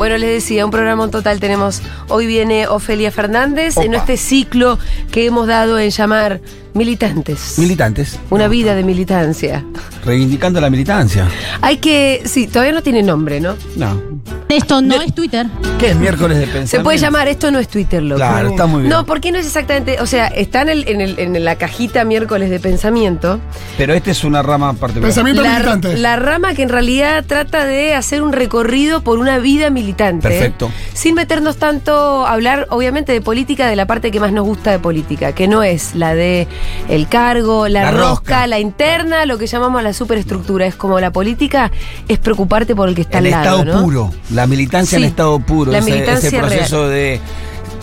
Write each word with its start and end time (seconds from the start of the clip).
Bueno, 0.00 0.16
les 0.16 0.30
decía, 0.30 0.64
un 0.64 0.70
programa 0.70 1.04
en 1.04 1.10
total 1.10 1.40
tenemos. 1.40 1.82
Hoy 2.08 2.26
viene 2.26 2.66
Ofelia 2.66 3.10
Fernández 3.10 3.76
en 3.76 3.92
este 3.92 4.16
ciclo 4.16 4.78
que 5.12 5.26
hemos 5.26 5.46
dado 5.46 5.78
en 5.78 5.90
llamar 5.90 6.40
Militantes. 6.74 7.58
Militantes. 7.58 8.18
Una 8.30 8.48
vida 8.48 8.74
de 8.74 8.84
militancia. 8.84 9.64
Reivindicando 10.04 10.60
la 10.60 10.70
militancia. 10.70 11.26
Hay 11.60 11.78
que. 11.78 12.22
Sí, 12.24 12.46
todavía 12.46 12.72
no 12.72 12.82
tiene 12.82 13.02
nombre, 13.02 13.40
¿no? 13.40 13.56
No. 13.76 14.00
Esto 14.48 14.82
no 14.82 15.00
es 15.00 15.14
Twitter. 15.14 15.46
¿Qué 15.78 15.90
es 15.90 15.96
miércoles 15.96 16.36
de 16.36 16.44
pensamiento? 16.44 16.70
Se 16.76 16.80
puede 16.80 16.98
llamar, 16.98 17.28
esto 17.28 17.50
no 17.52 17.58
es 17.60 17.68
Twitter, 17.68 18.02
loco. 18.02 18.16
Claro, 18.18 18.48
está 18.48 18.66
muy 18.66 18.80
bien. 18.82 18.90
No, 18.90 19.06
porque 19.06 19.30
no 19.30 19.38
es 19.38 19.46
exactamente. 19.46 20.00
O 20.00 20.06
sea, 20.06 20.26
está 20.26 20.62
en, 20.62 20.68
el, 20.70 20.88
en, 20.88 21.00
el- 21.00 21.18
en 21.18 21.44
la 21.44 21.56
cajita 21.56 22.04
miércoles 22.04 22.50
de 22.50 22.58
pensamiento. 22.58 23.38
Pero 23.78 23.94
este 23.94 24.10
es 24.10 24.24
una 24.24 24.42
rama 24.42 24.72
particular. 24.74 25.08
Pensamiento 25.08 25.42
La, 25.42 25.50
militante. 25.54 25.96
la 25.98 26.16
rama 26.16 26.54
que 26.54 26.62
en 26.62 26.68
realidad 26.68 27.24
trata 27.26 27.64
de 27.64 27.94
hacer 27.94 28.22
un 28.22 28.32
recorrido 28.32 29.02
por 29.02 29.18
una 29.18 29.38
vida 29.38 29.70
militante. 29.70 30.28
Perfecto. 30.28 30.70
Sin 30.94 31.14
meternos 31.14 31.56
tanto 31.56 32.26
a 32.26 32.32
hablar, 32.32 32.66
obviamente, 32.70 33.12
de 33.12 33.20
política, 33.20 33.68
de 33.68 33.76
la 33.76 33.86
parte 33.86 34.10
que 34.10 34.18
más 34.20 34.32
nos 34.32 34.44
gusta 34.46 34.72
de 34.72 34.80
política, 34.80 35.32
que 35.32 35.46
no 35.46 35.62
es 35.62 35.94
la 35.94 36.14
de 36.16 36.48
el 36.88 37.08
cargo, 37.08 37.68
la, 37.68 37.84
La 37.84 37.90
rosca, 37.90 38.08
rosca. 38.08 38.46
la 38.46 38.58
interna, 38.58 39.26
lo 39.26 39.38
que 39.38 39.46
llamamos 39.46 39.82
la 39.82 39.92
superestructura. 39.92 40.66
Es 40.66 40.74
como 40.74 40.98
la 41.00 41.10
política 41.12 41.70
es 42.08 42.18
preocuparte 42.18 42.74
por 42.74 42.88
el 42.88 42.94
que 42.94 43.02
está 43.02 43.18
el 43.18 43.26
al 43.26 43.30
lado. 43.44 43.58
estado 43.60 43.76
¿no? 43.78 43.84
puro. 43.84 44.10
La 44.30 44.46
militancia 44.46 44.98
Sí, 44.98 45.04
en 45.04 45.08
estado 45.10 45.38
puro. 45.40 45.72
la 45.72 45.78
ese, 45.78 45.90
militancia 45.90 46.28
ese 46.28 46.38
proceso 46.38 46.88
de 46.88 47.20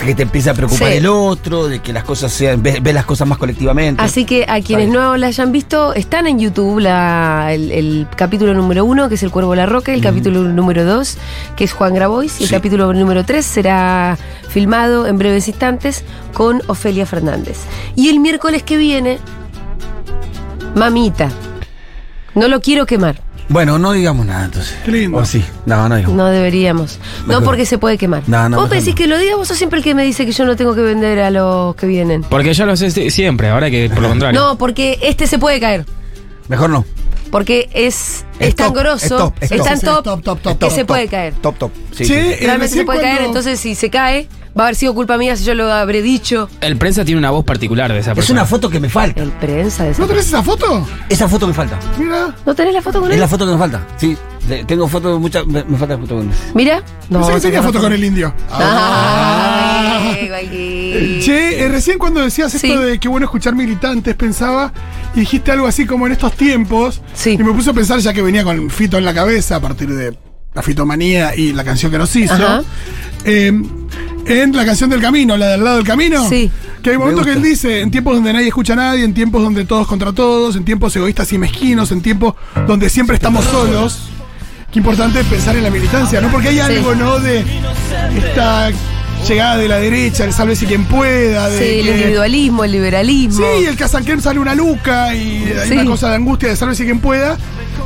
que 0.05 0.15
te 0.15 0.23
empieza 0.23 0.51
a 0.51 0.53
preocupar 0.53 0.89
Sí. 0.91 0.97
el 0.97 1.07
otro, 1.07 1.67
de 1.67 1.79
que 1.81 1.91
las 1.91 2.03
cosas 2.03 2.31
sean, 2.31 2.63
ves, 2.63 2.81
ves 2.81 2.93
las 2.93 3.05
cosas 3.05 3.27
más 3.27 3.37
colectivamente. 3.37 4.01
Así 4.01 4.25
que 4.25 4.45
a 4.47 4.61
quienes 4.61 4.89
no 4.89 5.17
la 5.17 5.27
hayan 5.27 5.51
visto, 5.51 5.93
están 5.93 6.27
en 6.27 6.39
YouTube 6.39 6.79
la- 6.79 7.49
el, 7.51 7.71
el 7.71 8.07
capítulo 8.15 8.53
número 8.53 8.85
uno, 8.85 9.09
que 9.09 9.15
es 9.15 9.23
El 9.23 9.31
Cuervo 9.31 9.51
de 9.51 9.57
la 9.57 9.65
Roca, 9.65 9.93
el 9.93 10.01
capítulo 10.01 10.41
número 10.43 10.85
dos, 10.85 11.17
que 11.55 11.63
es 11.65 11.73
Juan 11.73 11.93
Grabois, 11.93 12.39
y 12.39 12.43
el 12.43 12.49
Sí. 12.49 12.55
capítulo 12.55 12.93
número 12.93 13.25
tres 13.25 13.45
será 13.45 14.17
filmado 14.47 15.07
en 15.07 15.17
breves 15.17 15.47
instantes 15.47 16.03
con 16.33 16.61
Ofelia 16.67 17.05
Fernández. 17.05 17.57
Y 17.95 18.09
el 18.09 18.19
miércoles 18.19 18.63
que 18.63 18.77
viene, 18.77 19.17
Mamita. 20.75 21.29
No 22.35 22.47
lo 22.47 22.61
quiero 22.61 22.85
quemar. 22.85 23.19
Bueno, 23.49 23.79
no 23.79 23.93
digamos 23.93 24.25
nada 24.25 24.45
entonces. 24.45 24.77
Qué 24.83 24.91
lindo. 24.91 25.17
O 25.17 25.25
sí. 25.25 25.43
No, 25.65 25.87
no 25.87 25.95
digamos. 25.95 26.17
No 26.17 26.25
deberíamos. 26.27 26.99
No 27.27 27.41
porque 27.41 27.65
se 27.65 27.77
puede 27.77 27.97
quemar. 27.97 28.23
No, 28.27 28.49
no, 28.49 28.57
vos 28.57 28.69
no. 28.85 28.95
que 28.95 29.07
lo 29.07 29.17
diga, 29.17 29.35
vos 29.37 29.47
sos 29.47 29.57
siempre 29.57 29.77
el 29.79 29.83
que 29.83 29.95
me 29.95 30.03
dice 30.03 30.25
que 30.25 30.31
yo 30.33 30.45
no 30.45 30.55
tengo 30.55 30.75
que 30.75 30.81
vender 30.81 31.19
a 31.19 31.31
los 31.31 31.75
que 31.75 31.87
vienen. 31.87 32.23
Porque 32.23 32.53
yo 32.53 32.65
lo 32.65 32.75
sé 32.75 32.91
si- 32.91 33.09
siempre, 33.09 33.49
ahora 33.49 33.69
que 33.71 33.89
por 33.89 34.01
lo 34.01 34.09
contrario. 34.09 34.39
No, 34.39 34.57
porque 34.57 34.99
este 35.01 35.27
se 35.27 35.39
puede 35.39 35.59
caer. 35.59 35.85
Mejor 36.49 36.69
no. 36.69 36.85
Porque 37.31 37.69
es, 37.73 38.25
es, 38.39 38.47
Es 38.49 38.55
tan 38.55 38.67
top, 38.73 38.77
grosso, 38.81 39.05
es 39.05 39.09
top, 39.09 39.33
es 39.41 39.51
es 39.51 39.57
top. 39.57 39.67
tan 39.67 39.79
top, 39.81 40.03
top, 40.03 40.21
top, 40.23 40.39
top, 40.41 40.53
que 40.53 40.65
top, 40.67 40.71
se 40.75 40.85
puede 40.85 41.07
caer. 41.07 41.33
Top, 41.41 41.57
top. 41.57 41.71
Sí, 41.91 42.05
Realmente 42.05 42.69
se 42.75 42.83
puede 42.85 43.01
caer, 43.01 43.21
entonces 43.23 43.59
si 43.59 43.75
se 43.75 43.89
cae, 43.89 44.29
va 44.57 44.63
a 44.63 44.67
haber 44.67 44.75
sido 44.75 44.93
culpa 44.93 45.17
mía 45.17 45.35
si 45.35 45.43
yo 45.43 45.53
lo 45.53 45.71
habré 45.71 46.01
dicho. 46.01 46.49
El 46.61 46.77
prensa 46.77 47.05
tiene 47.05 47.19
una 47.19 47.31
voz 47.31 47.45
particular 47.45 47.91
de 47.93 47.99
esa 47.99 48.11
Es 48.11 48.15
persona. 48.15 48.41
una 48.41 48.47
foto 48.47 48.69
que 48.69 48.79
me 48.79 48.89
falta. 48.89 49.21
El 49.21 49.31
prensa 49.31 49.83
de 49.83 49.91
esa- 49.91 50.01
¿No 50.01 50.07
tenés 50.07 50.25
esa 50.27 50.41
foto? 50.43 50.87
Esa 51.09 51.27
foto 51.27 51.47
me 51.47 51.53
falta. 51.53 51.79
Mira. 51.97 52.33
¿No 52.45 52.55
tenés 52.55 52.73
la 52.73 52.81
foto 52.81 52.99
con 52.99 53.09
Es 53.09 53.15
él? 53.15 53.19
la 53.21 53.27
foto 53.27 53.45
que 53.45 53.51
me 53.51 53.57
falta. 53.57 53.85
Sí. 53.97 54.17
Tengo 54.65 54.87
fotos 54.87 55.13
de 55.13 55.19
muchas. 55.19 55.45
Me, 55.45 55.63
me 55.65 55.77
falta 55.77 55.97
foto 55.97 56.15
con 56.15 56.29
él. 56.29 56.35
Mira. 56.53 56.81
No, 57.09 57.19
Pensé 57.19 57.33
que 57.33 57.39
tenía 57.41 57.61
foto 57.63 57.79
con 57.81 57.91
el 57.91 58.03
indio. 58.03 58.33
Ah, 58.49 60.13
cualquier- 60.27 61.19
Che, 61.21 61.63
eh, 61.65 61.67
recién 61.69 61.97
cuando 61.99 62.21
decías 62.21 62.51
Sí. 62.51 62.67
esto 62.67 62.81
de 62.81 62.99
qué 62.99 63.07
bueno 63.07 63.25
escuchar 63.25 63.55
militantes, 63.55 64.15
pensaba 64.15 64.71
y 65.15 65.21
dijiste 65.21 65.51
algo 65.51 65.67
así 65.67 65.85
como 65.85 66.05
en 66.07 66.13
estos 66.13 66.33
tiempos. 66.33 67.01
Sí. 67.13 67.31
Y 67.39 67.43
me 67.43 67.51
puse 67.53 67.69
a 67.71 67.73
pensar, 67.73 67.99
ya 67.99 68.13
que 68.13 68.21
venía 68.21 68.43
con 68.43 68.69
Fito 68.69 68.97
en 68.97 69.05
la 69.05 69.13
cabeza 69.13 69.57
a 69.57 69.59
partir 69.59 69.89
de 69.93 70.17
la 70.53 70.61
fitomanía 70.61 71.35
y 71.35 71.53
la 71.53 71.63
canción 71.63 71.91
que 71.91 71.97
nos 71.97 72.15
hizo. 72.15 72.33
Ajá. 72.33 72.63
eh, 73.25 73.51
en 74.27 74.55
la 74.55 74.65
canción 74.65 74.89
del 74.89 75.01
camino, 75.01 75.37
la 75.37 75.47
del 75.49 75.63
lado 75.63 75.77
del 75.77 75.85
camino. 75.85 76.27
Sí. 76.29 76.51
Que 76.81 76.91
hay 76.91 76.97
Me 76.97 76.99
momentos 77.05 77.25
que 77.25 77.33
él 77.33 77.41
dice, 77.41 77.81
en 77.81 77.91
tiempos 77.91 78.15
donde 78.15 78.33
nadie 78.33 78.47
escucha 78.47 78.73
a 78.73 78.77
nadie, 78.77 79.03
en 79.03 79.13
tiempos 79.13 79.41
donde 79.41 79.65
todos 79.65 79.87
contra 79.87 80.13
todos, 80.13 80.55
en 80.55 80.63
tiempos 80.65 80.95
egoístas 80.95 81.31
y 81.33 81.37
mezquinos, 81.37 81.91
en 81.91 82.01
tiempos 82.01 82.35
donde 82.67 82.89
siempre 82.89 83.15
estamos 83.15 83.45
solos. 83.45 84.09
Qué 84.71 84.79
importante 84.79 85.21
es 85.21 85.25
pensar 85.27 85.55
en 85.55 85.63
la 85.63 85.69
militancia, 85.69 86.19
¿no? 86.21 86.29
Porque 86.29 86.49
hay 86.49 86.59
algo, 86.59 86.93
¿no? 86.93 87.19
De 87.19 87.43
esta 88.17 88.69
llegada 89.27 89.57
de 89.57 89.67
la 89.67 89.77
derecha, 89.77 90.23
el 90.25 90.33
sálvese 90.33 90.65
quien 90.65 90.85
pueda, 90.85 91.49
de 91.49 91.57
Sí, 91.57 91.79
el 91.79 91.87
individualismo, 91.95 92.63
el 92.63 92.71
liberalismo. 92.71 93.45
Sí, 93.57 93.65
el 93.65 93.75
Kazankem 93.75 94.21
sale 94.21 94.39
una 94.39 94.55
luca 94.55 95.13
y 95.15 95.43
hay 95.59 95.67
Sí. 95.69 95.73
una 95.73 95.85
cosa 95.85 96.09
de 96.09 96.15
angustia 96.15 96.49
de 96.49 96.55
sálvese 96.55 96.85
quien 96.85 96.99
pueda. 96.99 97.37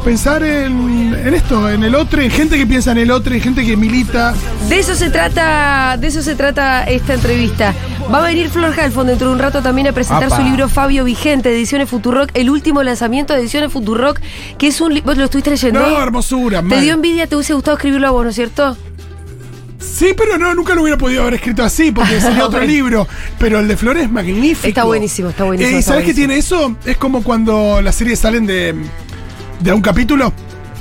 Pensar 0.03 0.41
en, 0.41 1.13
en 1.13 1.33
esto, 1.35 1.69
en 1.69 1.83
el 1.83 1.93
otro, 1.93 2.21
en 2.21 2.31
gente 2.31 2.57
que 2.57 2.65
piensa 2.65 2.91
en 2.91 2.97
el 2.97 3.11
otro, 3.11 3.35
en 3.35 3.39
gente 3.41 3.63
que 3.63 3.77
milita. 3.77 4.33
De 4.67 4.79
eso 4.79 4.95
se 4.95 5.11
trata, 5.11 5.95
de 5.99 6.07
eso 6.07 6.23
se 6.23 6.33
trata 6.35 6.83
esta 6.85 7.13
entrevista. 7.13 7.73
Va 8.11 8.17
a 8.17 8.21
venir 8.27 8.49
Flor 8.49 8.73
Halfon 8.77 9.05
dentro 9.07 9.27
de 9.27 9.33
un 9.33 9.39
rato 9.39 9.61
también 9.61 9.87
a 9.87 9.91
presentar 9.91 10.25
Apa. 10.25 10.37
su 10.37 10.43
libro 10.43 10.67
Fabio 10.69 11.03
Vigente, 11.03 11.51
Ediciones 11.51 11.87
Futurock, 11.87 12.31
el 12.33 12.49
último 12.49 12.81
lanzamiento 12.81 13.33
de 13.35 13.41
Ediciones 13.41 13.71
Futurock, 13.71 14.19
que 14.57 14.67
es 14.67 14.81
un 14.81 14.95
libro. 14.95 15.05
¿Vos 15.11 15.17
lo 15.17 15.25
estuviste 15.25 15.51
leyendo? 15.51 15.79
No, 15.79 16.01
hermosura. 16.01 16.59
Te 16.61 16.65
mal. 16.65 16.81
dio 16.81 16.93
envidia, 16.95 17.27
te 17.27 17.35
hubiese 17.35 17.53
gustado 17.53 17.77
escribirlo 17.77 18.07
a 18.07 18.11
vos, 18.11 18.23
¿no 18.23 18.29
es 18.31 18.35
cierto? 18.35 18.75
Sí, 19.79 20.13
pero 20.17 20.37
no, 20.39 20.53
nunca 20.55 20.73
lo 20.73 20.81
hubiera 20.81 20.97
podido 20.97 21.21
haber 21.21 21.35
escrito 21.35 21.63
así, 21.63 21.91
porque 21.91 22.19
sería 22.21 22.45
otro 22.47 22.59
Bueno. 22.59 22.65
libro. 22.73 23.07
Pero 23.37 23.59
el 23.59 23.67
de 23.67 23.77
Flores 23.77 24.05
es 24.05 24.11
magnífico. 24.11 24.67
Está 24.67 24.83
buenísimo, 24.83 25.29
está 25.29 25.43
buenísimo, 25.43 25.75
Eh, 25.75 25.79
está 25.79 25.91
¿Sabes 25.91 26.05
qué 26.05 26.13
tiene 26.15 26.37
eso? 26.37 26.75
Es 26.85 26.97
como 26.97 27.23
cuando 27.23 27.81
las 27.83 27.95
series 27.95 28.19
salen 28.19 28.45
de, 28.47 28.75
de 29.61 29.73
un 29.73 29.81
capítulo, 29.81 30.33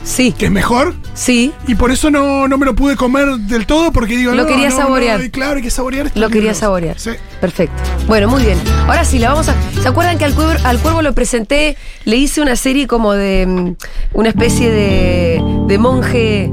Sí, 0.02 0.32
que 0.32 0.46
es 0.46 0.50
mejor. 0.50 0.94
sí. 1.12 1.52
Y 1.66 1.74
por 1.74 1.90
eso 1.90 2.10
no, 2.10 2.48
no 2.48 2.56
me 2.56 2.64
lo 2.64 2.74
pude 2.74 2.96
comer 2.96 3.28
del 3.36 3.66
todo, 3.66 3.92
porque 3.92 4.16
digo, 4.16 4.32
Lo 4.34 4.42
no, 4.42 4.48
quería 4.48 4.70
no, 4.70 4.76
saborear. 4.76 5.20
no, 5.22 5.30
claro, 5.30 5.56
hay 5.56 5.62
que 5.62 5.70
saborear 5.70 6.06
estos 6.06 6.20
Lo 6.20 6.30
quería 6.30 6.54
saborear. 6.54 6.98
Sí. 6.98 7.10
Perfecto. 7.40 7.74
Bueno, 8.06 8.26
muy 8.28 8.42
bien. 8.42 8.58
Ahora 8.86 9.04
sí, 9.04 9.18
la 9.18 9.28
vamos 9.30 9.48
a. 9.50 9.54
¿Se 9.82 9.86
acuerdan 9.86 10.16
que 10.16 10.24
al 10.24 10.34
cuervo, 10.34 10.54
al 10.64 10.78
cuervo 10.78 11.02
lo 11.02 11.14
presenté? 11.14 11.76
Le 12.06 12.16
hice 12.16 12.40
una 12.40 12.56
serie 12.56 12.86
como 12.86 13.12
de. 13.12 13.46
mm, 13.46 13.74
Una 14.14 14.28
especie 14.30 14.70
de. 14.70 15.42
de 15.68 15.78
monje. 15.78 16.50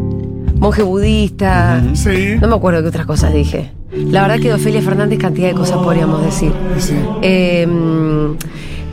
monje 0.56 0.84
budista. 0.84 1.82
Sí. 1.94 2.36
No 2.42 2.50
me 2.50 2.56
acuerdo 2.56 2.82
qué 2.82 2.90
otras 2.90 3.06
cosas 3.06 3.34
dije. 3.34 3.72
La 3.94 4.22
verdad 4.24 4.36
que 4.36 4.50
de 4.50 4.56
Ofelia 4.56 4.82
Fernández, 4.82 5.18
cantidad 5.20 5.48
de 5.48 5.54
cosas 5.56 5.78
podríamos 5.78 6.22
decir. 6.24 6.52
Sí. 6.80 6.94
Eh, 7.22 7.66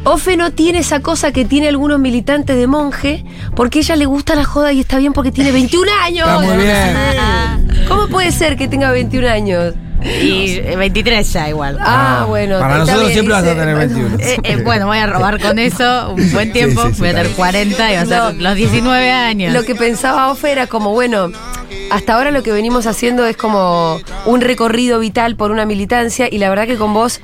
Ofe 0.04 0.36
no 0.36 0.52
tiene 0.52 0.80
esa 0.80 1.00
cosa 1.00 1.32
que 1.32 1.44
tiene 1.46 1.68
algunos 1.68 1.98
militantes 1.98 2.56
de 2.56 2.66
monje, 2.66 3.24
porque 3.56 3.78
ella 3.78 3.96
le 3.96 4.04
gusta 4.04 4.34
la 4.34 4.44
joda 4.44 4.72
y 4.72 4.80
está 4.80 4.98
bien 4.98 5.12
porque 5.14 5.32
tiene 5.32 5.50
21 5.50 5.90
años. 6.02 6.28
Está 6.28 6.40
muy 6.40 6.56
bien. 6.56 7.84
¿Cómo 7.88 8.08
puede 8.08 8.30
ser 8.32 8.56
que 8.56 8.68
tenga 8.68 8.90
21 8.92 9.28
años? 9.28 9.74
Y 10.02 10.56
eh, 10.58 10.74
23 10.76 11.32
ya 11.32 11.48
igual. 11.48 11.78
Ah, 11.80 12.26
bueno. 12.28 12.58
Para 12.58 12.76
nosotros 12.76 13.04
bien, 13.04 13.12
siempre 13.14 13.32
vas 13.34 13.44
a 13.44 13.54
tener 13.54 13.74
21. 13.74 14.16
Eh, 14.18 14.36
eh, 14.42 14.56
bueno, 14.62 14.86
voy 14.86 14.98
a 14.98 15.06
robar 15.06 15.40
con 15.40 15.58
eso 15.58 16.10
un 16.14 16.30
buen 16.32 16.52
tiempo. 16.52 16.82
Sí, 16.82 16.88
sí, 16.88 16.94
sí, 16.96 17.00
voy 17.00 17.08
a 17.08 17.12
tener 17.12 17.26
claro. 17.28 17.36
40 17.36 17.92
y 17.92 17.94
va 17.96 18.00
a 18.02 18.06
ser 18.06 18.18
No. 18.18 18.42
los 18.42 18.54
19 18.56 19.10
años. 19.10 19.54
Lo 19.54 19.62
que 19.62 19.74
pensaba 19.74 20.30
Ofe 20.30 20.52
era 20.52 20.66
como, 20.66 20.90
bueno, 20.90 21.30
hasta 21.90 22.14
ahora 22.16 22.30
lo 22.30 22.42
que 22.42 22.52
venimos 22.52 22.86
haciendo 22.86 23.24
es 23.24 23.38
como 23.38 23.98
un 24.26 24.42
recorrido 24.42 24.98
vital 24.98 25.36
por 25.36 25.50
una 25.50 25.64
militancia 25.64 26.28
y 26.30 26.36
la 26.36 26.50
verdad 26.50 26.66
que 26.66 26.76
con 26.76 26.92
vos 26.92 27.22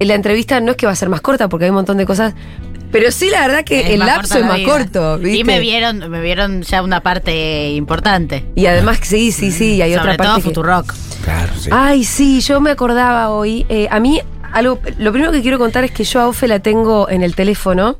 la 0.00 0.14
entrevista 0.14 0.60
no 0.60 0.72
es 0.72 0.76
que 0.76 0.86
va 0.86 0.92
a 0.92 0.96
ser 0.96 1.08
más 1.08 1.20
corta 1.20 1.48
porque 1.48 1.64
hay 1.64 1.70
un 1.70 1.76
montón 1.76 1.96
de 1.96 2.04
cosas, 2.06 2.34
pero 2.92 3.10
sí 3.10 3.28
la 3.30 3.40
verdad 3.46 3.64
que 3.64 3.80
Es 3.80 3.90
el 3.90 4.00
lapso 4.00 4.38
es 4.38 4.44
más 4.44 4.56
vida. 4.58 4.68
corto, 4.70 5.18
¿viste? 5.18 5.38
Y 5.38 5.44
me 5.44 5.58
vieron, 5.60 6.08
me 6.10 6.20
vieron 6.20 6.62
ya 6.62 6.82
una 6.82 7.00
parte 7.02 7.70
importante. 7.70 8.44
Y 8.54 8.66
además 8.66 8.98
sí, 9.02 9.32
sí, 9.32 9.50
sí, 9.50 9.74
y 9.76 9.82
hay 9.82 9.94
Sobre 9.94 10.12
otra 10.12 10.16
todo 10.16 10.26
parte 10.28 10.42
que- 10.42 10.48
Futurock. 10.48 10.94
Claro, 11.24 11.52
sí. 11.58 11.70
Ay, 11.72 12.04
sí, 12.04 12.40
yo 12.40 12.60
me 12.60 12.70
acordaba 12.70 13.30
hoy. 13.30 13.66
eh, 13.68 13.88
a 13.90 13.98
mí, 14.00 14.20
algo, 14.52 14.78
lo 14.98 15.10
primero 15.12 15.32
que 15.32 15.42
quiero 15.42 15.58
contar 15.58 15.82
es 15.84 15.90
que 15.90 16.04
yo 16.04 16.20
a 16.20 16.28
Ofe 16.28 16.46
la 16.46 16.60
tengo 16.60 17.08
en 17.10 17.22
el 17.22 17.34
teléfono, 17.34 17.98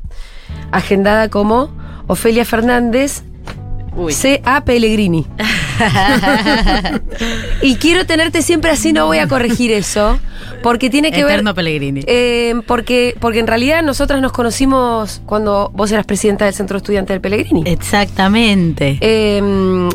agendada 0.71 1.29
como 1.29 1.69
Ofelia 2.07 2.45
Fernández, 2.45 3.23
Uy. 3.97 4.13
C.A. 4.13 4.61
Pellegrini. 4.63 5.25
y 7.61 7.75
quiero 7.75 8.05
tenerte 8.05 8.41
siempre 8.41 8.71
así, 8.71 8.93
no 8.93 9.05
voy 9.07 9.17
a 9.19 9.27
corregir 9.27 9.71
eso, 9.71 10.19
porque 10.63 10.89
tiene 10.89 11.11
que 11.11 11.21
Eterno 11.21 11.51
ver... 11.53 11.55
Pellegrini. 11.55 12.01
eh, 12.07 12.55
porque, 12.65 13.15
porque 13.19 13.39
en 13.39 13.47
realidad 13.47 13.83
nosotras 13.83 14.21
nos 14.21 14.31
conocimos 14.31 15.21
cuando 15.25 15.71
vos 15.73 15.91
eras 15.91 16.05
presidenta 16.05 16.45
del 16.45 16.53
Centro 16.53 16.77
Estudiante 16.77 17.13
del 17.13 17.21
Pellegrini. 17.21 17.63
Exactamente. 17.65 18.97
Eh, 19.01 19.89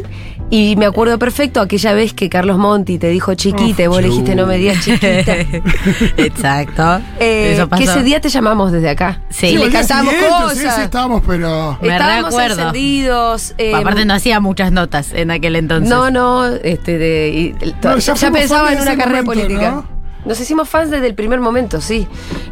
y 0.51 0.77
me 0.77 0.85
acuerdo 0.85 1.19
perfecto 1.19 1.63
aquella 1.63 1.95
vez 1.95 2.13
que 2.13 2.29
Carlos 2.29 2.59
Monti 2.59 2.99
te 2.99 3.09
dijo 3.09 3.33
chiquita 3.35 3.85
y 3.85 3.87
vos 3.87 4.03
le 4.03 4.09
dijiste 4.09 4.35
no 4.35 4.45
me 4.45 4.59
digas 4.59 4.85
chiquita. 4.85 5.35
Exacto. 6.19 7.01
Eh, 7.19 7.55
Eso 7.55 7.71
que 7.71 7.85
ese 7.85 8.03
día 8.03 8.21
te 8.21 8.29
llamamos 8.29 8.71
desde 8.71 8.91
acá. 8.91 9.23
Sí. 9.31 9.47
Y 9.47 9.51
Sí, 9.53 9.57
le 9.57 9.71
cantamos 9.71 10.13
cosas. 10.13 10.59
Sí, 10.59 10.67
sí, 10.77 10.81
estábamos, 10.83 11.23
pero. 11.27 11.79
Me 11.81 11.89
Estábamos 11.89 12.33
recuerdo. 12.33 12.59
encendidos. 12.69 13.55
eh, 13.57 13.73
Aparte 13.93 14.05
no 14.07 14.15
hacía 14.15 14.41
muchas 14.41 14.73
notas 14.73 15.13
en 15.13 15.31
aquel 15.31 15.57
entonces. 15.57 15.89
no, 15.89 16.11
no, 16.11 16.47
este, 16.47 16.99
de, 16.99 17.29
y- 17.29 17.73
No, 17.83 17.99
ya, 17.99 18.31
pensaba 18.33 18.73
en 18.73 18.81
una 18.81 18.97
carrera 18.97 19.23
momento, 19.23 19.43
política. 19.47 19.71
¿no? 19.71 20.03
Nos 20.25 20.39
hicimos 20.41 20.69
fans 20.69 20.91
desde 20.91 21.07
el 21.09 21.15
primer 21.15 21.41
momento, 21.41 21.81
sí. 21.81 22.07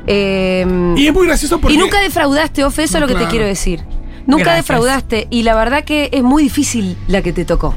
Eh, 0.07 0.95
Y 0.97 1.07
es 1.07 1.13
muy 1.15 1.27
gracioso 1.27 1.61
porque. 1.61 1.75
y 1.75 1.79
nunca 1.79 2.01
defraudaste, 2.01 2.65
Ofe, 2.65 2.83
eso 2.85 2.97
es 2.99 3.01
lo 3.01 3.07
que 3.07 3.15
te 3.15 3.27
quiero 3.29 3.47
decir. 3.47 3.81
Nunca 4.27 4.45
Gracias. 4.45 4.67
defraudaste 4.67 5.27
y 5.31 5.43
la 5.45 5.55
verdad 5.55 5.85
que 5.85 6.09
es 6.13 6.23
muy 6.23 6.43
difícil 6.43 6.97
la 7.09 7.23
que 7.23 7.33
te 7.33 7.45
tocó. 7.45 7.75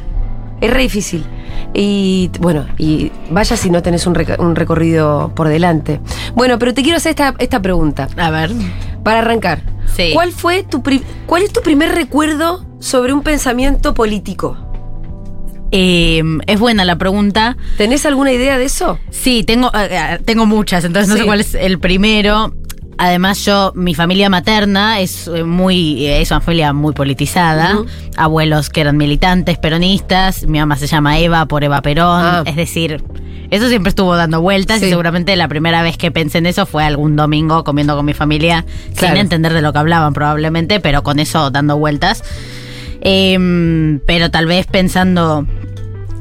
Es 0.64 0.72
re 0.72 0.84
difícil. 0.84 1.26
Y 1.74 2.32
bueno, 2.40 2.66
y 2.78 3.12
vaya 3.30 3.58
si 3.58 3.70
no 3.70 3.84
tenés 3.84 4.08
un, 4.08 4.16
recorrido 4.16 5.34
por 5.36 5.50
delante. 5.50 6.00
Bueno, 6.36 6.58
pero 6.58 6.74
te 6.74 6.84
quiero 6.84 6.98
hacer 6.98 7.10
esta, 7.10 7.36
esta 7.38 7.62
pregunta. 7.62 8.08
A 8.16 8.32
ver. 8.32 8.52
Para 9.04 9.20
arrancar. 9.20 9.62
Sí. 9.94 10.12
¿Cuál 10.14 10.32
fue 10.32 10.64
tu 10.64 10.82
cuál 11.26 11.44
es 11.44 11.52
tu 11.52 11.62
primer 11.62 11.94
recuerdo 11.94 12.66
sobre 12.80 13.12
un 13.12 13.24
pensamiento 13.24 13.94
político? 13.94 14.58
Eh, 15.72 16.24
es 16.48 16.60
buena 16.62 16.86
la 16.86 16.98
pregunta. 16.98 17.58
¿Tenés 17.78 18.06
alguna 18.06 18.32
idea 18.32 18.58
de 18.58 18.64
eso? 18.64 19.00
Sí, 19.10 19.44
tengo, 19.44 19.70
eh, 19.74 19.90
eh, 19.92 20.20
tengo 20.24 20.46
muchas, 20.46 20.86
entonces 20.86 21.10
no 21.10 21.18
sé 21.18 21.26
cuál 21.26 21.42
es 21.42 21.56
el 21.56 21.78
primero. 21.80 22.54
Además, 22.98 23.44
yo, 23.44 23.72
mi 23.76 23.96
familia 23.96 24.30
materna 24.30 25.00
es 25.00 25.28
eh, 25.28 25.44
muy, 25.44 26.06
eh, 26.06 26.22
es 26.22 26.32
una 26.32 26.42
familia 26.42 26.74
muy 26.74 26.94
politizada. 26.94 27.78
Abuelos 28.16 28.70
que 28.70 28.82
eran 28.82 28.98
militantes, 28.98 29.58
peronistas. 29.58 30.46
Mi 30.48 30.60
mamá 30.60 30.76
se 30.78 30.88
llama 30.88 31.18
Eva 31.20 31.46
por 31.48 31.64
Eva 31.64 31.82
Perón. 31.82 32.22
Ah. 32.24 32.44
Es 32.46 32.56
decir, 32.56 33.04
eso 33.50 33.68
siempre 33.70 33.90
estuvo 33.90 34.16
dando 34.16 34.42
vueltas 34.42 34.80
Sí. 34.80 34.86
y 34.86 34.90
seguramente 34.90 35.36
la 35.36 35.48
primera 35.48 35.82
vez 35.82 35.98
que 35.98 36.12
pensé 36.12 36.38
en 36.38 36.46
eso 36.46 36.66
fue 36.66 36.84
algún 36.84 37.16
domingo 37.16 37.64
comiendo 37.64 37.96
con 37.96 38.06
mi 38.06 38.14
familia, 38.14 38.66
Claro. 38.96 39.16
sin 39.16 39.22
entender 39.22 39.54
de 39.54 39.62
lo 39.62 39.74
que 39.74 39.80
hablaban 39.80 40.14
probablemente, 40.14 40.80
pero 40.80 41.04
con 41.04 41.20
eso 41.20 41.50
dando 41.52 41.78
vueltas. 41.78 42.24
Em, 43.02 44.00
pero 44.06 44.32
tal 44.32 44.46
vez 44.46 44.66
pensando 44.68 45.46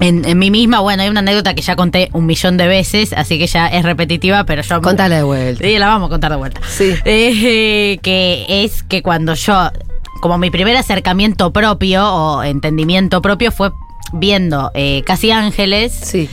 en, 0.02 0.24
en 0.24 0.38
mí 0.38 0.50
misma, 0.50 0.80
bueno, 0.80 1.02
hay 1.02 1.08
una 1.08 1.20
anécdota 1.20 1.54
que 1.54 1.62
ya 1.62 1.76
conté 1.76 2.10
un 2.12 2.26
millón 2.26 2.56
de 2.56 2.66
veces, 2.66 3.12
así 3.12 3.38
que 3.38 3.46
ya 3.46 3.68
es 3.68 3.84
repetitiva, 3.84 4.44
pero 4.44 4.62
yo... 4.62 4.82
Contala 4.82 5.16
de 5.16 5.22
vuelta. 5.22 5.64
Sí, 5.64 5.78
la 5.78 5.86
vamos 5.86 6.08
a 6.08 6.10
contar 6.10 6.30
de 6.32 6.36
vuelta. 6.36 6.60
Sí. 6.68 6.94
Eh, 7.04 7.98
que 8.02 8.44
es 8.48 8.82
que 8.82 9.02
cuando 9.02 9.34
yo, 9.34 9.70
como 10.20 10.38
mi 10.38 10.50
primer 10.50 10.76
acercamiento 10.76 11.52
propio 11.52 12.06
o 12.06 12.42
entendimiento 12.42 13.22
propio 13.22 13.50
fue 13.52 13.70
viendo 14.12 14.70
eh, 14.74 15.02
Casi 15.06 15.30
Ángeles, 15.30 15.92
Sí. 15.92 16.28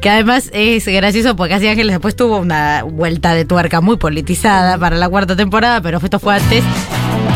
que 0.00 0.10
además 0.10 0.50
es 0.52 0.84
gracioso 0.86 1.36
porque 1.36 1.54
Casi 1.54 1.68
Ángeles 1.68 1.94
después 1.94 2.16
tuvo 2.16 2.38
una 2.38 2.82
vuelta 2.84 3.34
de 3.34 3.44
tuerca 3.44 3.80
muy 3.80 3.96
politizada 3.98 4.78
para 4.78 4.96
la 4.96 5.08
cuarta 5.08 5.36
temporada, 5.36 5.80
pero 5.80 5.98
esto 5.98 6.18
fue 6.18 6.34
antes. 6.36 6.64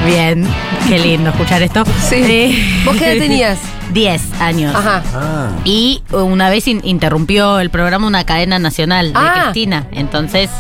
Bien, 0.07 0.47
qué 0.89 0.99
lindo 0.99 1.31
escuchar 1.31 1.63
esto. 1.63 1.85
Sí. 2.09 2.17
Eh, 2.17 2.83
¿Vos 2.85 2.97
qué 2.97 3.13
edad 3.13 3.19
tenías? 3.23 3.59
10 3.93 4.41
años. 4.41 4.75
Ajá. 4.75 5.03
Ah. 5.15 5.49
Y 5.65 6.03
una 6.11 6.51
vez 6.51 6.67
in- 6.67 6.81
interrumpió 6.83 7.61
el 7.61 7.71
programa 7.71 8.07
una 8.07 8.25
cadena 8.25 8.59
nacional 8.59 9.13
de 9.13 9.19
Ah. 9.19 9.43
Cristina. 9.45 9.87
Entonces, 9.93 10.51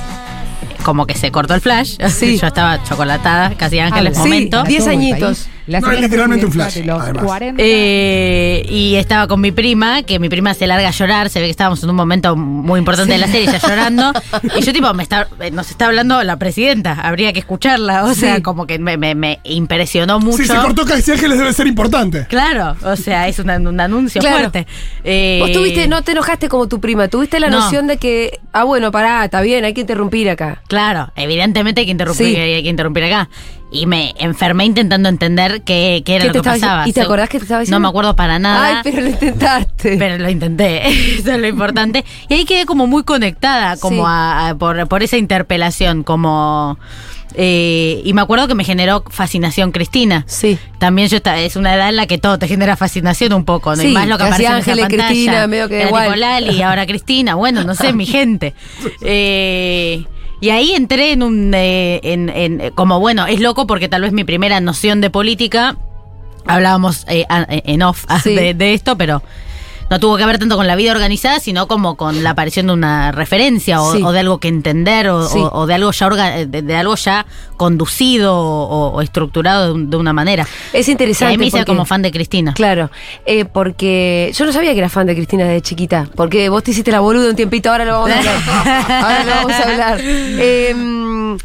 como 0.84 1.06
que 1.06 1.14
se 1.14 1.30
cortó 1.32 1.54
el 1.54 1.60
flash. 1.60 1.96
Sí. 2.08 2.38
Yo 2.38 2.46
estaba 2.46 2.82
chocolatada, 2.84 3.50
casi 3.56 3.78
ángeles 3.80 4.14
Sí, 4.14 4.20
momento. 4.20 4.62
10 4.64 4.86
añitos. 4.86 5.48
No, 5.66 5.90
es 5.92 6.00
literalmente 6.00 6.46
un 6.46 6.52
flash, 6.52 6.78
los 6.84 7.00
además. 7.00 7.24
40. 7.24 7.62
Eh, 7.64 8.66
y 8.68 8.96
estaba 8.96 9.26
con 9.28 9.40
mi 9.40 9.52
prima, 9.52 10.02
que 10.02 10.18
mi 10.18 10.28
prima 10.28 10.54
se 10.54 10.66
larga 10.66 10.88
a 10.88 10.90
llorar, 10.90 11.30
se 11.30 11.38
ve 11.40 11.46
que 11.46 11.50
estábamos 11.50 11.82
en 11.82 11.90
un 11.90 11.96
momento 11.96 12.34
muy 12.36 12.78
importante 12.78 13.12
de 13.12 13.18
la 13.18 13.26
serie, 13.26 13.42
ella 13.48 13.58
llorando. 13.60 14.12
Y 14.58 14.62
yo 14.62 14.72
tipo, 14.72 14.92
me 14.94 15.02
está, 15.02 15.28
eh, 15.40 15.50
nos 15.50 15.70
está 15.70 15.86
hablando 15.86 16.22
la 16.24 16.36
presidenta, 16.36 16.92
habría 16.94 17.32
que 17.32 17.38
escucharla. 17.40 18.04
O 18.04 18.14
sea, 18.14 18.36
Sí. 18.36 18.42
como 18.42 18.66
que 18.66 18.78
me, 18.78 18.96
me- 18.96 19.14
me 19.14 19.40
impresionó 19.44 20.18
mucho. 20.20 20.38
Si 20.38 20.46
se 20.46 20.54
cortó 20.56 20.84
Casi 20.84 21.12
Ángeles 21.12 21.38
debe 21.38 21.52
ser 21.52 21.66
importante. 21.66 22.26
Claro, 22.28 22.76
o 22.84 22.96
sea, 22.96 23.28
es 23.28 23.38
una- 23.38 23.56
un 23.56 23.80
anuncio 23.80 24.20
Claro. 24.20 24.38
fuerte. 24.38 24.66
Eh, 25.04 25.38
Vos 25.40 25.52
tuviste, 25.52 25.86
no 25.88 26.02
te 26.02 26.12
enojaste 26.12 26.48
como 26.48 26.66
tu 26.68 26.80
prima, 26.80 27.08
tuviste 27.08 27.38
la 27.40 27.48
No. 27.48 27.60
noción 27.60 27.86
de 27.86 27.96
que, 27.98 28.40
ah, 28.52 28.64
bueno, 28.64 28.90
pará, 28.90 29.24
está 29.24 29.40
bien, 29.40 29.64
hay 29.64 29.74
que 29.74 29.82
interrumpir 29.82 30.28
acá. 30.28 30.60
Claro, 30.68 31.12
evidentemente 31.16 31.80
hay 31.80 31.86
que 31.86 31.92
interrumpir, 31.92 32.26
Sí. 32.26 32.36
hay 32.36 32.62
que 32.62 32.68
interrumpir 32.68 33.04
acá. 33.04 33.28
Y 33.74 33.86
me 33.86 34.14
enfermé 34.18 34.66
intentando 34.66 35.08
entender 35.08 35.62
qué, 35.62 36.02
qué 36.04 36.16
era 36.16 36.22
¿Qué 36.24 36.28
lo 36.28 36.32
que 36.34 36.38
estaba 36.40 36.56
pasaba. 36.56 36.88
¿Y 36.88 36.92
te 36.92 37.00
acordás 37.00 37.28
qué 37.30 37.38
te 37.38 37.44
estaba 37.44 37.60
diciendo? 37.60 37.78
No 37.78 37.82
me 37.82 37.88
acuerdo 37.88 38.14
para 38.14 38.38
nada. 38.38 38.66
Ay, 38.66 38.76
pero 38.84 39.00
lo 39.00 39.08
intentaste. 39.08 39.96
Pero 39.98 40.18
lo 40.18 40.28
intenté, 40.30 40.88
eso 41.18 41.32
es 41.32 41.38
lo 41.40 41.46
importante. 41.48 42.04
Y 42.28 42.34
ahí 42.34 42.44
quedé 42.44 42.66
como 42.66 42.86
muy 42.86 43.02
conectada, 43.02 43.76
como 43.78 44.02
Sí. 44.04 44.08
a- 44.08 44.48
a- 44.50 44.54
por, 44.56 44.86
por 44.88 45.02
esa 45.02 45.16
interpelación, 45.16 46.02
como... 46.02 46.78
eh, 47.34 48.02
y 48.04 48.12
me 48.12 48.20
acuerdo 48.20 48.46
que 48.46 48.54
me 48.54 48.62
generó 48.64 49.04
fascinación 49.08 49.72
Cristina. 49.72 50.24
Sí. 50.28 50.58
También 50.78 51.08
yo 51.08 51.16
esta- 51.16 51.40
es 51.40 51.56
una 51.56 51.74
edad 51.74 51.88
en 51.88 51.96
la 51.96 52.06
que 52.06 52.18
todo 52.18 52.38
te 52.38 52.48
genera 52.48 52.76
fascinación 52.76 53.32
un 53.32 53.44
poco, 53.46 53.74
¿no? 53.74 53.80
Sí, 53.80 53.88
y 53.88 53.92
más 53.92 54.06
lo 54.06 54.18
que 54.18 54.24
aparece 54.24 54.44
en 54.46 54.52
Ángeles, 54.52 54.78
esa 54.80 54.88
pantalla. 54.88 55.08
Cristina, 55.08 55.46
medio 55.46 55.68
que 55.70 55.76
Era 55.80 55.86
igual. 55.88 56.04
tipo 56.04 56.16
Lali, 56.16 56.50
y 56.56 56.62
ahora 56.62 56.84
Cristina, 56.92 57.34
bueno, 57.36 57.64
no 57.64 57.74
sé, 57.74 57.94
mi 57.94 58.04
gente. 58.04 58.52
Eh, 59.00 60.04
y 60.42 60.50
ahí 60.50 60.72
entré 60.74 61.12
en 61.12 61.22
un, 61.22 61.54
eh, 61.54 62.00
en, 62.02 62.28
en- 62.28 62.70
como 62.74 63.00
bueno, 63.00 63.26
es 63.26 63.40
loco 63.40 63.66
porque 63.66 63.88
tal 63.88 64.02
vez 64.02 64.12
mi 64.12 64.24
primera 64.24 64.60
noción 64.60 65.00
de 65.00 65.08
política, 65.08 65.76
hablábamos 66.46 67.06
eh, 67.08 67.24
en 67.28 67.82
off 67.82 68.04
Sí. 68.22 68.34
de, 68.34 68.52
de 68.52 68.74
esto, 68.74 68.98
pero 68.98 69.22
no 69.92 70.00
tuvo 70.00 70.16
que 70.16 70.24
ver 70.24 70.38
tanto 70.38 70.56
con 70.56 70.66
la 70.66 70.74
vida 70.74 70.90
organizada, 70.92 71.38
sino 71.38 71.68
como 71.68 71.96
con 71.96 72.22
la 72.24 72.30
aparición 72.30 72.66
de 72.68 72.72
una 72.72 73.12
referencia 73.12 73.82
o, 73.82 73.92
Sí. 73.92 74.02
o 74.02 74.10
de 74.12 74.20
algo 74.20 74.38
que 74.38 74.48
entender 74.48 75.08
o, 75.08 75.28
Sí. 75.28 75.38
o- 75.38 75.50
o 75.52 75.66
de 75.66 75.74
algo 75.74 75.90
ya 75.92 76.06
orga- 76.08 76.46
de, 76.46 76.62
de 76.62 76.76
algo 76.76 76.94
ya 76.96 77.26
conducido 77.58 78.34
o, 78.36 79.00
estructurado 79.02 79.66
de, 79.66 79.72
un- 79.72 79.90
de 79.90 79.96
una 79.98 80.12
manera. 80.12 80.46
Es 80.72 80.88
interesante. 80.88 81.36
me 81.38 81.46
hice 81.46 81.58
porque- 81.58 81.70
como 81.72 81.84
fan 81.84 82.00
de 82.02 82.10
Cristina. 82.10 82.54
Claro, 82.54 82.90
eh, 83.26 83.44
porque 83.44 84.32
yo 84.34 84.44
no 84.46 84.52
sabía 84.52 84.72
que 84.72 84.78
eras 84.78 84.92
fan 84.92 85.06
de 85.06 85.14
Cristina 85.14 85.44
desde 85.44 85.60
chiquita, 85.60 86.08
porque 86.16 86.48
vos 86.48 86.62
te 86.62 86.70
hiciste 86.70 86.90
la 86.90 87.00
boluda 87.00 87.28
un 87.30 87.36
tiempito, 87.36 87.70
ahora 87.70 87.84
lo 87.84 87.92
vamos 88.00 88.10
a 88.10 88.18
hablar. 88.18 88.34
ahora 89.04 89.24
lo 89.24 89.30
vamos 89.34 89.52
a 89.52 89.62
hablar. 89.70 89.98
Eh, 90.02 91.36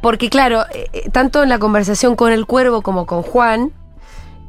porque 0.00 0.28
claro, 0.30 0.62
eh, 0.72 0.88
eh, 0.92 1.10
tanto 1.10 1.42
en 1.42 1.48
la 1.48 1.58
conversación 1.58 2.14
con 2.16 2.32
el 2.32 2.46
cuervo 2.46 2.82
como 2.82 3.06
con 3.06 3.22
Juan, 3.22 3.72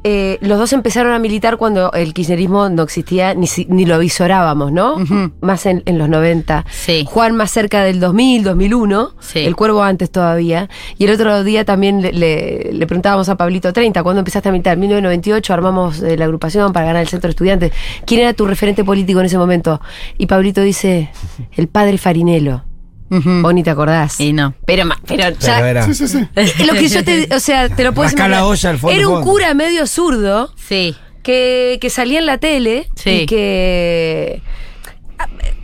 eh, 0.04 0.38
los 0.40 0.58
dos 0.58 0.72
empezaron 0.72 1.12
a 1.12 1.18
militar 1.18 1.56
cuando 1.56 1.90
el 1.92 2.14
kirchnerismo 2.14 2.68
no 2.68 2.82
existía, 2.82 3.34
ni, 3.34 3.46
ni 3.68 3.84
lo 3.84 3.96
avisorábamos, 3.96 4.70
¿no? 4.72 4.96
Más 5.40 5.66
en, 5.66 5.82
en 5.86 5.98
los 5.98 6.08
90. 6.08 6.64
Sí. 6.70 7.04
Juan 7.06 7.34
más 7.36 7.50
cerca 7.50 7.82
del 7.82 7.98
2000, 8.00 8.44
2001. 8.44 9.14
Sí. 9.20 9.40
El 9.40 9.56
cuervo 9.56 9.82
antes 9.82 10.10
todavía. 10.10 10.68
Y 10.98 11.04
el 11.06 11.12
otro 11.12 11.42
día 11.44 11.64
también 11.64 12.00
le, 12.02 12.12
le- 12.12 12.70
le 12.72 12.86
preguntábamos 12.86 13.28
a 13.28 13.36
Pablito 13.36 13.72
30, 13.72 14.02
¿cuándo 14.02 14.20
empezaste 14.20 14.48
a 14.48 14.52
militar? 14.52 14.74
En 14.74 14.80
1998 14.80 15.52
armamos 15.52 16.00
eh, 16.02 16.16
la 16.16 16.24
agrupación 16.26 16.72
para 16.72 16.86
ganar 16.86 17.02
el 17.02 17.08
centro 17.08 17.28
de 17.28 17.32
estudiantes. 17.32 17.72
¿Quién 18.06 18.20
era 18.20 18.32
tu 18.34 18.46
referente 18.46 18.84
político 18.84 19.20
en 19.20 19.26
ese 19.26 19.38
momento? 19.38 19.80
Y 20.16 20.26
Pablito 20.26 20.60
dice, 20.62 21.10
el 21.56 21.68
padre 21.68 21.98
Farinelo. 21.98 22.64
Ujú. 23.10 23.42
Vos 23.42 23.54
ni 23.54 23.62
te 23.62 23.70
acordás. 23.70 24.18
Y 24.20 24.32
no. 24.32 24.54
Pero, 24.66 24.84
ma- 24.84 24.98
pero 25.06 25.30
ya- 25.30 25.54
Pero 25.56 25.66
era. 25.66 25.82
Sí, 25.86 25.94
sí, 25.94 26.08
sí. 26.08 26.18
lo 26.66 26.72
que 26.74 26.88
yo 26.88 27.02
te, 27.04 27.28
o 27.34 27.40
sea, 27.40 27.68
te 27.68 27.84
lo 27.84 27.92
puedes 27.94 28.12
imaginar. 28.12 28.42
olla 28.42 28.70
al 28.70 28.78
fondo, 28.78 28.96
Era 28.96 29.08
un 29.08 29.14
fondo. 29.16 29.30
cura 29.30 29.54
medio 29.54 29.86
zurdo 29.86 30.52
Sí. 30.56 30.94
que, 31.22 31.78
que 31.80 31.90
salía 31.90 32.18
en 32.18 32.26
la 32.26 32.38
tele 32.38 32.88
Sí. 32.96 33.10
y 33.10 33.26
que 33.26 34.42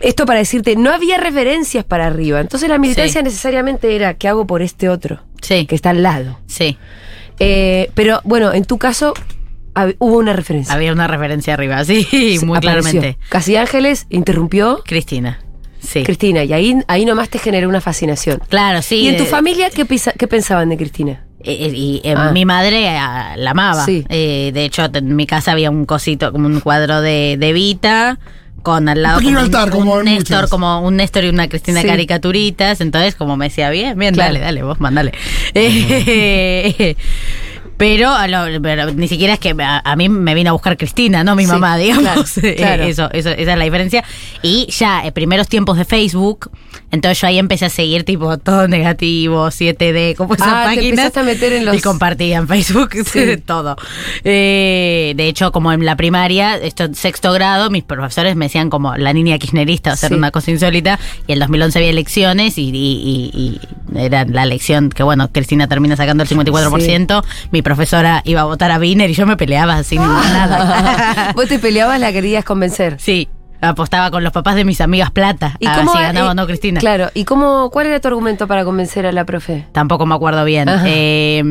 esto 0.01 0.25
para 0.25 0.39
decirte, 0.39 0.75
no 0.75 0.91
había 0.91 1.17
referencias 1.17 1.83
para 1.85 2.07
arriba. 2.07 2.41
Entonces 2.41 2.67
la 2.69 2.77
militancia 2.77 3.21
Sí. 3.21 3.25
necesariamente 3.25 3.95
era 3.95 4.15
¿qué 4.15 4.27
hago 4.27 4.45
por 4.47 4.61
este 4.61 4.89
otro? 4.89 5.21
Sí. 5.41 5.65
Que 5.65 5.75
está 5.75 5.91
al 5.91 6.03
lado. 6.03 6.39
Sí. 6.47 6.77
Eh, 7.39 7.91
pero 7.95 8.21
bueno, 8.23 8.53
en 8.53 8.65
tu 8.65 8.77
caso 8.77 9.13
hubo 9.99 10.17
una 10.17 10.33
referencia. 10.33 10.73
Había 10.73 10.93
una 10.93 11.07
referencia 11.07 11.53
arriba, 11.53 11.83
sí, 11.85 12.07
muy 12.43 12.57
Apareció. 12.57 12.61
claramente. 12.91 13.17
Casi 13.29 13.55
Ángeles 13.55 14.07
interrumpió 14.09 14.81
Cristina. 14.85 15.39
Sí. 15.79 16.03
Cristina 16.03 16.43
y 16.43 16.51
ahí, 16.53 16.75
ahí 16.87 17.05
nomás 17.05 17.29
te 17.29 17.37
generó 17.39 17.69
una 17.69 17.81
fascinación. 17.81 18.41
Claro, 18.49 18.81
sí. 18.81 18.95
¿Y 19.01 19.07
en 19.09 19.17
tu 19.17 19.23
de- 19.23 19.29
familia 19.29 19.69
qué, 19.69 19.85
pisa- 19.85 20.13
qué 20.17 20.27
pensaban 20.27 20.69
de 20.69 20.77
Cristina? 20.77 21.23
Eh, 21.43 21.71
y 21.75 22.01
eh, 22.03 22.15
Ah. 22.17 22.31
mi 22.31 22.43
madre 22.45 22.81
la 23.37 23.51
amaba. 23.51 23.85
Sí. 23.85 24.03
Eh, 24.09 24.49
de 24.53 24.65
hecho, 24.65 24.85
en 24.91 25.15
mi 25.15 25.27
casa 25.27 25.51
había 25.51 25.69
un 25.69 25.85
cosito, 25.85 26.31
como 26.31 26.47
un 26.47 26.59
cuadro 26.59 27.01
de, 27.01 27.37
de 27.39 27.53
Vita, 27.53 28.17
con 28.63 28.89
al 28.89 29.03
lado 29.03 29.19
Un 29.19 29.25
como 29.25 29.39
altar, 29.39 29.69
como 29.69 29.93
un 29.93 30.05
Néstor, 30.05 30.37
muchas. 30.37 30.49
como 30.49 30.79
un 30.79 30.95
Néstor 30.95 31.23
y 31.25 31.29
una 31.29 31.47
Cristina 31.47 31.81
Sí. 31.81 31.87
caricaturitas. 31.87 32.81
Entonces, 32.81 33.13
como 33.13 33.37
me 33.37 33.45
decía, 33.49 33.69
bien, 33.69 33.95
bien, 33.99 34.15
Claro. 34.15 34.33
dale, 34.33 34.43
dale, 34.43 34.63
vos 34.63 34.79
mandale. 34.79 35.11
Eh, 35.53 36.95
Pero, 37.77 38.09
a 38.09 38.27
lo- 38.27 38.61
pero 38.61 38.91
ni 38.93 39.07
siquiera 39.07 39.33
es 39.33 39.39
que 39.39 39.53
a, 39.59 39.79
a 39.83 39.95
mí 39.95 40.07
me 40.09 40.33
vino 40.33 40.49
a 40.49 40.53
buscar 40.53 40.77
Cristina, 40.77 41.23
no 41.23 41.35
mi 41.35 41.45
Sí, 41.45 41.51
mamá, 41.51 41.77
digamos. 41.77 42.03
claro, 42.03 42.21
Eh, 42.43 42.55
claro. 42.55 42.83
Eso, 42.83 43.09
eso, 43.11 43.29
esa 43.29 43.51
es 43.53 43.57
la 43.57 43.63
diferencia. 43.65 44.03
Y 44.41 44.67
ya, 44.71 45.05
eh, 45.05 45.11
primeros 45.11 45.47
tiempos 45.49 45.77
de 45.77 45.85
Facebook, 45.85 46.51
entonces 46.91 47.19
yo 47.19 47.27
ahí 47.27 47.37
empecé 47.39 47.65
a 47.65 47.69
seguir 47.69 48.03
tipo 48.05 48.37
todo 48.37 48.67
negativo, 48.67 49.47
7D, 49.47 50.15
como 50.15 50.35
esas 50.35 50.47
Ah, 50.47 50.63
páginas. 50.65 50.85
empezaste 50.85 51.19
a 51.19 51.23
meter 51.23 51.53
en 51.53 51.65
los- 51.65 51.75
Y 51.75 51.81
compartía 51.81 52.37
en 52.37 52.47
Facebook 52.47 52.91
Sí. 53.11 53.37
todo. 53.45 53.75
Eh, 54.23 55.13
de 55.15 55.27
hecho, 55.27 55.51
como 55.51 55.71
en 55.71 55.83
la 55.85 55.95
primaria, 55.95 56.55
esto 56.57 56.87
sexto 56.93 57.31
grado, 57.33 57.69
mis 57.69 57.83
profesores 57.83 58.35
me 58.35 58.45
decían 58.45 58.69
como 58.69 58.95
la 58.95 59.13
niña 59.13 59.37
kirchnerista, 59.37 59.93
o 59.93 59.95
sea, 59.95 60.09
Sí. 60.09 60.15
una 60.15 60.31
cosa 60.31 60.51
insólita. 60.51 60.99
Y 61.27 61.33
en 61.33 61.39
2011 61.39 61.79
había 61.79 61.89
elecciones 61.91 62.57
y, 62.57 62.69
y- 62.69 62.71
y- 62.73 63.31
y 63.33 63.59
era 63.97 64.25
la 64.25 64.43
elección 64.43 64.89
que, 64.89 65.03
bueno, 65.03 65.31
Cristina 65.31 65.67
termina 65.67 65.95
sacando 65.95 66.23
el 66.23 66.29
54%. 66.29 67.23
Mi 67.51 67.61
profesora 67.61 68.21
iba 68.25 68.41
a 68.41 68.45
votar 68.45 68.71
a 68.71 68.79
Wiener 68.79 69.09
y 69.09 69.13
yo 69.13 69.25
me 69.25 69.37
peleaba 69.37 69.83
sin 69.83 70.01
nada. 70.01 71.31
Vos 71.35 71.47
te 71.47 71.59
peleabas, 71.59 71.99
la 71.99 72.11
querías 72.11 72.43
convencer. 72.43 72.97
Sí, 72.99 73.27
apostaba 73.61 74.11
con 74.11 74.23
los 74.23 74.33
papás 74.33 74.55
de 74.55 74.65
mis 74.65 74.81
amigas 74.81 75.11
plata. 75.11 75.55
¿Y 75.59 75.67
a 75.67 75.75
cómo 75.75 75.93
si 75.93 75.99
ganaba 75.99 76.27
eh, 76.27 76.31
o 76.31 76.33
no 76.33 76.47
Cristina. 76.47 76.79
Claro, 76.79 77.09
¿y 77.13 77.25
cómo, 77.25 77.69
cuál 77.71 77.87
era 77.87 77.99
tu 77.99 78.07
argumento 78.07 78.47
para 78.47 78.63
convencer 78.63 79.05
a 79.05 79.11
la 79.11 79.25
profe? 79.25 79.65
Tampoco 79.71 80.05
me 80.05 80.15
acuerdo 80.15 80.45
bien. 80.45 80.69
Eh, 80.85 81.43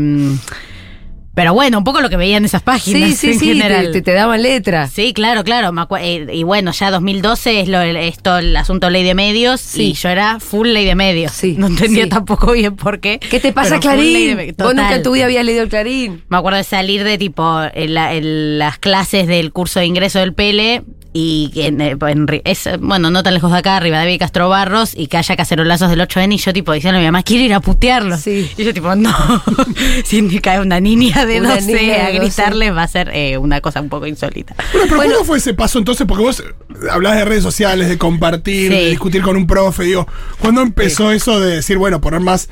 Pero 1.34 1.52
bueno, 1.52 1.78
un 1.78 1.84
poco 1.84 2.00
lo 2.00 2.08
que 2.08 2.16
veía 2.16 2.36
en 2.36 2.44
esas 2.44 2.62
páginas 2.62 3.10
Sí, 3.10 3.16
sí, 3.16 3.32
en 3.32 3.38
sí, 3.40 3.46
general. 3.48 3.90
te, 3.92 4.02
te- 4.02 4.12
daban 4.14 4.40
letra. 4.42 4.86
Sí, 4.86 5.12
claro, 5.12 5.42
claro. 5.42 5.72
eh, 6.00 6.26
y 6.32 6.42
bueno, 6.44 6.70
ya 6.70 6.90
2012 6.92 7.60
es 7.60 7.68
lo, 7.68 7.80
el- 7.80 7.96
esto, 7.96 8.38
el 8.38 8.56
asunto 8.56 8.88
ley 8.88 9.02
de 9.02 9.14
medios. 9.14 9.60
Sí. 9.60 9.90
Y 9.90 9.92
yo 9.94 10.10
era 10.10 10.38
full 10.38 10.68
ley 10.68 10.84
de 10.84 10.94
medios. 10.94 11.32
Sí, 11.32 11.56
No 11.58 11.66
entendía 11.66 12.04
sí. 12.04 12.10
tampoco 12.10 12.52
bien 12.52 12.76
por 12.76 13.00
qué. 13.00 13.18
¿Qué 13.18 13.40
te 13.40 13.52
pasa, 13.52 13.74
de 13.74 13.80
Clarín? 13.80 14.36
me- 14.36 14.52
Vos 14.52 14.74
nunca 14.74 14.94
en 14.94 15.02
tu 15.02 15.12
vida 15.12 15.24
habías 15.24 15.44
leído 15.44 15.62
el 15.64 15.68
Clarín. 15.68 16.22
Me 16.28 16.36
acuerdo 16.36 16.58
de 16.58 16.64
salir 16.64 17.02
de 17.02 17.18
tipo 17.18 17.62
en, 17.74 17.94
la- 17.94 18.14
en 18.14 18.58
las 18.58 18.78
clases 18.78 19.26
del 19.26 19.52
curso 19.52 19.80
de 19.80 19.86
ingreso 19.86 20.20
del 20.20 20.34
PL 20.34 20.82
y 21.16 21.50
que 21.54 21.68
en, 21.68 21.80
eh, 21.80 21.96
en 22.08 22.26
es, 22.44 22.68
bueno, 22.80 23.08
no 23.08 23.22
tan 23.22 23.34
lejos 23.34 23.52
de 23.52 23.58
acá, 23.58 23.76
arriba 23.76 24.00
de 24.00 24.18
Castro 24.18 24.48
Barros, 24.48 24.94
y 24.96 25.06
que 25.06 25.16
haya 25.16 25.36
cacerolazos 25.36 25.88
del 25.88 26.00
8N 26.00 26.34
y 26.34 26.38
yo 26.38 26.52
tipo 26.52 26.72
diciendo 26.72 26.98
a 26.98 27.00
mi 27.00 27.06
mamá, 27.06 27.22
quiero 27.22 27.44
ir 27.44 27.54
a 27.54 27.60
putearlos. 27.60 28.20
Sí. 28.20 28.50
Y 28.58 28.64
yo 28.64 28.74
tipo, 28.74 28.94
no, 28.96 29.14
si 30.04 30.40
cae 30.40 30.60
una 30.60 30.80
niña 30.80 31.24
de 31.24 31.40
Una 31.40 31.54
12 31.54 31.66
niña 31.68 31.80
de 31.80 32.00
a 32.00 32.06
12. 32.06 32.18
gritarles 32.18 32.74
va 32.74 32.82
a 32.82 32.88
ser 32.88 33.10
eh, 33.14 33.38
una 33.38 33.60
cosa 33.60 33.80
un 33.80 33.88
poco 33.88 34.08
insólita. 34.08 34.56
Bueno, 34.72 34.86
pero 34.88 35.12
¿cómo 35.14 35.24
fue 35.24 35.38
ese 35.38 35.54
paso 35.54 35.78
entonces? 35.78 36.04
Porque 36.06 36.24
vos 36.24 36.42
hablás 36.90 37.16
de 37.16 37.24
redes 37.24 37.44
sociales, 37.44 37.88
de 37.88 37.96
compartir, 37.96 38.72
Sí. 38.72 38.76
de 38.78 38.90
discutir 38.90 39.22
con 39.22 39.36
un 39.36 39.46
profe, 39.46 39.84
digo, 39.84 40.08
¿cuándo 40.40 40.62
empezó 40.62 41.12
eso 41.12 41.38
de 41.38 41.56
decir, 41.56 41.78
bueno, 41.78 42.00
poner 42.00 42.20
más 42.20 42.48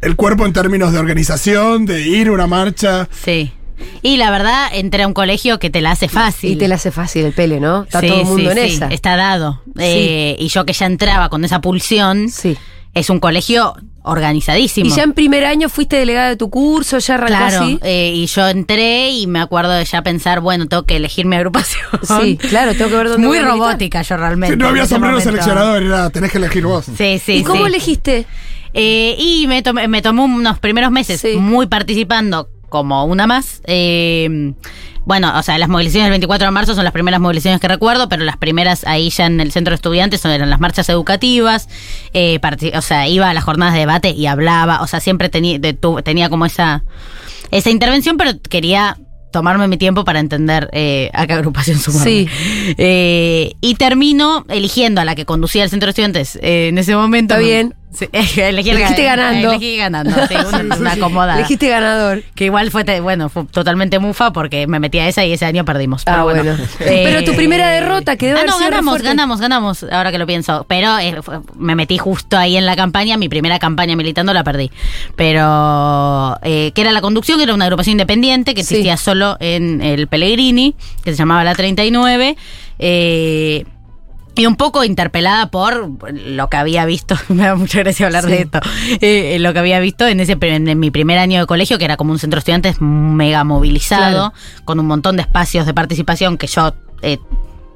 el 0.00 0.16
cuerpo 0.16 0.46
en 0.46 0.54
términos 0.54 0.92
de 0.92 0.98
organización, 0.98 1.84
de 1.84 2.00
ir 2.08 2.28
a 2.28 2.32
una 2.32 2.46
marcha? 2.46 3.08
Sí. 3.12 3.52
Y 4.02 4.16
la 4.16 4.30
verdad, 4.30 4.68
entré 4.72 5.02
a 5.02 5.06
un 5.06 5.14
colegio 5.14 5.58
que 5.58 5.70
te 5.70 5.80
la 5.80 5.92
hace 5.92 6.08
fácil. 6.08 6.52
Y 6.52 6.56
te 6.56 6.68
la 6.68 6.76
hace 6.76 6.90
fácil 6.90 7.24
el 7.24 7.32
pele, 7.32 7.60
¿no? 7.60 7.84
Está 7.84 8.00
Sí, 8.00 8.08
todo 8.08 8.20
el 8.20 8.26
mundo 8.26 8.50
sí, 8.52 8.58
en 8.58 8.68
sí, 8.68 8.74
esa. 8.76 8.86
Está 8.88 9.16
dado. 9.16 9.62
Eh, 9.78 10.36
y 10.38 10.48
yo 10.48 10.64
que 10.64 10.72
ya 10.72 10.86
entraba 10.86 11.28
con 11.28 11.44
esa 11.44 11.60
pulsión, 11.60 12.28
Sí. 12.30 12.56
es 12.94 13.10
un 13.10 13.20
colegio 13.20 13.74
organizadísimo. 14.02 14.86
Y 14.88 14.90
ya 14.96 15.02
en 15.02 15.12
primer 15.12 15.44
año 15.44 15.68
fuiste 15.68 15.96
delegada 15.96 16.28
de 16.28 16.36
tu 16.36 16.48
curso, 16.48 16.98
ya 16.98 17.14
arrancó 17.14 17.34
Claro, 17.36 17.64
así. 17.64 17.78
eh, 17.82 18.12
y 18.14 18.26
yo 18.26 18.46
entré 18.48 19.10
y 19.10 19.26
me 19.26 19.40
acuerdo 19.40 19.72
de 19.72 19.84
ya 19.84 20.02
pensar, 20.02 20.40
bueno, 20.40 20.66
tengo 20.68 20.84
que 20.84 20.96
elegir 20.96 21.26
mi 21.26 21.36
agrupación. 21.36 21.82
Sí, 22.22 22.36
claro, 22.36 22.72
tengo 22.74 22.88
que 22.90 22.96
ver 22.96 23.08
dónde 23.08 23.26
Muy 23.26 23.36
voy 23.36 23.38
a 23.38 23.42
militar. 23.52 23.58
robótica 23.68 24.02
yo 24.02 24.16
realmente. 24.16 24.56
Que 24.56 24.62
no 24.62 24.68
había 24.68 24.86
sombrero 24.86 25.20
seleccionador, 25.20 25.82
era, 25.82 26.10
tenés 26.10 26.30
que 26.30 26.38
elegir 26.38 26.64
vos. 26.64 26.86
Sí, 26.96 27.20
sí, 27.22 27.32
¿Y 27.38 27.42
cómo 27.42 27.62
sí. 27.62 27.68
elegiste? 27.68 28.26
Eh, 28.74 29.16
y 29.18 29.46
me 29.48 29.62
tomé, 29.62 29.88
me 29.88 30.02
tomó 30.02 30.24
unos 30.24 30.58
primeros 30.58 30.90
meses 30.90 31.20
Sí. 31.20 31.36
muy 31.36 31.66
participando 31.66 32.48
como 32.76 33.04
una 33.04 33.26
más. 33.26 33.60
Eh, 33.66 34.52
bueno, 35.04 35.32
o 35.38 35.42
sea, 35.42 35.56
las 35.58 35.68
movilizaciones 35.68 36.06
del 36.06 36.12
24 36.14 36.46
de 36.46 36.50
marzo 36.50 36.74
son 36.74 36.82
las 36.82 36.92
primeras 36.92 37.20
movilizaciones 37.20 37.60
que 37.60 37.68
recuerdo, 37.68 38.08
pero 38.08 38.24
las 38.24 38.36
primeras 38.36 38.84
ahí 38.86 39.08
ya 39.10 39.26
en 39.26 39.40
el 39.40 39.52
centro 39.52 39.70
de 39.70 39.76
estudiantes 39.76 40.20
son- 40.20 40.32
eran 40.32 40.50
las 40.50 40.58
marchas 40.58 40.88
educativas. 40.88 41.68
Eh, 42.12 42.40
o 42.74 42.82
sea, 42.82 43.06
iba 43.06 43.30
a 43.30 43.34
las 43.34 43.44
jornadas 43.44 43.74
de 43.74 43.80
debate 43.80 44.10
y 44.10 44.26
hablaba. 44.26 44.82
O 44.82 44.86
sea, 44.88 44.98
siempre 44.98 45.28
tenía, 45.28 45.60
tenía 46.02 46.28
como 46.28 46.44
esa, 46.44 46.82
esa 47.52 47.70
intervención, 47.70 48.16
pero 48.16 48.32
quería 48.50 48.98
tomarme 49.30 49.68
mi 49.68 49.76
tiempo 49.76 50.02
para 50.04 50.18
entender 50.18 50.70
eh, 50.72 51.10
a 51.14 51.26
qué 51.28 51.34
agrupación 51.34 51.78
sumarme. 51.78 52.04
Sí. 52.04 52.28
Eh, 52.78 53.52
y 53.60 53.74
termino 53.76 54.44
eligiendo 54.48 55.00
a 55.00 55.04
la 55.04 55.14
que 55.14 55.24
conducía 55.24 55.62
el 55.62 55.70
centro 55.70 55.86
de 55.86 55.90
estudiantes 55.90 56.36
eh, 56.42 56.68
en 56.68 56.78
ese 56.78 56.96
momento. 56.96 57.34
Está 57.34 57.46
bien. 57.46 57.74
Sí, 57.92 58.06
elegí 58.12 58.40
el 58.40 58.76
Elegiste 58.76 59.02
gan- 59.04 59.16
ganando. 59.16 59.50
Elegí 59.52 59.76
ganando, 59.76 60.26
sí, 60.28 60.34
una, 60.34 60.76
una 60.80 60.92
acomodada. 60.92 61.38
Elegiste 61.38 61.68
ganador. 61.68 62.22
Que 62.34 62.44
igual 62.46 62.70
fue, 62.70 62.84
bueno, 63.00 63.28
fue 63.30 63.44
totalmente 63.46 63.98
mufa 63.98 64.32
porque 64.32 64.66
me 64.66 64.80
metí 64.80 64.98
a 64.98 65.08
esa 65.08 65.24
y 65.24 65.32
ese 65.32 65.46
año 65.46 65.64
perdimos. 65.64 66.02
Ah, 66.06 66.12
Pero 66.12 66.24
bueno. 66.24 66.42
bueno. 66.42 66.64
Pero 66.78 67.24
tu 67.24 67.34
primera 67.34 67.68
derrota, 67.70 68.16
que 68.16 68.26
debe 68.26 68.40
Ah, 68.40 68.44
no, 68.46 68.58
ganamos, 68.58 69.00
ganamos, 69.00 69.40
ganamos, 69.40 69.82
ahora 69.90 70.12
que 70.12 70.18
lo 70.18 70.26
pienso. 70.26 70.66
Pero 70.68 70.98
eh, 70.98 71.22
fue- 71.22 71.40
me 71.56 71.74
metí 71.74 71.96
justo 71.96 72.36
ahí 72.36 72.56
en 72.56 72.66
la 72.66 72.76
campaña, 72.76 73.16
mi 73.16 73.28
primera 73.30 73.58
campaña 73.58 73.96
militando 73.96 74.34
la 74.34 74.44
perdí. 74.44 74.70
Pero, 75.14 76.38
eh, 76.42 76.72
que 76.74 76.80
era 76.82 76.92
la 76.92 77.00
conducción, 77.00 77.38
que 77.38 77.44
era 77.44 77.54
una 77.54 77.64
agrupación 77.64 77.92
independiente 77.92 78.54
que 78.54 78.62
Sí. 78.62 78.74
existía 78.74 78.96
solo 78.96 79.36
en 79.40 79.80
el 79.80 80.06
Pellegrini, 80.08 80.74
que 81.04 81.12
se 81.12 81.16
llamaba 81.16 81.44
La 81.44 81.54
39. 81.54 82.36
Eh, 82.78 83.64
y 84.36 84.46
un 84.46 84.56
poco 84.56 84.84
interpelada 84.84 85.50
por 85.50 85.90
lo 86.12 86.48
que 86.48 86.56
había 86.56 86.84
visto, 86.84 87.16
me 87.28 87.44
da 87.44 87.54
mucha 87.56 87.80
gracia 87.80 88.06
hablar 88.06 88.24
Sí. 88.24 88.30
de 88.30 88.40
esto, 88.42 88.60
eh, 89.00 89.38
lo 89.40 89.52
que 89.52 89.58
había 89.58 89.80
visto 89.80 90.06
en 90.06 90.20
ese 90.20 90.36
en 90.40 90.78
mi 90.78 90.90
primer 90.90 91.18
año 91.18 91.40
de 91.40 91.46
colegio, 91.46 91.78
que 91.78 91.84
era 91.84 91.96
como 91.96 92.12
un 92.12 92.18
centro 92.18 92.36
de 92.36 92.40
estudiantes 92.40 92.76
mega 92.80 93.44
movilizado, 93.44 94.32
con 94.64 94.78
un 94.80 94.86
montón 94.86 95.16
de 95.16 95.22
espacios 95.22 95.66
de 95.66 95.74
participación 95.74 96.36
que 96.38 96.46
yo, 96.46 96.74
eh, 97.02 97.18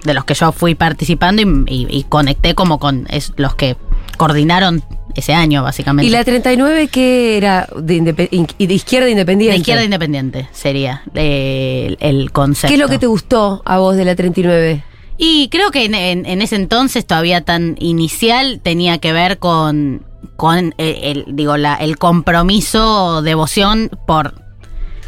de 0.05 0.15
los 0.15 0.25
que 0.25 0.35
yo 0.35 0.53
fui 0.53 0.75
participando 0.75 1.43
y, 1.43 1.47
y- 1.67 1.87
y 1.91 2.05
conecté 2.05 2.55
como 2.55 2.79
con 2.79 3.07
es- 3.11 3.33
los 3.37 3.55
que 3.55 3.77
coordinaron 4.17 4.83
ese 5.15 5.35
año, 5.35 5.63
básicamente. 5.63 6.07
¿Y 6.07 6.11
la 6.11 6.25
39 6.25 6.89
qué 6.89 7.37
era? 7.37 7.69
De, 7.77 8.01
de 8.01 8.75
izquierda 8.75 9.09
independiente. 9.11 9.53
de 9.55 9.59
izquierda 9.59 9.85
independiente 9.85 10.49
sería 10.53 11.03
eh, 11.15 11.97
el, 12.01 12.21
el 12.21 12.33
concepto. 12.33 12.69
¿Qué 12.69 12.75
es 12.75 12.81
lo 12.81 12.89
que 12.89 12.99
te 12.99 13.07
gustó 13.07 13.61
a 13.65 13.79
vos 13.79 13.97
de 13.97 14.05
la 14.05 14.15
39? 14.15 14.85
Y 15.23 15.51
creo 15.51 15.71
que 15.71 15.85
en, 15.85 15.95
en- 15.95 16.25
en 16.25 16.41
ese 16.41 16.57
entonces, 16.57 17.07
todavía 17.07 17.43
tan 17.43 17.77
inicial, 17.79 18.59
tenía 18.63 18.97
que 18.99 19.13
ver 19.13 19.39
con, 19.39 20.03
con 20.37 20.75
el, 20.79 20.97
el- 21.03 21.25
digo, 21.29 21.59
la, 21.59 21.75
el 21.75 21.99
compromiso, 21.99 23.21
devoción 23.21 23.91
por 24.07 24.33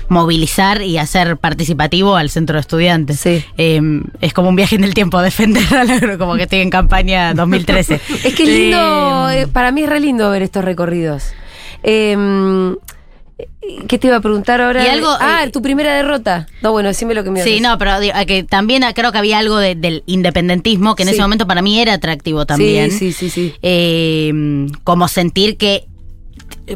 movilizar 0.09 0.83
y 0.83 0.99
hacer 0.99 1.39
participativo 1.39 2.17
al 2.17 2.29
centro 2.29 2.57
de 2.57 2.61
estudiantes. 2.61 3.21
Sí. 3.21 3.43
Eh, 3.57 3.81
es 4.21 4.35
como 4.35 4.51
un 4.51 4.57
viaje 4.57 4.77
en 4.77 4.85
el 4.85 4.93
tiempo, 4.93 5.23
defender 5.23 5.65
a 5.75 5.85
la- 5.85 6.19
como 6.19 6.35
que 6.37 6.43
estoy 6.43 6.59
en 6.61 6.69
campaña 6.69 7.33
2013. 7.33 7.99
Es 8.23 8.35
que 8.35 8.43
es 8.43 8.49
lindo, 8.51 9.31
Eh, 9.31 9.41
eh, 9.43 9.47
para 9.47 9.71
mí 9.73 9.83
es 9.85 9.89
re 9.89 10.01
lindo 10.01 10.29
ver 10.31 10.43
estos 10.43 10.63
recorridos. 10.63 11.25
Eh, 11.83 12.75
¿Qué 13.89 13.99
te 13.99 14.07
iba 14.09 14.17
a 14.17 14.21
preguntar 14.21 14.61
ahora? 14.61 14.85
Y 14.85 14.89
algo, 14.89 15.09
ah, 15.21 15.45
eh, 15.45 15.51
tu 15.51 15.63
primera 15.63 15.95
derrota. 15.95 16.47
No, 16.63 16.73
bueno, 16.73 16.89
decime 16.89 17.15
lo 17.15 17.25
que 17.25 17.31
me 17.31 17.43
Sí, 17.43 17.61
no, 17.61 17.79
pero 17.79 17.99
digo, 18.01 18.15
que 18.27 18.43
también 18.45 18.83
creo 18.95 19.11
que 19.13 19.19
había 19.19 19.39
algo 19.39 19.57
de- 19.59 19.75
del 19.75 20.03
independentismo 20.07 20.95
que 20.95 21.03
en 21.05 21.09
Sí. 21.09 21.15
ese 21.15 21.23
momento 21.23 21.47
para 21.47 21.63
mí 21.63 21.81
era 21.81 21.95
atractivo 21.95 22.45
también. 22.47 22.91
Sí, 22.91 23.13
sí, 23.13 23.13
sí, 23.13 23.31
sí. 23.31 23.55
Eh, 23.63 24.67
como 24.85 25.09
sentir 25.09 25.57
que 25.57 25.87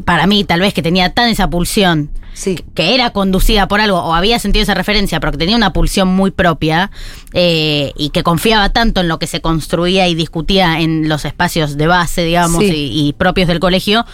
para 0.05 0.27
mí 0.27 0.45
tal 0.45 0.61
vez 0.61 0.75
que 0.75 0.83
tenía 0.83 1.13
tan 1.13 1.29
esa 1.29 1.49
pulsión 1.49 2.11
Sí. 2.35 2.59
que 2.75 2.95
era 2.95 3.11
conducida 3.11 3.67
por 3.69 3.81
algo 3.81 3.99
o 3.99 4.15
había 4.15 4.39
sentido 4.39 4.63
esa 4.63 4.75
referencia 4.75 5.21
pero 5.21 5.33
que 5.33 5.39
tenía 5.39 5.57
una 5.57 5.73
pulsión 5.73 6.09
muy 6.09 6.31
propia 6.31 6.91
eh, 7.33 7.93
y 7.97 8.11
que 8.11 8.23
confiaba 8.23 8.71
tanto 8.71 9.01
en 9.01 9.09
lo 9.09 9.19
que 9.19 9.27
se 9.27 9.41
construía 9.41 10.07
y 10.09 10.15
discutía 10.15 10.81
en 10.81 11.09
los 11.09 11.25
espacios 11.25 11.77
de 11.79 11.87
base 11.87 12.25
digamos 12.25 12.63
y, 12.65 12.69
y 13.09 13.13
propios 13.15 13.49
del 13.49 13.59
colegio 13.61 14.05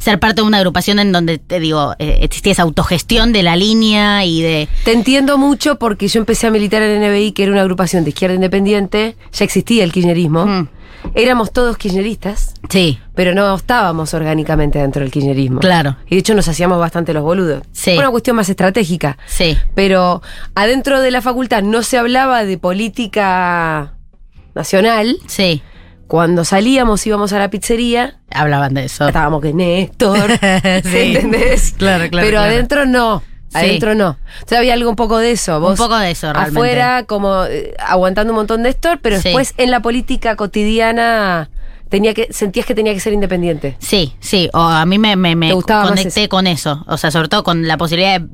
ser 0.00 0.18
parte 0.18 0.40
de 0.40 0.48
una 0.48 0.56
agrupación 0.56 0.98
en 0.98 1.12
donde 1.12 1.38
te 1.38 1.60
digo 1.60 1.94
eh, 1.98 2.18
existía 2.22 2.52
esa 2.52 2.62
autogestión 2.62 3.32
de 3.32 3.44
la 3.44 3.54
línea 3.54 4.24
y 4.24 4.42
de 4.42 4.68
Te 4.84 4.92
entiendo 4.92 5.38
mucho 5.38 5.78
porque 5.78 6.08
yo 6.08 6.18
empecé 6.18 6.48
a 6.48 6.50
militar 6.50 6.82
en 6.82 7.02
NBI, 7.02 7.32
que 7.32 7.44
era 7.44 7.52
una 7.52 7.60
agrupación 7.60 8.02
de 8.02 8.10
izquierda 8.10 8.34
independiente. 8.34 9.16
Ya 9.32 9.44
existía 9.44 9.84
el 9.84 9.92
kirchnerismo. 9.92 10.46
Mm. 10.46 10.68
Éramos 11.14 11.52
todos 11.52 11.78
kirchneristas, 11.78 12.54
sí 12.68 12.98
pero 13.14 13.34
no 13.34 13.54
estábamos 13.54 14.14
orgánicamente 14.14 14.78
dentro 14.78 15.02
del 15.02 15.10
kirchnerismo. 15.10 15.60
Claro. 15.60 15.96
Y 16.06 16.14
de 16.14 16.20
hecho 16.20 16.34
nos 16.34 16.48
hacíamos 16.48 16.78
bastante 16.78 17.12
los 17.12 17.22
boludos. 17.22 17.62
Sí. 17.70 17.90
Fue 17.90 17.98
una 17.98 18.10
cuestión 18.10 18.34
más 18.34 18.48
estratégica. 18.48 19.18
sí 19.26 19.58
Pero 19.74 20.22
adentro 20.54 21.02
de 21.02 21.10
la 21.10 21.20
facultad 21.20 21.62
no 21.62 21.82
se 21.82 21.98
hablaba 21.98 22.44
de 22.44 22.56
política 22.56 23.92
nacional. 24.54 25.18
sí 25.26 25.62
Cuando 26.10 26.44
salíamos, 26.44 27.06
íbamos 27.06 27.32
a 27.32 27.38
la 27.38 27.50
pizzería, 27.50 28.16
hablaban 28.32 28.74
de 28.74 28.86
eso 28.86 29.06
estábamos 29.06 29.40
que 29.42 29.52
Néstor, 29.54 30.30
Sí. 30.82 31.14
¿entendés? 31.14 31.72
Claro, 31.78 32.08
claro, 32.10 32.26
Pero 32.26 32.38
claro. 32.38 32.40
adentro 32.52 32.84
no. 32.86 33.22
Sí. 33.48 33.58
Adentro 33.58 33.94
no. 33.94 34.16
Entonces 34.34 34.58
había 34.58 34.74
algo 34.74 34.90
un 34.90 34.96
poco 34.96 35.18
de 35.18 35.30
eso. 35.30 35.60
Vos 35.60 35.70
un 35.70 35.76
poco 35.76 35.96
de 35.98 36.10
eso 36.10 36.32
realmente 36.32 36.58
afuera 36.58 37.04
como 37.04 37.44
eh, 37.44 37.74
aguantando 37.78 38.32
un 38.32 38.38
montón 38.38 38.64
de 38.64 38.70
esto, 38.70 38.90
pero 39.00 39.18
Sí. 39.18 39.22
después 39.28 39.54
en 39.56 39.70
la 39.70 39.80
política 39.82 40.34
cotidiana 40.36 41.48
tenía 41.88 42.12
que 42.12 42.26
sentías 42.32 42.66
que 42.66 42.74
tenía 42.74 42.92
que 42.92 43.00
ser 43.00 43.12
independiente. 43.12 43.76
Sí, 43.78 44.14
sí, 44.20 44.50
o 44.52 44.58
a 44.60 44.84
mí 44.86 44.98
me, 44.98 45.14
me, 45.16 45.36
me 45.36 45.48
¿Te 45.48 45.54
gustaba 45.54 45.82
más 45.82 45.90
conecté 45.90 46.22
eso? 46.22 46.28
con 46.28 46.46
eso, 46.48 46.84
o 46.88 46.96
sea, 46.96 47.10
sobre 47.12 47.28
todo 47.28 47.44
con 47.44 47.66
la 47.68 47.76
posibilidad 47.76 48.20
de 48.20 48.26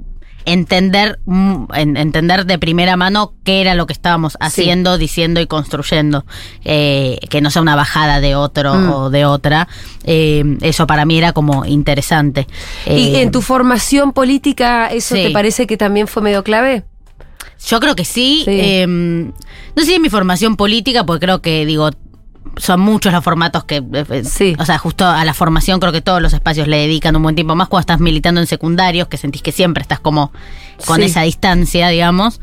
entender 0.46 1.18
mm, 1.26 1.64
en- 1.74 1.96
entender 1.98 2.46
de 2.46 2.58
primera 2.58 2.96
mano 2.96 3.34
qué 3.44 3.60
era 3.60 3.74
lo 3.74 3.86
que 3.86 3.92
estábamos 3.92 4.38
haciendo, 4.40 4.96
diciendo 4.96 5.40
y 5.42 5.46
construyendo, 5.46 6.24
Eh, 6.64 7.18
que 7.28 7.40
no 7.42 7.50
sea 7.50 7.60
una 7.62 7.76
bajada 7.76 8.20
de 8.20 8.34
otro 8.36 8.74
Mm. 8.74 8.90
o 8.92 9.10
de 9.10 9.26
otra, 9.26 9.68
Eh, 10.04 10.44
eso 10.62 10.86
para 10.86 11.04
mí 11.04 11.18
era 11.18 11.32
como 11.32 11.64
interesante. 11.66 12.46
¿Y 12.86 13.16
Eh, 13.16 13.22
en 13.22 13.30
tu 13.32 13.42
formación 13.42 14.12
política 14.12 14.86
eso 14.86 15.16
sí. 15.16 15.24
te 15.24 15.30
parece 15.30 15.66
que 15.66 15.76
también 15.76 16.06
fue 16.06 16.22
medio 16.22 16.42
clave? 16.44 16.84
Yo 17.66 17.80
creo 17.80 17.96
que 17.96 18.04
sí. 18.04 18.42
Sí. 18.44 18.50
eh, 18.52 18.86
no 18.86 19.32
sé 19.82 19.84
si 19.86 19.94
es 19.94 20.00
mi 20.00 20.10
formación 20.10 20.56
política, 20.56 21.04
porque 21.04 21.26
creo 21.26 21.40
que, 21.42 21.64
digo, 21.66 21.90
son 22.56 22.80
muchos 22.80 23.12
los 23.12 23.22
formatos 23.22 23.64
que. 23.64 23.82
eh, 23.92 24.25
Sí. 24.25 24.54
O 24.58 24.64
sea, 24.64 24.78
justo 24.78 25.06
a 25.06 25.25
la 25.25 25.34
formación 25.34 25.78
creo 25.80 25.92
que 25.92 26.00
todos 26.00 26.20
los 26.22 26.32
espacios 26.32 26.66
le 26.68 26.78
dedican 26.78 27.14
un 27.16 27.22
buen 27.22 27.34
tiempo 27.34 27.54
más 27.54 27.68
cuando 27.68 27.80
estás 27.80 28.00
militando 28.00 28.40
en 28.40 28.46
secundarios, 28.46 29.08
que 29.08 29.16
sentís 29.16 29.42
que 29.42 29.52
siempre 29.52 29.82
estás 29.82 30.00
como 30.00 30.32
con 30.86 30.98
Sí. 30.98 31.04
esa 31.04 31.22
distancia, 31.22 31.88
digamos. 31.88 32.40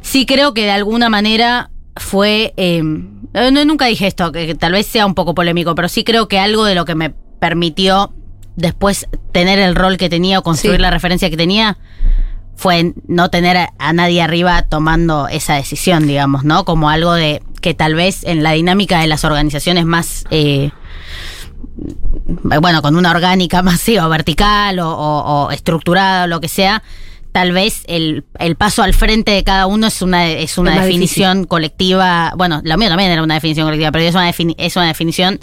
Sí 0.00 0.26
creo 0.26 0.54
que 0.54 0.62
de 0.64 0.70
alguna 0.72 1.08
manera 1.08 1.70
fue. 1.96 2.54
eh, 2.56 2.82
no, 2.82 3.64
nunca 3.64 3.86
dije 3.86 4.06
esto, 4.06 4.30
que, 4.32 4.46
que 4.46 4.54
tal 4.54 4.72
vez 4.72 4.86
sea 4.86 5.06
un 5.06 5.14
poco 5.14 5.34
polémico, 5.34 5.74
pero 5.74 5.88
sí 5.88 6.04
creo 6.04 6.28
que 6.28 6.38
algo 6.38 6.64
de 6.64 6.74
lo 6.74 6.84
que 6.84 6.94
me 6.94 7.10
permitió 7.38 8.12
después 8.56 9.06
tener 9.32 9.58
el 9.58 9.74
rol 9.74 9.96
que 9.96 10.08
tenía 10.10 10.38
o 10.38 10.42
construir 10.42 10.76
Sí. 10.76 10.82
la 10.82 10.90
referencia 10.90 11.30
que 11.30 11.36
tenía 11.38 11.78
fue 12.62 12.92
no 13.08 13.28
tener 13.28 13.56
a, 13.56 13.72
a 13.78 13.92
nadie 13.92 14.22
arriba 14.22 14.62
tomando 14.62 15.26
esa 15.28 15.54
decisión, 15.54 16.06
digamos, 16.06 16.44
¿no? 16.44 16.64
Como 16.64 16.88
algo 16.90 17.12
de 17.12 17.42
que 17.60 17.74
tal 17.74 17.94
vez 17.94 18.22
en 18.24 18.42
la 18.42 18.52
dinámica 18.52 19.00
de 19.00 19.06
las 19.08 19.24
organizaciones 19.24 19.84
más... 19.84 20.24
eh, 20.30 20.70
bueno, 22.60 22.82
con 22.82 22.96
una 22.96 23.10
orgánica 23.10 23.62
masiva, 23.72 24.06
vertical 24.08 24.78
o, 24.78 24.90
o- 24.90 25.46
o 25.46 25.50
estructurada 25.50 26.24
o 26.24 26.26
lo 26.26 26.40
que 26.40 26.48
sea, 26.48 26.82
tal 27.32 27.52
vez 27.52 27.82
el, 27.86 28.24
el 28.38 28.56
paso 28.56 28.82
al 28.82 28.94
frente 28.94 29.32
de 29.32 29.42
cada 29.44 29.66
uno 29.66 29.86
es 29.86 30.02
una, 30.02 30.28
es 30.28 30.58
una 30.58 30.76
Es 30.76 30.82
definición 30.84 31.44
colectiva. 31.44 32.32
Bueno, 32.36 32.60
la 32.64 32.76
mía 32.76 32.88
también 32.88 33.10
era 33.10 33.22
una 33.22 33.34
definición 33.34 33.66
colectiva, 33.66 33.90
pero 33.92 34.04
es 34.04 34.14
una, 34.14 34.30
defini- 34.30 34.54
es 34.58 34.76
una 34.76 34.86
definición 34.86 35.40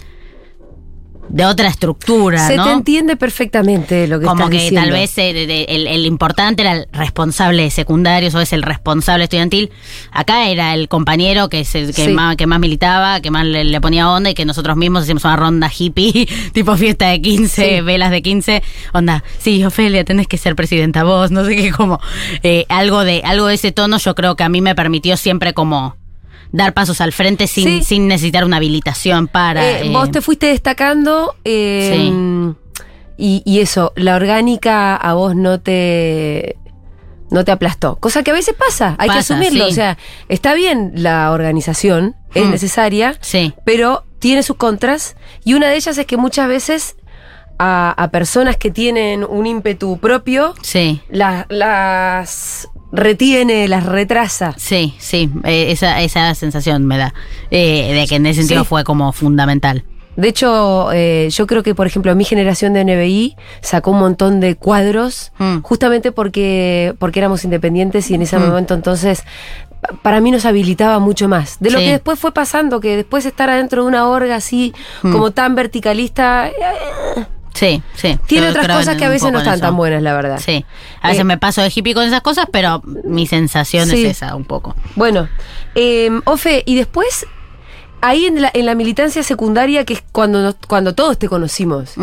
de 1.30 1.44
otra 1.46 1.68
estructura, 1.68 2.46
Se 2.46 2.56
¿no? 2.56 2.64
te 2.64 2.72
entiende 2.72 3.16
perfectamente 3.16 4.06
lo 4.08 4.18
que 4.18 4.26
Como 4.26 4.40
estás 4.44 4.50
que 4.50 4.62
diciendo. 4.64 4.80
tal 4.80 4.90
vez 4.92 5.16
eh, 5.18 5.64
el, 5.68 5.86
el 5.86 6.04
importante 6.06 6.62
era 6.62 6.72
el 6.72 6.86
responsable 6.92 7.62
de 7.62 7.70
secundarios 7.70 8.34
o 8.34 8.40
es 8.40 8.52
el 8.52 8.62
responsable 8.62 9.24
estudiantil. 9.24 9.70
Acá 10.10 10.48
era 10.48 10.74
el 10.74 10.88
compañero 10.88 11.48
que, 11.48 11.64
se, 11.64 11.86
que, 11.86 11.92
Sí. 12.06 12.08
más, 12.08 12.36
que 12.36 12.46
más 12.46 12.58
militaba, 12.58 13.20
que 13.20 13.30
más 13.30 13.46
le, 13.46 13.62
le 13.64 13.80
ponía 13.80 14.10
onda 14.10 14.30
y 14.30 14.34
que 14.34 14.44
nosotros 14.44 14.76
mismos 14.76 15.04
hacíamos 15.04 15.24
una 15.24 15.36
ronda 15.36 15.70
hippie, 15.76 16.28
tipo 16.52 16.76
fiesta 16.76 17.08
de 17.08 17.20
15, 17.22 17.76
Sí. 17.76 17.80
velas 17.80 18.10
de 18.10 18.22
15. 18.22 18.62
Onda, 18.92 19.22
sí, 19.38 19.64
Ofelia, 19.64 20.04
tenés 20.04 20.26
que 20.26 20.36
ser 20.36 20.56
presidenta 20.56 21.04
vos, 21.04 21.30
no 21.30 21.44
sé 21.44 21.54
qué, 21.54 21.70
como 21.70 22.00
eh, 22.42 22.66
algo, 22.68 23.04
de, 23.04 23.22
algo 23.24 23.46
de 23.46 23.54
ese 23.54 23.70
tono 23.72 23.98
yo 23.98 24.14
creo 24.16 24.34
que 24.34 24.42
a 24.42 24.48
mí 24.48 24.60
me 24.60 24.74
permitió 24.74 25.16
siempre 25.16 25.54
como 25.54 25.96
dar 26.52 26.74
pasos 26.74 27.00
al 27.00 27.12
frente 27.12 27.46
sin, 27.46 27.64
Sí. 27.64 27.82
sin 27.84 28.08
necesitar 28.08 28.44
una 28.44 28.56
habilitación 28.58 29.28
para... 29.28 29.64
Eh, 29.64 29.86
eh, 29.86 29.90
vos 29.92 30.10
te 30.10 30.20
fuiste 30.20 30.46
destacando 30.46 31.34
eh, 31.44 32.12
y, 33.16 33.42
y 33.44 33.60
eso, 33.60 33.92
la 33.96 34.16
orgánica 34.16 34.96
a 34.96 35.14
vos 35.14 35.36
no 35.36 35.60
te 35.60 36.56
no 37.30 37.44
te 37.44 37.52
aplastó. 37.52 37.94
Cosa 37.96 38.24
que 38.24 38.32
a 38.32 38.34
veces 38.34 38.56
pasa, 38.58 38.96
hay 38.98 39.08
que 39.08 39.18
asumirlo. 39.18 39.66
sí. 39.66 39.70
O 39.70 39.74
sea, 39.74 39.98
está 40.28 40.52
bien 40.54 40.90
la 40.96 41.30
organización, 41.30 42.16
es 42.34 42.44
Mm. 42.44 42.50
necesaria, 42.50 43.14
Sí. 43.20 43.54
pero 43.64 44.04
tiene 44.18 44.42
sus 44.42 44.56
contras. 44.56 45.14
Y 45.44 45.54
una 45.54 45.68
de 45.68 45.76
ellas 45.76 45.96
es 45.96 46.06
que 46.06 46.16
muchas 46.16 46.48
veces 46.48 46.96
a, 47.60 47.92
a 47.96 48.10
personas 48.10 48.56
que 48.56 48.72
tienen 48.72 49.22
un 49.22 49.46
ímpetu 49.46 49.98
propio, 49.98 50.54
Sí. 50.62 51.02
la- 51.08 51.46
las 51.50 52.66
retiene, 52.92 53.68
las 53.68 53.86
retrasa. 53.86 54.54
Sí, 54.58 54.94
sí, 54.98 55.30
eh, 55.44 55.70
esa, 55.70 56.00
esa 56.00 56.34
sensación 56.34 56.86
me 56.86 56.98
da. 56.98 57.14
eh, 57.50 57.92
de 57.94 58.06
que 58.06 58.16
en 58.16 58.26
ese 58.26 58.40
sentido 58.42 58.62
Sí. 58.64 58.68
fue 58.68 58.84
como 58.84 59.12
fundamental. 59.12 59.84
De 60.16 60.28
hecho, 60.28 60.90
eh, 60.92 61.28
yo 61.30 61.46
creo 61.46 61.62
que, 61.62 61.74
por 61.74 61.86
ejemplo, 61.86 62.14
mi 62.14 62.24
generación 62.24 62.72
de 62.74 62.80
NBI 62.84 63.36
sacó 63.62 63.92
un 63.92 64.00
montón 64.00 64.40
de 64.40 64.56
cuadros 64.56 65.32
Mm. 65.38 65.60
justamente 65.62 66.12
porque, 66.12 66.94
porque 66.98 67.20
éramos 67.20 67.44
independientes 67.44 68.10
y 68.10 68.14
en 68.14 68.22
ese 68.22 68.38
Mm. 68.38 68.46
momento 68.48 68.74
entonces 68.74 69.22
pa- 69.80 69.94
para 70.02 70.20
mí 70.20 70.30
nos 70.30 70.44
habilitaba 70.44 70.98
mucho 70.98 71.28
más. 71.28 71.56
De 71.60 71.70
lo 71.70 71.78
Sí. 71.78 71.86
que 71.86 71.90
después 71.92 72.18
fue 72.18 72.32
pasando, 72.34 72.80
que 72.80 72.96
después 72.96 73.24
estar 73.24 73.48
adentro 73.48 73.82
de 73.82 73.88
una 73.88 74.08
orga 74.08 74.34
así 74.36 74.74
Mm. 75.02 75.12
como 75.12 75.30
tan 75.30 75.54
verticalista, 75.54 76.48
eh, 76.48 76.52
Sí, 77.54 77.82
sí. 77.94 78.18
tiene 78.26 78.48
otras 78.50 78.66
cosas 78.68 78.96
que 78.96 79.04
a 79.04 79.08
veces 79.08 79.30
no 79.32 79.38
están 79.38 79.54
eso. 79.54 79.62
tan 79.62 79.76
buenas, 79.76 80.02
la 80.02 80.14
verdad. 80.14 80.40
Sí. 80.44 80.64
A 81.02 81.08
veces 81.08 81.22
Eh, 81.22 81.24
me 81.24 81.36
paso 81.38 81.62
de 81.62 81.72
hippie 81.74 81.94
con 81.94 82.04
esas 82.06 82.20
cosas, 82.20 82.46
pero 82.52 82.80
mi 83.04 83.26
sensación 83.26 83.88
Sí. 83.88 84.04
es 84.04 84.16
esa, 84.18 84.34
un 84.36 84.44
poco. 84.44 84.76
Bueno, 84.96 85.28
eh, 85.74 86.10
Ofe, 86.24 86.62
y 86.66 86.76
después, 86.76 87.26
ahí 88.00 88.26
en 88.26 88.40
la, 88.42 88.50
en 88.54 88.66
la 88.66 88.74
militancia 88.74 89.22
secundaria, 89.22 89.84
que 89.84 89.94
es 89.94 90.02
cuando, 90.12 90.42
nos- 90.42 90.56
cuando 90.66 90.94
todos 90.94 91.18
te 91.18 91.28
conocimos. 91.28 91.94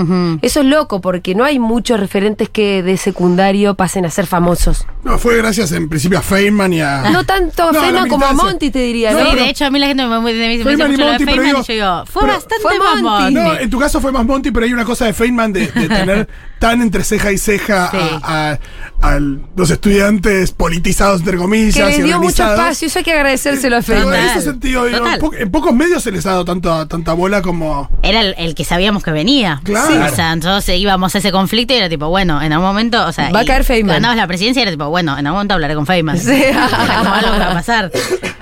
Eso 0.41 0.59
es 0.61 0.65
loco, 0.65 1.01
porque 1.01 1.35
no 1.35 1.43
hay 1.43 1.59
muchos 1.59 1.99
referentes 1.99 2.49
que 2.49 2.83
de 2.83 2.97
secundario 2.97 3.75
pasen 3.75 4.05
a 4.05 4.09
ser 4.11 4.25
famosos. 4.27 4.85
No, 5.03 5.17
fue 5.17 5.37
gracias 5.37 5.71
en 5.71 5.87
principio 5.89 6.19
a 6.19 6.21
Feynman 6.21 6.73
y 6.73 6.81
a. 6.81 7.09
No 7.11 7.23
tanto 7.25 7.69
a 7.69 7.71
No, 7.71 7.81
Feynman 7.81 8.09
como 8.09 8.25
a. 8.25 8.33
Monty, 8.33 8.69
te 8.71 8.79
diría, 8.79 9.11
No, 9.13 9.19
sí, 9.19 9.25
pero- 9.31 9.43
de 9.43 9.49
hecho, 9.49 9.65
a 9.65 9.69
mí 9.69 9.79
la 9.79 9.87
gente 9.87 10.03
me, 10.05 10.09
me, 10.09 10.19
me, 10.19 10.33
me 10.33 10.49
dice 10.49 10.63
Feynman 10.63 10.87
y 10.87 10.91
mucho 10.91 11.05
lo 11.05 11.11
de 11.11 11.17
Feynman 11.19 11.45
digo- 11.45 11.59
y 11.61 11.63
yo 11.67 11.73
digo, 11.73 12.05
fue 12.05 12.21
pero- 12.23 12.33
bastante 12.33 12.61
fue 12.61 12.79
más 12.79 13.01
Monty. 13.01 13.03
Monty. 13.03 13.33
No, 13.33 13.59
en 13.59 13.69
tu 13.69 13.79
caso 13.79 14.01
fue 14.01 14.11
más 14.11 14.25
Monty, 14.25 14.51
pero 14.51 14.65
hay 14.65 14.73
una 14.73 14.85
cosa 14.85 15.05
de 15.05 15.13
Feynman 15.13 15.53
de, 15.53 15.67
de 15.67 15.87
tener 15.89 16.27
tan 16.59 16.81
entre 16.81 17.03
ceja 17.03 17.31
y 17.31 17.37
ceja 17.37 17.89
Sí. 17.91 17.97
a, 18.23 18.51
a- 18.51 18.59
a 18.99 19.19
los 19.19 19.69
estudiantes 19.69 20.51
politizados, 20.51 21.19
entre 21.21 21.37
comillas. 21.37 21.75
que 21.75 21.83
les 21.85 22.03
dio 22.03 22.19
mucho 22.19 22.43
espacio, 22.43 22.87
eso 22.87 22.99
hay 22.99 23.05
que 23.05 23.13
agradecérselo 23.13 23.77
a 23.77 23.81
Pero 23.81 23.99
Feynman. 24.01 24.19
en 24.19 24.25
ese 24.29 24.41
sentido, 24.41 24.85
digo, 24.85 25.05
en, 25.07 25.19
po- 25.19 25.33
en 25.33 25.51
pocos 25.51 25.73
medios 25.87 26.03
se 26.03 26.11
les 26.11 26.25
ha 26.25 26.31
dado 26.31 26.45
tanto, 26.45 26.85
tanta 26.87 27.13
bola 27.13 27.41
como. 27.41 27.89
Era 28.03 28.21
el, 28.21 28.35
el 28.37 28.55
que 28.55 28.63
sabíamos 28.65 29.03
que 29.03 29.11
venía. 29.11 29.61
Claro. 29.63 29.87
Sí. 29.87 29.97
O 29.97 30.15
sea, 30.15 30.33
entonces 30.33 30.77
íbamos 30.77 31.15
a 31.15 31.17
ese 31.19 31.31
conflicto 31.31 31.73
y 31.73 31.77
era 31.77 31.89
tipo, 31.89 32.09
bueno, 32.09 32.41
en 32.41 32.51
algún 32.53 32.67
momento, 32.67 33.05
o 33.05 33.11
sea, 33.11 33.31
Va 33.31 33.41
a 33.41 33.45
caer 33.45 33.63
Feynman. 33.63 33.95
Ganabas 33.95 34.17
la 34.17 34.27
presidencia 34.27 34.59
y 34.59 34.63
era 34.63 34.71
tipo, 34.71 34.89
bueno, 34.89 35.17
en 35.17 35.25
algún 35.27 35.37
momento 35.37 35.53
hablaré 35.53 35.75
con 35.75 35.85
Feynman. 35.85 36.17
Sí. 36.19 36.43
Era 36.43 36.67
como 36.99 37.13
algo 37.13 37.31
que 37.33 37.39
va 37.39 37.51
a 37.51 37.53
pasar. 37.53 37.91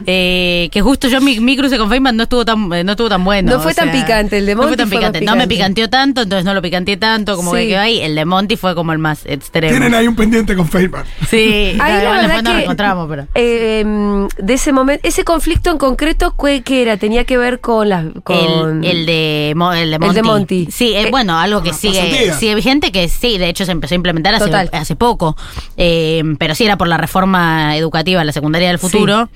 Eh, 0.08 0.69
que 0.71 0.81
justo 0.81 1.08
yo 1.08 1.21
mi, 1.21 1.39
mi 1.39 1.58
cruce 1.58 1.77
con 1.77 1.89
Feynman 1.89 2.15
no 2.17 2.23
estuvo 2.23 2.45
tan, 2.45 2.71
eh, 2.73 2.84
no 2.84 2.91
estuvo 2.91 3.10
tan 3.10 3.23
bueno. 3.23 3.51
No 3.53 3.60
fue 3.60 3.73
tan 3.73 3.91
picante, 3.91 4.38
el 4.38 4.45
de 4.45 4.55
No 4.55 4.62
fue 4.63 4.71
Monty 4.71 4.77
tan 4.77 4.89
fue 4.89 4.97
más 4.97 5.10
picante. 5.12 5.21
No 5.25 5.31
me 5.36 5.47
picante. 5.47 5.55
picanteó 5.55 5.89
tanto, 5.89 6.21
entonces 6.21 6.45
no 6.45 6.53
lo 6.53 6.62
picanteé 6.62 6.97
tanto, 6.97 7.36
como 7.36 7.51
Sí. 7.51 7.58
que 7.62 7.67
quedó 7.69 7.79
ahí. 7.81 7.99
El 8.01 8.15
de 8.15 8.25
Monty 8.25 8.55
fue 8.58 8.75
como 8.75 8.91
el 8.91 8.99
más 8.99 9.25
extremo. 9.25 9.71
Tienen 9.71 9.93
ahí 9.93 10.08
un 10.08 10.15
pendiente 10.15 10.55
con 10.55 10.67
Feynman. 10.67 11.03
Sí, 11.29 11.75
Ahí 11.79 12.03
la 12.03 12.10
verdad 12.12 12.21
después 12.21 12.43
nos 12.43 12.51
que, 12.51 12.58
reencontramos, 12.58 13.08
pero. 13.10 13.27
eh, 13.36 14.27
de 14.38 14.53
ese 14.53 14.71
momento, 14.73 15.08
ese 15.08 15.23
conflicto 15.23 15.71
en 15.71 15.77
concreto, 15.77 16.36
¿qué, 16.41 16.62
qué 16.62 16.81
era? 16.81 16.97
Tenía 16.97 17.23
que 17.25 17.34
ver 17.37 17.59
con 17.61 17.89
las... 17.89 18.05
Con... 18.23 18.83
El, 18.83 18.85
el 18.99 19.05
de, 19.05 19.53
Mo- 19.55 19.73
el 19.73 19.89
de 19.89 19.95
El 19.95 19.99
Monty. 20.01 20.15
de 20.15 20.23
Monty. 20.23 20.67
Sí, 20.71 20.93
eh, 20.95 21.07
bueno, 21.11 21.37
algo 21.37 21.61
que 21.63 21.73
sigue, 21.73 22.55
vigente, 22.55 22.91
que 22.91 23.07
sí, 23.09 23.37
de 23.37 23.49
hecho 23.49 23.65
se 23.65 23.71
empezó 23.71 23.93
a 23.93 23.97
implementar 23.97 24.35
hace, 24.71 24.95
poco. 24.95 25.35
Eh, 25.77 26.23
pero 26.39 26.55
sí 26.55 26.65
era 26.65 26.77
por 26.77 26.87
la 26.87 26.97
reforma 26.97 27.75
educativa, 27.77 28.23
la 28.23 28.31
secundaria 28.31 28.67
del 28.69 28.79
futuro. 28.79 29.29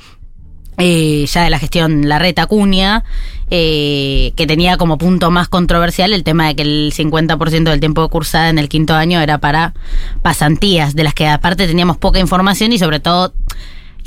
eh, 0.78 1.26
ya 1.28 1.44
de 1.44 1.50
la 1.50 1.60
gestión 1.60 2.08
Larreta 2.08 2.44
Acuña, 2.44 3.04
eh, 3.52 4.32
que 4.38 4.48
tenía 4.48 4.78
como 4.78 4.98
punto 4.98 5.30
más 5.32 5.50
controversial 5.50 6.14
el 6.14 6.24
tema 6.24 6.48
de 6.48 6.56
que 6.56 6.62
el 6.62 6.94
50% 6.96 7.64
del 7.70 7.80
tiempo 7.82 8.02
de 8.04 8.08
cursada 8.10 8.48
en 8.50 8.60
el 8.60 8.70
quinto 8.70 8.94
año 8.96 9.20
era 9.20 9.40
para 9.40 9.74
pasantías, 10.22 10.96
de 10.96 11.04
las 11.04 11.14
que 11.14 11.28
aparte 11.28 11.68
teníamos 11.68 11.98
poca 11.98 12.20
información 12.20 12.72
y 12.72 12.80
sobre 12.80 13.00
todo 13.02 13.34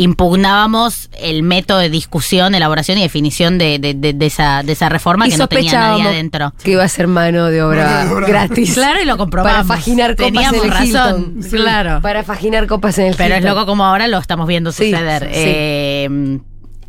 impugnábamos 0.03 1.09
el 1.19 1.43
método 1.43 1.79
de 1.79 1.88
discusión, 1.91 2.55
elaboración 2.55 2.99
y 2.99 3.03
definición 3.03 3.59
de, 3.59 3.79
de- 3.79 3.95
de- 3.95 4.12
de 4.12 4.27
esa, 4.27 4.62
de 4.62 4.73
esa 4.73 4.88
reforma 4.88 5.27
y 5.27 5.31
que 5.31 5.37
no 5.38 5.49
tenía 5.49 5.73
nadie 5.73 6.05
adentro. 6.05 6.53
que 6.62 6.73
iba 6.73 6.85
a 6.85 6.88
ser 6.88 7.07
mano 7.07 7.47
de 7.47 7.62
obra, 7.62 7.85
Mano 7.85 8.09
de 8.11 8.15
obra. 8.17 8.27
gratis. 8.29 8.75
Claro, 8.75 9.01
y 9.03 9.05
lo 9.05 9.17
comprobamos. 9.17 9.53
Para 9.53 9.65
faginar 9.79 10.17
copas 10.17 10.27
Teníamos 10.33 10.62
en 10.65 10.65
el 10.65 10.71
razón, 10.71 11.33
Hilton. 11.37 11.51
claro. 11.51 12.01
Para 12.03 12.23
faginar 12.25 12.67
copas 12.67 12.99
en 12.99 13.07
el 13.09 13.15
Pero 13.17 13.35
es 13.37 13.45
loco 13.45 13.67
como 13.67 13.85
ahora 13.85 14.07
lo 14.09 14.19
estamos 14.19 14.47
viendo 14.47 14.73
Sí, 14.73 14.91
suceder. 14.91 15.23
sí. 15.25 15.31
Eh, 15.35 16.38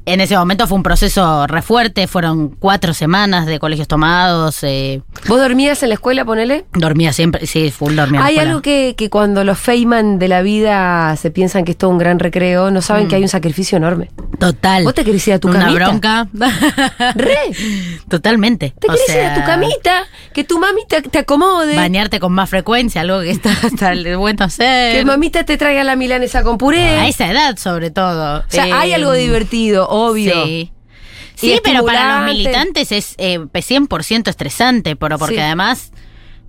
en 0.05 0.21
ese 0.21 0.37
momento 0.37 0.67
fue 0.67 0.77
un 0.77 0.83
proceso 0.83 1.47
re 1.47 1.61
fuerte, 1.61 2.07
fueron 2.07 2.49
cuatro 2.49 2.93
semanas 2.93 3.45
de 3.45 3.59
colegios 3.59 3.87
tomados, 3.87 4.63
eh, 4.63 5.01
¿Vos 5.27 5.39
dormías 5.39 5.81
en 5.83 5.89
la 5.89 5.95
escuela, 5.95 6.25
ponele? 6.25 6.65
dormía 6.73 7.13
siempre, 7.13 7.45
sí, 7.47 7.71
full 7.71 7.95
dormía. 7.95 8.19
en 8.19 8.23
la 8.23 8.29
Hay 8.29 8.37
algo 8.39 8.61
que, 8.61 8.95
que 8.97 9.09
cuando 9.09 9.43
los 9.43 9.57
Feynman 9.59 10.19
de 10.19 10.27
la 10.27 10.41
vida 10.41 11.15
se 11.15 11.31
piensan 11.31 11.63
que 11.65 11.71
es 11.71 11.77
todo 11.77 11.89
un 11.91 11.97
gran 11.97 12.19
recreo, 12.19 12.71
no 12.71 12.81
saben 12.81 13.07
que 13.07 13.15
hay 13.15 13.21
un 13.23 13.29
sacrificio 13.29 13.77
enorme. 13.77 14.09
Total. 14.39 14.83
¿Vos 14.83 14.93
te 14.93 15.03
querés 15.05 15.25
ir 15.27 15.33
a 15.35 15.39
tu 15.39 15.47
Una 15.49 15.59
camita? 15.59 15.85
bronca. 15.85 16.27
Re. 17.15 17.35
Totalmente. 18.09 18.73
¿Te 18.79 18.87
O 18.87 18.93
querés 18.93 19.09
ir 19.15 19.21
a 19.21 19.33
tu 19.35 19.43
camita? 19.45 20.03
Que 20.33 20.43
tu 20.43 20.59
mami 20.59 20.81
te, 20.87 21.01
te 21.01 21.19
acomode. 21.19 21.75
Bañarte 21.75 22.19
con 22.19 22.33
más 22.33 22.49
frecuencia, 22.49 23.01
algo 23.01 23.21
que 23.21 23.31
está, 23.31 23.51
está 23.63 23.93
bueno 24.17 24.45
hacer. 24.45 24.95
Que 24.95 25.05
mamita 25.05 25.43
te 25.45 25.57
traiga 25.57 25.83
la 25.83 25.95
milanesa 25.95 26.43
con 26.43 26.57
puré. 26.57 26.99
A 26.99 27.07
esa 27.07 27.29
edad, 27.29 27.57
sobre 27.57 27.91
todo. 27.91 28.39
o 28.39 28.43
sea, 28.47 28.67
Eh, 28.67 28.73
hay 28.73 28.93
algo 28.93 29.13
divertido, 29.13 29.87
obvio. 29.93 30.45
Sí. 30.45 31.59
Pero 31.63 31.85
para 31.85 32.19
los 32.19 32.33
militantes 32.33 32.91
es 32.91 33.15
eh, 33.17 33.39
100% 33.39 34.29
estresante, 34.29 34.95
pero 34.95 35.17
porque 35.17 35.35
Sí. 35.35 35.41
además 35.41 35.91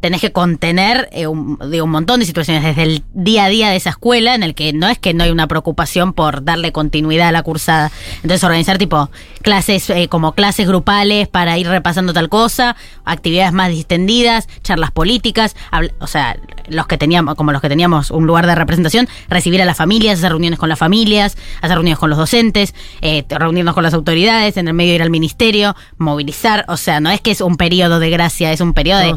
tenés 0.04 0.20
que 0.20 0.32
contener 0.32 1.08
eh, 1.12 1.26
un, 1.26 1.58
digo, 1.70 1.86
un 1.86 1.90
montón 1.90 2.20
de 2.20 2.26
situaciones 2.26 2.62
desde 2.62 2.82
el 2.82 3.04
día 3.14 3.46
a 3.46 3.48
día 3.48 3.70
de 3.70 3.76
esa 3.76 3.88
escuela 3.88 4.34
en 4.34 4.42
el 4.42 4.54
que 4.54 4.74
no 4.74 4.86
es 4.86 4.98
que 4.98 5.14
no 5.14 5.24
hay 5.24 5.30
una 5.30 5.46
preocupación 5.46 6.12
por 6.12 6.44
darle 6.44 6.72
continuidad 6.72 7.28
a 7.28 7.32
la 7.32 7.42
cursada. 7.42 7.90
Entonces 8.16 8.44
organizar 8.44 8.76
tipo 8.76 9.10
clases 9.40 9.88
eh, 9.88 10.08
como 10.08 10.34
clases 10.34 10.68
grupales 10.68 11.26
para 11.26 11.56
ir 11.56 11.68
repasando 11.68 12.12
tal 12.12 12.28
cosa, 12.28 12.76
actividades 13.06 13.54
más 13.54 13.70
distendidas, 13.70 14.46
charlas 14.62 14.90
políticas, 14.90 15.56
o 16.00 16.06
sea, 16.06 16.36
los 16.68 16.86
que 16.86 16.98
teníamos 16.98 17.34
como 17.34 17.52
los 17.52 17.62
que 17.62 17.70
teníamos 17.70 18.10
un 18.10 18.26
lugar 18.26 18.46
de 18.46 18.54
representación, 18.54 19.08
recibir 19.30 19.62
a 19.62 19.64
las 19.64 19.78
familias, 19.78 20.18
hacer 20.18 20.32
reuniones 20.32 20.58
con 20.58 20.68
las 20.68 20.78
familias, 20.78 21.38
hacer 21.62 21.76
reuniones 21.76 21.98
con 21.98 22.10
los 22.10 22.18
docentes, 22.18 22.74
eh, 23.00 23.24
reunirnos 23.30 23.72
con 23.72 23.82
las 23.82 23.94
autoridades, 23.94 24.58
en 24.58 24.68
el 24.68 24.74
medio 24.74 24.96
ir 24.96 25.00
al 25.00 25.08
ministerio, 25.08 25.74
movilizar, 25.96 26.66
o 26.68 26.76
sea, 26.76 27.00
no 27.00 27.08
es 27.08 27.22
que 27.22 27.30
es 27.30 27.40
un 27.40 27.56
periodo 27.56 28.00
de 28.00 28.10
gracia, 28.10 28.52
es 28.52 28.60
un 28.60 28.74
periodo 28.74 29.00
de 29.00 29.14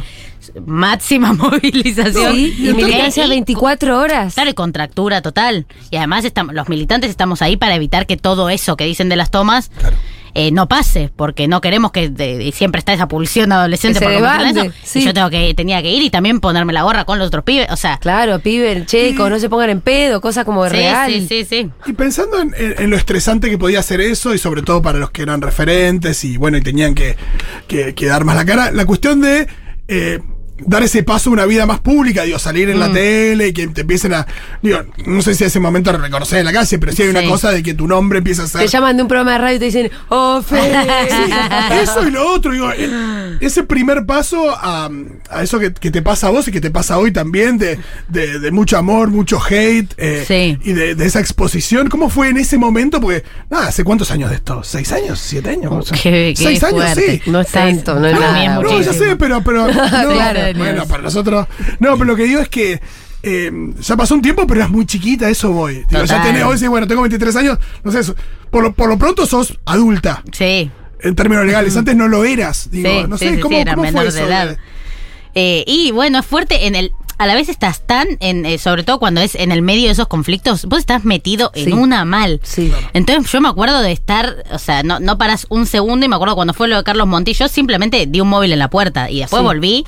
máxima 0.65 1.34
movilización. 1.71 2.34
Sí, 2.36 2.56
y 2.60 2.73
militancia 2.73 3.26
y- 3.26 3.30
24 3.30 3.97
horas. 4.00 4.34
Claro, 4.34 4.50
y 4.50 4.54
contractura 4.54 5.21
total. 5.21 5.65
Y 5.91 5.97
además 5.97 6.26
estamos, 6.26 6.54
los 6.56 6.69
militantes 6.69 7.10
estamos 7.10 7.41
ahí 7.41 7.58
para 7.58 7.76
evitar 7.76 8.06
que 8.08 8.17
todo 8.17 8.50
eso 8.50 8.78
que 8.78 8.86
dicen 8.86 9.10
de 9.10 9.15
las 9.15 9.32
tomas 9.32 9.71
eh, 10.39 10.52
no 10.52 10.67
pase, 10.67 11.10
porque 11.15 11.47
no 11.47 11.62
queremos 11.62 11.91
que 11.91 12.10
de- 12.10 12.52
siempre 12.54 12.78
está 12.78 12.93
esa 12.93 13.08
pulsión 13.08 13.52
adolescente 13.52 14.00
por 14.00 14.12
eso. 14.12 14.71
sí. 14.84 15.00
Y 15.00 15.06
yo 15.06 15.13
tengo 15.13 15.32
que, 15.32 15.52
tenía 15.56 15.82
que 15.82 15.91
ir 15.91 16.04
y 16.04 16.12
también 16.12 16.39
ponerme 16.39 16.73
la 16.73 16.84
gorra 16.84 17.06
con 17.06 17.17
los 17.17 17.30
otros 17.30 17.43
pibes. 17.43 17.71
O 17.71 17.76
sea, 17.76 17.97
Claro, 17.97 18.38
pibe, 18.39 18.86
checo, 18.86 19.32
no 19.32 19.39
se 19.39 19.50
pongan 19.50 19.71
en 19.71 19.82
pedo, 19.82 20.21
cosas 20.21 20.45
como 20.45 20.63
sí, 20.65 20.71
real. 20.73 21.12
sí, 21.12 21.26
sí, 21.28 21.45
sí. 21.45 21.69
Y 21.88 21.93
pensando 21.93 22.39
en, 22.39 22.54
en- 22.56 22.76
en 22.84 22.89
lo 22.91 22.97
estresante 22.97 23.50
que 23.50 23.58
podía 23.58 23.82
ser 23.82 24.00
eso, 24.00 24.32
y 24.36 24.38
sobre 24.38 24.62
todo 24.62 24.80
para 24.84 25.00
los 25.00 25.10
que 25.10 25.23
eran 25.23 25.41
referentes 25.41 26.23
y 26.23 26.38
bueno, 26.38 26.58
y 26.58 26.62
tenían 26.62 26.93
que, 26.93 27.15
que- 27.67 27.95
que 27.95 28.06
dar 28.06 28.23
más 28.23 28.36
la 28.36 28.45
cara, 28.45 28.71
la 28.71 28.86
cuestión 28.86 29.21
de 29.21 29.47
eh, 29.88 30.19
dar 30.65 30.84
ese 30.84 31.04
paso 31.04 31.30
a 31.30 31.34
una 31.34 31.46
vida 31.46 31.65
más 31.65 31.80
pública, 31.80 32.24
digo, 32.24 32.39
salir 32.39 32.67
Mm. 32.67 32.72
en 32.72 32.80
la 32.80 32.91
tele 32.91 33.48
y 33.50 33.54
que 33.54 33.67
te 33.67 33.82
empiecen 33.82 34.13
a. 34.13 34.26
Digo, 34.62 34.80
no 35.06 35.22
sé 35.22 35.36
si 35.36 35.43
a 35.43 35.48
ese 35.48 35.60
momento 35.60 35.91
reconocer 35.91 36.39
en 36.39 36.46
la 36.46 36.54
calle, 36.54 36.80
pero 36.80 36.91
sí 36.91 37.04
hay 37.04 37.10
una 37.10 37.22
Sí. 37.22 37.28
cosa 37.28 37.52
de 37.52 37.62
que 37.63 37.74
tu 37.74 37.88
nombre 37.88 38.17
empieza 38.20 38.43
a 38.43 38.48
ser. 38.48 38.62
Te 38.62 38.67
llaman 38.67 38.96
de 38.98 39.04
un 39.04 39.08
programa 39.08 39.34
de 39.34 39.38
radio 39.38 39.56
y 39.56 39.60
te 39.60 39.65
dicen, 39.65 39.91
oh, 40.10 40.41
Fede. 40.41 40.78
Eso 41.82 42.08
y 42.08 42.12
lo 42.12 42.32
otro, 42.34 42.52
digo, 42.52 42.72
eh, 42.72 43.38
ese 43.41 43.63
primer 43.63 44.06
paso 44.06 44.50
a, 44.52 44.89
a 45.30 45.43
eso 45.43 45.60
que, 45.60 45.74
que 45.74 45.91
te 45.91 46.02
pasa 46.02 46.28
a 46.28 46.30
vos 46.32 46.48
y 46.48 46.52
que 46.52 46.62
te 46.62 46.72
pasa 46.72 46.98
hoy 46.98 47.12
también, 47.12 47.58
de, 47.58 47.80
de- 48.08 48.39
de 48.39 48.52
mucho 48.52 48.78
amor, 48.78 49.10
mucho 49.10 49.39
hate, 49.50 49.93
eh, 49.98 50.24
Sí. 50.28 50.58
y 50.63 50.74
de, 50.74 50.96
de 50.96 51.06
esa 51.06 51.20
exposición, 51.20 51.89
¿cómo 51.89 52.10
fue 52.10 52.30
en 52.30 52.38
ese 52.38 52.58
momento? 52.58 53.00
Porque, 53.00 53.24
nada, 53.50 53.67
¿hace 53.67 53.84
cuántos 53.84 54.12
años 54.12 54.30
de 54.30 54.38
esto? 54.38 54.63
¿Seis 54.63 54.91
años? 54.91 55.20
¿Siete 55.20 55.52
años? 55.52 55.72
O 55.72 55.82
sea, 55.82 55.98
Qué- 55.98 56.34
qué 56.38 56.43
¿Seis 56.43 56.63
años? 56.63 56.84
Sí. 56.96 57.22
No 57.28 57.41
es 57.41 57.48
tanto, 57.50 58.00
no 58.00 58.08
es 58.08 58.13
Para 58.17 58.32
nada. 58.32 58.62
No, 58.62 58.82
ya 58.82 58.93
sé, 58.93 59.15
pero, 59.17 59.41
pero 59.43 59.67
no, 59.74 59.74
Claro. 59.74 60.47
Bueno, 60.56 60.86
para 60.88 61.04
nosotros. 61.04 61.48
No, 61.80 61.94
pero 61.94 62.06
lo 62.06 62.16
que 62.16 62.24
digo 62.24 62.40
es 62.40 62.50
que 62.50 62.80
eh, 63.24 63.52
ya 63.82 63.98
pasó 63.98 64.14
un 64.16 64.22
tiempo, 64.22 64.46
pero 64.48 64.60
eras 64.62 64.70
muy 64.70 64.86
chiquita, 64.86 65.30
eso 65.30 65.52
voy. 65.52 65.84
Digo, 65.90 66.04
ya 66.06 66.22
tenés, 66.22 66.44
vos 66.44 66.54
decís, 66.54 66.70
bueno, 66.70 66.88
tengo 66.88 67.02
23 67.02 67.36
años, 67.36 67.58
no 67.84 67.92
sé, 67.92 68.14
por 68.52 68.64
lo, 68.64 68.74
por 68.74 68.90
lo 68.90 68.98
pronto 68.98 69.26
sos 69.26 69.58
adulta 69.66 70.24
Sí. 70.32 70.70
en 71.02 71.16
términos 71.16 71.46
legales. 71.46 71.76
Antes 71.76 71.96
no 71.96 72.08
lo 72.08 72.24
eras. 72.24 72.70
Digo, 72.72 72.90
Sí, 72.90 73.08
no 73.08 73.18
sí, 73.18 73.26
sé, 73.28 73.36
sí, 73.36 73.42
¿cómo, 73.42 73.56
sí, 73.56 73.62
era 73.62 73.74
cómo 73.74 73.84
menor 73.84 74.12
fue 74.12 74.14
de 74.22 74.28
edad. 74.28 74.58
Eh, 75.36 75.64
y 75.68 75.92
bueno, 75.92 76.20
es 76.20 76.26
fuerte 76.26 76.68
en 76.68 76.76
el. 76.76 76.92
A 77.20 77.26
la 77.26 77.34
vez 77.34 77.50
estás 77.50 77.82
tan, 77.88 78.08
en, 78.20 78.46
eh, 78.46 78.60
sobre 78.60 78.84
todo 78.84 79.00
cuando 79.00 79.22
es 79.22 79.34
en 79.34 79.52
el 79.52 79.64
medio 79.64 79.86
de 79.88 79.92
esos 79.92 80.08
conflictos, 80.08 80.66
vos 80.66 80.78
estás 80.78 81.04
metido 81.04 81.50
en 81.56 81.66
Sí. 81.66 81.72
una 81.72 82.06
mal. 82.06 82.40
Sí. 82.44 82.72
Entonces 82.94 83.32
yo 83.32 83.42
me 83.42 83.50
acuerdo 83.50 83.82
de 83.82 83.92
estar, 83.92 84.44
o 84.52 84.60
sea, 84.60 84.84
no, 84.84 85.00
no 85.00 85.18
paras 85.18 85.48
un 85.50 85.66
segundo 85.66 86.06
y 86.06 86.10
me 86.10 86.16
acuerdo 86.16 86.36
cuando 86.36 86.54
fue 86.54 86.68
lo 86.68 86.78
de 86.78 86.84
Carlos 86.84 87.08
Montillo, 87.08 87.48
simplemente 87.48 88.06
di 88.08 88.22
un 88.22 88.28
móvil 88.30 88.52
en 88.54 88.60
la 88.60 88.70
puerta 88.70 89.10
y 89.10 89.22
después 89.22 89.40
Sí. 89.42 89.46
volví 89.46 89.86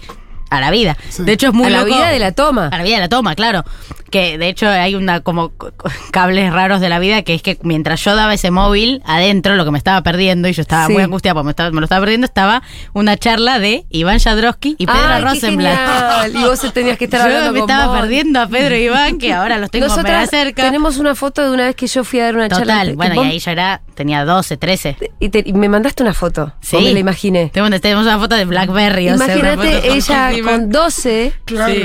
a 0.50 0.60
la 0.60 0.72
vida. 0.72 0.98
Sí. 1.10 1.24
De 1.24 1.32
hecho 1.34 1.48
es 1.48 1.54
muy 1.54 1.68
a 1.68 1.70
la 1.70 1.78
loco- 1.84 1.96
vida 1.96 2.10
de 2.10 2.20
la 2.20 2.32
toma. 2.32 2.68
a 2.72 2.78
la 2.78 2.84
vida 2.84 2.96
de 2.96 3.02
la 3.02 3.10
toma, 3.10 3.36
claro. 3.36 3.64
Que 4.10 4.40
de 4.40 4.48
hecho 4.50 4.68
hay 4.68 4.96
una 4.96 5.20
como 5.22 5.50
co- 5.50 5.72
co- 5.78 5.90
cables 6.12 6.52
raros 6.52 6.82
de 6.82 6.90
la 6.90 6.98
vida 6.98 7.22
que 7.22 7.36
es 7.36 7.44
que 7.44 7.60
mientras 7.62 8.04
yo 8.04 8.16
daba 8.16 8.34
ese 8.34 8.50
móvil 8.50 9.04
adentro, 9.06 9.56
lo 9.56 9.66
que 9.66 9.72
me 9.72 9.78
estaba 9.78 10.02
perdiendo 10.02 10.48
y 10.48 10.54
yo 10.54 10.62
estaba 10.64 10.88
Sí. 10.88 10.94
muy 10.94 11.04
angustiada 11.04 11.36
porque 11.36 11.46
me, 11.46 11.52
estaba- 11.52 11.70
me 11.72 11.80
lo 11.80 11.84
estaba 11.86 12.02
perdiendo, 12.02 12.26
estaba 12.26 12.64
una 12.94 13.18
charla 13.18 13.60
de 13.60 13.86
Iván 13.92 14.18
Jadrowski 14.20 14.76
y 14.80 14.88
Pedro 14.88 15.00
Ay, 15.04 15.20
qué 15.24 15.30
Rosenblatt. 15.30 15.78
genial. 16.24 16.32
Y 16.44 16.48
vos 16.48 16.74
tenías 16.74 16.98
que 16.98 17.06
estar 17.06 17.22
hablando 17.26 17.46
Yo 17.48 17.52
me 17.54 17.60
con 17.60 17.70
estaba 17.70 17.92
vos. 17.92 18.00
perdiendo 18.02 18.40
a 18.42 18.48
Pedro 18.48 18.76
y 18.76 18.86
Iván, 18.86 19.20
que 19.20 19.32
ahora 19.32 19.60
los 19.60 19.70
tengo 19.70 19.86
mega 19.86 19.96
Nosotras 19.98 20.30
cerca. 20.32 20.64
tenemos 20.64 20.98
una 20.98 21.14
foto 21.14 21.44
de 21.44 21.52
una 21.52 21.66
vez 21.68 21.76
que 21.76 21.86
yo 21.86 22.04
fui 22.04 22.20
a 22.20 22.26
dar 22.26 22.36
una 22.36 22.50
charla. 22.50 22.66
Total, 22.74 22.88
que 22.90 22.96
bueno, 22.96 23.24
y 23.24 23.28
ahí 23.28 23.40
yo 23.40 23.52
era, 23.52 23.82
tenía 23.94 24.26
12, 24.26 24.58
13. 24.58 24.98
y, 25.20 25.30
te- 25.30 25.44
y 25.46 25.54
me 25.54 25.70
mandaste 25.70 26.02
una 26.02 26.16
foto. 26.16 26.52
Sí. 26.62 26.78
Sí. 26.80 26.84
me 26.86 26.94
la 26.94 27.00
imaginé. 27.00 27.52
Tenemos, 27.54 27.80
tenemos 27.82 28.06
una 28.06 28.18
foto 28.18 28.36
de 28.36 28.46
Blackberry. 28.46 29.10
o 29.10 29.18
sea, 29.18 29.26
una 29.26 29.34
Imagínate 29.36 29.82
foto 29.82 29.94
ella 29.94 30.32
encima. 30.40 30.52
con 30.52 30.70
12. 30.70 31.34
Claro. 31.46 31.74
Sí. 31.74 31.82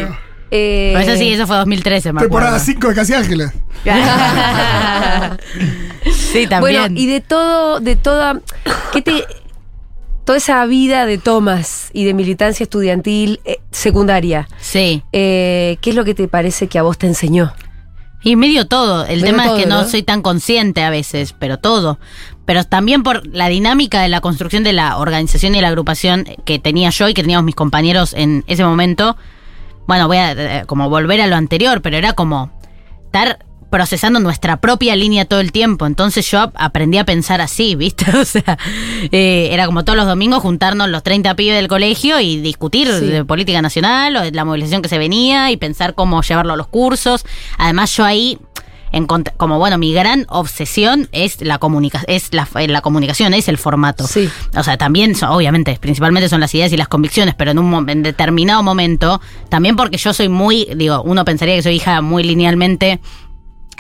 eh, 0.51 0.93
Pero 0.97 1.13
eso 1.13 1.19
sí, 1.19 1.33
eso 1.33 1.47
fue 1.47 1.57
2013, 1.57 2.13
me 2.13 2.19
acuerdo. 2.21 2.29
Temporada 2.29 2.59
5 2.59 2.89
de 2.89 2.95
Casi 2.95 3.15
Ángeles. 3.15 3.53
sí, 6.33 6.47
también. 6.47 6.61
Bueno, 6.61 6.87
y 7.01 7.07
de 7.07 7.21
todo, 7.21 7.81
de 7.81 7.97
toda. 7.97 8.41
¿Qué 8.93 9.03
te.? 9.03 9.25
Toda 10.25 10.39
esa 10.39 10.65
vida 10.65 11.05
de 11.05 11.19
tomas 11.19 11.91
y 11.93 12.07
de 12.07 12.15
militancia 12.15 12.65
estudiantil 12.65 13.41
eh, 13.45 13.59
secundaria, 13.71 14.49
Sí. 14.59 15.03
eh, 15.13 15.77
¿qué 15.83 15.91
es 15.91 15.97
lo 15.97 16.03
que 16.07 16.15
te 16.15 16.29
parece 16.29 16.67
que 16.67 16.79
a 16.79 16.83
vos 16.83 16.97
te 16.97 17.07
enseñó? 17.07 17.53
Y 18.25 18.37
medio 18.37 18.67
todo. 18.67 19.05
El 19.05 19.21
Medio 19.21 19.27
tema 19.27 19.45
todo, 19.45 19.57
es 19.57 19.63
que 19.63 19.69
no, 19.69 19.83
¿no? 19.83 19.89
soy 19.89 20.03
tan 20.03 20.23
consciente 20.23 20.83
a 20.83 20.91
veces, 20.91 21.35
pero 21.39 21.59
todo. 21.59 21.99
Pero 22.47 22.65
también 22.65 23.03
por 23.03 23.27
la 23.27 23.49
dinámica 23.49 24.01
de 24.01 24.09
la 24.09 24.21
construcción 24.21 24.65
de 24.65 24.73
la 24.73 24.97
organización 24.97 25.55
y 25.55 25.61
la 25.61 25.69
agrupación 25.69 26.25
que 26.45 26.59
tenía 26.59 26.91
yo 26.91 27.09
y 27.09 27.15
que 27.15 27.23
teníamos 27.23 27.45
mis 27.45 27.55
compañeros 27.55 28.15
en 28.15 28.43
ese 28.47 28.65
momento. 28.65 29.17
Bueno, 29.87 30.09
voy 30.09 30.17
a 30.17 30.33
eh, 30.33 30.65
como 30.67 30.89
volver 30.89 31.21
a 31.21 31.27
lo 31.27 31.37
anterior, 31.37 31.83
pero 31.83 31.99
era 31.99 32.15
como 32.15 32.51
estar 33.05 33.45
procesando 33.75 34.21
nuestra 34.21 34.59
propia 34.61 34.95
línea 34.95 35.25
todo 35.25 35.41
el 35.41 35.51
tiempo. 35.51 35.85
Entonces 35.87 36.31
yo 36.31 36.39
ap- 36.39 36.55
aprendí 36.57 36.97
a 36.99 37.05
pensar 37.05 37.41
así, 37.41 37.75
¿viste? 37.85 38.05
O 38.17 38.25
sea, 38.25 38.57
eh, 39.11 39.49
era 39.51 39.67
como 39.67 39.83
todos 39.85 39.97
los 39.97 40.07
domingos 40.07 40.43
juntarnos 40.43 40.89
los 40.91 41.03
30 41.03 41.35
pibes 41.35 41.57
del 41.57 41.67
colegio 41.67 42.21
y 42.21 42.37
discutir 42.41 42.87
Sí. 42.87 43.07
de 43.07 43.25
política 43.25 43.61
nacional 43.63 44.15
o 44.17 44.21
de 44.23 44.31
la 44.31 44.45
movilización 44.45 44.81
que 44.81 44.89
se 44.89 44.99
venía 44.99 45.51
y 45.51 45.57
pensar 45.57 45.95
cómo 45.97 46.23
llevarlo 46.23 46.53
a 46.53 46.57
los 46.57 46.69
cursos. 46.69 47.25
Además 47.59 47.97
yo 47.97 48.05
ahí 48.05 48.39
como 49.39 49.59
bueno, 49.59 49.77
mi 49.77 49.93
gran 49.93 50.25
obsesión 50.29 51.09
es 51.11 51.41
la 51.41 51.59
comunica 51.59 52.03
es 52.07 52.33
la, 52.33 52.47
la 52.69 52.81
comunicación, 52.81 53.35
es 53.35 53.49
el 53.49 53.59
formato. 53.59 54.07
Sí. 54.07 54.31
O 54.57 54.63
sea, 54.63 54.77
también, 54.77 55.17
son- 55.17 55.31
obviamente, 55.31 55.77
principalmente 55.81 56.29
son 56.29 56.39
las 56.41 56.55
ideas 56.55 56.73
y 56.73 56.77
las 56.77 56.87
convicciones, 56.87 57.35
pero 57.35 57.51
en 57.51 57.59
un 57.59 57.91
en 57.91 58.05
determinado 58.05 58.63
momento, 58.63 59.21
también 59.49 59.75
porque 59.75 59.97
yo 59.97 60.13
soy 60.15 60.29
muy, 60.29 60.69
digo, 60.77 61.03
uno 61.03 61.25
pensaría 61.25 61.57
que 61.57 61.63
soy 61.65 61.75
hija 61.75 62.01
muy 62.03 62.23
linealmente 62.23 63.01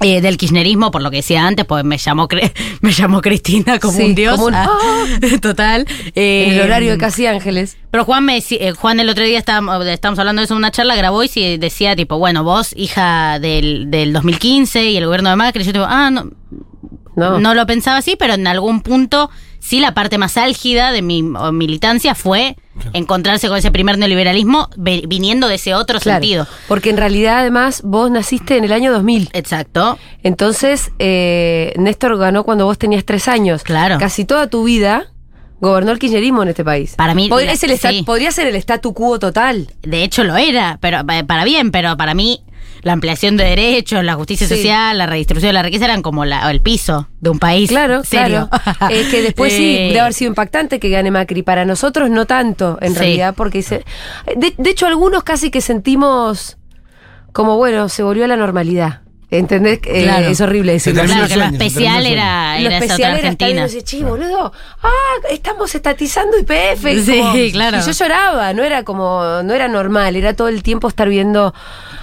eh, 0.00 0.20
del 0.20 0.36
kirchnerismo, 0.36 0.90
por 0.90 1.02
lo 1.02 1.10
que 1.10 1.18
decía 1.18 1.46
antes, 1.46 1.64
pues 1.64 1.84
me 1.84 1.98
llamó 1.98 2.28
me 2.80 2.92
llamó 2.92 3.20
Cristina 3.22 3.78
como 3.78 3.96
Sí, 3.96 4.04
un 4.04 4.14
dios. 4.14 4.34
como 4.34 4.46
un- 4.48 4.54
Ah, 4.54 4.68
total. 5.40 5.86
En 6.14 6.52
el 6.52 6.58
Eh, 6.58 6.62
horario 6.62 6.92
de 6.92 6.98
Casi 6.98 7.26
Ángeles. 7.26 7.76
pero 7.90 8.04
Juan 8.04 8.24
me 8.24 8.36
eh, 8.38 8.72
Juan 8.72 8.98
el 9.00 9.08
otro 9.08 9.24
día 9.24 9.38
estábamos, 9.38 9.84
estábamos 9.86 10.18
hablando 10.18 10.40
de 10.40 10.44
eso 10.44 10.54
en 10.54 10.58
una 10.58 10.70
charla, 10.70 10.96
grabó 10.96 11.22
y 11.22 11.56
decía 11.58 11.94
tipo, 11.96 12.18
bueno, 12.18 12.42
vos, 12.44 12.72
hija 12.76 13.38
del, 13.38 13.90
del 13.90 14.12
2015 14.12 14.84
y 14.90 14.96
el 14.96 15.06
gobierno 15.06 15.30
de 15.30 15.36
Macri, 15.36 15.62
yo 15.64 15.72
tipo, 15.72 15.86
ah, 15.88 16.10
no, 16.10 16.30
No. 17.16 17.38
no 17.38 17.54
lo 17.54 17.64
pensaba 17.66 17.98
así, 17.98 18.16
pero 18.18 18.34
en 18.34 18.46
algún 18.46 18.80
punto 18.80 19.30
sí 19.64 19.80
la 19.80 19.94
parte 19.94 20.18
más 20.18 20.36
álgida 20.36 20.92
de 20.92 21.00
mi 21.02 21.22
militancia 21.22 22.14
fue 22.14 22.56
encontrarse 22.92 23.48
con 23.48 23.56
ese 23.56 23.70
primer 23.70 23.96
neoliberalismo 23.98 24.68
viniendo 24.76 25.48
de 25.48 25.54
ese 25.54 25.74
otro 25.74 26.00
Claro, 26.00 26.20
sentido. 26.20 26.46
Porque 26.68 26.90
en 26.90 26.96
realidad, 26.96 27.38
además, 27.38 27.80
vos 27.84 28.10
naciste 28.10 28.56
en 28.56 28.64
el 28.64 28.72
año 28.72 28.92
2000. 28.92 29.30
Exacto. 29.32 29.98
Entonces, 30.22 30.90
eh, 30.98 31.72
Néstor 31.76 32.18
ganó 32.18 32.44
cuando 32.44 32.66
vos 32.66 32.76
tenías 32.78 33.04
tres 33.04 33.28
años. 33.28 33.62
Claro. 33.62 33.96
Casi 33.98 34.24
toda 34.24 34.48
tu 34.48 34.64
vida 34.64 35.06
gobernó 35.60 35.92
el 35.92 35.98
kirchnerismo 35.98 36.42
en 36.42 36.48
este 36.50 36.64
país. 36.64 36.94
Para 36.96 37.14
mí, 37.14 37.28
Pod- 37.30 37.44
la- 37.46 37.52
es 37.52 37.62
el 37.62 37.78
sí. 37.78 38.02
Podría 38.04 38.32
ser 38.32 38.48
el 38.48 38.56
statu 38.56 38.92
quo 38.92 39.18
total. 39.18 39.68
De 39.82 40.02
hecho 40.02 40.24
lo 40.24 40.36
era, 40.36 40.78
pero 40.80 41.00
eh, 41.10 41.24
para 41.24 41.44
bien, 41.44 41.70
pero 41.70 41.96
para 41.96 42.12
mí 42.14 42.42
la 42.84 42.92
ampliación 42.92 43.36
de 43.36 43.44
derechos, 43.44 44.04
la 44.04 44.14
justicia 44.14 44.46
Sí. 44.46 44.54
social, 44.56 44.96
la 44.98 45.06
redistribución 45.06 45.48
de 45.48 45.52
la 45.54 45.62
riqueza 45.62 45.86
eran 45.86 46.02
como 46.02 46.24
la- 46.24 46.48
el 46.50 46.60
piso 46.60 47.08
de 47.20 47.30
un 47.30 47.38
país. 47.40 47.68
Claro, 47.70 48.04
serio. 48.04 48.48
claro. 48.50 48.90
Eh, 48.94 49.08
que 49.10 49.22
después 49.22 49.52
sí, 49.52 49.76
Eh, 49.76 49.88
debe 49.88 50.00
haber 50.00 50.12
sido 50.14 50.28
impactante 50.28 50.78
que 50.78 50.90
gane 50.90 51.10
Macri. 51.10 51.42
Para 51.42 51.64
nosotros 51.64 52.10
no 52.10 52.26
tanto, 52.26 52.78
en 52.80 52.92
Sí. 52.92 52.98
realidad, 53.00 53.34
porque 53.36 53.62
se- 53.62 53.84
de, 54.36 54.54
de 54.56 54.70
hecho 54.70 54.86
algunos 54.86 55.24
casi 55.24 55.50
que 55.50 55.60
sentimos 55.60 56.58
como, 57.32 57.56
bueno, 57.56 57.88
se 57.88 58.02
volvió 58.04 58.24
a 58.26 58.28
la 58.28 58.36
normalidad. 58.36 59.00
¿Entendés? 59.30 59.80
Eh, 59.86 60.02
Claro. 60.04 60.26
es 60.28 60.40
horrible 60.40 60.72
decirlo. 60.72 61.02
Claro, 61.04 61.26
que 61.26 61.36
lo 61.36 61.44
especial 61.44 62.06
era, 62.06 62.58
Lo 62.60 62.66
era 62.68 62.76
esa 62.76 62.84
especial 62.84 63.18
era 63.18 63.28
estar 63.30 63.50
ese 63.50 63.82
chivo, 63.82 64.10
boludo. 64.10 64.52
Ah, 64.82 64.88
estamos 65.30 65.74
estatizando 65.74 66.36
YPF. 66.38 66.84
y 66.92 67.00
Sí, 67.02 67.18
como- 67.18 67.32
claro. 67.52 67.78
Y 67.78 67.80
yo 67.86 67.90
lloraba, 67.92 68.52
no 68.52 68.62
era 68.62 68.84
como, 68.84 69.42
no 69.42 69.52
era 69.54 69.66
normal, 69.68 70.14
era 70.14 70.34
todo 70.34 70.48
el 70.48 70.62
tiempo 70.62 70.86
estar 70.88 71.08
viendo 71.08 71.52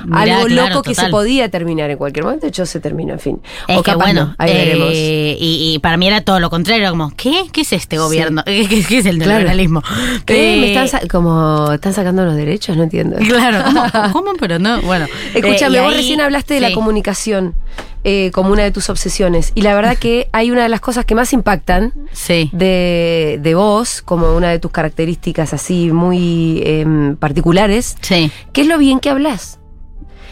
Mirá, 0.06 0.22
algo 0.36 0.46
claro, 0.48 0.70
loco 0.70 0.82
que 0.82 0.96
se 0.96 1.08
podía 1.10 1.48
terminar 1.50 1.90
en 1.92 1.98
cualquier 1.98 2.26
momento. 2.26 2.46
De 2.48 2.50
hecho, 2.50 2.66
se 2.66 2.80
terminó, 2.80 3.14
en 3.14 3.20
fin. 3.20 3.42
Es 3.68 3.78
o 3.78 3.84
que 3.84 3.92
capaz 3.92 4.04
bueno, 4.06 4.26
no, 4.26 4.36
ahí 4.38 4.54
veremos. 4.54 4.90
eh, 4.92 5.38
y, 5.40 5.74
y 5.76 5.80
para 5.80 5.96
mí 5.98 6.08
era 6.08 6.22
todo 6.22 6.40
lo 6.40 6.50
contrario, 6.50 6.82
era 6.82 6.90
como, 6.90 7.16
¿qué? 7.16 7.46
¿Qué 7.54 7.62
es 7.62 7.72
este 7.72 7.98
gobierno? 7.98 8.44
¿Qué, 8.46 8.68
qué- 8.68 8.84
qué 8.84 8.98
es 8.98 9.06
el 9.06 9.18
Claro. 9.18 9.32
neoliberalismo? 9.34 9.84
¿Qué? 10.26 10.58
¿Me 10.60 10.68
Eh, 10.68 10.74
están 10.74 10.88
sa- 10.90 11.08
como 11.08 11.72
están 11.72 11.94
sacando 11.94 12.26
los 12.26 12.36
derechos? 12.36 12.76
No 12.76 12.84
entiendo. 12.84 13.18
Claro, 13.18 13.64
¿cómo, 13.64 13.84
cómo? 14.12 14.32
Pero 14.40 14.60
no, 14.60 14.82
bueno. 14.82 15.06
Escúchame, 15.34 15.78
Eh, 15.78 15.82
y 15.82 15.84
vos 15.84 15.92
ahí- 15.94 15.98
recién 15.98 16.20
hablaste 16.22 16.56
de 16.56 16.62
la 16.62 16.68
sí. 16.70 16.74
Comunicación 17.16 17.56
eh, 18.04 18.32
como 18.32 18.52
una 18.52 18.64
de 18.64 18.72
tus 18.72 18.90
obsesiones. 18.90 19.52
Y 19.54 19.62
la 19.62 19.76
verdad 19.76 19.96
que 19.98 20.28
hay 20.32 20.50
una 20.50 20.64
de 20.64 20.70
las 20.70 20.80
cosas 20.80 21.06
que 21.06 21.14
más 21.14 21.34
impactan 21.34 21.94
Sí. 22.14 22.50
de, 22.54 23.40
de 23.42 23.54
vos, 23.56 24.02
como 24.02 24.36
una 24.36 24.50
de 24.50 24.58
tus 24.60 24.72
características 24.72 25.54
así 25.54 25.92
muy 25.92 26.64
em, 26.66 27.16
particulares, 27.16 27.96
Sí. 28.02 28.32
que 28.54 28.62
es 28.62 28.68
lo 28.68 28.78
bien 28.80 29.00
que 29.00 29.10
hablas. 29.12 29.60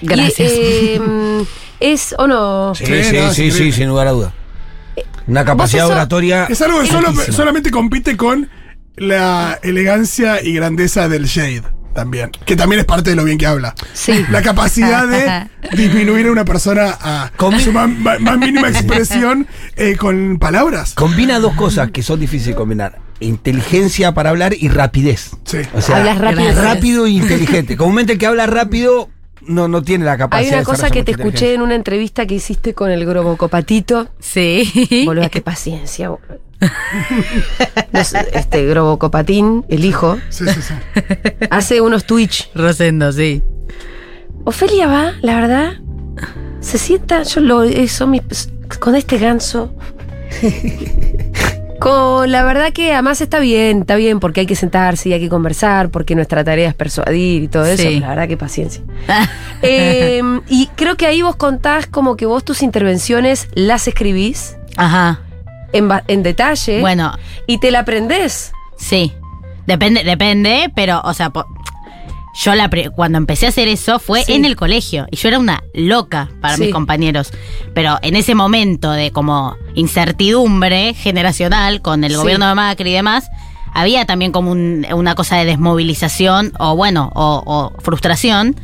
Gracias. 0.02 0.52
Y, 0.52 0.94
em, 0.96 1.46
es 1.80 2.16
o 2.18 2.26
no. 2.28 2.74
Sí, 2.74 2.86
Sí, 2.86 3.04
sí, 3.04 3.18
no, 3.18 3.32
sí, 3.34 3.72
sin 3.72 3.88
lugar 3.88 4.08
a 4.08 4.12
duda. 4.12 4.34
Una 5.28 5.46
capacidad 5.46 5.88
oratoria. 5.88 6.46
Es 6.50 6.62
algo 6.64 6.80
que 6.82 6.88
solo- 6.88 7.14
solamente 7.32 7.70
compite 7.70 8.18
con 8.18 8.50
la 8.96 9.60
elegancia 9.62 10.42
y 10.44 10.54
grandeza 10.54 11.08
del 11.08 11.26
Shade. 11.26 11.64
También. 12.00 12.32
Que 12.46 12.56
también 12.56 12.80
es 12.80 12.86
parte 12.86 13.10
de 13.10 13.16
lo 13.18 13.24
bien 13.26 13.38
que 13.38 13.46
habla. 13.46 13.76
Sí. 13.94 14.26
La 14.32 14.42
capacidad 14.42 15.06
de 15.08 15.48
disminuir 15.76 16.28
a 16.28 16.32
una 16.32 16.46
persona 16.46 16.98
a 17.00 17.32
su 17.62 17.74
más, 17.74 17.90
más- 17.90 18.20
más 18.22 18.38
mínima 18.38 18.70
expresión 18.70 19.48
eh, 19.76 19.96
con 19.98 20.40
palabras. 20.40 20.94
Combina 20.94 21.40
dos 21.40 21.54
cosas 21.56 21.92
que 21.92 22.02
son 22.04 22.20
difíciles 22.20 22.56
de 22.56 22.56
combinar. 22.56 22.98
Inteligencia 23.20 24.14
para 24.14 24.30
hablar 24.30 24.54
y 24.58 24.70
rapidez. 24.70 25.32
Sí. 25.44 25.58
O 25.74 25.82
sea, 25.82 25.98
Hablas 25.98 26.18
rápido. 26.20 26.62
rápido 26.62 27.06
e 27.06 27.10
inteligente. 27.10 27.76
Comúnmente 27.76 28.14
el 28.14 28.20
que 28.20 28.28
habla 28.28 28.46
rápido 28.48 29.10
no, 29.50 29.68
no 29.68 29.82
tiene 29.82 30.06
la 30.06 30.14
Hay 30.14 30.18
capacidad 30.20 30.52
una 30.54 30.60
de 30.60 30.66
cosa 30.66 30.90
que 30.90 31.04
te 31.04 31.12
escuché 31.12 31.54
en 31.54 31.62
una 31.62 31.76
entrevista 31.76 32.26
que 32.26 32.36
hiciste 32.36 32.74
con 32.74 32.90
el 32.92 33.06
Grobocopatito. 33.06 34.08
Sí. 34.20 35.04
Boluda, 35.06 35.30
qué 35.30 35.42
paciencia. 35.42 36.12
No 37.94 38.00
este 38.34 38.66
Grobocopatín, 38.66 39.66
el 39.70 39.86
hijo, 39.86 40.18
Sí, 40.30 40.46
sí, 40.46 40.62
sí. 40.62 40.74
hace 41.50 41.80
unos 41.82 42.06
Twitch. 42.06 42.52
Rosendo, 42.54 43.12
sí. 43.14 43.42
Ofelia 44.44 44.88
va, 44.88 45.14
la 45.22 45.36
verdad, 45.40 45.74
se 46.60 46.78
sienta, 46.78 47.24
yo 47.24 47.42
lo 47.42 47.64
eso 47.64 48.08
mi- 48.08 48.22
con 48.80 48.96
este 48.96 49.18
ganso. 49.18 49.74
Con 51.80 52.32
la 52.32 52.44
verdad 52.44 52.74
que 52.74 52.92
además 52.94 53.22
está 53.22 53.40
bien, 53.40 53.80
está 53.82 53.96
bien, 53.96 54.20
porque 54.20 54.42
hay 54.42 54.46
que 54.46 54.56
sentarse 54.56 55.10
y 55.10 55.14
hay 55.14 55.20
que 55.22 55.30
conversar, 55.30 55.90
porque 55.90 56.14
nuestra 56.16 56.44
tarea 56.44 56.68
es 56.70 56.76
persuadir 56.76 57.44
y 57.44 57.48
todo 57.48 57.66
eso. 57.66 57.84
Sí. 57.84 58.00
La 58.00 58.10
verdad 58.10 58.28
que 58.28 58.38
paciencia. 58.38 58.84
Eh, 59.62 60.22
y 60.48 60.68
creo 60.76 60.96
que 60.96 61.06
ahí 61.06 61.22
vos 61.22 61.36
contás 61.36 61.86
como 61.86 62.16
que 62.16 62.26
vos 62.26 62.46
tus 62.46 62.62
intervenciones 62.64 63.50
las 63.56 63.90
escribís 63.90 64.56
Ajá. 64.78 65.20
en, 65.74 65.90
en 66.08 66.24
detalle 66.24 66.80
Bueno, 66.80 67.12
y 67.46 67.58
te 67.60 67.70
la 67.72 67.80
aprendés. 67.80 68.52
sí. 68.78 69.14
Depende, 69.68 70.04
depende, 70.04 70.72
pero, 70.76 71.00
o 71.04 71.14
sea, 71.14 71.30
po- 71.30 71.46
yo 72.34 72.56
la 72.56 72.70
pri- 72.70 72.90
cuando 72.96 73.18
empecé 73.18 73.46
a 73.46 73.50
hacer 73.50 73.68
eso 73.68 74.00
fue 74.00 74.24
Sí. 74.24 74.34
en 74.34 74.46
el 74.46 74.56
colegio. 74.56 75.08
Y 75.12 75.18
yo 75.18 75.28
era 75.30 75.40
una 75.40 75.64
loca 75.74 76.30
para 76.42 76.56
Sí. 76.56 76.64
mis 76.64 76.72
compañeros. 76.74 77.32
Pero 77.74 77.98
en 78.02 78.16
ese 78.16 78.36
momento 78.36 78.92
de 78.92 79.12
como 79.12 79.56
incertidumbre 79.76 80.94
generacional 80.94 81.82
con 81.82 82.04
el 82.04 82.12
Sí. 82.12 82.18
gobierno 82.18 82.48
de 82.48 82.56
Macri 82.56 82.90
y 82.92 82.94
demás, 82.94 83.30
había 83.74 84.06
también 84.06 84.32
como 84.32 84.52
un- 84.52 84.86
una 84.94 85.16
cosa 85.16 85.36
de 85.38 85.46
desmovilización 85.46 86.54
o 86.60 86.76
bueno, 86.76 87.12
o, 87.16 87.44
o 87.46 87.82
frustración. 87.82 88.56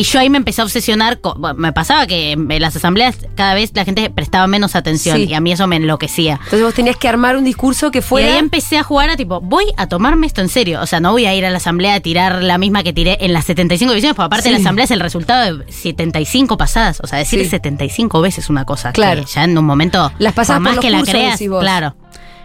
Y 0.00 0.04
yo 0.04 0.18
ahí 0.18 0.30
me 0.30 0.38
empecé 0.38 0.62
a 0.62 0.64
obsesionar. 0.64 1.20
con- 1.20 1.38
me 1.58 1.72
pasaba 1.74 2.06
que 2.06 2.32
en 2.32 2.48
las 2.62 2.74
asambleas 2.74 3.18
cada 3.34 3.52
vez 3.52 3.70
la 3.74 3.84
gente 3.84 4.08
prestaba 4.08 4.46
menos 4.46 4.74
atención 4.74 5.16
Sí. 5.18 5.24
y 5.24 5.34
a 5.34 5.40
mí 5.40 5.52
eso 5.52 5.66
me 5.66 5.76
enloquecía. 5.76 6.34
Entonces 6.44 6.62
vos 6.62 6.72
tenías 6.72 6.96
que 6.96 7.06
armar 7.06 7.36
un 7.36 7.44
discurso 7.44 7.90
que 7.90 7.98
Y 7.98 8.02
fuera. 8.02 8.32
ahí 8.32 8.38
empecé 8.38 8.78
a 8.78 8.82
jugar 8.82 9.10
a 9.10 9.16
tipo, 9.16 9.42
voy 9.42 9.66
a 9.76 9.88
tomarme 9.88 10.26
esto 10.26 10.40
en 10.40 10.48
serio. 10.48 10.80
O 10.80 10.86
sea, 10.86 11.00
no 11.00 11.12
voy 11.12 11.26
a 11.26 11.34
ir 11.34 11.44
a 11.44 11.50
la 11.50 11.58
asamblea 11.58 11.96
a 11.96 12.00
tirar 12.00 12.42
la 12.42 12.56
misma 12.56 12.82
que 12.82 12.94
tiré 12.94 13.18
en 13.20 13.34
las 13.34 13.44
75 13.44 13.92
divisiones, 13.92 14.16
porque 14.16 14.26
aparte 14.28 14.48
Sí. 14.48 14.52
la 14.54 14.58
asamblea 14.58 14.84
es 14.86 14.90
el 14.90 15.00
resultado 15.00 15.58
de 15.58 15.70
75 15.70 16.56
pasadas. 16.56 17.00
O 17.02 17.06
sea, 17.06 17.18
decir 17.18 17.40
Sí. 17.44 17.50
75 17.50 18.22
veces 18.22 18.48
una 18.48 18.64
cosa. 18.64 18.92
Claro. 18.92 19.20
Que 19.26 19.30
ya 19.30 19.44
en 19.44 19.58
un 19.58 19.66
momento. 19.66 20.10
Las 20.18 20.32
pasadas 20.32 20.60
por 20.60 20.62
más 20.64 20.76
los 20.76 20.82
que 20.82 20.90
la 20.90 21.02
creas, 21.02 21.38
claro. 21.38 21.94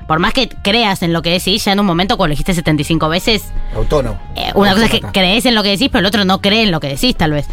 Por 0.07 0.19
más 0.19 0.33
que 0.33 0.49
creas 0.49 1.01
en 1.01 1.13
lo 1.13 1.21
que 1.21 1.31
decís, 1.31 1.65
ya 1.65 1.71
en 1.71 1.79
un 1.79 1.85
momento 1.85 2.17
cuando 2.17 2.29
lo 2.29 2.33
dijiste 2.33 2.53
75 2.53 3.09
veces, 3.09 3.45
Autónomo. 3.75 4.19
eh, 4.35 4.51
una 4.53 4.73
cosa 4.73 4.85
es 4.85 4.91
que 4.91 5.01
crees 5.01 5.45
en 5.45 5.55
lo 5.55 5.63
que 5.63 5.69
decís, 5.69 5.89
pero 5.91 6.01
el 6.01 6.05
otro 6.05 6.25
no 6.25 6.41
cree 6.41 6.63
en 6.63 6.71
lo 6.71 6.79
que 6.79 6.89
decís, 6.89 7.15
tal 7.15 7.31
vez. 7.31 7.47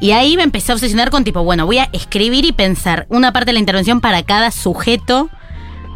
Y 0.00 0.10
ahí 0.10 0.36
me 0.36 0.42
empecé 0.42 0.72
a 0.72 0.74
obsesionar 0.74 1.10
con 1.10 1.24
tipo, 1.24 1.44
bueno, 1.44 1.66
voy 1.66 1.78
a 1.78 1.88
escribir 1.92 2.44
y 2.44 2.52
pensar 2.52 3.06
una 3.08 3.32
parte 3.32 3.46
de 3.46 3.52
la 3.54 3.58
intervención 3.60 4.00
para 4.00 4.22
cada 4.24 4.50
sujeto 4.50 5.30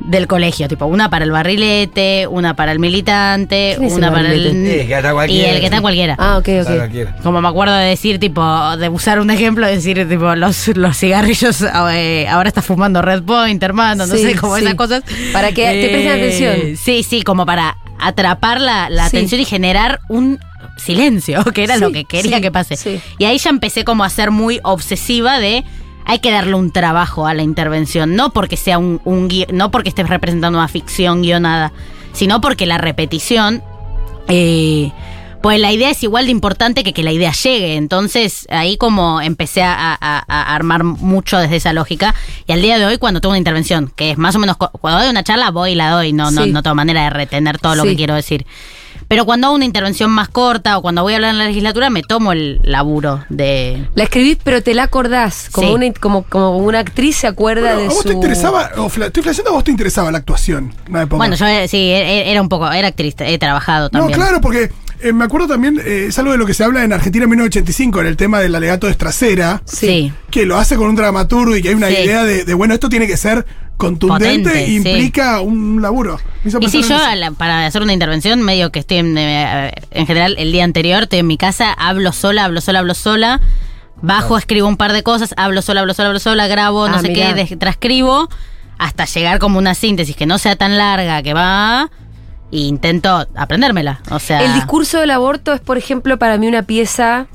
del 0.08 0.26
colegio, 0.26 0.68
tipo 0.68 0.86
una 0.86 1.10
para 1.10 1.24
el 1.24 1.30
barrilete, 1.30 2.26
una 2.26 2.54
para 2.56 2.72
el 2.72 2.78
militante, 2.78 3.74
¿Quién 3.76 3.86
es 3.88 3.92
el 3.92 3.98
una 3.98 4.10
para 4.10 4.20
el 4.22 4.26
barrilete? 4.38 4.82
Eh, 4.82 4.86
que 4.86 4.94
está 4.94 5.26
y 5.26 5.40
el 5.42 5.60
que 5.60 5.64
está 5.66 5.80
cualquiera. 5.82 6.16
Ah, 6.18 6.38
ok, 6.38 6.48
ok. 6.62 7.22
Como 7.22 7.40
me 7.42 7.48
acuerdo 7.48 7.74
de 7.74 7.86
decir, 7.88 8.18
tipo, 8.18 8.42
de 8.76 8.88
usar 8.88 9.20
un 9.20 9.30
ejemplo, 9.30 9.66
decir, 9.66 10.08
tipo, 10.08 10.34
los, 10.34 10.68
los 10.76 10.96
cigarrillos, 10.96 11.62
eh, 11.92 12.26
ahora 12.28 12.48
está 12.48 12.62
fumando 12.62 13.02
Red 13.02 13.22
Point, 13.22 13.62
hermano, 13.62 14.06
no 14.06 14.16
Sí, 14.16 14.22
sé, 14.22 14.34
como 14.36 14.56
sí. 14.56 14.62
esas 14.64 14.74
cosas. 14.76 15.02
Para 15.32 15.52
que 15.52 15.62
te 15.64 15.88
presten 15.90 16.12
atención. 16.12 16.76
Sí, 16.76 17.02
sí, 17.02 17.22
como 17.22 17.44
para 17.44 17.76
atrapar 18.00 18.60
la, 18.60 18.88
la 18.88 19.08
Sí. 19.10 19.16
atención 19.18 19.40
y 19.40 19.44
generar 19.44 20.00
un 20.08 20.38
silencio, 20.78 21.44
que 21.54 21.64
era 21.64 21.74
Sí, 21.74 21.80
lo 21.80 21.92
que 21.92 22.04
quería 22.04 22.36
sí, 22.36 22.42
que 22.42 22.50
pase. 22.50 22.76
sí. 22.76 23.00
Y 23.18 23.24
ahí 23.26 23.36
ya 23.38 23.50
empecé 23.50 23.84
como 23.84 24.04
a 24.04 24.08
ser 24.10 24.30
muy 24.30 24.60
obsesiva 24.62 25.38
de 25.38 25.64
hay 26.08 26.18
que 26.18 26.32
darle 26.32 26.54
un 26.54 26.72
trabajo 26.72 27.26
a 27.28 27.34
la 27.34 27.42
intervención, 27.42 28.16
no 28.16 28.30
porque 28.32 28.56
sea 28.56 28.78
un, 28.78 29.00
un 29.04 29.28
no 29.52 29.70
porque 29.70 29.90
estés 29.90 30.08
representando 30.08 30.58
una 30.58 30.66
ficción 30.68 31.22
guionada, 31.22 31.72
sino 32.12 32.40
porque 32.40 32.66
la 32.66 32.78
repetición 32.78 33.62
eh, 34.26 34.90
pues 35.42 35.60
la 35.60 35.70
idea 35.70 35.90
es 35.90 36.02
igual 36.02 36.26
de 36.26 36.32
importante 36.32 36.82
que 36.82 36.92
que 36.92 37.02
la 37.04 37.12
idea 37.12 37.30
llegue. 37.32 37.76
Entonces 37.76 38.46
ahí 38.50 38.76
como 38.76 39.20
empecé 39.20 39.62
a, 39.62 39.92
a- 40.00 40.24
a 40.26 40.54
armar 40.54 40.82
mucho 40.82 41.38
desde 41.38 41.56
esa 41.56 41.72
lógica. 41.72 42.14
Y 42.46 42.52
al 42.52 42.60
día 42.60 42.78
de 42.78 42.86
hoy 42.86 42.98
cuando 42.98 43.20
tengo 43.20 43.30
una 43.32 43.38
intervención, 43.38 43.92
que 43.94 44.10
es 44.10 44.18
más 44.18 44.34
o 44.34 44.38
menos, 44.40 44.56
cu- 44.56 44.70
cuando 44.80 45.00
doy 45.00 45.10
una 45.10 45.22
charla 45.22 45.50
voy 45.52 45.72
y 45.72 45.74
la 45.76 45.90
doy, 45.90 46.12
no, 46.12 46.30
no, 46.32 46.42
Sí. 46.44 46.50
no 46.50 46.62
tengo 46.64 46.74
manera 46.74 47.04
de 47.04 47.10
retener 47.10 47.58
todo 47.58 47.76
lo 47.76 47.84
que 47.84 47.94
quiero 47.94 48.14
decir. 48.14 48.46
Pero 49.08 49.24
cuando 49.24 49.46
hago 49.46 49.56
una 49.56 49.64
intervención 49.64 50.10
más 50.10 50.28
corta 50.28 50.76
o 50.76 50.82
cuando 50.82 51.02
voy 51.02 51.14
a 51.14 51.16
hablar 51.16 51.30
en 51.30 51.38
la 51.38 51.46
legislatura, 51.46 51.88
me 51.88 52.02
tomo 52.02 52.32
el 52.32 52.60
laburo 52.62 53.24
de... 53.30 53.88
La 53.94 54.04
escribís, 54.04 54.36
pero 54.44 54.62
te 54.62 54.74
la 54.74 54.82
acordás. 54.82 55.48
Como, 55.50 55.68
Sí. 55.68 55.74
una, 55.74 55.92
como, 55.94 56.22
como 56.24 56.58
una 56.58 56.80
actriz 56.80 57.16
se 57.16 57.26
acuerda 57.26 57.72
Bueno, 57.74 57.78
de 57.80 57.86
¿A 57.86 57.88
vos 57.88 58.02
su. 58.02 58.08
te 58.08 58.14
interesaba, 58.14 58.70
o 58.76 58.90
fla- 58.90 59.06
estoy 59.06 59.22
flasheando, 59.22 59.50
a 59.52 59.54
vos 59.54 59.64
te 59.64 59.70
interesaba 59.70 60.12
la 60.12 60.18
actuación? 60.18 60.74
Una 60.90 61.02
época? 61.02 61.16
Bueno, 61.16 61.36
yo 61.36 61.46
eh, 61.46 61.66
sí, 61.68 61.78
e- 61.78 62.30
era 62.30 62.42
un 62.42 62.50
poco, 62.50 62.70
era 62.70 62.88
actriz, 62.88 63.14
he 63.20 63.38
trabajado 63.38 63.88
No, 63.92 64.00
también. 64.00 64.18
claro, 64.20 64.40
porque 64.42 64.70
eh, 65.02 65.12
me 65.12 65.24
acuerdo 65.24 65.46
también, 65.48 65.80
eh, 65.84 66.06
es 66.08 66.18
algo 66.18 66.32
de 66.32 66.38
lo 66.38 66.46
que 66.46 66.54
se 66.54 66.64
habla 66.64 66.84
en 66.84 66.92
Argentina 66.92 67.24
en 67.24 67.30
1985, 67.30 68.00
en 68.00 68.06
el 68.06 68.16
tema 68.16 68.40
del 68.40 68.54
alegato 68.54 68.86
de 68.86 68.92
Estracera, 68.92 69.62
Sí. 69.64 70.12
que 70.30 70.46
lo 70.46 70.56
hace 70.58 70.76
con 70.76 70.88
un 70.88 70.96
dramaturgo 70.96 71.56
y 71.56 71.62
que 71.62 71.68
hay 71.68 71.74
una 71.74 71.88
Sí. 71.88 71.94
idea 71.94 72.24
de, 72.24 72.44
de, 72.44 72.54
bueno, 72.54 72.74
esto 72.74 72.88
tiene 72.88 73.06
que 73.06 73.16
ser 73.16 73.46
contundente 73.76 74.48
Potente, 74.50 74.62
e 74.64 74.66
sí. 74.66 74.74
implica 74.76 75.40
un 75.40 75.80
laburo. 75.80 76.18
Y 76.44 76.50
si 76.50 76.58
pensar 76.58 77.14
yo 77.14 77.14
la- 77.20 77.30
para 77.30 77.64
hacer 77.66 77.80
una 77.82 77.92
intervención, 77.92 78.42
medio 78.42 78.72
que 78.72 78.80
estoy 78.80 78.98
en, 78.98 79.16
eh, 79.16 79.72
en 79.92 80.06
general 80.06 80.34
el 80.38 80.50
día 80.50 80.64
anterior, 80.64 81.04
estoy 81.04 81.20
en 81.20 81.26
mi 81.28 81.36
casa, 81.38 81.72
hablo 81.72 82.12
sola, 82.12 82.44
hablo 82.44 82.60
sola, 82.60 82.80
hablo 82.80 82.94
sola, 82.94 83.40
bajo, 84.02 84.36
escribo 84.36 84.66
un 84.68 84.76
par 84.76 84.92
de 84.92 85.02
cosas, 85.04 85.32
hablo 85.36 85.62
sola, 85.62 85.80
hablo 85.80 85.94
sola, 85.94 86.08
hablo 86.08 86.20
sola, 86.20 86.46
grabo, 86.48 86.88
no 86.88 86.96
Ah, 86.96 87.00
sé 87.00 87.08
mirá. 87.10 87.34
qué, 87.34 87.56
transcribo, 87.56 88.28
hasta 88.78 89.04
llegar 89.06 89.38
como 89.38 89.58
una 89.58 89.74
síntesis 89.74 90.16
que 90.16 90.26
no 90.26 90.38
sea 90.38 90.56
tan 90.56 90.76
larga, 90.76 91.22
que 91.22 91.34
va, 91.34 91.90
e 92.52 92.58
intento 92.60 93.26
aprendérmela. 93.36 94.00
O 94.10 94.18
sea, 94.18 94.42
El 94.44 94.54
discurso 94.54 95.00
del 95.00 95.10
aborto 95.10 95.52
es, 95.52 95.60
por 95.60 95.78
ejemplo, 95.78 96.18
para 96.18 96.38
mí 96.38 96.46
una 96.48 96.62
pieza 96.62 97.26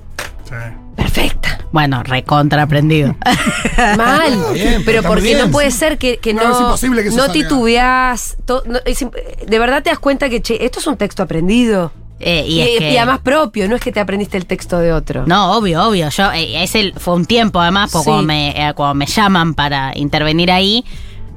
Sí. 0.47 0.55
perfecta. 0.95 1.59
bueno, 1.71 2.03
recontra 2.03 2.63
aprendido. 2.63 3.15
Mal. 3.97 4.53
bien, 4.53 4.83
pero 4.85 5.01
porque 5.03 5.21
bien, 5.23 5.39
no 5.39 5.49
puede 5.51 5.71
ser 5.71 5.97
que, 5.97 6.17
que 6.17 6.33
No, 6.33 6.43
no, 6.43 6.51
es 6.53 6.59
imposible 6.61 7.01
que 7.03 7.07
eso 7.09 7.17
no 7.17 7.23
salga. 7.25 7.33
titubeás. 7.33 8.37
to- 8.45 8.63
no, 8.65 8.79
es 8.85 9.01
imp- 9.01 9.15
de 9.45 9.59
verdad 9.59 9.81
te 9.83 9.89
das 9.89 9.99
cuenta 9.99 10.29
que, 10.29 10.41
che, 10.41 10.63
esto 10.65 10.79
es 10.79 10.87
un 10.87 10.97
texto 10.97 11.23
aprendido. 11.23 11.91
Eh, 12.19 12.45
y, 12.47 12.53
Y, 12.53 12.61
es 12.61 12.79
que- 12.79 12.91
y 12.93 12.97
además 12.97 13.19
propio, 13.19 13.67
no 13.67 13.75
es 13.75 13.81
que 13.81 13.91
te 13.91 13.99
aprendiste 13.99 14.37
el 14.37 14.45
texto 14.45 14.77
de 14.79 14.93
otro. 14.93 15.25
No, 15.25 15.57
obvio, 15.57 15.83
obvio. 15.87 16.09
Yo, 16.09 16.31
eh, 16.31 16.63
ese 16.63 16.93
fue 16.97 17.15
un 17.15 17.25
tiempo 17.25 17.59
además, 17.59 17.91
porque 17.91 18.03
Sí. 18.03 18.09
cuando, 18.09 18.23
me, 18.27 18.49
eh, 18.69 18.73
cuando 18.75 18.93
me 18.95 19.05
llaman 19.07 19.53
para 19.55 19.91
intervenir 19.97 20.51
ahí, 20.51 20.85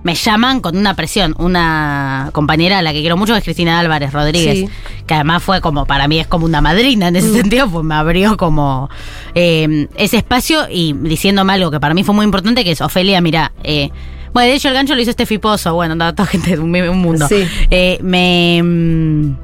me 0.07 0.14
llaman 0.14 0.61
con 0.61 0.77
una 0.77 0.95
presión. 0.95 1.35
Una 1.37 2.31
compañera 2.33 2.79
a 2.79 2.83
la 2.83 2.92
que 2.92 3.01
quiero 3.01 3.16
mucho 3.16 3.35
es 3.35 3.42
Cristina 3.42 3.81
Álvarez 3.81 4.12
Rodríguez, 4.12 4.59
Sí. 4.59 4.69
que 5.05 5.14
además 5.14 5.42
fue 5.42 5.61
como, 5.61 5.85
para 5.85 6.07
mí 6.07 6.21
es 6.21 6.29
como 6.29 6.47
una 6.47 6.61
madrina 6.61 7.09
en 7.09 7.16
ese 7.16 7.33
sentido, 7.33 7.69
pues 7.69 7.85
me 7.85 7.97
abrió 7.97 8.37
como 8.37 8.88
eh, 9.35 9.88
ese 9.97 10.16
espacio 10.19 10.69
y 10.71 10.92
diciéndome 10.92 11.55
algo 11.55 11.73
que 11.73 11.81
para 11.81 11.92
mí 11.92 12.05
fue 12.05 12.14
muy 12.14 12.25
importante, 12.25 12.62
que 12.62 12.71
es, 12.71 12.81
Ofelia, 12.81 13.21
mira, 13.21 13.51
eh, 13.64 13.90
bueno, 14.33 14.49
de 14.49 14.55
hecho 14.55 14.69
el 14.69 14.75
gancho 14.75 14.95
lo 14.95 15.01
hizo 15.01 15.11
este 15.11 15.27
Fiposo, 15.27 15.75
bueno, 15.75 15.97
toda, 15.99 16.14
toda 16.14 16.27
gente 16.29 16.51
de 16.53 16.61
un, 16.61 16.75
un 16.75 16.99
mundo. 16.99 17.27
Sí. 17.29 17.45
Eh, 17.71 17.99
me... 18.03 18.62
mm, 18.62 19.37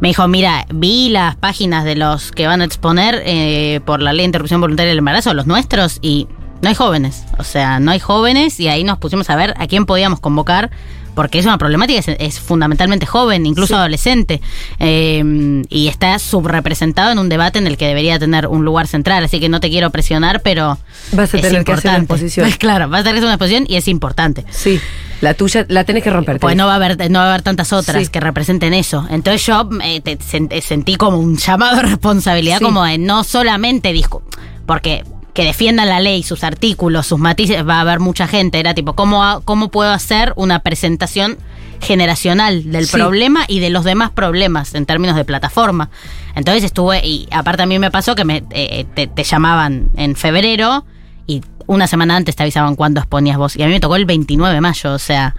me 0.00 0.08
dijo, 0.08 0.28
mira, 0.28 0.64
vi 0.72 1.08
las 1.08 1.34
páginas 1.36 1.84
de 1.84 1.96
los 1.96 2.30
que 2.30 2.46
van 2.46 2.60
a 2.60 2.64
exponer 2.64 3.20
eh, 3.26 3.80
por 3.84 4.00
la 4.00 4.12
ley 4.12 4.18
de 4.20 4.26
interrupción 4.26 4.60
voluntaria 4.60 4.90
del 4.90 4.98
embarazo, 4.98 5.34
los 5.34 5.46
nuestros, 5.48 5.98
y 6.02 6.28
no 6.62 6.68
hay 6.68 6.74
jóvenes. 6.74 7.24
O 7.38 7.44
sea, 7.44 7.80
no 7.80 7.90
hay 7.90 8.00
jóvenes 8.00 8.58
y 8.60 8.68
ahí 8.68 8.84
nos 8.84 8.98
pusimos 8.98 9.28
a 9.30 9.36
ver 9.36 9.54
a 9.58 9.66
quién 9.66 9.86
podíamos 9.86 10.20
convocar, 10.20 10.70
porque 11.14 11.40
es 11.40 11.46
una 11.46 11.58
problemática, 11.58 11.98
es, 11.98 12.08
es 12.08 12.38
fundamentalmente 12.38 13.04
joven, 13.04 13.44
incluso 13.44 13.76
adolescente, 13.76 14.40
eh, 14.78 15.64
y 15.68 15.88
está 15.88 16.16
subrepresentado 16.20 17.10
en 17.10 17.18
un 17.18 17.28
debate 17.28 17.58
en 17.58 17.66
el 17.66 17.76
que 17.76 17.86
debería 17.88 18.18
tener 18.20 18.46
un 18.46 18.64
lugar 18.64 18.86
central. 18.86 19.24
Así 19.24 19.40
que 19.40 19.48
no 19.48 19.58
te 19.60 19.68
quiero 19.68 19.90
presionar, 19.90 20.42
pero... 20.42 20.78
Vas 21.12 21.34
a 21.34 21.38
es 21.38 21.42
tener 21.42 21.64
que 21.64 21.72
hacer 21.72 21.90
una 21.90 21.98
importante. 21.98 22.26
exposición. 22.26 22.50
Claro, 22.58 22.88
vas 22.88 23.00
a 23.00 23.04
tener 23.04 23.14
que 23.14 23.18
hacer 23.18 23.26
una 23.26 23.34
exposición 23.34 23.64
y 23.68 23.76
es 23.76 23.88
importante. 23.88 24.44
Sí, 24.50 24.80
la 25.20 25.34
tuya 25.34 25.66
la 25.68 25.82
tenés 25.84 26.04
que 26.04 26.10
romper. 26.10 26.38
Pues 26.38 26.54
no 26.54 26.66
va 26.66 26.74
a 26.74 26.76
haber, 26.76 27.10
no 27.10 27.18
va 27.18 27.24
a 27.24 27.28
haber 27.30 27.42
tantas 27.42 27.72
otras 27.72 28.04
Sí. 28.04 28.08
que 28.12 28.20
representen 28.20 28.72
eso. 28.74 29.04
Entonces 29.10 29.44
yo 29.44 29.68
eh, 29.82 30.00
te- 30.00 30.18
sen- 30.18 30.60
sentí 30.60 30.94
como 30.94 31.18
un 31.18 31.36
llamado 31.36 31.76
de 31.76 31.82
responsabilidad, 31.88 32.58
Sí. 32.58 32.64
como 32.64 32.84
de 32.84 32.98
no 32.98 33.24
solamente 33.24 33.92
disco, 33.92 34.22
porque 34.66 35.02
que 35.38 35.44
defiendan 35.44 35.86
la 35.88 36.00
ley, 36.00 36.24
sus 36.24 36.42
artículos, 36.42 37.06
sus 37.06 37.20
matices, 37.20 37.64
va 37.64 37.76
a 37.76 37.82
haber 37.82 38.00
mucha 38.00 38.26
gente. 38.26 38.58
Era 38.58 38.74
tipo, 38.74 38.94
¿cómo, 38.96 39.40
cómo 39.44 39.68
puedo 39.70 39.92
hacer 39.92 40.32
una 40.34 40.64
presentación 40.64 41.38
generacional 41.80 42.72
del 42.72 42.86
Sí. 42.88 42.96
problema 42.96 43.44
y 43.46 43.60
de 43.60 43.70
los 43.70 43.84
demás 43.84 44.10
problemas 44.10 44.74
en 44.74 44.84
términos 44.84 45.14
de 45.14 45.24
plataforma? 45.24 45.90
Entonces 46.34 46.64
estuve, 46.64 47.06
y 47.06 47.28
aparte 47.30 47.62
a 47.62 47.66
mí 47.66 47.78
me 47.78 47.92
pasó 47.92 48.16
que 48.16 48.24
me, 48.24 48.42
eh, 48.50 48.84
te, 48.96 49.06
te 49.06 49.22
llamaban 49.22 49.90
en 49.96 50.16
febrero 50.16 50.84
y 51.28 51.40
una 51.68 51.86
semana 51.86 52.16
antes 52.16 52.34
te 52.34 52.42
avisaban 52.42 52.74
cuándo 52.74 52.98
exponías 52.98 53.38
vos. 53.38 53.54
Y 53.54 53.62
a 53.62 53.66
mí 53.66 53.72
me 53.72 53.78
tocó 53.78 53.94
el 53.94 54.06
29 54.06 54.52
de 54.52 54.60
mayo, 54.60 54.92
o 54.92 54.98
sea, 54.98 55.36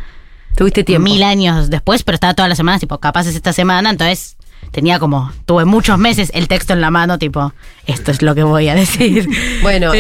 Tuviste 0.56 0.86
tiempo. 0.86 1.04
mil 1.10 1.24
años 1.24 1.70
después, 1.70 2.04
pero 2.04 2.16
estaba 2.16 2.34
todas 2.34 2.48
las 2.48 2.58
semanas, 2.58 2.80
tipo, 2.80 2.98
capaz 3.00 3.28
es 3.28 3.36
esta 3.36 3.52
semana, 3.52 3.90
entonces 3.90 4.38
tenía 4.72 5.00
como, 5.00 5.32
tuve 5.46 5.66
muchos 5.66 5.98
meses 5.98 6.32
el 6.34 6.48
texto 6.48 6.74
en 6.74 6.82
la 6.82 6.92
mano, 6.92 7.18
tipo, 7.18 7.54
esto 7.86 8.12
es 8.12 8.22
lo 8.22 8.36
que 8.36 8.44
voy 8.44 8.68
a 8.70 8.76
decir. 8.76 9.28
Bueno, 9.62 9.94
eh, 9.94 9.98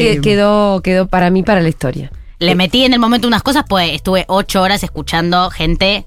y 0.00 0.02
Eh, 0.06 0.14
que- 0.14 0.20
quedó, 0.20 0.80
quedó 0.82 1.06
para 1.08 1.30
mí 1.30 1.42
para 1.42 1.60
la 1.60 1.68
historia. 1.68 2.10
Le 2.40 2.54
metí 2.54 2.84
en 2.84 2.92
el 2.92 2.98
momento 3.00 3.26
unas 3.26 3.42
cosas, 3.42 3.64
pues 3.68 3.92
estuve 3.92 4.24
ocho 4.28 4.62
horas 4.62 4.82
escuchando 4.84 5.50
gente 5.50 6.06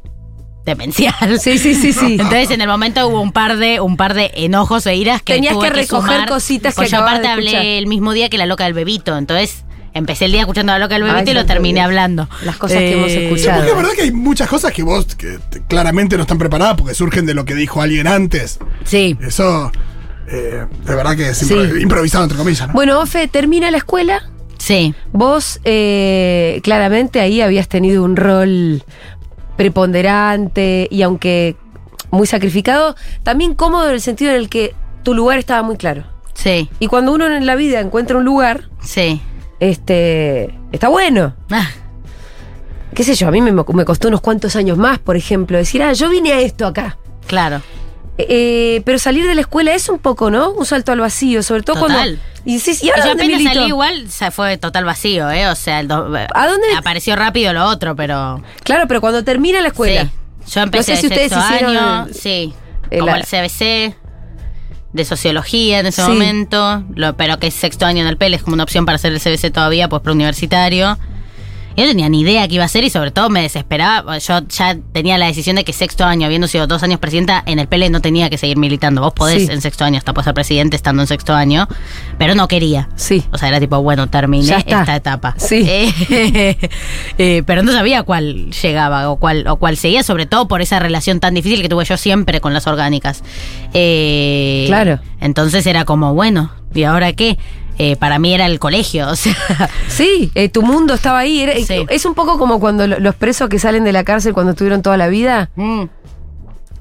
demencial. 0.66 1.40
Sí, 1.40 1.58
sí, 1.58 1.74
sí, 1.76 1.92
sí. 1.92 2.14
Entonces 2.20 2.52
en 2.52 2.62
el 2.62 2.68
momento 2.68 3.08
hubo 3.08 3.20
un 3.22 3.32
par 3.32 3.58
de, 3.58 3.80
un 3.82 3.98
par 3.98 4.14
de 4.14 4.32
enojos 4.36 4.86
e 4.86 4.96
iras 4.96 5.22
que 5.22 5.34
Tenías 5.34 5.54
tuve 5.56 5.68
que 5.70 5.74
recoger 5.74 6.12
sumar, 6.14 6.30
cositas 6.30 6.74
que 6.74 6.76
porque 6.76 6.92
yo 6.92 7.00
aparte 7.00 7.24
de 7.28 7.34
hablé 7.34 7.78
el 7.80 7.88
mismo 7.88 8.14
día 8.14 8.30
que 8.30 8.38
la 8.38 8.46
loca 8.46 8.64
del 8.66 8.74
bebito, 8.74 9.18
entonces 9.18 9.66
empecé 9.94 10.26
el 10.26 10.32
día 10.32 10.42
escuchando 10.42 10.72
a 10.72 10.80
la 10.80 10.86
loca 10.86 10.96
del 10.96 11.04
Ay, 11.04 11.12
bebito 11.14 11.32
y 11.32 11.34
lo 11.34 11.46
terminé 11.46 11.82
hablando. 11.82 12.28
Las 12.46 12.58
cosas 12.58 12.78
que 12.80 12.94
hemos 12.94 13.12
Eh, 13.12 13.26
escuchado. 13.26 13.58
Porque 13.58 13.72
es 13.72 13.76
verdad 13.78 13.92
que 13.96 14.02
hay 14.04 14.12
muchas 14.12 14.48
cosas 14.50 14.72
que 14.72 14.84
vos 14.84 15.16
que 15.16 15.38
te- 15.50 15.62
claramente 15.64 16.16
no 16.16 16.24
están 16.24 16.38
preparadas 16.38 16.76
porque 16.78 16.94
surgen 16.94 17.26
de 17.26 17.34
lo 17.34 17.46
que 17.46 17.56
dijo 17.56 17.82
alguien 17.82 18.08
antes. 18.08 18.60
Sí. 18.86 19.18
Eso, 19.22 19.72
eh, 20.28 20.66
de 20.86 20.96
verdad 20.96 21.16
que 21.16 21.30
es 21.30 21.38
Sí. 21.38 21.54
improvisado, 21.82 22.24
entre 22.24 22.38
comillas. 22.38 22.68
¿no? 22.68 22.74
Bueno, 22.74 23.00
Ofe, 23.02 23.28
termina 23.28 23.70
la 23.72 23.78
escuela. 23.78 24.24
Sí. 24.58 24.94
Vos 25.12 25.60
eh, 25.64 26.62
claramente 26.64 27.20
ahí 27.20 27.42
habías 27.42 27.68
tenido 27.68 28.04
un 28.04 28.16
rol 28.16 28.84
preponderante 29.58 30.88
y 30.92 31.02
aunque 31.02 31.56
muy 32.12 32.28
sacrificado, 32.28 32.96
también 33.24 33.54
cómodo 33.56 33.88
en 33.88 33.94
el 33.96 34.02
sentido 34.02 34.32
en 34.32 34.38
el 34.38 34.50
que 34.50 34.76
tu 35.04 35.14
lugar 35.14 35.40
estaba 35.40 35.64
muy 35.64 35.78
claro. 35.78 36.04
Sí. 36.34 36.70
Y 36.80 36.88
cuando 36.88 37.14
uno 37.14 37.26
en 37.26 37.46
la 37.46 37.56
vida 37.56 37.80
encuentra 37.80 38.18
un 38.18 38.26
lugar, 38.26 38.70
Sí. 38.84 39.22
Este, 39.62 40.54
está 40.74 40.90
bueno. 40.90 41.34
Ah, 41.50 41.70
Qué 42.94 43.06
sé 43.06 43.16
yo, 43.16 43.30
a 43.30 43.32
mí 43.32 43.40
me, 43.40 43.54
me 43.54 43.86
costó 43.86 44.10
unos 44.10 44.20
cuantos 44.20 44.58
años 44.58 44.78
más, 44.78 45.00
por 45.00 45.16
ejemplo, 45.16 45.58
decir, 45.58 45.82
ah, 45.82 45.94
yo 45.94 46.10
vine 46.10 46.34
a 46.34 46.40
esto 46.42 46.68
acá. 46.68 46.98
claro. 47.26 47.62
Eh, 48.18 48.84
pero 48.86 49.00
salir 49.00 49.26
de 49.26 49.34
la 49.34 49.42
escuela 49.42 49.74
es 49.74 49.88
un 49.90 49.98
poco, 49.98 50.30
¿no? 50.30 50.52
Un 50.52 50.66
salto 50.66 50.92
al 50.92 51.00
vacío, 51.00 51.42
sobre 51.42 51.64
todo 51.64 51.80
Total. 51.80 51.96
cuando. 51.96 52.20
Y 52.46 52.58
decís, 52.58 52.84
¿y 52.84 52.90
ahora 52.92 53.06
yo 53.06 53.12
apenas 53.14 53.38
milito? 53.38 53.54
salí 53.56 53.68
igual, 53.70 54.10
se 54.12 54.30
fue 54.30 54.58
total 54.58 54.84
vacío, 54.86 55.32
¿eh? 55.32 55.48
O 55.48 55.56
sea, 55.56 55.80
el 55.80 55.88
do- 55.88 56.14
¿A 56.36 56.48
dónde? 56.48 56.68
Apareció 56.78 57.16
rápido 57.16 57.52
lo 57.54 57.66
otro, 57.66 57.96
pero. 57.96 58.44
Claro, 58.64 58.86
pero 58.88 59.02
cuando 59.02 59.24
termina 59.24 59.62
la 59.62 59.70
escuela. 59.70 60.04
Sí. 60.46 60.52
Yo 60.54 60.62
empecé 60.62 60.92
No 60.92 60.96
sé 60.98 61.02
si 61.02 61.08
de 61.08 61.16
ustedes 61.16 61.44
hicieron 61.44 61.78
año, 61.78 62.06
el- 62.08 62.14
sí. 62.14 62.54
como 62.92 63.06
la- 63.08 63.18
el 63.18 63.24
CBC, 63.26 63.96
de 64.94 65.06
sociología 65.06 65.80
en 65.80 65.86
ese 65.86 66.04
Sí. 66.04 66.10
momento, 66.12 66.84
lo, 66.96 67.16
pero 67.16 67.40
que 67.40 67.48
es 67.48 67.54
sexto 67.54 67.86
año 67.86 68.02
en 68.02 68.08
el 68.08 68.18
PEL, 68.18 68.34
es 68.34 68.44
como 68.44 68.54
una 68.56 68.64
opción 68.64 68.86
para 68.86 68.98
hacer 68.98 69.14
el 69.14 69.20
CBC 69.20 69.52
todavía, 69.52 69.88
pues 69.90 70.02
preuniversitario. 70.02 70.98
Yo 71.78 71.84
no 71.84 71.90
tenía 71.90 72.10
ni 72.10 72.22
idea 72.22 72.48
qué 72.48 72.56
iba 72.56 72.64
a 72.64 72.66
hacer 72.66 72.84
y 72.84 72.90
sobre 72.90 73.12
todo 73.12 73.30
me 73.30 73.42
desesperaba. 73.42 74.18
Yo 74.18 74.40
ya 74.50 74.78
tenía 74.94 75.18
la 75.18 75.28
decisión 75.28 75.56
de 75.56 75.64
que 75.64 75.74
sexto 75.74 76.06
año, 76.06 76.26
habiendo 76.26 76.48
sido 76.48 76.68
dos 76.68 76.84
años 76.84 77.00
presidenta, 77.00 77.42
en 77.46 77.60
el 77.60 77.68
PL 77.68 77.90
no 77.90 78.02
tenía 78.02 78.30
que 78.30 78.38
seguir 78.38 78.58
militando. 78.58 79.02
Vos 79.02 79.14
podés 79.14 79.46
Sí. 79.48 79.52
en 79.52 79.62
sexto 79.62 79.86
año 79.86 79.98
hasta 79.98 80.14
puedes 80.14 80.26
ser 80.26 80.34
presidente 80.34 80.76
estando 80.76 81.02
en 81.02 81.08
sexto 81.08 81.34
año, 81.34 81.68
pero 82.18 82.36
no 82.36 82.48
quería. 82.48 82.90
Sí. 82.96 83.24
O 83.32 83.38
sea, 83.38 83.48
era 83.50 83.60
tipo, 83.60 83.82
bueno, 83.82 84.08
terminé 84.08 84.56
esta 84.58 84.96
etapa. 84.96 85.36
Sí. 85.38 85.62
Eh, 86.12 86.56
eh, 87.18 87.44
pero 87.46 87.64
no 87.64 87.72
sabía 87.72 88.04
cuál 88.04 88.52
llegaba 88.52 89.10
o 89.10 89.18
cuál, 89.18 89.48
o 89.48 89.56
cuál 89.58 89.78
seguía, 89.78 90.04
sobre 90.04 90.26
todo 90.26 90.48
por 90.48 90.62
esa 90.62 90.80
relación 90.80 91.20
tan 91.20 91.34
difícil 91.34 91.62
que 91.62 91.70
tuve 91.70 91.86
yo 91.86 91.98
siempre 91.98 92.42
con 92.42 92.54
las 92.54 92.68
orgánicas. 92.68 93.24
Eh, 93.74 94.66
Claro. 94.68 95.00
Entonces 95.20 95.66
era 95.66 95.86
como, 95.86 96.14
bueno, 96.14 96.52
¿y 96.74 96.84
ahora 96.84 97.14
qué? 97.14 97.38
Eh, 97.78 97.96
para 97.96 98.20
mí 98.20 98.34
era 98.34 98.46
el 98.46 98.60
colegio, 98.60 99.08
o 99.10 99.16
sea. 99.16 99.36
Sí, 99.88 100.32
eh, 100.36 100.50
tu 100.50 100.62
mundo 100.62 100.94
estaba 100.94 101.20
ahí. 101.20 101.40
era- 101.42 101.54
Sí. 101.56 101.86
Es 101.90 102.06
un 102.06 102.14
poco 102.14 102.38
como 102.38 102.60
cuando 102.60 102.86
lo- 102.88 103.00
los 103.00 103.16
presos 103.16 103.50
que 103.50 103.60
salen 103.60 103.84
de 103.84 103.92
la 103.92 104.04
cárcel 104.04 104.34
cuando 104.34 104.52
estuvieron 104.52 104.82
toda 104.82 104.98
la 104.98 105.08
vida, 105.08 105.50
mm, 105.56 105.84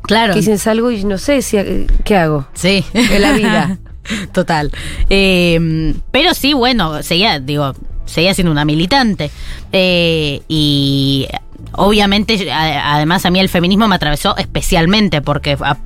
Claro. 0.02 0.32
que 0.34 0.40
dicen 0.40 0.58
salgo 0.58 0.90
y 0.90 1.04
no 1.04 1.18
sé 1.18 1.42
si 1.42 1.56
qué 2.04 2.16
hago. 2.16 2.46
Sí. 2.54 2.84
En 2.92 3.22
la 3.22 3.32
vida. 3.32 3.78
Total. 4.32 4.70
Eh, 5.08 5.94
pero 6.10 6.34
sí, 6.34 6.52
bueno, 6.54 7.02
seguía, 7.02 7.38
digo, 7.38 7.74
seguía 8.06 8.34
siendo 8.34 8.50
una 8.50 8.64
militante. 8.64 9.30
Eh, 9.72 10.42
y 10.48 11.28
obviamente, 11.72 12.50
a- 12.50 12.96
además, 12.96 13.24
a 13.24 13.30
mí 13.30 13.38
el 13.40 13.48
feminismo 13.48 13.86
me 13.88 13.94
atravesó 13.94 14.36
especialmente 14.36 15.22
porque 15.22 15.56
a- 15.60 15.78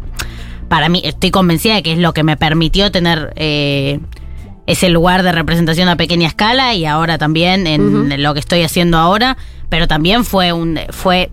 para 0.69 0.89
mí 0.89 1.03
estoy 1.05 1.31
convencida 1.31 1.75
de 1.75 1.83
que 1.83 1.93
es 1.93 1.99
lo 1.99 2.15
que 2.15 2.23
me 2.23 2.37
permitió 2.37 2.91
tener 2.91 3.33
eh, 3.37 4.01
ese 4.67 4.89
lugar 4.89 5.23
de 5.23 5.33
representación 5.33 5.89
a 5.89 5.97
pequeña 5.97 6.27
escala 6.29 6.75
y 6.75 6.87
ahora 6.87 7.19
también 7.19 7.67
en 7.67 8.23
lo 8.23 8.33
que 8.35 8.41
estoy 8.41 8.63
haciendo 8.63 8.99
ahora. 8.99 9.37
Pero 9.69 9.87
también 9.89 10.25
fue 10.25 10.53
un 10.53 10.79
fue 10.91 11.31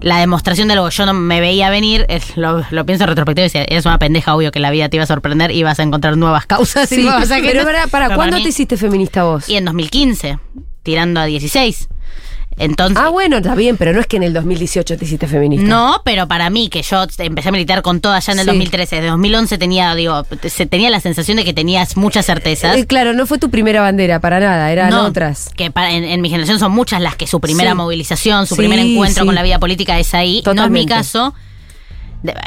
la 0.00 0.18
demostración 0.18 0.68
de 0.68 0.74
algo 0.74 0.88
que 0.88 0.94
yo 0.94 1.06
no 1.06 1.14
me 1.14 1.40
veía 1.40 1.70
venir, 1.70 2.04
es- 2.08 2.36
lo, 2.36 2.62
lo 2.70 2.84
pienso 2.86 3.04
en 3.04 3.08
retrospectiva 3.08 3.44
y 3.44 3.48
decía, 3.48 3.64
eres 3.64 3.86
una 3.86 3.98
pendeja, 3.98 4.34
obvio 4.36 4.52
que 4.52 4.60
la 4.60 4.70
vida 4.70 4.88
te 4.90 4.96
iba 4.98 5.04
a 5.04 5.06
sorprender 5.06 5.50
y 5.50 5.62
vas 5.62 5.80
a 5.80 5.82
encontrar 5.82 6.16
nuevas 6.18 6.44
causas. 6.46 6.92
y 6.92 6.96
Sí, 6.96 7.02
nuevas 7.02 7.30
agendas. 7.30 7.52
pero 7.54 7.64
para, 7.64 7.86
para 7.88 8.14
¿cuándo 8.14 8.36
mí- 8.36 8.42
te 8.42 8.50
hiciste 8.50 8.76
feminista 8.76 9.24
vos? 9.24 9.48
Y 9.48 9.56
en 9.56 9.64
2015, 9.64 10.38
tirando 10.82 11.18
a 11.20 11.24
16. 11.24 11.88
Entonces, 12.58 12.96
Ah, 12.98 13.10
bueno, 13.10 13.36
está 13.36 13.54
bien, 13.54 13.76
pero 13.76 13.92
no 13.92 14.00
es 14.00 14.06
que 14.06 14.16
en 14.16 14.22
el 14.22 14.32
2018 14.32 14.96
te 14.96 15.04
hiciste 15.04 15.26
feminista. 15.26 15.66
no, 15.66 16.00
pero 16.04 16.26
para 16.26 16.48
mí, 16.48 16.68
que 16.70 16.80
yo 16.82 17.04
empecé 17.18 17.50
a 17.50 17.52
militar 17.52 17.82
con 17.82 18.00
todas 18.00 18.24
ya 18.24 18.32
en 18.32 18.38
el 18.38 18.44
Sí. 18.44 18.50
2013, 18.50 18.96
desde 18.96 19.08
2011 19.10 19.58
tenía, 19.58 19.94
digo, 19.94 20.24
se 20.48 20.64
tenía 20.64 20.88
la 20.88 21.00
sensación 21.00 21.36
de 21.36 21.44
que 21.44 21.52
tenías 21.52 21.96
muchas 21.98 22.24
certezas. 22.24 22.76
Eh, 22.78 22.86
claro, 22.86 23.12
no 23.12 23.26
fue 23.26 23.38
tu 23.38 23.50
primera 23.50 23.82
bandera, 23.82 24.20
para 24.20 24.40
nada, 24.40 24.72
eran 24.72 24.88
No, 24.90 25.04
otras. 25.04 25.50
Que 25.54 25.70
para- 25.70 25.90
en, 25.92 26.04
en 26.04 26.20
mi 26.22 26.30
generación 26.30 26.58
son 26.58 26.72
muchas 26.72 27.02
las 27.02 27.14
que 27.16 27.26
su 27.26 27.40
primera 27.40 27.72
Sí. 27.72 27.76
movilización, 27.76 28.46
su 28.46 28.54
Sí, 28.54 28.60
primer 28.62 28.78
encuentro 28.78 29.26
con 29.26 29.34
la 29.34 29.42
vida 29.42 29.58
política 29.58 29.98
es 29.98 30.14
ahí. 30.14 30.42
No 30.54 30.64
es 30.64 30.70
mi 30.70 30.86
caso. 30.86 31.34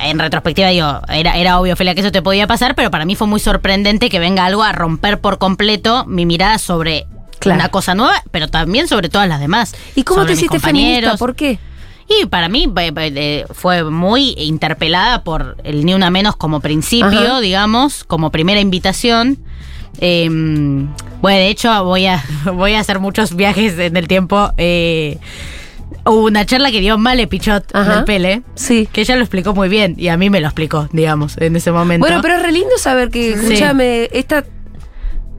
En 0.04 0.20
retrospectiva, 0.20 0.70
digo, 0.70 1.00
era, 1.08 1.38
era 1.38 1.60
obvio, 1.60 1.76
Felia, 1.76 1.94
que 1.94 2.02
eso 2.02 2.12
te 2.12 2.22
podía 2.22 2.48
pasar, 2.48 2.76
pero 2.76 2.90
para 2.92 3.06
mí 3.06 3.16
fue 3.16 3.28
muy 3.28 3.40
sorprendente 3.40 4.10
que 4.10 4.20
venga 4.20 4.46
algo 4.46 4.64
a 4.64 4.72
romper 4.74 5.20
por 5.22 5.38
completo 5.38 6.06
mi 6.06 6.26
mirada 6.26 6.58
sobre 6.58 7.06
Claro. 7.40 7.60
una 7.60 7.70
cosa 7.70 7.96
nueva, 7.96 8.24
pero 8.32 8.48
también 8.48 8.88
sobre 8.88 9.10
todas 9.10 9.28
las 9.28 9.40
demás. 9.40 9.76
¿Y 9.96 10.04
cómo 10.04 10.22
Sobre 10.22 10.34
te 10.34 10.40
hiciste 10.40 10.60
feminista? 10.60 11.18
¿Por 11.18 11.36
qué? 11.36 11.60
Y 12.08 12.26
para 12.26 12.50
mí 12.50 12.72
eh, 12.76 12.92
eh, 12.96 13.46
fue 13.54 13.84
muy 13.84 14.34
interpelada 14.38 15.24
por 15.24 15.58
el 15.64 15.86
Ni 15.86 15.94
Una 15.94 16.10
Menos 16.10 16.36
como 16.36 16.60
principio, 16.60 17.08
Ajá. 17.08 17.40
digamos, 17.40 18.04
como 18.04 18.32
primera 18.32 18.60
invitación. 18.60 19.38
Eh, 20.02 20.28
bueno, 21.22 21.38
de 21.40 21.50
hecho, 21.50 21.84
voy 21.84 22.06
a, 22.08 22.24
voy 22.54 22.74
a 22.74 22.80
hacer 22.80 23.00
muchos 23.00 23.36
viajes 23.36 23.78
en 23.78 23.96
el 23.96 24.08
tiempo. 24.08 24.52
Eh, 24.58 25.18
hubo 26.06 26.26
una 26.26 26.46
charla 26.46 26.72
que 26.72 26.80
dio 26.80 26.98
Male 26.98 27.28
Pichot 27.28 27.76
Ajá. 27.76 28.00
el 28.00 28.04
Pele. 28.06 28.42
Sí. 28.56 28.88
Que 28.92 29.02
ella 29.02 29.16
lo 29.16 29.22
explicó 29.22 29.54
muy 29.54 29.70
bien 29.70 29.94
y 29.98 30.08
a 30.08 30.18
mí 30.18 30.30
me 30.32 30.42
lo 30.42 30.48
explicó, 30.48 30.90
digamos, 30.92 31.38
en 31.38 31.56
ese 31.56 31.72
momento. 31.72 32.08
Bueno, 32.08 32.22
pero 32.24 32.36
es 32.38 32.42
re 32.42 32.52
lindo 32.52 32.76
saber 32.80 33.10
que, 33.10 33.38
Sí. 33.38 33.46
escúchame, 33.54 34.10
esta 34.14 34.46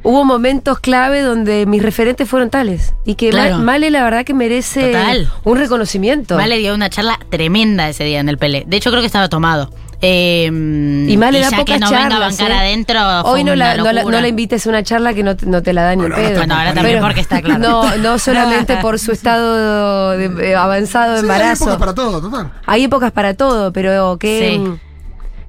hubo 0.03 0.25
momentos 0.25 0.81
clave 0.81 1.21
donde 1.21 1.67
mis 1.67 1.83
referentes 1.83 2.29
fueron 2.29 2.51
tales 2.51 2.95
y 3.05 3.15
que 3.17 3.31
Claro. 3.31 3.59
Ma- 3.59 3.65
Male 3.65 3.91
la 3.91 4.03
verdad 4.05 4.25
que 4.25 4.35
merece 4.35 4.87
Total. 4.93 5.31
un 5.45 5.59
reconocimiento. 5.59 6.37
Male 6.37 6.59
dio 6.59 6.75
una 6.75 6.91
charla 6.91 7.19
tremenda 7.31 7.89
ese 7.89 8.05
día 8.05 8.21
en 8.21 8.29
el 8.29 8.39
Pele. 8.39 8.65
De 8.67 8.77
hecho, 8.77 8.91
creo 8.91 9.01
que 9.03 9.07
estaba 9.07 9.29
tomado. 9.29 9.71
Eh, 10.03 10.47
y 10.47 11.17
Male 11.19 11.41
da 11.41 11.51
ya 11.51 11.57
pocas 11.59 11.75
que 11.75 11.79
no 11.81 11.91
charlas, 11.91 12.05
venga 12.09 12.17
a 12.17 12.29
bancar 12.31 12.51
¿eh? 12.51 12.55
adentro. 12.55 13.21
Hoy 13.31 13.45
no 13.45 13.55
la, 13.55 13.75
una 13.75 13.77
no, 13.85 13.93
la, 13.93 14.03
no 14.05 14.21
la 14.23 14.29
invites 14.29 14.67
a 14.67 14.71
una 14.71 14.83
charla 14.83 15.13
que 15.13 15.23
no 15.23 15.37
te, 15.37 15.45
no 15.45 15.63
te 15.63 15.75
la 15.75 15.83
da 15.83 15.95
ni 15.95 16.05
en 16.05 16.09
Bueno, 16.11 16.17
pedo. 16.17 16.27
ahora 16.29 16.39
Bueno, 16.39 16.55
ahora 16.55 16.73
también 16.75 17.01
porque 17.01 17.21
está 17.21 17.43
claro. 17.43 17.59
No, 17.61 17.97
no 17.99 18.19
solamente 18.19 18.79
por 18.79 18.99
su 18.99 19.13
estado 19.13 20.13
de- 20.13 20.51
eh, 20.53 20.57
avanzado 20.57 21.13
de 21.17 21.21
Sí, 21.21 21.27
hay 21.27 21.31
embarazo. 21.37 21.65
épocas 21.65 21.79
para 21.79 21.95
todo, 21.95 22.21
total. 22.23 22.51
Hay 22.65 22.85
épocas 22.85 23.13
para 23.13 23.35
todo, 23.35 23.73
pero 23.75 24.17
qué, 24.19 24.59
Sí. 24.65 24.81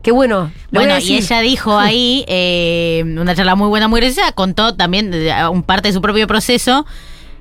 Qué 0.02 0.12
bueno. 0.12 0.52
Bueno, 0.72 0.98
y 1.00 1.16
ella 1.16 1.42
dijo 1.42 1.78
ahí, 1.78 2.26
eh, 2.28 3.04
una 3.06 3.36
charla 3.36 3.56
muy 3.56 3.68
buena, 3.68 3.88
muy 3.88 4.02
graciosa, 4.02 4.32
contó 4.34 4.76
también 4.76 5.14
un 5.52 5.64
parte 5.64 5.90
de 5.90 5.94
su 5.94 6.02
propio 6.02 6.28
proceso, 6.28 6.86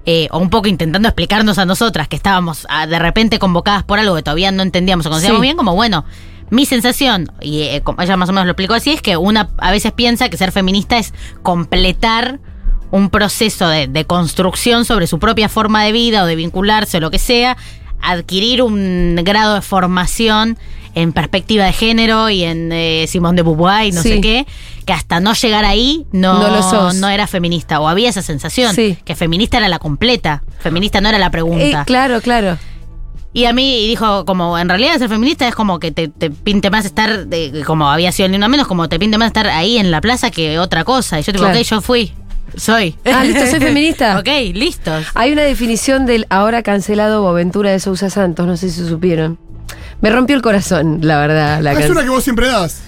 eh, 0.07 0.29
o 0.31 0.39
un 0.39 0.49
poco 0.49 0.69
intentando 0.69 1.09
explicarnos 1.09 1.59
a 1.59 1.67
nosotras 1.67 2.09
que 2.09 2.17
estábamos 2.17 2.67
ah, 2.71 2.87
de 2.87 2.99
repente 2.99 3.39
convocadas 3.39 3.83
por 3.85 3.99
algo 3.99 4.17
que 4.17 4.23
todavía 4.23 4.51
no 4.51 4.63
entendíamos 4.63 5.05
o 5.07 5.11
conocíamos 5.11 5.41
Sí. 5.41 5.43
bien, 5.43 5.57
como 5.57 5.75
bueno. 5.75 6.05
Mi 6.49 6.67
sensación, 6.67 7.31
y 7.41 7.61
eh, 7.63 7.81
como 7.85 8.03
ella 8.03 8.17
más 8.17 8.29
o 8.29 8.33
menos 8.33 8.47
lo 8.47 8.53
explicó 8.53 8.75
así, 8.75 8.91
es 8.91 9.03
que 9.03 9.17
una 9.17 9.51
a 9.59 9.71
veces 9.71 9.93
piensa 9.93 10.29
que 10.29 10.37
ser 10.37 10.51
feminista 10.51 10.99
es 10.99 11.15
completar 11.43 12.41
un 12.91 13.09
proceso 13.09 13.69
de, 13.69 13.87
de 13.87 14.05
construcción 14.05 14.85
sobre 14.85 15.07
su 15.07 15.21
propia 15.21 15.49
forma 15.49 15.85
de 15.85 15.93
vida 15.93 16.25
o 16.25 16.27
de 16.27 16.35
vincularse 16.35 16.97
o 16.97 17.01
lo 17.01 17.11
que 17.13 17.21
sea, 17.21 17.57
adquirir 18.03 18.63
un 18.63 19.17
grado 19.23 19.55
de 19.55 19.61
formación 19.61 20.59
en 20.95 21.13
perspectiva 21.13 21.65
de 21.65 21.73
género 21.73 22.31
y 22.31 22.45
en 22.45 22.71
eh, 22.73 23.07
Simón 23.09 23.37
de 23.37 23.43
Beauvoir 23.43 23.87
y 23.87 23.93
no 23.93 24.03
Sí. 24.03 24.09
sé 24.15 24.21
qué, 24.21 24.47
que 24.85 24.93
hasta 24.93 25.21
no 25.21 25.35
llegar 25.35 25.65
ahí 25.65 26.07
no, 26.13 26.39
No 26.41 26.49
lo 26.49 26.63
sos. 26.63 26.95
no 26.97 27.09
era 27.09 27.27
feminista. 27.27 27.81
O 27.81 27.89
había 27.89 28.09
esa 28.09 28.23
sensación, 28.23 28.75
Sí. 28.75 28.99
que 29.05 29.15
feminista 29.15 29.59
era 29.59 29.69
la 29.69 29.79
completa, 29.79 30.43
feminista 30.59 31.01
no 31.01 31.09
era 31.09 31.19
la 31.19 31.27
Eh, 31.27 31.31
pregunta. 31.31 31.85
claro, 31.85 32.21
claro. 32.21 32.59
Y 33.33 33.45
a 33.45 33.53
mí 33.53 33.87
dijo, 33.87 34.25
como 34.25 34.59
en 34.59 34.69
realidad 34.69 34.99
ser 34.99 35.09
feminista 35.09 35.47
es 35.47 35.55
como 35.55 35.79
que 35.79 35.93
te, 35.93 36.09
te 36.09 36.31
pinte 36.31 36.69
más 36.71 36.85
estar, 36.85 37.27
de- 37.27 37.63
como 37.65 37.89
había 37.89 38.11
sido 38.11 38.29
ni 38.29 38.37
una 38.37 38.49
menos, 38.49 38.67
como 38.67 38.89
te 38.89 38.99
pinte 38.99 39.19
más 39.19 39.29
estar 39.29 39.47
ahí 39.47 39.79
en 39.79 39.93
la 39.93 40.01
plaza 40.01 40.33
que 40.33 40.59
otra 40.59 40.83
cosa. 40.83 41.21
Y 41.21 41.23
yo 41.23 41.33
tipo, 41.33 41.45
Claro. 41.45 41.57
ok, 41.61 41.65
yo 41.65 41.81
fui, 41.81 42.13
soy. 42.57 42.97
Ah, 43.05 43.23
listo, 43.23 43.47
soy 43.47 43.61
feminista. 43.61 44.19
ok, 44.19 44.27
listos. 44.55 45.07
Hay 45.15 45.31
una 45.31 45.43
definición 45.43 46.07
del 46.07 46.27
ahora 46.29 46.65
cancelado 46.65 47.23
Boventura 47.23 47.71
de 47.71 47.79
Sousa 47.79 48.11
Santos, 48.11 48.49
no 48.49 48.57
sé 48.57 48.69
si 48.71 48.85
supieron. 48.85 49.39
Me 50.01 50.11
rompió 50.11 50.35
el 50.37 50.43
corazón, 50.43 51.01
la 51.03 51.19
verdad. 51.19 51.61
La 51.61 51.73
es 51.73 51.79
can- 51.81 51.91
una 51.93 52.03
que 52.03 52.09
vos 52.09 52.25
siempre 52.25 52.47
das. 52.49 52.83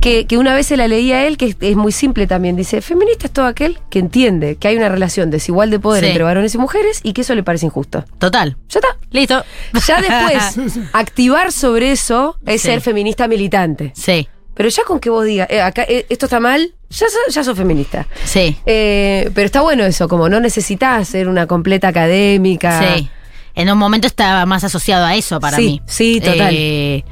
que, 0.00 0.26
que 0.26 0.36
una 0.38 0.54
vez 0.54 0.66
se 0.66 0.76
la 0.76 0.86
leí 0.86 1.10
a 1.12 1.26
él, 1.26 1.36
que 1.38 1.46
es, 1.46 1.56
es 1.60 1.74
muy 1.74 1.90
simple 1.90 2.26
también. 2.26 2.54
Dice, 2.54 2.80
feminista 2.82 3.26
es 3.26 3.32
todo 3.32 3.46
aquel 3.46 3.78
que 3.90 3.98
entiende 3.98 4.56
que 4.56 4.68
hay 4.68 4.76
una 4.76 4.88
relación 4.88 5.30
desigual 5.30 5.70
de 5.70 5.80
poder 5.80 6.04
Sí. 6.04 6.08
entre 6.10 6.22
varones 6.22 6.54
y 6.54 6.58
mujeres 6.58 7.00
y 7.02 7.12
que 7.14 7.22
eso 7.22 7.34
le 7.34 7.42
parece 7.42 7.66
injusto. 7.66 8.04
Total. 8.18 8.56
Ya 8.68 8.80
está. 8.80 8.96
Listo. 9.10 9.42
Ya 9.86 10.00
después, 10.54 10.78
activar 10.92 11.50
sobre 11.50 11.90
eso 11.92 12.36
es 12.46 12.60
Sí. 12.62 12.68
ser 12.68 12.80
feminista 12.82 13.26
militante. 13.26 13.92
Sí, 13.96 14.28
Pero 14.54 14.68
ya 14.70 14.84
con 14.84 15.00
que 15.00 15.10
vos 15.10 15.24
digas, 15.24 15.48
eh, 15.50 15.60
acá 15.60 15.82
eh, 15.88 16.06
esto 16.08 16.26
está 16.26 16.40
mal, 16.40 16.72
ya, 16.88 17.06
so- 17.10 17.30
ya 17.30 17.42
sos 17.44 17.56
feminista. 17.56 18.06
sí, 18.24 18.56
Eh, 18.64 19.30
pero 19.34 19.46
está 19.46 19.60
bueno 19.62 19.84
eso, 19.84 20.08
como 20.08 20.28
no 20.28 20.40
necesitas 20.40 21.08
ser 21.08 21.28
una 21.28 21.46
completa 21.46 21.88
académica. 21.88 22.96
sí. 22.96 23.10
En 23.56 23.70
un 23.70 23.78
momento 23.78 24.06
estaba 24.06 24.46
más 24.46 24.62
asociado 24.62 25.04
a 25.04 25.16
eso 25.16 25.40
para 25.40 25.56
Sí, 25.56 25.62
mí. 25.64 25.82
sí, 25.86 26.20
total. 26.20 26.54
Eh, 26.56 27.04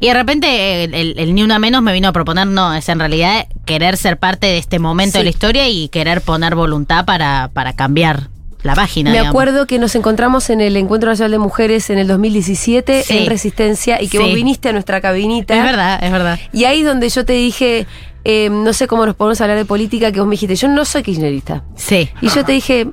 y 0.00 0.06
de 0.08 0.14
repente 0.14 0.84
el, 0.84 0.94
el- 0.94 1.14
el 1.18 1.34
Ni 1.34 1.42
Una 1.42 1.58
Menos 1.58 1.82
me 1.82 1.92
vino 1.92 2.08
a 2.08 2.12
proponer, 2.12 2.46
no, 2.46 2.74
es 2.74 2.88
en 2.88 2.98
realidad 2.98 3.46
querer 3.66 3.96
ser 3.98 4.18
parte 4.18 4.46
de 4.48 4.58
este 4.58 4.78
momento 4.78 5.18
de 5.18 5.24
la 5.24 5.30
historia 5.30 5.68
y 5.68 5.88
querer 5.90 6.22
poner 6.22 6.54
voluntad 6.54 7.04
para, 7.04 7.50
para 7.52 7.74
cambiar 7.74 8.30
la 8.62 8.74
página. 8.74 9.10
Me 9.10 9.16
digamos. 9.16 9.30
acuerdo 9.30 9.66
que 9.66 9.78
nos 9.78 9.94
encontramos 9.94 10.50
en 10.50 10.60
el 10.60 10.76
Encuentro 10.76 11.08
Nacional 11.10 11.30
de 11.32 11.38
Mujeres 11.38 11.88
en 11.90 11.98
el 11.98 12.06
2017 12.06 13.02
Sí. 13.04 13.18
en 13.18 13.26
Resistencia 13.26 14.02
y 14.02 14.08
que 14.08 14.18
Sí. 14.18 14.24
vos 14.24 14.34
viniste 14.34 14.68
a 14.68 14.72
nuestra 14.72 15.00
cabinita. 15.00 15.54
Es 15.56 15.62
verdad, 15.64 15.98
es 16.02 16.10
verdad. 16.12 16.38
Y 16.52 16.64
ahí 16.64 16.82
donde 16.82 17.08
yo 17.08 17.24
te 17.24 17.32
dije, 17.34 17.86
eh, 18.24 18.48
no 18.50 18.72
sé 18.72 18.86
cómo 18.86 19.06
nos 19.06 19.14
podemos 19.16 19.40
hablar 19.40 19.56
de 19.56 19.64
política, 19.64 20.12
que 20.12 20.20
vos 20.20 20.28
me 20.28 20.32
dijiste, 20.34 20.56
yo 20.56 20.68
no 20.68 20.84
soy 20.84 21.02
kirchnerista. 21.02 21.64
Sí. 21.76 22.10
Y 22.20 22.28
yo 22.28 22.44
te 22.44 22.52
dije, 22.52 22.86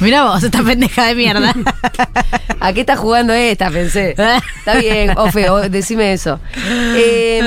Mira 0.00 0.24
vos, 0.24 0.42
esta 0.42 0.62
pendeja 0.62 1.06
de 1.06 1.14
mierda. 1.16 1.52
¿a 2.60 2.72
qué 2.72 2.80
estás 2.80 2.98
jugando 2.98 3.32
esta? 3.32 3.70
Pensé. 3.70 4.10
Está 4.10 4.74
bien, 4.80 5.16
Ofe, 5.16 5.50
o- 5.50 5.68
decime 5.68 6.12
eso. 6.12 6.38
Eh, 6.94 7.42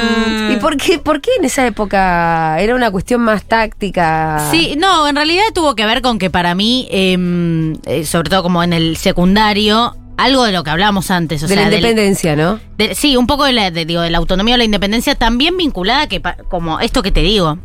¿Y 0.52 0.56
por 0.58 0.76
qué, 0.78 1.00
por 1.00 1.22
qué 1.22 1.32
en 1.40 1.46
esa 1.46 1.66
época 1.66 2.60
era 2.60 2.76
una 2.76 2.92
cuestión 2.92 3.22
más 3.22 3.44
táctica? 3.44 4.50
Sí, 4.52 4.76
no, 4.78 5.08
en 5.08 5.16
realidad 5.16 5.44
tuvo 5.54 5.76
que 5.76 5.86
ver 5.86 6.02
con 6.02 6.20
que 6.20 6.30
para 6.30 6.54
mí, 6.56 6.88
eh, 6.92 7.76
eh, 7.86 8.06
sobre 8.06 8.30
todo 8.30 8.44
como 8.44 8.64
en 8.64 8.74
el 8.74 8.98
secundario, 8.98 9.96
algo 10.18 10.44
de 10.44 10.52
lo 10.52 10.64
que 10.64 10.70
hablábamos 10.70 11.10
antes, 11.12 11.42
o 11.44 11.48
de 11.48 11.56
sea, 11.56 11.64
la 11.64 11.70
del- 11.70 11.80
independencia, 11.80 12.36
¿no? 12.36 12.60
de- 12.78 12.94
sí, 12.96 13.18
un 13.18 13.28
poco 13.28 13.46
de 13.46 13.54
la, 13.54 13.72
de, 13.72 13.86
digo, 13.86 14.02
de 14.02 14.10
la 14.10 14.18
autonomía 14.20 14.56
o 14.56 14.58
la 14.58 14.64
independencia, 14.64 15.16
también 15.16 15.58
vinculada 15.58 16.08
que 16.08 16.22
como 16.50 16.80
esto 16.80 17.02
que 17.04 17.12
te 17.12 17.22
digo. 17.22 17.58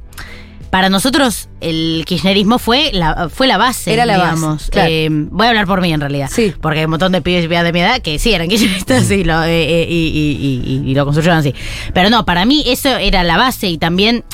Para 0.70 0.88
nosotros 0.90 1.48
el 1.60 2.02
kirchnerismo 2.06 2.58
fue 2.58 2.90
la, 2.92 3.28
fue 3.32 3.46
la 3.46 3.56
base, 3.56 3.92
Era 3.94 4.04
la 4.04 4.18
base, 4.18 4.70
claro. 4.70 4.88
Eh, 4.90 5.08
voy 5.10 5.46
a 5.46 5.50
hablar 5.50 5.66
por 5.66 5.80
mí 5.80 5.92
en 5.92 6.00
realidad. 6.00 6.28
Sí. 6.30 6.52
Porque 6.60 6.80
hay 6.80 6.84
un 6.86 6.90
montón 6.90 7.12
de 7.12 7.22
pibes 7.22 7.44
y 7.44 7.48
pibas 7.48 7.62
de 7.64 7.72
mi 7.72 7.80
edad 7.80 8.02
que 8.02 8.18
sí 8.18 8.34
eran 8.34 8.48
kirchneristas 8.48 9.08
y, 9.12 9.22
lo, 9.24 9.42
eh, 9.44 9.62
eh, 9.82 9.86
y, 9.88 9.94
y- 10.66 10.70
y- 10.84 10.90
y 10.90 10.94
lo 10.94 11.04
construyeron 11.04 11.38
así. 11.38 11.54
Pero 11.94 12.10
no, 12.10 12.26
para 12.26 12.44
mí 12.44 12.64
eso 12.66 12.90
era 12.96 13.22
la 13.22 13.36
base 13.38 13.68
y 13.68 13.78
también 13.78 14.24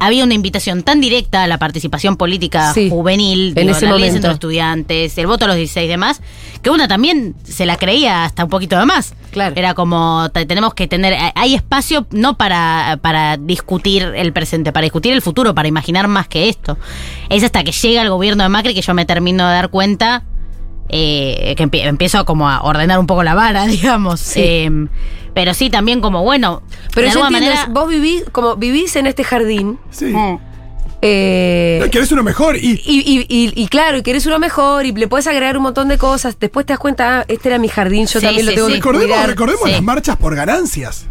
había 0.00 0.24
una 0.24 0.34
invitación 0.34 0.82
tan 0.82 1.00
directa 1.00 1.42
a 1.44 1.46
la 1.46 1.58
participación 1.58 2.16
política 2.16 2.72
Sí, 2.74 2.88
juvenil, 2.90 3.48
en 3.56 3.66
digo, 3.66 3.70
ese 3.76 3.86
la 3.86 3.92
ley 3.92 4.00
de 4.02 4.06
momento. 4.08 4.12
centro 4.12 4.28
de 4.30 4.34
estudiantes, 4.34 5.18
el 5.18 5.26
voto 5.26 5.44
a 5.44 5.48
los 5.48 5.56
16 5.56 5.84
y 5.84 5.88
demás, 5.88 6.20
que 6.62 6.70
una 6.70 6.88
también 6.88 7.34
se 7.44 7.66
la 7.66 7.76
creía 7.76 8.24
hasta 8.24 8.44
un 8.44 8.50
poquito 8.50 8.78
de 8.78 8.84
más. 8.86 9.14
Claro. 9.30 9.54
Era 9.56 9.74
como, 9.74 10.30
te- 10.32 10.46
tenemos 10.46 10.74
que 10.74 10.88
tener, 10.88 11.16
hay 11.34 11.54
espacio 11.54 12.06
no 12.10 12.36
para, 12.36 12.98
para 13.02 13.36
discutir 13.36 14.02
el 14.16 14.32
presente, 14.32 14.72
para 14.72 14.84
discutir 14.84 15.12
el 15.12 15.22
futuro, 15.22 15.54
para 15.54 15.68
imaginar 15.68 16.08
más 16.08 16.28
que 16.28 16.48
esto. 16.48 16.78
Es 17.28 17.44
hasta 17.44 17.62
que 17.64 17.72
llega 17.72 18.02
el 18.02 18.10
gobierno 18.10 18.42
de 18.42 18.48
Macri 18.48 18.74
que 18.74 18.82
yo 18.82 18.94
me 18.94 19.04
termino 19.06 19.46
de 19.46 19.54
dar 19.54 19.68
cuenta 19.70 20.24
eh, 20.88 21.54
que 21.56 21.64
empie- 21.64 21.86
empiezo 21.86 22.24
como 22.24 22.48
a 22.48 22.62
ordenar 22.62 22.98
un 22.98 23.06
poco 23.06 23.22
la 23.22 23.34
vara, 23.34 23.66
digamos. 23.66 24.20
Sí. 24.20 24.40
Eh, 24.42 24.70
pero 25.34 25.54
sí, 25.54 25.70
también 25.70 26.00
como, 26.00 26.22
bueno, 26.24 26.62
Pero 26.94 27.06
de 27.08 27.12
yo 27.14 27.20
alguna 27.20 27.38
entiendo, 27.38 27.60
manera... 27.66 27.80
vos 27.80 27.88
vivís, 27.90 28.24
como 28.32 28.56
vivís 28.56 28.96
en 28.96 29.06
este 29.06 29.22
jardín, 29.24 29.78
Sí. 29.90 30.06
Mm. 30.06 30.38
eh, 31.02 31.88
Querés 31.92 32.10
uno 32.12 32.22
mejor 32.24 32.56
y. 32.56 32.72
Y, 32.84 33.00
y, 33.06 33.26
y, 33.28 33.52
y 33.54 33.68
claro, 33.68 33.98
y 33.98 34.02
querés 34.02 34.26
uno 34.26 34.38
mejor, 34.40 34.84
y 34.86 34.92
le 34.92 35.06
puedes 35.06 35.26
agregar 35.28 35.56
un 35.56 35.62
montón 35.62 35.88
de 35.88 35.96
cosas. 35.98 36.36
Después 36.40 36.66
te 36.66 36.72
das 36.72 36.80
cuenta, 36.80 37.20
ah, 37.20 37.24
este 37.28 37.48
era 37.50 37.58
mi 37.58 37.68
jardín, 37.68 38.06
yo 38.06 38.18
Sí, 38.20 38.26
también 38.26 38.46
lo 38.46 38.52
tengo 38.54 38.66
sí. 38.66 38.72
que 38.72 38.78
Recordemos, 38.78 39.06
cuidar. 39.14 39.28
recordemos 39.28 39.62
Sí. 39.64 39.70
las 39.72 39.82
marchas 39.82 40.16
por 40.16 40.34
ganancias. 40.34 41.06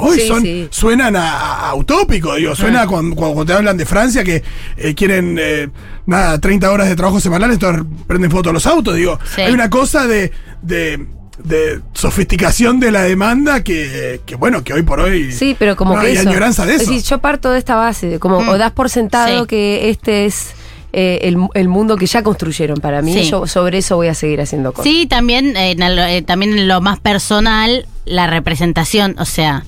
Hoy 0.00 0.18
Sí, 0.20 0.28
son, 0.28 0.42
sí. 0.42 0.68
suenan 0.70 1.16
a, 1.16 1.68
a 1.68 1.74
utópico, 1.74 2.34
digo, 2.34 2.54
suena 2.56 2.86
cuando, 2.86 3.14
cuando 3.16 3.44
te 3.44 3.52
hablan 3.52 3.76
de 3.76 3.86
Francia 3.86 4.24
que 4.24 4.42
eh, 4.76 4.94
quieren 4.94 5.36
eh, 5.40 5.68
nada, 6.06 6.38
30 6.38 6.70
horas 6.70 6.88
de 6.88 6.96
trabajo 6.96 7.20
semanal, 7.20 7.50
entonces 7.52 7.84
prenden 8.06 8.30
fotos 8.30 8.52
los 8.52 8.66
autos, 8.66 8.96
digo. 8.96 9.18
Sí. 9.34 9.42
Hay 9.42 9.52
una 9.52 9.68
cosa 9.70 10.06
de, 10.06 10.32
de, 10.62 11.06
de 11.44 11.80
sofisticación 11.94 12.80
de 12.80 12.90
la 12.90 13.02
demanda 13.02 13.62
que, 13.62 14.20
que, 14.26 14.34
bueno, 14.36 14.64
que 14.64 14.72
hoy 14.72 14.82
por 14.82 15.00
hoy 15.00 15.32
Sí, 15.32 15.54
pero 15.58 15.76
como 15.76 15.94
no 15.94 16.00
que 16.00 16.08
hay 16.08 16.16
eso. 16.16 16.28
añoranza 16.28 16.66
de 16.66 16.74
Es 16.74 16.82
eso. 16.82 16.90
decir, 16.92 17.06
yo 17.08 17.18
parto 17.18 17.50
de 17.50 17.58
esta 17.58 17.76
base, 17.76 18.08
de 18.08 18.18
como 18.18 18.40
Mm. 18.40 18.48
o 18.48 18.58
das 18.58 18.72
por 18.72 18.90
sentado 18.90 19.42
Sí. 19.42 19.46
que 19.48 19.90
este 19.90 20.24
es 20.26 20.52
eh, 20.92 21.20
el, 21.28 21.36
el 21.54 21.68
mundo 21.68 21.96
que 21.96 22.06
ya 22.06 22.24
construyeron 22.24 22.78
para 22.78 23.00
mí. 23.00 23.12
Sí. 23.14 23.30
Yo 23.30 23.46
sobre 23.46 23.78
eso 23.78 23.94
voy 23.94 24.08
a 24.08 24.14
seguir 24.14 24.40
haciendo 24.40 24.72
cosas. 24.72 24.90
Sí, 24.90 25.06
también, 25.06 25.56
eh, 25.56 25.70
en 25.70 25.82
el- 25.82 25.98
eh, 26.00 26.22
también 26.22 26.58
en 26.58 26.66
lo 26.66 26.80
más 26.80 26.98
personal, 26.98 27.86
la 28.06 28.26
representación, 28.26 29.14
o 29.20 29.24
sea, 29.24 29.62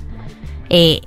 eh, 0.72 1.00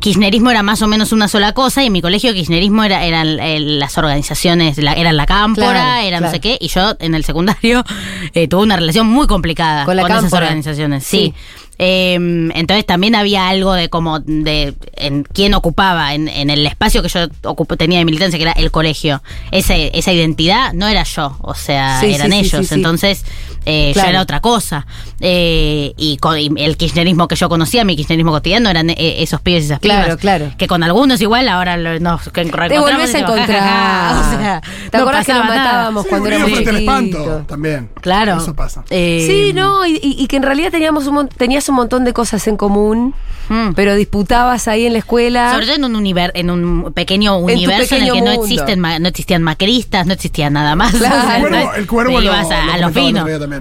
kirchnerismo 0.00 0.50
era 0.50 0.62
más 0.62 0.82
o 0.82 0.86
menos 0.88 1.12
una 1.12 1.26
sola 1.28 1.52
cosa 1.52 1.82
y 1.82 1.86
en 1.86 1.92
mi 1.92 2.02
colegio 2.02 2.32
kirchnerismo 2.32 2.84
era, 2.84 3.04
eran 3.04 3.38
eh, 3.40 3.58
las 3.60 3.96
organizaciones, 3.98 4.78
la, 4.78 4.92
eran 4.92 5.16
la 5.16 5.26
cámpora, 5.26 5.70
Claro, 5.72 6.06
era 6.06 6.20
no 6.20 6.30
sé 6.30 6.40
qué, 6.40 6.56
y 6.60 6.68
yo 6.68 6.94
en 7.00 7.14
el 7.14 7.24
secundario 7.24 7.84
eh, 8.34 8.46
tuve 8.48 8.62
una 8.62 8.76
relación 8.76 9.06
muy 9.08 9.26
complicada 9.26 9.84
Con 9.84 9.98
esas 9.98 10.32
organizaciones, 10.32 11.04
Sí. 11.04 11.18
sí. 11.18 11.34
Eh, 11.78 12.14
entonces 12.14 12.86
también 12.86 13.14
había 13.14 13.48
algo 13.48 13.74
de 13.74 13.90
como 13.90 14.20
de 14.20 14.72
en 14.96 15.24
quién 15.24 15.52
ocupaba 15.52 16.14
en, 16.14 16.26
en 16.26 16.48
el 16.48 16.66
espacio 16.66 17.02
que 17.02 17.10
yo 17.10 17.26
ocupo- 17.42 17.76
tenía 17.76 17.98
de 17.98 18.06
militancia 18.06 18.38
que 18.38 18.44
era 18.44 18.52
el 18.52 18.70
colegio. 18.70 19.22
Ese, 19.50 19.90
esa 19.92 20.10
identidad 20.10 20.72
no 20.72 20.88
era 20.88 21.02
yo 21.02 21.36
o 21.42 21.52
sea 21.52 22.00
Sí, 22.00 22.14
eran 22.14 22.32
sí, 22.32 22.38
ellos. 22.38 22.72
entonces 22.72 23.26
eh, 23.66 23.90
Claro. 23.92 24.06
yo 24.06 24.10
era 24.10 24.22
otra 24.22 24.40
cosa 24.40 24.86
Eh, 25.20 25.92
y, 25.96 26.18
con- 26.18 26.38
y 26.38 26.50
el 26.56 26.76
kirchnerismo 26.76 27.26
que 27.26 27.36
yo 27.36 27.48
conocía 27.48 27.84
mi 27.84 27.96
kirchnerismo 27.96 28.30
cotidiano 28.32 28.68
eran 28.70 28.90
eh, 28.90 29.16
esos 29.22 29.40
pibes 29.40 29.62
y 29.64 29.66
esas 29.66 29.80
Claro, 29.80 30.04
pibas 30.04 30.16
claro. 30.18 30.52
que 30.58 30.66
con 30.66 30.82
algunos 30.82 31.20
igual 31.22 31.48
ahora 31.48 31.76
lo- 31.76 31.98
nos 32.00 32.22
que 32.30 32.44
Te 32.44 32.78
volvés 32.78 33.14
a 33.14 33.18
ja, 33.20 33.26
ja, 33.26 33.32
encontrar. 33.34 33.60
ja, 33.60 34.20
o 34.20 34.38
sea, 34.38 34.60
¿Te 34.90 34.96
no 34.98 35.02
acuerdas 35.04 35.26
que 35.26 35.32
nos 35.34 35.44
matábamos 35.46 36.02
Sí, 36.04 36.08
cuando 36.10 36.28
éramos 36.28 36.50
frente 36.50 36.70
al 36.70 36.76
espanto 36.76 37.16
chiquitos? 37.18 37.46
también. 37.46 37.90
claro 38.00 38.36
Eso 38.36 38.54
pasa. 38.54 38.84
Eh, 38.90 39.24
Sí, 39.26 39.52
no, 39.52 39.84
y, 39.86 39.98
y- 40.02 40.26
que 40.26 40.36
en 40.36 40.42
realidad 40.42 40.70
teníamos 40.70 41.06
un, 41.06 41.28
tenías 41.28 41.68
un 41.68 41.74
montón 41.76 42.04
de 42.04 42.12
cosas 42.12 42.46
en 42.48 42.56
común, 42.56 43.14
mm. 43.48 43.70
pero 43.74 43.94
disputabas 43.94 44.68
ahí 44.68 44.86
en 44.86 44.92
la 44.92 44.98
escuela. 45.00 45.52
Sobre 45.52 45.66
todo 45.66 45.76
en 45.76 45.84
un 45.84 45.96
univer 45.96 46.30
en 46.34 46.50
un 46.50 46.92
pequeño 46.92 47.36
universo 47.38 47.94
en, 47.94 48.00
pequeño 48.02 48.14
el 48.14 48.18
que 48.20 48.24
no 48.24 48.42
existen 48.42 48.80
no 48.80 49.08
existían 49.08 49.42
macristas, 49.42 50.06
no 50.06 50.12
existía 50.12 50.50
nada 50.50 50.76
más. 50.76 50.94
Claro. 50.94 51.16
O 51.26 51.26
sea, 51.26 51.36
El 51.38 51.42
cuervo, 51.48 51.74
el 51.74 51.86
cuervo 51.86 52.12
lo, 52.20 52.24
ibas 52.26 52.50
a, 52.50 52.64
lo 52.66 52.72
a 52.72 52.76
lo 52.78 52.92
comentaba 52.92 53.55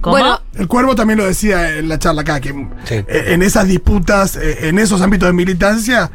¿Cómo? 0.00 0.16
Bueno, 0.16 0.40
El 0.58 0.66
cuervo 0.66 0.94
también 0.94 1.18
lo 1.18 1.24
decía 1.26 1.76
en 1.76 1.88
la 1.88 1.98
charla 1.98 2.22
acá, 2.22 2.40
que 2.40 2.50
Sí. 2.84 2.94
eh, 2.94 3.04
en 3.28 3.42
esas 3.42 3.66
disputas, 3.68 4.36
eh, 4.36 4.68
en 4.68 4.78
esos 4.78 5.00
ámbitos 5.02 5.28
de 5.28 5.32
militancia, 5.32 6.10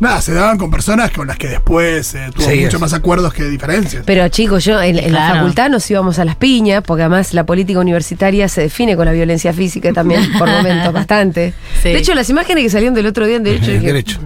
nada, 0.00 0.20
se 0.22 0.32
daban 0.32 0.56
con 0.58 0.70
personas 0.70 1.10
con 1.10 1.26
las 1.26 1.36
que 1.36 1.46
después 1.48 2.14
eh, 2.14 2.30
tuvo 2.34 2.48
Sí, 2.48 2.60
mucho 2.60 2.76
es. 2.76 2.80
más 2.80 2.92
acuerdos 2.94 3.32
que 3.34 3.44
diferencias. 3.44 4.02
Pero 4.06 4.26
chicos, 4.28 4.64
yo 4.64 4.80
en, 4.82 4.98
en 4.98 5.12
la 5.12 5.34
facultad 5.34 5.68
nos 5.70 5.88
íbamos 5.90 6.18
a 6.18 6.24
las 6.24 6.36
piñas, 6.36 6.82
porque 6.84 7.02
además 7.02 7.34
la 7.34 7.44
política 7.44 7.78
universitaria 7.80 8.48
se 8.48 8.62
define 8.62 8.96
con 8.96 9.04
la 9.06 9.12
violencia 9.12 9.52
física 9.52 9.92
también, 9.92 10.22
por 10.38 10.48
momentos, 10.48 10.92
bastante. 10.92 11.54
Sí. 11.82 11.90
De 11.90 11.98
hecho, 11.98 12.14
las 12.14 12.28
imágenes 12.30 12.64
que 12.64 12.70
salieron 12.70 12.94
del 12.94 13.06
otro 13.06 13.26
día 13.26 13.36
en 13.36 13.44
Derecho, 13.44 13.70
dije, 13.72 13.86
derecho. 13.86 14.18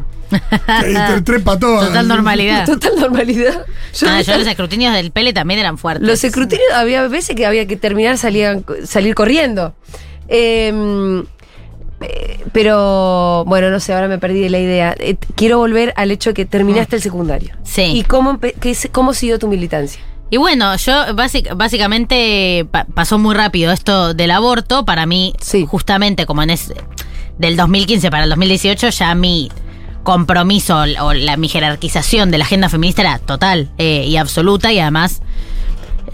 Trepa 1.25 1.59
todas. 1.59 1.89
Total 1.89 2.09
normalidad. 2.09 2.67
total 2.67 2.93
normalidad. 3.01 3.67
Yo- 3.95 4.07
Ah, 4.09 4.21
yo 4.23 4.37
los 4.39 4.47
escrutinios 4.47 4.93
del 4.95 5.11
Pele 5.11 5.33
también 5.33 5.61
eran 5.61 5.79
fuertes. 5.79 6.07
los 6.07 6.23
escrutinios, 6.25 6.67
había 6.75 7.07
veces 7.09 7.35
que 7.37 7.47
había 7.47 7.67
que 7.67 7.77
terminar, 7.77 8.19
salían, 8.19 8.65
salir 8.87 9.15
corriendo. 9.15 9.75
Eh, 10.29 11.23
eh, 12.01 12.45
pero, 12.53 13.45
bueno, 13.47 13.71
no 13.71 13.81
sé, 13.81 13.95
ahora 13.95 14.09
me 14.09 14.19
perdí 14.19 14.41
de 14.41 14.51
la 14.51 14.59
idea. 14.59 14.95
Eh, 14.99 15.17
quiero 15.37 15.59
volver 15.59 15.93
al 15.97 16.11
hecho 16.11 16.31
de 16.31 16.35
que 16.35 16.45
terminaste 16.45 16.97
el 16.97 17.03
secundario. 17.03 17.55
Sí. 17.63 17.83
¿Y 17.83 18.03
cómo, 18.03 18.39
qué 18.41 18.77
cómo 18.93 19.15
siguió 19.15 19.39
tu 19.39 19.49
militancia? 19.49 20.01
Y 20.31 20.37
bueno, 20.37 20.75
yo 20.77 20.93
básic- 21.15 21.55
básicamente 21.57 22.67
pa- 22.71 22.85
pasó 22.93 23.19
muy 23.19 23.35
rápido 23.35 23.73
esto 23.73 24.15
del 24.15 24.33
aborto. 24.33 24.85
Para 24.85 25.07
mí, 25.07 25.35
Sí. 25.41 25.65
justamente 25.69 26.27
como 26.27 26.43
en 26.43 26.51
ese. 26.51 26.75
del 27.39 27.57
2015 27.57 28.11
para 28.13 28.25
el 28.25 28.31
2018 28.31 28.91
ya 28.91 29.15
mi 29.15 29.51
compromiso 30.05 30.77
o 31.01 31.13
la, 31.13 31.37
mi 31.37 31.49
jerarquización 31.49 32.31
de 32.31 32.39
la 32.39 32.45
agenda 32.45 32.69
feminista 32.69 33.03
era 33.03 33.19
total 33.19 33.71
eh, 33.79 34.05
y 34.07 34.17
absoluta 34.17 34.73
y 34.73 34.79
además 34.79 35.23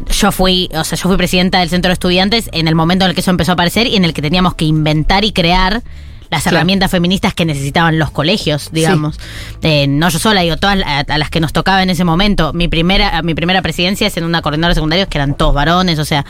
yo 0.08 0.32
fui, 0.32 0.70
o 0.72 0.84
sea, 0.84 0.96
yo 0.96 1.08
fui 1.08 1.16
presidenta 1.16 1.60
del 1.60 1.68
centro 1.68 1.90
de 1.90 1.94
estudiantes 1.94 2.48
en 2.52 2.68
el 2.68 2.74
momento 2.74 3.04
en 3.04 3.10
el 3.10 3.14
que 3.14 3.20
eso 3.20 3.30
empezó 3.30 3.52
a 3.52 3.54
aparecer 3.54 3.86
y 3.86 3.96
en 3.96 4.04
el 4.04 4.14
que 4.14 4.22
teníamos 4.22 4.54
que 4.54 4.64
inventar 4.64 5.24
y 5.24 5.32
crear 5.32 5.82
las 6.30 6.42
Claro. 6.42 6.56
herramientas 6.58 6.90
feministas 6.90 7.34
que 7.34 7.44
necesitaban 7.44 7.98
los 7.98 8.10
colegios, 8.10 8.70
digamos. 8.72 9.18
Eh, 9.62 9.86
no 9.88 10.08
yo 10.08 10.18
sola, 10.18 10.42
digo, 10.42 10.56
todas 10.56 10.78
a, 10.84 11.00
a 11.00 11.18
las 11.18 11.28
que 11.30 11.40
nos 11.40 11.52
tocaba 11.52 11.82
en 11.82 11.90
ese 11.90 12.04
momento. 12.04 12.52
Mi 12.52 12.68
primera, 12.68 13.20
mi 13.22 13.34
primera 13.34 13.62
presidencia 13.62 14.06
es 14.06 14.16
en 14.16 14.24
una 14.24 14.40
coordinadora 14.40 14.70
de 14.70 14.74
secundarios 14.76 15.08
que 15.08 15.18
eran 15.18 15.36
todos 15.36 15.54
varones, 15.54 15.98
o 15.98 16.04
sea, 16.04 16.24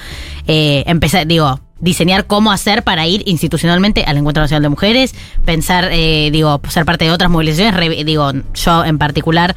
eh, 0.47 0.85
empecé, 0.87 1.27
digo, 1.27 1.61
diseñar 1.81 2.27
cómo 2.27 2.51
hacer 2.53 2.83
para 2.83 3.07
ir 3.07 3.23
institucionalmente 3.27 4.05
al 4.07 4.17
Encuentro 4.19 4.43
Nacional 4.43 4.63
de 4.63 4.69
Mujeres, 4.71 5.15
pensar, 5.45 5.89
eh, 5.93 6.31
digo, 6.33 6.61
ser 6.69 6.85
parte 6.85 7.05
de 7.07 7.11
otras 7.11 7.31
movilizaciones, 7.31 7.75
re- 7.75 8.05
digo, 8.05 8.33
yo 8.55 8.85
en 8.85 8.99
particular 8.99 9.55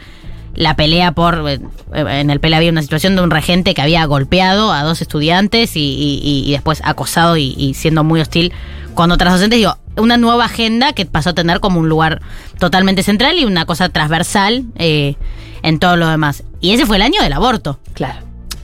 la 0.55 0.75
pelea 0.75 1.13
por 1.13 1.43
eh, 1.49 1.59
en 1.93 2.29
el 2.29 2.39
PEL 2.39 2.53
había 2.53 2.69
una 2.69 2.81
situación 2.83 3.15
de 3.15 3.23
un 3.23 3.31
regente 3.31 3.73
que 3.73 3.81
había 3.81 4.05
golpeado 4.05 4.71
a 4.71 4.83
dos 4.83 5.01
estudiantes 5.01 5.75
y, 5.75 5.79
y- 5.79 6.19
y- 6.23 6.47
y 6.47 6.51
después 6.51 6.79
acosado 6.85 7.37
y, 7.37 7.55
y 7.57 7.73
siendo 7.73 8.03
muy 8.03 8.21
hostil 8.21 8.53
con 8.93 9.11
otras 9.11 9.33
docentes 9.33 9.57
digo 9.59 9.77
una 9.97 10.17
nueva 10.17 10.45
agenda 10.45 10.93
que 10.93 11.05
pasó 11.05 11.31
a 11.31 11.33
tener 11.33 11.59
como 11.59 11.79
un 11.79 11.89
lugar 11.89 12.21
totalmente 12.59 13.03
central 13.03 13.37
y 13.37 13.45
una 13.45 13.65
cosa 13.65 13.89
transversal 13.89 14.65
eh, 14.75 15.15
en 15.61 15.79
todo 15.79 15.95
lo 15.97 16.07
demás 16.07 16.43
y 16.61 16.71
ese 16.71 16.85
fue 16.85 16.95
el 16.97 17.01
año 17.03 17.21
del 17.21 17.33
aborto 17.33 17.79
Claro. 17.93 18.19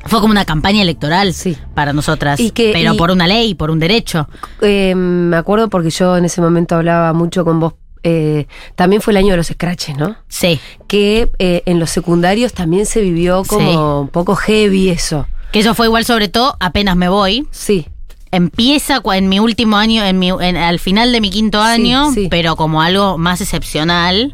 fue 0.06 0.20
como 0.22 0.32
una 0.32 0.46
campaña 0.46 0.82
electoral 0.82 1.34
Sí. 1.34 1.56
para 1.76 1.94
nosotras 1.94 2.40
Y 2.40 2.52
que- 2.52 2.72
pero 2.74 2.94
y- 2.94 2.98
por 2.98 3.12
una 3.12 3.28
ley 3.28 3.54
por 3.56 3.70
un 3.72 3.80
derecho 3.80 4.28
Eh, 4.62 4.96
me 4.96 5.38
acuerdo 5.38 5.70
porque 5.70 5.90
yo 5.92 6.18
en 6.18 6.26
ese 6.26 6.42
momento 6.42 6.76
hablaba 6.76 7.14
mucho 7.14 7.44
con 7.46 7.60
vos. 7.60 7.74
eh, 8.04 8.48
también 8.76 9.02
fue 9.02 9.12
el 9.12 9.18
año 9.18 9.32
de 9.32 9.38
los 9.38 9.48
scratches, 9.48 9.98
¿no? 9.98 10.16
sí 10.30 10.60
Que 10.88 11.30
eh, 11.38 11.64
en 11.66 11.80
los 11.80 11.90
secundarios 11.90 12.54
también 12.54 12.86
se 12.86 13.02
vivió 13.02 13.44
como 13.44 13.72
Sí. 13.72 13.78
un 13.78 14.08
poco 14.08 14.36
heavy 14.36 14.90
eso. 14.90 15.28
que 15.52 15.60
eso 15.60 15.74
fue 15.76 15.88
igual 15.88 16.06
sobre 16.06 16.28
todo 16.30 16.56
apenas 16.60 16.96
me 16.96 17.10
voy 17.10 17.46
Sí. 17.52 17.88
Empieza 18.32 19.02
en 19.14 19.30
mi 19.30 19.40
último 19.40 19.78
año, 19.78 20.04
en 20.04 20.20
mi, 20.20 20.30
en- 20.30 20.58
al 20.58 20.80
final 20.80 21.12
de 21.12 21.22
mi 21.22 21.30
quinto 21.30 21.62
año, 21.62 22.12
sí. 22.14 22.28
pero 22.30 22.56
como 22.56 22.82
algo 22.82 23.18
más 23.18 23.42
excepcional. 23.42 24.34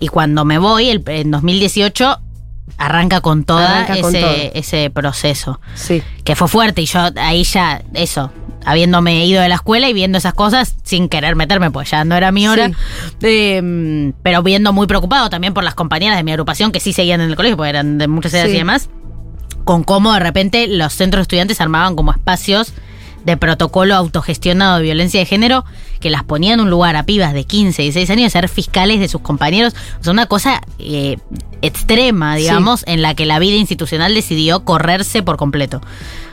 Y 0.00 0.08
cuando 0.08 0.44
me 0.44 0.58
voy, 0.58 0.88
el, 0.88 1.02
en 1.06 1.30
2018, 1.30 2.18
arranca 2.78 3.20
con 3.20 3.42
con 3.42 4.14
ese, 4.14 4.20
todo. 4.20 4.32
ese 4.54 4.90
proceso. 4.90 5.60
Sí. 5.74 6.02
Que 6.24 6.36
fue 6.36 6.48
fuerte 6.48 6.80
y 6.82 6.86
yo 6.86 7.00
ahí 7.16 7.42
ya, 7.44 7.82
eso, 7.94 8.32
habiéndome 8.64 9.26
ido 9.26 9.42
de 9.42 9.48
la 9.48 9.56
escuela 9.56 9.88
y 9.88 9.92
viendo 9.92 10.16
esas 10.18 10.32
cosas 10.32 10.76
sin 10.84 11.08
querer 11.08 11.36
meterme, 11.36 11.70
pues 11.70 11.90
ya 11.90 12.04
no 12.04 12.14
era 12.16 12.32
mi 12.32 12.48
hora. 12.48 12.68
Sí. 12.68 12.74
Eh, 13.22 14.12
pero 14.22 14.42
viendo 14.42 14.72
muy 14.72 14.86
preocupado 14.86 15.28
también 15.28 15.52
por 15.52 15.64
las 15.64 15.74
compañeras 15.74 16.16
de 16.16 16.22
mi 16.22 16.30
agrupación 16.30 16.72
que 16.72 16.80
sí 16.80 16.92
seguían 16.92 17.20
en 17.20 17.28
el 17.30 17.36
colegio, 17.36 17.56
porque 17.56 17.70
eran 17.70 17.98
de 17.98 18.08
muchas 18.08 18.32
edades 18.32 18.50
Sí. 18.50 18.56
y 18.56 18.58
demás 18.60 18.88
con 19.64 19.84
cómo 19.84 20.12
de 20.14 20.20
repente 20.20 20.66
los 20.68 20.94
centros 20.94 21.20
de 21.20 21.22
estudiantes 21.22 21.60
armaban 21.60 21.94
como 21.94 22.12
espacios 22.12 22.72
de 23.24 23.36
protocolo 23.36 23.94
autogestionado 23.94 24.76
de 24.78 24.82
violencia 24.84 25.20
de 25.20 25.26
género 25.26 25.64
que 26.00 26.08
las 26.10 26.24
ponían 26.24 26.54
en 26.54 26.60
un 26.60 26.70
lugar 26.70 26.96
a 26.96 27.02
pibas 27.04 27.34
de 27.34 27.44
15, 27.44 27.82
16 27.82 28.10
años 28.10 28.26
a 28.28 28.30
ser 28.30 28.48
fiscales 28.48 29.00
de 29.00 29.08
sus 29.08 29.20
compañeros. 29.20 29.74
O 30.00 30.04
sea, 30.04 30.12
una 30.12 30.26
cosa 30.26 30.62
eh, 30.78 31.18
extrema, 31.62 32.36
digamos, 32.36 32.84
en 32.86 33.02
la 33.02 33.14
que 33.14 33.26
la 33.26 33.38
vida 33.38 33.56
institucional 33.56 34.14
decidió 34.14 34.64
correrse 34.64 35.22
por 35.22 35.36
completo. 35.36 35.80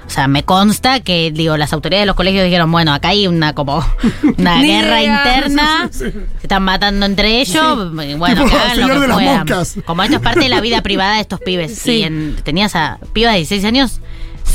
O 0.06 0.10
sea, 0.10 0.30
me 0.30 0.44
consta 0.46 1.02
que, 1.02 1.32
digo, 1.32 1.58
las 1.58 1.74
autoridades 1.74 2.04
de 2.04 2.06
los 2.08 2.16
colegios 2.16 2.46
dijeron, 2.46 2.72
bueno, 2.72 2.94
acá 2.94 3.10
hay 3.10 3.28
una 3.28 3.54
como 3.54 3.86
una 4.38 4.62
guerra 4.62 5.04
interna, 5.04 5.90
se 5.92 6.14
están 6.42 6.64
matando 6.64 7.06
entre 7.06 7.42
ellos, 7.42 7.94
bueno, 7.94 8.46
Tipo, 8.46 8.48
que 8.48 8.56
hagan 8.56 8.80
lo 8.80 8.88
que 8.88 9.00
de 9.08 9.14
puedan. 9.14 9.48
Como 9.86 10.04
esto 10.04 10.16
es 10.16 10.22
parte 10.22 10.40
de 10.40 10.50
la 10.50 10.62
vida 10.62 10.82
privada 10.84 11.16
de 11.16 11.22
estos 11.22 11.42
pibes. 11.42 11.78
Sí. 11.78 11.92
Y 11.98 12.04
en- 12.04 12.38
tenías 12.44 12.74
a 12.78 13.00
pibas 13.12 13.34
de 13.34 13.40
16 13.40 13.66
años 13.66 14.00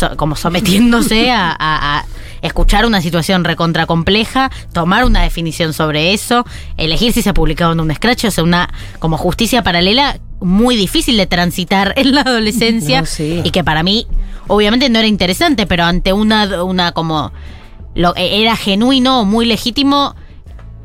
so- 0.09 0.17
como 0.17 0.35
sometiéndose 0.37 1.31
a, 1.31 1.51
a- 1.51 1.99
a 1.99 2.05
escuchar 2.43 2.87
una 2.87 3.01
situación 3.01 3.45
recontra 3.45 3.87
compleja, 3.87 4.51
tomar 4.73 5.05
una 5.05 5.23
definición 5.23 5.73
sobre 5.73 6.13
eso, 6.13 6.45
elegir 6.77 7.13
si 7.13 7.23
se 7.23 7.33
publicaba 7.33 7.73
en 7.73 7.81
un 7.81 7.95
scratch, 7.95 8.25
o 8.25 8.31
sea, 8.33 8.43
una 8.43 8.69
como 8.99 9.17
justicia 9.17 9.63
paralela 9.63 10.19
muy 10.41 10.75
difícil 10.75 11.17
de 11.17 11.27
transitar 11.29 11.95
en 11.97 12.15
la 12.15 12.23
adolescencia 12.23 13.01
No, 13.03 13.07
sí. 13.07 13.43
y 13.45 13.51
que 13.53 13.63
para 13.63 13.85
mí 13.85 14.09
obviamente 14.49 14.89
no 14.91 14.99
era 14.99 15.07
interesante, 15.07 15.67
pero 15.67 15.85
ante 15.85 16.13
una, 16.13 16.65
una 16.65 16.91
como 16.91 17.31
lo, 17.95 18.13
era 18.17 18.57
genuino, 18.57 19.25
muy 19.25 19.47
legítimo 19.47 20.17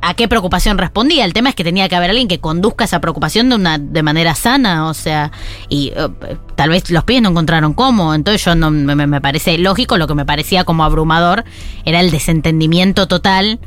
a 0.01 0.13
qué 0.13 0.27
preocupación 0.27 0.77
respondía. 0.77 1.25
El 1.25 1.33
tema 1.33 1.49
es 1.49 1.55
que 1.55 1.63
tenía 1.63 1.89
que 1.89 1.95
haber 1.95 2.09
alguien 2.09 2.27
que 2.27 2.39
conduzca 2.39 2.85
esa 2.85 3.01
preocupación 3.01 3.49
de 3.49 3.55
una 3.55 3.77
de 3.77 4.03
manera 4.03 4.35
sana, 4.35 4.87
o 4.87 4.93
sea, 4.93 5.31
y 5.69 5.91
eh, 5.95 6.09
tal 6.55 6.69
vez 6.69 6.89
los 6.91 7.03
pies 7.03 7.21
no 7.21 7.29
encontraron 7.29 7.73
cómo. 7.73 8.13
Entonces 8.13 8.43
yo 8.43 8.55
no 8.55 8.71
me, 8.71 8.95
me 8.95 9.21
parece 9.21 9.57
lógico, 9.57 9.97
lo 9.97 10.07
que 10.07 10.15
me 10.15 10.25
parecía 10.25 10.63
como 10.63 10.83
abrumador 10.83 11.43
era 11.85 11.99
el 11.99 12.11
desentendimiento 12.11 13.07
total 13.07 13.59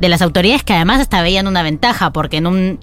de 0.00 0.08
las 0.08 0.22
autoridades 0.22 0.62
que 0.62 0.74
además 0.74 1.00
hasta 1.00 1.22
veían 1.22 1.46
una 1.46 1.62
ventaja, 1.62 2.12
porque 2.12 2.36
en 2.36 2.46
un 2.46 2.80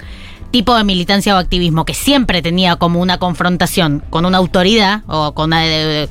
tipo 0.55 0.73
de 0.73 0.85
militancia 0.85 1.35
o 1.35 1.37
activismo 1.37 1.83
que 1.83 1.93
siempre 1.93 2.41
tenía 2.41 2.77
como 2.77 3.01
una 3.01 3.17
confrontación 3.17 4.01
con 4.09 4.25
una 4.25 4.37
autoridad 4.37 5.01
o 5.05 5.33
con 5.33 5.47
una, 5.49 5.65
eh, 5.67 6.07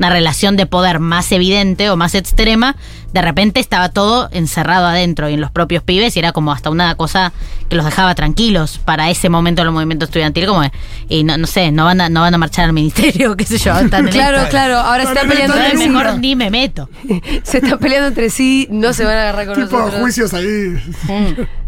una 0.00 0.10
relación 0.10 0.56
de 0.56 0.66
poder 0.66 0.98
más 0.98 1.30
evidente 1.30 1.88
o 1.90 1.96
más 1.96 2.16
extrema, 2.16 2.74
de 3.12 3.22
repente 3.22 3.60
estaba 3.60 3.90
todo 3.90 4.28
encerrado 4.32 4.88
adentro 4.88 5.28
y 5.28 5.34
en 5.34 5.40
los 5.40 5.52
propios 5.52 5.84
pibes 5.84 6.16
y 6.16 6.18
era 6.18 6.32
como 6.32 6.50
hasta 6.50 6.70
una 6.70 6.96
cosa 6.96 7.32
que 7.68 7.76
los 7.76 7.84
dejaba 7.84 8.16
tranquilos 8.16 8.78
para 8.84 9.10
ese 9.10 9.28
momento 9.28 9.62
del 9.62 9.70
movimiento 9.70 10.06
estudiantil 10.06 10.46
como 10.46 10.62
de- 10.62 10.72
y 11.08 11.22
no, 11.22 11.38
no 11.38 11.46
sé, 11.46 11.70
no 11.70 11.84
van 11.84 12.00
a, 12.00 12.08
no 12.08 12.22
van 12.22 12.34
a 12.34 12.38
marchar 12.38 12.64
al 12.64 12.72
ministerio, 12.72 13.36
qué 13.36 13.44
sé 13.46 13.58
yo, 13.58 13.78
están 13.78 14.08
Claro, 14.08 14.48
claro. 14.50 14.78
Ahora 14.78 15.04
se 15.04 15.12
están 15.12 15.28
peleando 15.28 15.56
entre 15.56 15.78
sí. 15.78 15.88
mejor 15.88 16.18
ni 16.18 16.34
me 16.34 16.50
meto. 16.50 16.88
Se 17.44 17.58
están 17.58 17.78
peleando 17.78 18.08
entre 18.08 18.28
sí, 18.30 18.66
no 18.72 18.92
se 18.92 19.04
van 19.04 19.14
a 19.18 19.20
agarrar 19.22 19.46
con 19.46 19.54
Tipo 19.54 19.76
nosotros. 19.78 20.00
juicios 20.00 20.34
ahí. 20.34 20.74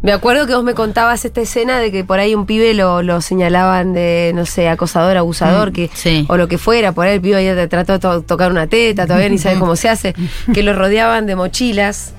Me 0.02 0.12
acuerdo 0.12 0.46
que 0.46 0.54
vos 0.54 0.64
me 0.64 0.74
contabas 0.74 1.24
esta 1.24 1.40
escena 1.40 1.78
de 1.78 1.90
que 1.92 2.02
por 2.04 2.15
ahí 2.18 2.34
un 2.34 2.46
pibe 2.46 2.74
lo, 2.74 3.02
lo 3.02 3.20
señalaban 3.20 3.92
de, 3.92 4.32
no 4.34 4.46
sé, 4.46 4.68
acosador, 4.68 5.16
abusador, 5.16 5.72
que, 5.72 5.90
sí. 5.94 6.24
o 6.28 6.36
lo 6.36 6.48
que 6.48 6.58
fuera, 6.58 6.92
por 6.92 7.06
ahí 7.06 7.14
el 7.14 7.20
pibe 7.20 7.44
ya 7.44 7.68
trató 7.68 7.92
de 7.94 7.98
to- 7.98 8.22
tocar 8.22 8.50
una 8.50 8.66
teta, 8.66 9.06
todavía 9.06 9.28
ni 9.28 9.38
sabe 9.38 9.58
cómo 9.60 9.76
se 9.76 9.88
hace, 9.88 10.14
que 10.52 10.62
lo 10.62 10.72
rodeaban 10.72 11.26
de 11.26 11.36
mochilas. 11.36 12.12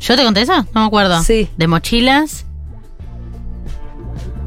¿Yo 0.00 0.16
te 0.16 0.24
conté 0.24 0.42
eso? 0.42 0.54
No 0.74 0.80
me 0.80 0.86
acuerdo. 0.86 1.22
Sí. 1.22 1.48
De 1.56 1.66
mochilas. 1.68 2.44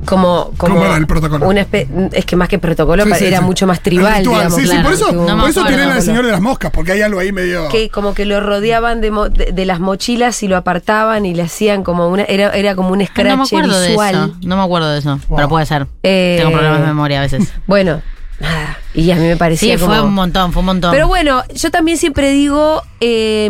Como, 0.06 0.52
como 0.58 0.76
¿Cómo 0.76 0.86
era 0.86 0.98
el 0.98 1.08
protocolo? 1.08 1.48
una 1.48 1.66
es 2.12 2.26
que 2.26 2.36
más 2.36 2.48
que 2.50 2.60
protocolo 2.60 3.04
Sí, 3.06 3.26
era 3.26 3.40
sí. 3.40 3.44
mucho 3.44 3.68
más 3.68 3.82
tribal, 3.82 4.18
Ritual, 4.20 4.36
digamos. 4.38 4.56
Sí, 4.56 4.62
sí, 4.64 4.68
claro. 4.70 4.84
por 4.84 4.94
eso, 4.94 5.12
No 5.12 5.40
por 5.40 5.50
eso 5.50 5.60
acuerdo. 5.62 5.68
tienen 5.78 5.90
al 5.96 6.02
señor 6.02 6.26
de 6.26 6.32
las 6.32 6.42
moscas, 6.42 6.72
porque 6.72 6.92
hay 6.94 7.02
algo 7.02 7.20
ahí 7.20 7.32
medio. 7.32 7.68
que 7.70 7.90
como 7.90 8.14
que 8.14 8.26
lo 8.26 8.40
rodeaban 8.40 9.02
de, 9.02 9.12
mo- 9.12 9.30
de, 9.30 9.52
de 9.52 9.66
las 9.66 9.80
mochilas 9.80 10.42
y 10.44 10.48
lo 10.48 10.58
apartaban 10.58 11.26
y 11.26 11.34
le 11.34 11.44
hacían 11.44 11.84
como 11.84 12.08
una 12.10 12.24
era, 12.24 12.52
era 12.52 12.76
como 12.76 12.90
un 12.90 13.06
scratch 13.06 13.28
no 13.30 13.38
me 13.38 13.44
acuerdo 13.44 13.82
visual. 13.88 14.14
de 14.16 14.22
eso. 14.32 14.36
No 14.44 14.58
me 14.58 14.64
acuerdo 14.64 14.90
de 14.92 15.00
eso. 15.00 15.20
Wow. 15.28 15.36
Pero 15.38 15.50
puede 15.50 15.66
ser. 15.66 15.88
Eh, 16.04 16.36
Tengo 16.40 16.52
problemas 16.54 16.80
de 16.82 16.88
memoria 16.88 17.20
a 17.20 17.22
veces. 17.22 17.54
Bueno, 17.68 18.02
nada. 18.40 18.78
Y 18.94 19.12
a 19.12 19.16
mí 19.16 19.24
me 19.24 19.38
parecía 19.38 19.74
Sí, 19.78 19.84
fue 19.84 19.96
como- 19.98 20.08
un 20.08 20.14
montón, 20.14 20.52
fue 20.54 20.60
un 20.62 20.66
montón. 20.68 20.92
Pero 20.92 21.08
bueno, 21.08 21.44
yo 21.54 21.72
también 21.72 21.98
siempre 21.98 22.30
digo, 22.32 22.82
eh, 23.02 23.50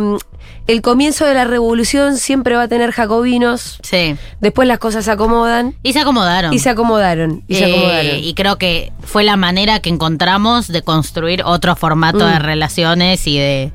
el 0.68 0.82
comienzo 0.82 1.26
de 1.26 1.34
la 1.34 1.46
revolución 1.46 2.18
siempre 2.18 2.56
va 2.56 2.64
a 2.64 2.68
tener 2.68 2.92
jacobinos, 2.92 3.80
Sí. 3.84 4.16
después 4.40 4.68
las 4.68 4.80
cosas 4.80 5.06
se 5.06 5.12
acomodan 5.12 5.76
Y 5.84 5.94
se 5.94 6.00
acomodaron. 6.00 6.54
y 6.54 6.60
se 6.60 6.70
acomodaron. 6.70 7.44
Y 7.48 7.56
se 7.56 7.66
Eh, 7.66 7.72
acomodaron. 7.74 8.24
y 8.24 8.34
creo 8.34 8.58
que 8.58 8.92
fue 9.04 9.24
la 9.24 9.38
manera 9.38 9.80
que 9.80 9.90
encontramos 9.90 10.68
de 10.68 10.82
construir 10.82 11.44
otro 11.46 11.76
formato 11.76 12.26
Mm. 12.28 12.32
de 12.32 12.40
relaciones 12.40 13.28
y 13.28 13.38
de. 13.38 13.72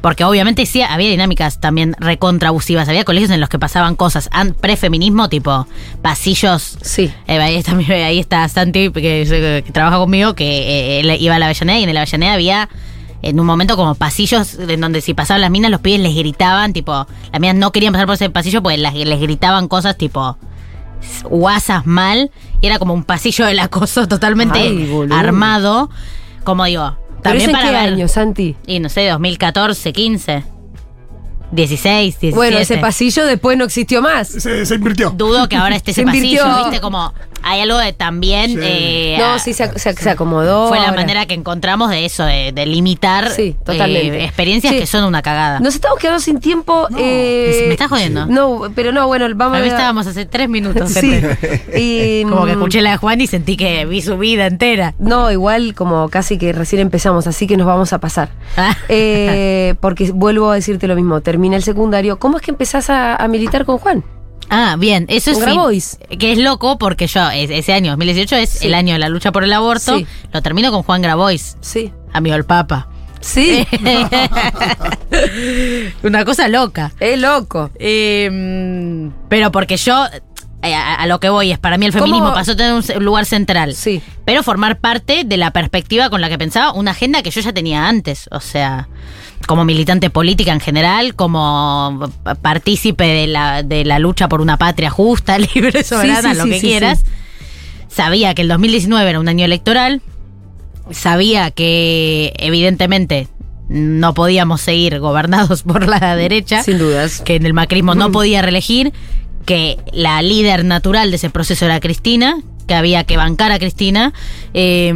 Porque 0.00 0.24
obviamente 0.24 0.64
sí 0.64 0.80
había 0.80 1.10
dinámicas 1.10 1.60
también 1.60 1.94
recontrabusivas. 1.98 2.88
Había 2.88 3.04
colegios 3.04 3.30
en 3.30 3.38
los 3.40 3.50
que 3.50 3.58
pasaban 3.58 3.96
cosas 3.96 4.30
prefeminismo, 4.60 5.28
tipo 5.28 5.66
pasillos. 6.00 6.78
Sí. 6.80 7.12
Eh, 7.26 7.38
ahí, 7.38 7.56
está, 7.56 7.74
mi- 7.74 7.84
ahí 7.90 8.18
está 8.18 8.48
Santi, 8.48 8.90
que, 8.92 9.62
que 9.66 9.72
trabaja 9.72 9.98
conmigo, 9.98 10.34
que 10.34 10.44
eh, 10.46 11.00
él 11.00 11.16
iba 11.20 11.34
a 11.34 11.38
la 11.38 11.46
Avellaneda 11.46 11.78
y 11.80 11.84
en 11.84 11.92
la 11.94 12.00
Avellaneda 12.00 12.32
había 12.32 12.68
en 13.22 13.38
un 13.40 13.46
momento 13.46 13.76
como 13.76 13.94
pasillos 13.94 14.54
en 14.58 14.80
donde 14.80 15.00
si 15.00 15.14
pasaban 15.14 15.40
las 15.42 15.50
minas 15.50 15.70
los 15.70 15.80
pibes 15.80 16.00
les 16.00 16.14
gritaban, 16.14 16.72
tipo, 16.72 17.06
las 17.32 17.40
minas 17.40 17.56
no 17.56 17.70
querían 17.72 17.92
pasar 17.92 18.06
por 18.06 18.14
ese 18.14 18.30
pasillo 18.30 18.62
porque 18.62 18.78
las- 18.78 18.94
les 18.94 19.20
gritaban 19.20 19.68
cosas 19.68 19.96
tipo 19.96 20.36
guasas 21.24 21.86
mal 21.86 22.30
y 22.60 22.66
era 22.66 22.78
como 22.78 22.92
un 22.94 23.04
pasillo 23.04 23.46
del 23.46 23.58
acoso 23.58 24.06
totalmente 24.08 24.58
Ay, 24.58 25.08
armado, 25.10 25.90
como 26.44 26.64
digo, 26.64 26.96
¿Pero 27.08 27.22
también 27.38 27.52
para 27.52 27.64
qué 27.64 27.70
ver, 27.70 27.92
año, 27.94 28.08
Santi? 28.08 28.56
y 28.66 28.80
no 28.80 28.88
sé, 28.88 29.08
2014, 29.08 29.92
15, 29.92 30.44
16, 31.52 32.20
17. 32.20 32.36
Bueno, 32.36 32.58
ese 32.58 32.78
pasillo 32.78 33.26
después 33.26 33.58
no 33.58 33.64
existió 33.64 34.00
más. 34.02 34.28
Se, 34.28 34.64
se 34.64 34.74
invirtió. 34.76 35.10
Dudo 35.10 35.48
que 35.48 35.56
ahora 35.56 35.74
esté 35.76 35.92
Se 35.94 36.02
ese 36.02 36.06
pasillo, 36.06 36.42
invirtió. 36.46 36.64
¿viste? 36.64 36.80
Como 36.80 37.12
hay 37.42 37.60
algo 37.60 37.78
de 37.78 37.92
también. 37.92 38.50
Sí. 38.52 38.58
eh, 38.62 39.16
No, 39.18 39.38
sí, 39.38 39.52
se, 39.52 39.78
se- 39.78 39.94
se 39.94 40.10
acomodó. 40.10 40.68
Fue 40.68 40.78
la 40.80 40.92
manera 40.92 41.26
que 41.26 41.34
encontramos 41.34 41.90
de 41.90 42.04
eso, 42.04 42.24
de, 42.24 42.52
de 42.52 42.66
limitar 42.66 43.30
Sí, 43.30 43.56
totalmente. 43.64 44.18
eh, 44.20 44.24
experiencias 44.24 44.72
Sí. 44.74 44.78
que 44.80 44.86
son 44.86 45.04
una 45.04 45.22
cagada. 45.22 45.60
Nos 45.60 45.74
estamos 45.74 45.98
quedando 45.98 46.20
sin 46.20 46.40
tiempo. 46.40 46.88
eh, 46.96 47.64
¿Me 47.66 47.72
estás 47.74 47.88
jodiendo? 47.88 48.26
No, 48.26 48.62
pero 48.74 48.92
no, 48.92 49.06
bueno, 49.06 49.26
vamos 49.34 49.56
A 49.56 49.60
a 49.60 49.62
mí 49.62 49.68
estábamos 49.68 50.06
hace 50.06 50.26
tres 50.26 50.48
minutos. 50.48 50.90
Sí. 51.00 51.20
Y, 51.76 52.22
Como 52.28 52.44
que 52.44 52.52
mm, 52.52 52.58
escuché 52.58 52.82
la 52.82 52.90
de 52.92 52.96
Juan 52.98 53.20
y 53.20 53.26
sentí 53.26 53.56
que 53.56 53.84
vi 53.86 54.02
su 54.02 54.18
vida 54.18 54.46
entera. 54.46 54.94
No, 54.98 55.30
igual 55.30 55.74
como 55.74 56.08
casi 56.08 56.36
que 56.38 56.52
recién 56.52 56.80
empezamos, 56.82 57.26
así 57.26 57.46
que 57.46 57.56
nos 57.56 57.66
vamos 57.66 57.92
a 57.92 57.98
pasar. 58.00 58.30
Ah. 58.56 58.76
Eh, 58.88 59.74
porque 59.80 60.10
vuelvo 60.12 60.50
a 60.50 60.54
decirte 60.56 60.86
lo 60.88 60.96
mismo, 60.96 61.20
termina 61.20 61.56
el 61.56 61.62
secundario. 61.62 62.18
¿Cómo 62.18 62.36
es 62.38 62.42
que 62.42 62.50
empezás 62.50 62.90
a, 62.90 63.16
a 63.16 63.28
militar 63.28 63.64
con 63.64 63.78
Juan? 63.78 64.04
Ah, 64.50 64.76
bien, 64.78 65.06
eso 65.08 65.30
es 65.30 65.38
Grabois. 65.38 65.98
que 66.18 66.32
es 66.32 66.38
loco 66.38 66.76
porque 66.76 67.06
yo 67.06 67.30
es- 67.30 67.50
ese 67.50 67.72
año 67.72 67.92
2018 67.92 68.36
es 68.36 68.50
Sí. 68.50 68.66
el 68.66 68.74
año 68.74 68.92
de 68.94 68.98
la 68.98 69.08
lucha 69.08 69.30
por 69.32 69.44
el 69.44 69.52
aborto. 69.52 69.96
Sí. 69.96 70.06
Lo 70.32 70.42
termino 70.42 70.70
con 70.72 70.82
Juan 70.82 71.02
Grabois, 71.02 71.56
Sí. 71.60 71.92
amigo 72.12 72.34
del 72.34 72.44
Papa. 72.44 72.88
Sí. 73.20 73.64
Una 76.02 76.24
cosa 76.24 76.48
loca. 76.48 76.92
es 77.00 77.18
loco. 77.20 77.70
Eh, 77.78 79.10
pero 79.28 79.52
porque 79.52 79.76
yo 79.76 80.06
a, 80.62 80.94
a 80.94 81.06
lo 81.06 81.20
que 81.20 81.28
voy 81.28 81.52
es 81.52 81.58
para 81.58 81.78
mí 81.78 81.86
el 81.86 81.92
¿Cómo? 81.92 82.04
feminismo 82.04 82.32
pasó 82.32 82.52
a 82.52 82.56
tener 82.56 82.72
un 82.74 83.04
lugar 83.04 83.24
central. 83.24 83.74
Sí. 83.74 84.02
Pero 84.24 84.42
formar 84.42 84.78
parte 84.78 85.24
de 85.24 85.36
la 85.36 85.50
perspectiva 85.52 86.10
con 86.10 86.20
la 86.20 86.28
que 86.28 86.38
pensaba, 86.38 86.72
una 86.72 86.90
agenda 86.92 87.22
que 87.22 87.30
yo 87.30 87.40
ya 87.40 87.52
tenía 87.52 87.88
antes. 87.88 88.28
O 88.30 88.40
sea, 88.40 88.88
como 89.46 89.64
militante 89.64 90.10
política 90.10 90.52
en 90.52 90.60
general, 90.60 91.14
como 91.14 92.10
partícipe 92.42 93.04
de 93.04 93.26
la, 93.26 93.62
de 93.62 93.84
la 93.84 93.98
lucha 93.98 94.28
por 94.28 94.40
una 94.40 94.56
patria 94.56 94.90
justa, 94.90 95.38
libre, 95.54 95.82
soberana, 95.82 96.32
sí, 96.34 96.38
lo 96.38 96.44
que 96.44 96.60
quieras. 96.60 97.04
Sabía 97.88 98.34
que 98.34 98.42
el 98.42 98.48
2019 98.48 99.10
era 99.10 99.18
un 99.20 99.28
año 99.28 99.44
electoral. 99.44 100.02
Sabía 100.92 101.50
que, 101.50 102.32
evidentemente, 102.38 103.28
no 103.68 104.14
podíamos 104.14 104.60
seguir 104.60 104.98
gobernados 104.98 105.62
por 105.64 105.88
la 105.88 106.14
derecha 106.16 106.62
Sin 106.62 106.78
dudas. 106.78 107.20
que 107.20 107.36
en 107.36 107.46
el 107.46 107.54
macrismo 107.54 107.94
no 107.94 108.12
podía 108.12 108.42
reelegir, 108.42 108.92
que 109.46 109.78
la 109.92 110.22
líder 110.22 110.64
natural 110.64 111.10
de 111.10 111.16
ese 111.16 111.30
proceso 111.30 111.64
era 111.64 111.80
Cristina, 111.80 112.38
que 112.66 112.74
había 112.74 113.04
que 113.04 113.16
bancar 113.16 113.50
a 113.52 113.58
Cristina, 113.58 114.12
eh, 114.54 114.92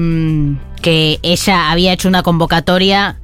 que 0.82 1.18
ella 1.22 1.70
había 1.70 1.92
hecho 1.92 2.08
una 2.08 2.22
convocatoria 2.22 3.16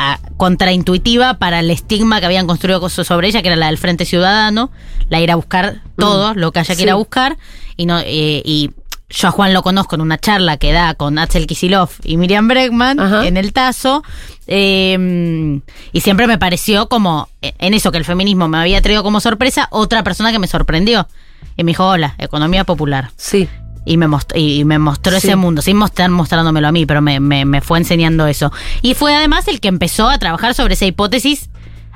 a- 0.00 0.18
contraintuitiva 0.36 1.34
para 1.38 1.60
el 1.60 1.70
estigma 1.70 2.20
que 2.20 2.26
habían 2.26 2.46
construido 2.46 2.80
co- 2.80 2.88
sobre 2.88 3.28
ella, 3.28 3.42
que 3.42 3.48
era 3.48 3.56
la 3.56 3.66
del 3.66 3.78
Frente 3.78 4.04
Ciudadano, 4.04 4.70
la 5.08 5.20
ir 5.20 5.30
a 5.32 5.36
buscar 5.36 5.82
todo 5.96 6.34
lo 6.34 6.52
que 6.52 6.60
haya 6.60 6.76
que 6.76 6.82
ir 6.82 6.90
a 6.90 6.94
buscar, 6.94 7.36
y 7.76 7.86
no 7.86 7.98
eh, 7.98 8.42
y 8.44 8.70
yo 9.10 9.28
a 9.28 9.30
Juan 9.30 9.54
lo 9.54 9.62
conozco 9.62 9.94
en 9.94 10.02
una 10.02 10.18
charla 10.18 10.56
que 10.58 10.72
da 10.72 10.94
con 10.94 11.18
Axel 11.18 11.46
Kisilov 11.46 11.88
y 12.04 12.16
Miriam 12.18 12.46
Bregman 12.48 13.00
Ajá. 13.00 13.26
en 13.26 13.36
el 13.36 13.52
Tazo. 13.52 14.02
eh, 14.46 15.60
y 15.92 16.00
siempre 16.00 16.26
me 16.26 16.38
pareció 16.38 16.88
como 16.88 17.28
eh, 17.42 17.54
en 17.58 17.74
eso 17.74 17.90
que 17.92 17.98
el 17.98 18.04
feminismo 18.04 18.48
me 18.48 18.58
había 18.58 18.80
traído 18.82 19.02
como 19.02 19.20
sorpresa, 19.20 19.68
otra 19.70 20.02
persona 20.02 20.32
que 20.32 20.38
me 20.38 20.46
sorprendió. 20.46 21.08
Y 21.56 21.64
me 21.64 21.70
dijo, 21.70 21.86
hola, 21.86 22.14
economía 22.18 22.64
popular. 22.64 23.10
Sí. 23.16 23.48
Y 23.84 23.96
me, 23.96 24.06
most- 24.08 24.36
y 24.36 24.64
me 24.64 24.78
mostró 24.78 25.12
Sí. 25.18 25.28
ese 25.28 25.36
mundo, 25.36 25.62
sin 25.62 25.76
mostrar, 25.76 26.10
mostrándomelo 26.10 26.68
a 26.68 26.72
mí, 26.72 26.84
pero 26.86 27.00
me, 27.00 27.20
me- 27.20 27.44
me 27.44 27.60
fue 27.60 27.78
enseñando 27.78 28.26
eso. 28.26 28.52
Y 28.82 28.94
fue 28.94 29.14
además 29.14 29.48
el 29.48 29.60
que 29.60 29.68
empezó 29.68 30.08
a 30.08 30.18
trabajar 30.18 30.54
sobre 30.54 30.74
esa 30.74 30.84
hipótesis 30.86 31.48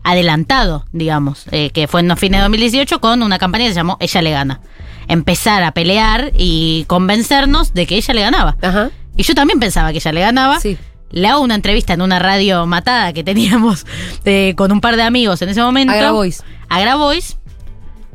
adelantado, 0.05 0.85
digamos, 0.93 1.45
eh, 1.53 1.71
que 1.71 1.87
fue 1.87 2.01
en 2.01 2.09
los 2.09 2.19
fines 2.19 2.39
de 2.41 2.43
2018 2.43 3.01
con 3.01 3.23
una 3.23 3.39
campaña 3.39 3.65
que 3.67 3.71
se 3.71 3.77
llamó 3.77 3.97
Ella 4.01 4.23
le 4.23 4.31
gana. 4.31 4.61
Empezar 5.09 5.63
a 5.63 5.73
pelear 5.73 6.33
y 6.37 6.85
convencernos 6.87 7.75
de 7.75 7.87
que 7.87 7.97
ella 7.97 8.15
le 8.15 8.21
ganaba. 8.23 8.57
Ajá. 8.63 8.91
Y 9.17 9.23
yo 9.25 9.35
también 9.35 9.61
pensaba 9.61 9.91
que 9.93 9.99
ella 9.99 10.13
le 10.13 10.21
ganaba. 10.21 10.61
Sí. 10.61 10.79
Le 11.11 11.29
hago 11.29 11.43
una 11.43 11.55
entrevista 11.55 11.93
en 11.93 12.01
una 12.03 12.19
radio 12.19 12.65
matada 12.67 13.13
que 13.13 13.23
teníamos 13.23 13.85
con 14.57 14.73
un 14.73 14.81
par 14.81 14.97
de 14.97 15.03
amigos 15.03 15.43
en 15.43 15.51
ese 15.51 15.61
momento. 15.63 15.93
A 15.93 15.97
Grabois. 15.97 16.43
A 16.69 16.81
Grabois. 16.81 17.37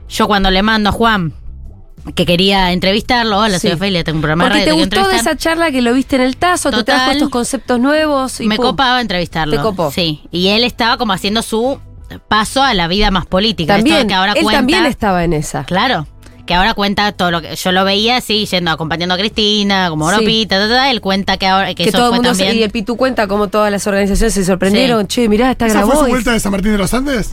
Yo 0.10 0.28
cuando 0.28 0.50
le 0.50 0.64
mando 0.64 0.90
a 0.90 0.92
Juan 0.94 1.34
que 2.16 2.26
quería 2.26 2.72
entrevistarlo, 2.72 3.38
hola, 3.40 3.60
Sí. 3.60 3.68
soy 3.68 3.76
Ofelia, 3.76 4.04
tengo 4.06 4.18
un 4.18 4.22
programa 4.22 4.46
Porque 4.46 4.60
de 4.60 4.64
te 4.66 4.72
radio. 4.72 4.86
gustó 4.86 5.08
de 5.10 5.18
esa 5.18 5.36
charla 5.36 5.72
que 5.72 5.82
lo 5.82 5.94
viste 5.94 6.16
en 6.16 6.22
el 6.22 6.38
tazo, 6.38 6.70
te 6.70 6.78
Total. 6.78 6.96
trajo 6.96 7.12
estos 7.12 7.30
conceptos 7.30 7.80
nuevos 7.82 8.40
y 8.40 8.48
Me 8.48 8.56
pum. 8.56 8.66
copaba 8.68 9.02
entrevistarlo. 9.02 9.58
Te 9.58 9.62
copó. 9.62 9.92
Sí. 9.92 10.22
Y 10.32 10.48
él 10.48 10.64
estaba 10.64 10.98
como 10.98 11.12
haciendo 11.12 11.42
su 11.42 11.80
paso 12.30 12.64
a 12.64 12.74
la 12.74 12.88
vida 12.88 13.12
más 13.12 13.26
política. 13.26 13.76
Esto 13.76 13.84
También, 13.90 14.08
que 14.08 14.14
ahora 14.14 14.32
él 14.32 14.42
cuenta, 14.44 14.60
también 14.60 14.86
estaba 14.86 15.26
en 15.26 15.34
esa. 15.34 15.66
Claro. 15.66 16.08
Que 16.48 16.56
ahora 16.56 16.74
cuenta 16.74 17.12
todo 17.12 17.30
lo 17.30 17.42
que 17.42 17.56
yo 17.56 17.72
lo 17.72 17.86
veía 17.86 18.18
así, 18.18 18.48
yendo 18.48 18.72
acompañando 18.72 19.14
a 19.14 19.18
Cristina, 19.20 19.90
como 19.90 20.10
Sí. 20.10 20.16
Europita, 20.16 20.58
ta, 20.58 20.68
ta, 20.68 20.74
ta, 20.76 20.90
él 20.92 21.02
cuenta 21.02 21.38
que 21.38 21.46
ahora 21.46 21.68
que, 21.76 21.84
Que, 21.84 21.90
eso 21.90 21.98
todo 22.00 22.08
el 22.10 22.16
mundo 22.16 22.34
se- 22.34 22.40
también 22.44 22.60
y 22.60 22.64
el 22.64 22.72
Pitu 22.72 22.98
cuenta 22.98 23.28
como 23.28 23.50
todas 23.50 23.72
las 23.72 23.86
organizaciones 23.86 24.34
se 24.34 24.44
sorprendieron. 24.44 25.06
Che, 25.08 25.30
mirá, 25.30 25.52
está 25.52 25.68
¿Esa 25.68 25.86
fue 25.86 25.96
su 25.98 26.06
vuelta 26.08 26.32
de 26.32 26.40
San 26.40 26.52
Martín 26.52 26.72
de 26.72 26.78
los 26.80 26.92
Andes? 26.94 27.32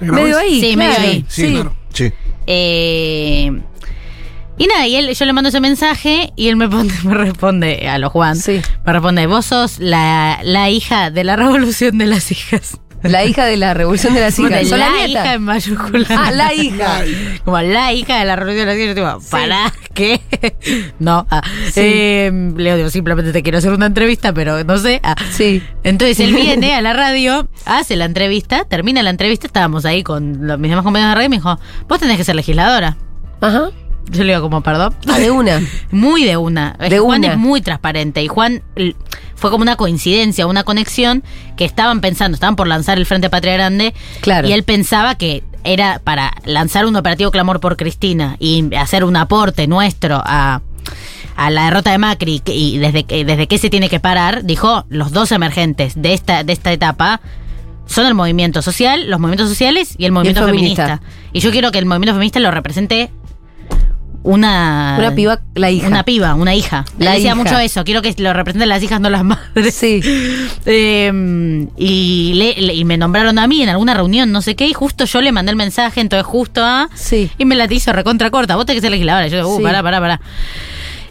¿De 0.00 0.10
Medio 0.10 0.38
ahí. 0.38 0.60
Sí, 0.60 0.74
claro. 0.74 0.90
medio 0.92 1.08
ahí. 1.12 1.24
Sí, 1.28 1.52
claro. 1.52 1.74
Sí. 1.92 2.12
Eh, 2.46 3.60
y 4.58 4.66
nada, 4.66 4.86
y 4.86 4.96
él, 4.96 5.14
yo 5.14 5.24
le 5.24 5.32
mando 5.32 5.48
ese 5.48 5.60
mensaje 5.60 6.32
y 6.36 6.48
él 6.48 6.56
me, 6.56 6.68
pone- 6.68 6.92
me 7.04 7.14
responde 7.14 7.88
a 7.88 7.98
lo 7.98 8.10
Juan. 8.10 8.36
Sí. 8.36 8.60
Me 8.84 8.92
responde, 8.92 9.26
vos 9.26 9.46
sos 9.46 9.78
la, 9.78 10.40
la 10.42 10.68
hija 10.70 11.10
de 11.10 11.24
la 11.24 11.36
revolución 11.36 11.98
de 11.98 12.06
las 12.06 12.30
hijas. 12.32 12.78
La 13.02 13.24
hija 13.24 13.46
de 13.46 13.56
la 13.56 13.72
revolución 13.74 14.14
de 14.14 14.20
las 14.20 14.38
hijas. 14.38 14.50
Pone 14.50 14.64
¿Sos 14.66 14.78
la, 14.78 14.90
la 14.90 15.06
hija 15.06 15.34
en 15.34 15.42
mayúscula. 15.42 16.06
Ah, 16.10 16.30
la 16.30 16.52
hija. 16.54 17.02
Como 17.44 17.58
la 17.60 17.92
hija 17.92 18.18
de 18.18 18.24
la 18.26 18.36
revolución 18.36 18.66
de 18.66 18.72
las 18.74 18.82
hijas. 18.82 18.88
Yo 18.88 18.94
digo, 18.94 19.20
¿para 19.30 19.72
qué? 19.94 20.20
no. 20.98 21.26
ah. 21.30 21.42
Sí. 21.72 21.80
Eh, 21.82 22.52
le 22.56 22.76
digo, 22.76 22.90
simplemente 22.90 23.32
te 23.32 23.42
quiero 23.42 23.58
hacer 23.58 23.72
una 23.72 23.86
entrevista, 23.86 24.32
pero 24.32 24.62
no 24.64 24.78
sé. 24.78 25.00
ah. 25.02 25.16
Sí. 25.30 25.62
Entonces 25.82 26.20
él 26.20 26.34
viene 26.34 26.74
a 26.74 26.82
la 26.82 26.92
radio, 26.92 27.48
hace 27.64 27.96
la 27.96 28.04
entrevista, 28.04 28.64
termina 28.64 29.02
la 29.02 29.10
entrevista, 29.10 29.46
estábamos 29.46 29.84
ahí 29.84 30.02
con 30.02 30.46
los, 30.46 30.58
mis 30.58 30.70
demás 30.70 30.84
compañeros 30.84 31.12
de 31.12 31.14
radio 31.14 31.26
y 31.26 31.30
me 31.30 31.36
dijo, 31.36 31.58
vos 31.88 31.98
tenés 31.98 32.16
que 32.16 32.24
ser 32.24 32.34
legisladora. 32.34 32.96
Ajá. 33.40 33.70
Yo 34.10 34.24
le 34.24 34.32
digo 34.32 34.42
como, 34.42 34.60
perdón. 34.62 34.94
Ah, 35.08 35.18
de 35.18 35.30
una. 35.30 35.60
Muy 35.90 36.24
de 36.24 36.36
una. 36.36 36.76
De 36.78 36.88
que 36.88 36.98
Juan 36.98 37.20
una. 37.20 37.32
es 37.32 37.38
muy 37.38 37.60
transparente 37.60 38.22
y 38.22 38.28
Juan 38.28 38.62
fue 39.36 39.50
como 39.50 39.62
una 39.62 39.76
coincidencia, 39.76 40.46
una 40.46 40.64
conexión 40.64 41.22
que 41.56 41.64
estaban 41.64 42.00
pensando, 42.00 42.34
estaban 42.34 42.56
por 42.56 42.66
lanzar 42.66 42.98
el 42.98 43.06
Frente 43.06 43.30
Patria 43.30 43.54
Grande 43.54 43.94
Claro. 44.20 44.48
y 44.48 44.52
él 44.52 44.64
pensaba 44.64 45.14
que 45.14 45.42
era 45.64 46.00
para 46.02 46.32
lanzar 46.44 46.86
un 46.86 46.96
operativo 46.96 47.30
clamor 47.30 47.60
por 47.60 47.76
Cristina 47.76 48.36
y 48.38 48.74
hacer 48.74 49.04
un 49.04 49.14
aporte 49.16 49.66
nuestro 49.66 50.20
a, 50.24 50.62
a 51.36 51.50
la 51.50 51.66
derrota 51.66 51.90
de 51.92 51.98
Macri 51.98 52.40
que- 52.40 52.54
y 52.54 52.78
desde, 52.78 53.04
que- 53.04 53.24
desde 53.24 53.46
qué 53.46 53.58
se 53.58 53.70
tiene 53.70 53.88
que 53.88 54.00
parar, 54.00 54.44
dijo, 54.44 54.84
los 54.88 55.12
dos 55.12 55.30
emergentes 55.32 55.92
de 56.00 56.14
esta, 56.14 56.42
de 56.44 56.52
esta 56.52 56.72
etapa 56.72 57.20
son 57.86 58.06
el 58.06 58.14
movimiento 58.14 58.62
social, 58.62 59.08
los 59.10 59.18
movimientos 59.20 59.48
sociales 59.48 59.94
y 59.98 60.04
el 60.06 60.12
movimiento 60.12 60.44
feminista. 60.46 60.84
feminista. 60.86 61.06
Y 61.32 61.40
yo 61.40 61.50
quiero 61.50 61.70
que 61.72 61.78
el 61.78 61.86
movimiento 61.86 62.12
feminista 62.14 62.40
lo 62.40 62.50
represente 62.50 63.10
una... 64.22 64.96
Una 64.98 65.14
piba, 65.14 65.40
la 65.54 65.70
hija. 65.70 65.86
Una 65.86 66.02
piba, 66.04 66.34
una 66.34 66.54
hija. 66.54 66.84
Le 66.98 67.04
La 67.06 67.10
decía 67.12 67.28
hija. 67.28 67.34
mucho 67.36 67.58
eso. 67.58 67.84
Quiero 67.84 68.02
que 68.02 68.14
lo 68.18 68.32
representen 68.32 68.68
las 68.68 68.82
hijas, 68.82 69.00
no 69.00 69.08
las 69.10 69.24
madres. 69.24 69.74
Sí. 69.74 70.00
Eh, 70.66 71.66
y, 71.76 72.32
le- 72.34 72.60
le- 72.60 72.74
y 72.74 72.84
me 72.84 72.96
nombraron 72.98 73.38
a 73.38 73.46
mí 73.46 73.62
en 73.62 73.68
alguna 73.70 73.94
reunión, 73.94 74.30
no 74.30 74.42
sé 74.42 74.54
qué, 74.56 74.66
y 74.68 74.72
justo 74.72 75.04
yo 75.06 75.20
le 75.22 75.32
mandé 75.32 75.50
el 75.50 75.56
mensaje, 75.56 76.00
entonces 76.00 76.26
justo 76.26 76.62
a. 76.64 76.88
Sí. 76.94 77.30
Y 77.38 77.44
me 77.44 77.56
la 77.56 77.66
hizo 77.72 77.92
recontra 77.92 78.30
corta. 78.30 78.56
Vos 78.56 78.66
tenés 78.66 78.78
que 78.78 78.82
ser 78.82 78.90
legisladora. 78.90 79.26
Yo, 79.28 79.48
uh, 79.48 79.56
Sí. 79.56 79.62
pará, 79.62 79.82
pará, 79.82 80.00
pará. 80.00 80.20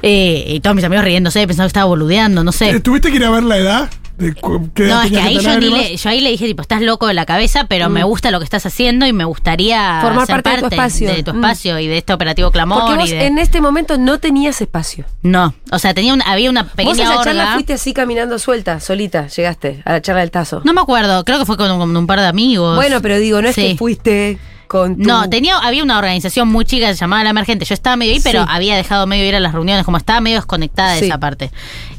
Eh, 0.02 0.45
y 0.47 0.60
todos 0.62 0.76
mis 0.76 0.86
amigos 0.86 1.04
riéndose, 1.06 1.45
pensando 1.47 1.66
que 1.66 1.70
estaba 1.70 1.86
boludeando, 1.86 2.43
no 2.43 2.52
sé. 2.52 2.70
Eh, 2.70 2.80
¿Tuviste 2.80 3.10
que 3.10 3.18
ir 3.18 3.26
a 3.26 3.30
ver 3.32 3.43
la 3.43 3.58
edad? 3.58 3.89
De 4.18 4.36
No, 4.43 5.02
es 5.02 5.12
que 5.12 5.18
ahí 5.18 5.39
yo, 5.39 5.58
ni 5.62 5.70
le- 5.70 5.97
ahí 6.04 6.20
le 6.20 6.30
dije, 6.32 6.45
tipo, 6.45 6.62
estás 6.62 6.82
loco 6.82 7.08
de 7.08 7.14
la 7.14 7.26
cabeza, 7.26 7.68
pero 7.70 7.89
me 7.89 8.04
gusta 8.04 8.32
lo 8.32 8.39
que 8.39 8.43
estás 8.43 8.66
haciendo 8.66 9.06
y 9.08 9.14
me 9.14 9.24
gustaría 9.24 10.00
Mm. 10.00 10.02
Formar 10.02 10.26
ser 10.28 10.43
parte 10.43 10.50
de 10.50 10.60
tu 10.60 10.68
espacio. 10.76 11.10
de 11.14 11.24
tu 11.24 11.32
Mm. 11.34 11.36
espacio 11.38 11.80
y 11.80 11.88
de 11.88 11.97
este 12.00 12.12
operativo 12.12 12.52
clamor. 12.52 12.82
Porque 12.82 12.95
vos 12.97 13.10
y 13.10 13.14
de- 13.14 13.28
en 13.28 13.38
este 13.38 13.62
momento 13.62 13.97
no 13.97 14.20
tenías 14.20 14.60
espacio. 14.60 15.06
No, 15.22 15.54
o 15.72 15.80
sea, 15.80 15.93
tenía 15.93 16.14
un- 16.14 16.22
había 16.24 16.50
una 16.50 16.64
Vos 16.64 16.72
a 16.74 16.76
pequeña 16.76 17.04
esa 17.14 17.24
charla 17.24 17.54
fuiste 17.54 17.72
así 17.72 17.93
caminando 17.93 18.38
suelta, 18.39 18.82
solita, 18.82 19.28
llegaste 19.28 19.82
a 19.86 19.93
la 19.93 20.02
charla 20.02 20.20
del 20.20 20.32
tazo. 20.32 20.62
No 20.66 20.74
me 20.74 20.82
acuerdo, 20.82 21.24
creo 21.24 21.39
que 21.39 21.45
fue 21.45 21.56
con 21.56 21.72
un, 21.72 21.80
con 21.80 21.95
un 21.95 22.06
par 22.06 22.20
de 22.20 22.26
amigos. 22.28 22.76
bueno, 22.76 23.02
pero 23.02 23.18
digo, 23.20 23.41
no 23.41 23.47
es 23.47 23.56
Sí. 23.56 23.70
que 23.72 23.78
fuiste 23.78 24.38
con 24.70 24.95
tu... 24.95 25.03
No, 25.03 25.30
tenía, 25.30 25.57
había 25.57 25.84
una 25.84 25.97
organización 25.97 26.47
muy 26.47 26.63
chica 26.63 26.88
que 26.88 26.93
se 26.93 26.99
llamaba 27.01 27.24
La 27.26 27.32
Emergente. 27.32 27.65
Yo 27.65 27.74
estaba 27.74 27.97
medio 27.97 28.13
ahí, 28.13 28.22
pero 28.24 28.43
Sí. 28.43 28.47
había 28.49 28.78
dejado 28.78 29.05
medio 29.07 29.26
ir 29.26 29.36
a 29.36 29.39
las 29.41 29.51
reuniones, 29.51 29.84
como 29.84 29.97
estaba 29.97 30.22
medio 30.22 30.38
desconectada 30.38 30.93
de 30.93 30.99
Sí. 30.99 31.05
esa 31.07 31.17
parte. 31.17 31.51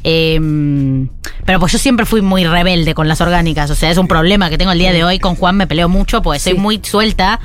Eh, 0.03 0.39
pero 1.45 1.59
pues 1.59 1.71
yo 1.73 1.77
siempre 1.77 2.05
fui 2.05 2.21
muy 2.21 2.45
rebelde 2.45 2.93
con 2.93 3.07
las 3.07 3.21
orgánicas. 3.21 3.69
O 3.69 3.75
sea, 3.75 3.91
es 3.91 3.97
un 3.97 4.07
problema 4.07 4.49
que 4.49 4.57
tengo 4.57 4.71
el 4.71 4.79
día 4.79 4.93
de 4.93 5.03
hoy. 5.03 5.19
Con 5.19 5.35
Juan 5.35 5.57
me 5.57 5.67
peleo 5.67 5.89
mucho, 5.89 6.21
pues 6.21 6.41
soy 6.41 6.53
Sí. 6.53 6.59
muy 6.59 6.79
suelta. 6.83 7.39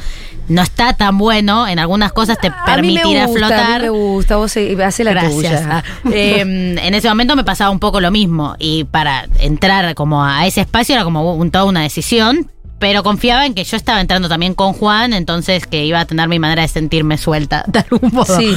No 0.48 0.62
está 0.62 0.92
tan 0.92 1.18
bueno. 1.18 1.66
En 1.66 1.78
algunas 1.80 2.12
cosas 2.12 2.38
te 2.40 2.52
permitirá 2.64 3.26
flotar. 3.26 3.74
A 3.74 3.78
mí 3.78 3.82
me 3.84 3.88
gusta, 3.90 4.36
vos 4.36 4.56
hacé 4.56 5.04
la 5.04 5.10
Gracias. 5.10 5.34
tuya. 5.34 5.68
Ah, 5.68 5.82
eh, 6.12 6.40
en 6.40 6.94
ese 6.94 7.08
momento 7.08 7.34
me 7.34 7.42
pasaba 7.42 7.70
un 7.70 7.80
poco 7.80 8.00
lo 8.00 8.10
mismo. 8.12 8.54
Y 8.60 8.84
para 8.84 9.26
entrar 9.40 9.94
como 9.96 10.24
a 10.24 10.46
ese 10.46 10.60
espacio 10.60 10.94
era 10.94 11.02
como 11.04 11.34
un, 11.34 11.50
toda 11.50 11.64
una 11.64 11.80
decisión. 11.82 12.48
Pero 12.78 13.02
confiaba 13.02 13.46
en 13.46 13.54
que 13.54 13.64
yo 13.64 13.76
estaba 13.76 14.00
entrando 14.00 14.28
también 14.28 14.54
con 14.54 14.72
Juan, 14.72 15.12
entonces 15.12 15.66
que 15.66 15.84
iba 15.84 16.00
a 16.00 16.04
tener 16.04 16.28
mi 16.28 16.38
manera 16.38 16.62
de 16.62 16.68
sentirme 16.68 17.16
suelta, 17.18 17.64
de 17.68 17.80
algún 17.80 18.10
modo. 18.12 18.36
Sí. 18.36 18.56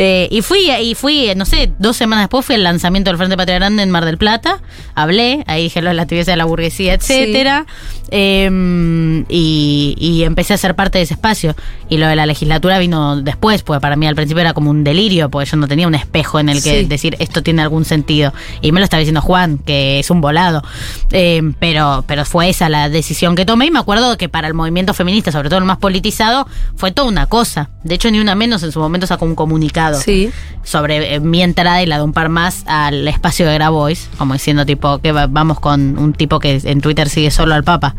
Eh, 0.00 0.28
y 0.30 0.42
fui, 0.42 0.70
y 0.70 0.94
fui, 0.94 1.28
no 1.34 1.44
sé, 1.44 1.72
dos 1.80 1.96
semanas 1.96 2.22
después 2.22 2.46
fui 2.46 2.54
al 2.54 2.62
lanzamiento 2.62 3.10
del 3.10 3.18
Frente 3.18 3.36
Patria 3.36 3.56
Grande 3.56 3.82
en 3.82 3.90
Mar 3.90 4.04
del 4.04 4.16
Plata. 4.16 4.60
Hablé, 4.94 5.42
ahí 5.48 5.64
dije 5.64 5.82
lo 5.82 5.88
de 5.88 5.94
la 5.94 6.02
actividad 6.02 6.26
de 6.26 6.36
la 6.36 6.44
burguesía, 6.44 6.94
etcétera. 6.94 7.66
Eh, 8.10 9.24
y, 9.28 9.96
y 9.98 10.22
empecé 10.22 10.54
a 10.54 10.56
ser 10.56 10.74
parte 10.76 10.98
de 10.98 11.04
ese 11.04 11.14
espacio. 11.14 11.56
Y 11.88 11.96
lo 11.98 12.06
de 12.06 12.14
la 12.14 12.26
legislatura 12.26 12.78
vino 12.78 13.20
después, 13.20 13.62
porque 13.62 13.80
para 13.80 13.96
mí 13.96 14.06
al 14.06 14.14
principio 14.14 14.40
era 14.40 14.52
como 14.54 14.70
un 14.70 14.84
delirio, 14.84 15.30
porque 15.30 15.50
yo 15.50 15.56
no 15.56 15.66
tenía 15.66 15.88
un 15.88 15.94
espejo 15.94 16.38
en 16.38 16.48
el 16.48 16.62
que 16.62 16.80
Sí. 16.80 16.84
decir 16.84 17.16
esto 17.18 17.42
tiene 17.42 17.62
algún 17.62 17.84
sentido. 17.84 18.32
Y 18.62 18.70
me 18.72 18.78
lo 18.80 18.84
estaba 18.84 19.00
diciendo 19.00 19.20
Juan, 19.20 19.58
que 19.58 19.98
es 19.98 20.10
un 20.10 20.20
volado. 20.20 20.62
Eh, 21.10 21.42
pero, 21.58 22.04
pero 22.06 22.24
fue 22.24 22.50
esa 22.50 22.68
la 22.68 22.88
decisión 22.88 23.34
que 23.34 23.44
tomé. 23.44 23.66
Y 23.66 23.70
me 23.72 23.80
acuerdo 23.80 24.16
que 24.16 24.28
para 24.28 24.46
el 24.46 24.54
movimiento 24.54 24.94
feminista, 24.94 25.32
sobre 25.32 25.48
todo 25.48 25.58
el 25.58 25.64
más 25.64 25.78
politizado, 25.78 26.46
fue 26.76 26.92
toda 26.92 27.08
una 27.08 27.26
cosa. 27.26 27.70
De 27.82 27.96
hecho, 27.96 28.10
ni 28.10 28.20
una 28.20 28.34
menos 28.36 28.62
en 28.62 28.70
su 28.70 28.78
momento 28.78 29.06
sacó 29.06 29.24
un 29.24 29.34
comunicado 29.34 29.87
Sí. 29.96 30.30
sobre 30.62 31.14
eh, 31.14 31.20
mi 31.20 31.42
entrada 31.42 31.82
y 31.82 31.86
la 31.86 31.96
de 31.98 32.02
un 32.04 32.12
par 32.12 32.28
más 32.28 32.64
al 32.66 33.08
espacio 33.08 33.46
de 33.46 33.54
Grabois, 33.54 34.08
como 34.18 34.34
diciendo 34.34 34.66
tipo 34.66 34.98
que 34.98 35.12
va- 35.12 35.26
vamos 35.26 35.60
con 35.60 35.98
un 35.98 36.12
tipo 36.12 36.38
que 36.40 36.60
en 36.64 36.80
Twitter 36.80 37.08
sigue 37.08 37.30
solo 37.30 37.54
al 37.54 37.64
Papa, 37.64 37.94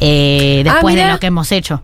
eh, 0.00 0.62
después 0.64 0.94
de 0.94 1.02
Ah, 1.02 1.12
lo 1.14 1.18
que 1.20 1.26
hemos 1.26 1.50
hecho. 1.52 1.82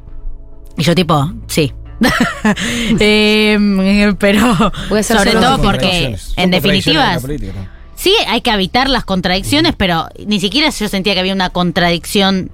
Y 0.77 0.83
yo 0.85 0.95
tipo, 0.95 1.33
sí. 1.49 1.73
Eh, 3.01 4.15
pero 4.19 4.55
Voy 4.89 4.99
a 4.99 5.01
hacer 5.01 5.19
sobre 5.19 5.33
solo 5.33 5.45
todo 5.45 5.63
porque 5.63 5.79
Contradicciones. 5.89 6.21
Son 6.23 6.45
en 6.45 6.51
contradicciones 6.51 6.63
definitiva 6.63 7.09
de 7.09 7.15
la 7.15 7.21
política, 7.21 7.53
¿no? 7.57 7.79
Sí, 7.97 8.15
hay 8.29 8.41
que 8.43 8.51
evitar 8.51 8.89
las 8.89 9.05
contradicciones, 9.05 9.75
pero 9.77 10.09
ni 10.25 10.39
siquiera 10.39 10.71
yo 10.71 10.89
sentía 10.89 11.15
que 11.15 11.21
había 11.21 11.33
una 11.35 11.51
contradicción 11.51 12.53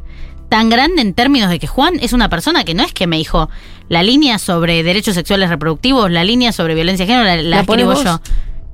tan 0.48 0.68
grande 0.70 1.02
en 1.02 1.14
términos 1.14 1.50
de 1.50 1.58
que 1.58 1.66
Juan 1.66 1.94
es 2.00 2.12
una 2.12 2.28
persona 2.28 2.64
que 2.64 2.74
no 2.74 2.82
es 2.84 2.92
que 2.92 3.06
me 3.06 3.16
dijo 3.16 3.48
la 3.88 4.02
línea 4.02 4.38
sobre 4.38 4.82
derechos 4.82 5.14
sexuales 5.14 5.48
reproductivos, 5.48 6.10
la 6.10 6.24
línea 6.24 6.52
sobre 6.52 6.74
violencia 6.74 7.06
de 7.06 7.12
género, 7.12 7.26
la, 7.28 7.36
la 7.36 7.42
¿La 7.42 7.60
escribo 7.62 7.94
yo. 8.02 8.20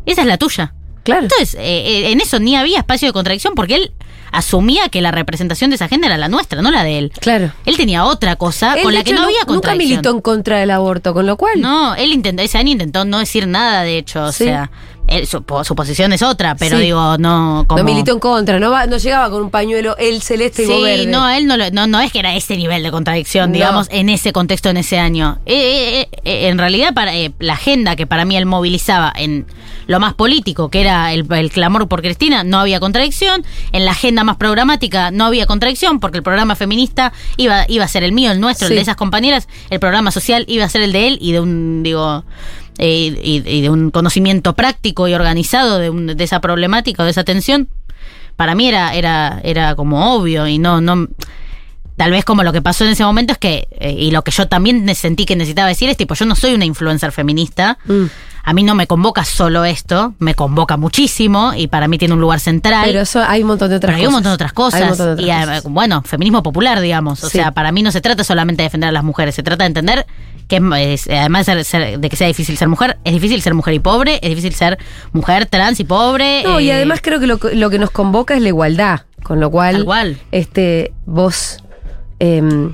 Esa 0.07 0.21
es 0.23 0.27
la 0.27 0.39
tuya. 0.39 0.75
Claro. 1.03 1.23
Entonces, 1.23 1.55
eh, 1.55 1.61
eh, 1.63 2.13
en 2.13 2.21
eso 2.21 2.39
ni 2.41 2.57
había 2.57 2.79
espacio 2.79 3.09
de 3.09 3.13
contradicción 3.13 3.55
porque 3.55 3.75
él 3.77 3.93
asumía 4.33 4.89
que 4.91 5.01
la 5.01 5.11
representación 5.11 5.71
de 5.71 5.77
esa 5.77 5.87
agenda 5.87 6.07
era 6.07 6.17
la 6.19 6.29
nuestra, 6.29 6.63
no 6.63 6.71
la 6.71 6.85
de 6.85 6.99
él. 6.99 7.13
Claro. 7.21 7.51
Él 7.65 7.77
tenía 7.77 8.05
otra 8.05 8.37
cosa 8.37 8.75
Él, 8.75 8.83
con 8.83 8.95
la 8.95 9.03
que 9.03 9.13
no 9.13 9.23
había 9.23 9.39
Nunca 9.41 9.47
contradicción. 9.55 9.91
militó 9.91 10.11
en 10.11 10.21
contra 10.21 10.59
del 10.59 10.71
aborto, 10.71 11.15
con 11.15 11.27
lo 11.27 11.37
cual. 11.37 11.61
No, 11.61 11.95
él 11.97 12.13
intentó, 12.13 12.43
ese 12.43 12.59
año 12.59 12.71
intentó 12.73 13.05
no 13.05 13.19
decir 13.19 13.49
nada, 13.49 13.83
de 13.83 13.99
hecho, 13.99 14.25
o 14.25 14.33
Sí. 14.33 14.45
sea, 14.45 14.71
él- 15.09 15.27
su, 15.27 15.45
su 15.65 15.75
posición 15.75 16.13
es 16.13 16.23
otra, 16.23 16.55
pero 16.55 16.77
Sí. 16.77 16.85
digo, 16.85 17.17
no 17.19 17.65
como... 17.67 17.79
No 17.79 17.85
militó 17.85 18.13
en 18.13 18.21
contra, 18.21 18.59
no, 18.61 18.71
va- 18.71 18.87
no 18.87 18.97
llegaba 18.97 19.31
con 19.31 19.43
un 19.43 19.51
pañuelo 19.51 19.97
el 19.99 20.23
celeste 20.23 20.63
y 20.63 20.67
Sí, 20.67 20.83
verde. 20.83 21.07
no, 21.07 21.29
él 21.29 21.47
no, 21.47 21.57
lo- 21.57 21.71
no, 21.71 21.87
no 21.87 22.01
es 22.01 22.13
que 22.13 22.21
era 22.21 22.35
ese 22.37 22.57
nivel 22.57 22.83
de 22.83 22.91
contradicción, 22.91 23.51
No. 23.51 23.55
digamos, 23.55 23.87
en 23.91 24.09
ese 24.09 24.33
contexto, 24.33 24.69
en 24.69 24.77
ese 24.77 24.99
año. 24.99 25.39
Eh, 25.47 26.07
eh, 26.13 26.19
eh, 26.25 26.49
en 26.49 26.59
realidad, 26.59 26.95
para 26.95 27.15
eh, 27.17 27.33
la 27.39 27.55
agenda 27.55 27.97
que 27.97 28.07
para 28.07 28.25
mí 28.25 28.37
él 28.37 28.47
movilizaba 28.47 29.13
en 29.17 29.47
lo 29.87 29.99
más 29.99 30.15
político, 30.15 30.69
que 30.69 30.81
era 30.83 31.13
el, 31.13 31.27
el 31.33 31.51
clamor 31.51 31.89
por 31.89 32.01
Cristina, 32.01 32.45
no 32.45 32.61
había 32.61 32.79
contradicción. 32.79 33.45
En 33.73 33.85
la 33.85 33.91
agenda 33.91 34.23
más 34.23 34.37
programática 34.37 35.11
no 35.11 35.25
había 35.25 35.47
contradicción, 35.47 35.99
porque 35.99 36.19
el 36.19 36.23
programa 36.23 36.55
feminista 36.55 37.13
iba, 37.37 37.65
iba 37.69 37.85
a 37.85 37.89
ser 37.89 38.05
el 38.05 38.13
mío, 38.13 38.31
el 38.31 38.39
nuestro, 38.41 38.69
el 38.69 38.75
de 38.77 38.81
esas 38.83 38.95
compañeras. 38.95 39.49
El 39.69 39.81
programa 39.81 40.13
social 40.13 40.45
iba 40.47 40.65
a 40.65 40.69
ser 40.69 40.83
el 40.83 40.93
de 40.93 41.09
él 41.09 41.19
y 41.21 41.33
de 41.33 41.41
un, 41.41 41.83
digo, 41.83 42.23
eh, 42.83 43.21
y, 43.23 43.43
y 43.47 43.61
de 43.61 43.69
un 43.71 43.91
conocimiento 43.91 44.55
práctico 44.55 45.07
y 45.07 45.15
organizado 45.15 45.79
de, 45.79 45.91
un- 45.91 46.07
de 46.09 46.25
esa 46.25 46.41
problemática 46.41 47.03
o 47.03 47.05
de 47.05 47.11
esa 47.13 47.23
tensión 47.25 47.69
para 48.37 48.55
mí 48.55 48.67
era, 48.69 48.95
era, 48.95 49.41
era 49.45 49.75
como 49.75 50.15
obvio 50.17 50.47
y 50.49 50.59
no, 50.59 50.81
no. 50.81 51.07
Tal 51.97 52.11
vez 52.11 52.25
como 52.25 52.43
lo 52.43 52.53
que 52.55 52.63
pasó 52.63 52.85
en 52.87 52.93
ese 52.93 53.05
momento 53.05 53.35
es 53.35 53.39
que, 53.39 53.69
eh, 53.73 53.93
y 53.93 54.11
lo 54.11 54.23
que 54.23 54.31
yo 54.31 54.49
también 54.49 54.93
sentí 54.95 55.27
que 55.27 55.37
necesitaba 55.37 55.69
decir 55.69 55.91
es 55.91 55.99
tipo, 55.99 56.15
yo 56.15 56.25
no 56.25 56.35
soy 56.35 56.55
una 56.55 56.65
influencer 56.65 57.13
feminista, 57.13 57.77
Mm. 57.85 58.05
A 58.43 58.53
mí 58.53 58.63
no 58.63 58.75
me 58.75 58.87
convoca 58.87 59.25
solo 59.25 59.65
esto, 59.65 60.15
me 60.19 60.35
convoca 60.35 60.77
muchísimo 60.77 61.53
y 61.57 61.67
para 61.69 61.89
mí 61.89 61.99
tiene 61.99 62.15
un 62.15 62.21
lugar 62.21 62.41
central. 62.41 62.85
Pero 62.87 63.01
eso 63.01 63.23
hay 63.27 63.43
un 63.43 63.49
montón 63.49 63.71
de 63.71 63.77
otras 63.77 63.89
Pero 63.91 63.97
hay 63.99 64.07
un 64.07 64.07
cosas. 64.07 64.15
montón 64.15 64.31
de 64.31 64.35
otras 64.35 64.51
Hay 64.51 64.83
un 64.83 64.89
cosas. 64.89 64.99
montón 64.99 65.07
de 65.07 65.23
otras 65.23 65.41
y 65.41 65.47
cosas. 65.51 65.65
eh, 65.65 65.69
bueno, 65.71 66.03
feminismo 66.03 66.43
popular, 66.43 66.81
digamos. 66.81 67.23
O 67.25 67.29
Sí. 67.29 67.39
sea, 67.39 67.53
para 67.53 67.73
mí 67.73 67.83
no 67.83 67.93
se 67.93 68.01
trata 68.01 68.25
solamente 68.25 68.63
de 68.63 68.67
defender 68.67 68.89
a 68.89 68.93
las 68.93 69.05
mujeres, 69.05 69.35
se 69.35 69.43
trata 69.43 69.65
de 69.65 69.69
entender 69.69 70.07
que 70.49 70.57
es- 70.93 71.07
además 71.09 71.47
de, 71.47 71.53
ser- 71.63 71.65
ser- 71.65 72.01
de 72.01 72.09
que 72.11 72.17
sea 72.17 72.27
difícil 72.27 72.57
ser 72.57 72.67
mujer, 72.69 72.99
es 73.05 73.13
difícil 73.13 73.41
ser 73.41 73.55
mujer 73.55 73.75
y 73.75 73.79
pobre, 73.79 74.19
es 74.23 74.29
difícil 74.31 74.53
ser 74.55 74.79
mujer 75.13 75.47
trans 75.47 75.79
y 75.79 75.85
pobre. 75.85 76.43
No, 76.43 76.59
y 76.59 76.71
eh, 76.71 76.75
además 76.75 77.01
creo 77.03 77.21
que 77.21 77.27
lo, 77.29 77.39
que- 77.39 77.55
lo 77.55 77.71
que 77.71 77.79
nos 77.79 77.91
convoca 77.91 78.35
es 78.35 78.43
la 78.43 78.49
igualdad, 78.49 79.03
con 79.23 79.39
lo 79.39 79.51
cual, 79.51 79.85
cual. 79.85 80.19
este, 80.33 80.93
vos 81.07 81.63
em, 82.19 82.73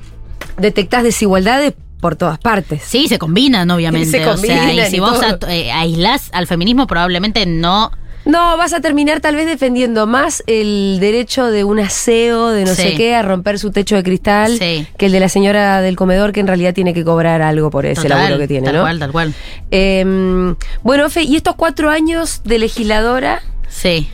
detectás 0.57 1.03
desigualdades 1.03 1.75
por 2.01 2.17
todas 2.17 2.39
partes. 2.39 2.83
Sí, 2.85 3.09
se 3.09 3.19
combinan, 3.19 3.71
obviamente. 3.71 4.11
Se 4.11 4.19
o 4.21 4.23
sea, 4.25 4.33
combinan 4.35 4.71
y 4.71 4.91
si 4.91 4.97
y 4.97 5.01
vos 5.01 5.23
at- 5.23 5.45
eh, 5.49 5.71
aislás 5.73 6.31
al 6.33 6.47
feminismo, 6.47 6.87
probablemente 6.87 7.47
no. 7.47 7.91
No, 8.25 8.57
vas 8.57 8.73
a 8.73 8.81
terminar 8.81 9.21
tal 9.21 9.37
vez 9.37 9.47
defendiendo 9.47 10.09
más 10.09 10.43
el 10.49 10.99
derecho 11.01 11.47
de 11.47 11.63
un 11.63 11.79
aseo, 11.79 12.49
de 12.49 12.65
no 12.65 12.75
Sí. 12.75 12.83
sé 12.83 12.95
qué, 12.97 13.15
a 13.15 13.23
romper 13.23 13.57
su 13.61 13.71
techo 13.71 13.95
de 13.95 14.03
cristal, 14.03 14.59
Sí. 14.59 14.85
que 14.99 15.07
el 15.07 15.13
de 15.13 15.21
la 15.21 15.29
señora 15.29 15.81
del 15.81 15.95
comedor, 15.95 16.33
que 16.33 16.41
en 16.41 16.49
realidad 16.49 16.75
tiene 16.75 16.93
que 16.93 17.05
cobrar 17.05 17.41
algo 17.41 17.71
por 17.71 17.87
ese 17.87 18.03
Total, 18.03 18.19
laburo 18.19 18.39
que 18.39 18.49
tiene, 18.49 18.65
tal 18.67 18.75
¿no? 18.77 18.83
cual, 18.83 18.99
tal 18.99 19.13
cual. 19.13 19.35
Em, 19.71 20.57
bueno, 20.83 21.09
Fe, 21.09 21.23
y 21.23 21.37
estos 21.37 21.55
cuatro 21.55 21.89
años 21.91 22.41
de 22.45 22.59
legisladora, 22.59 23.43
Sí. 23.69 24.09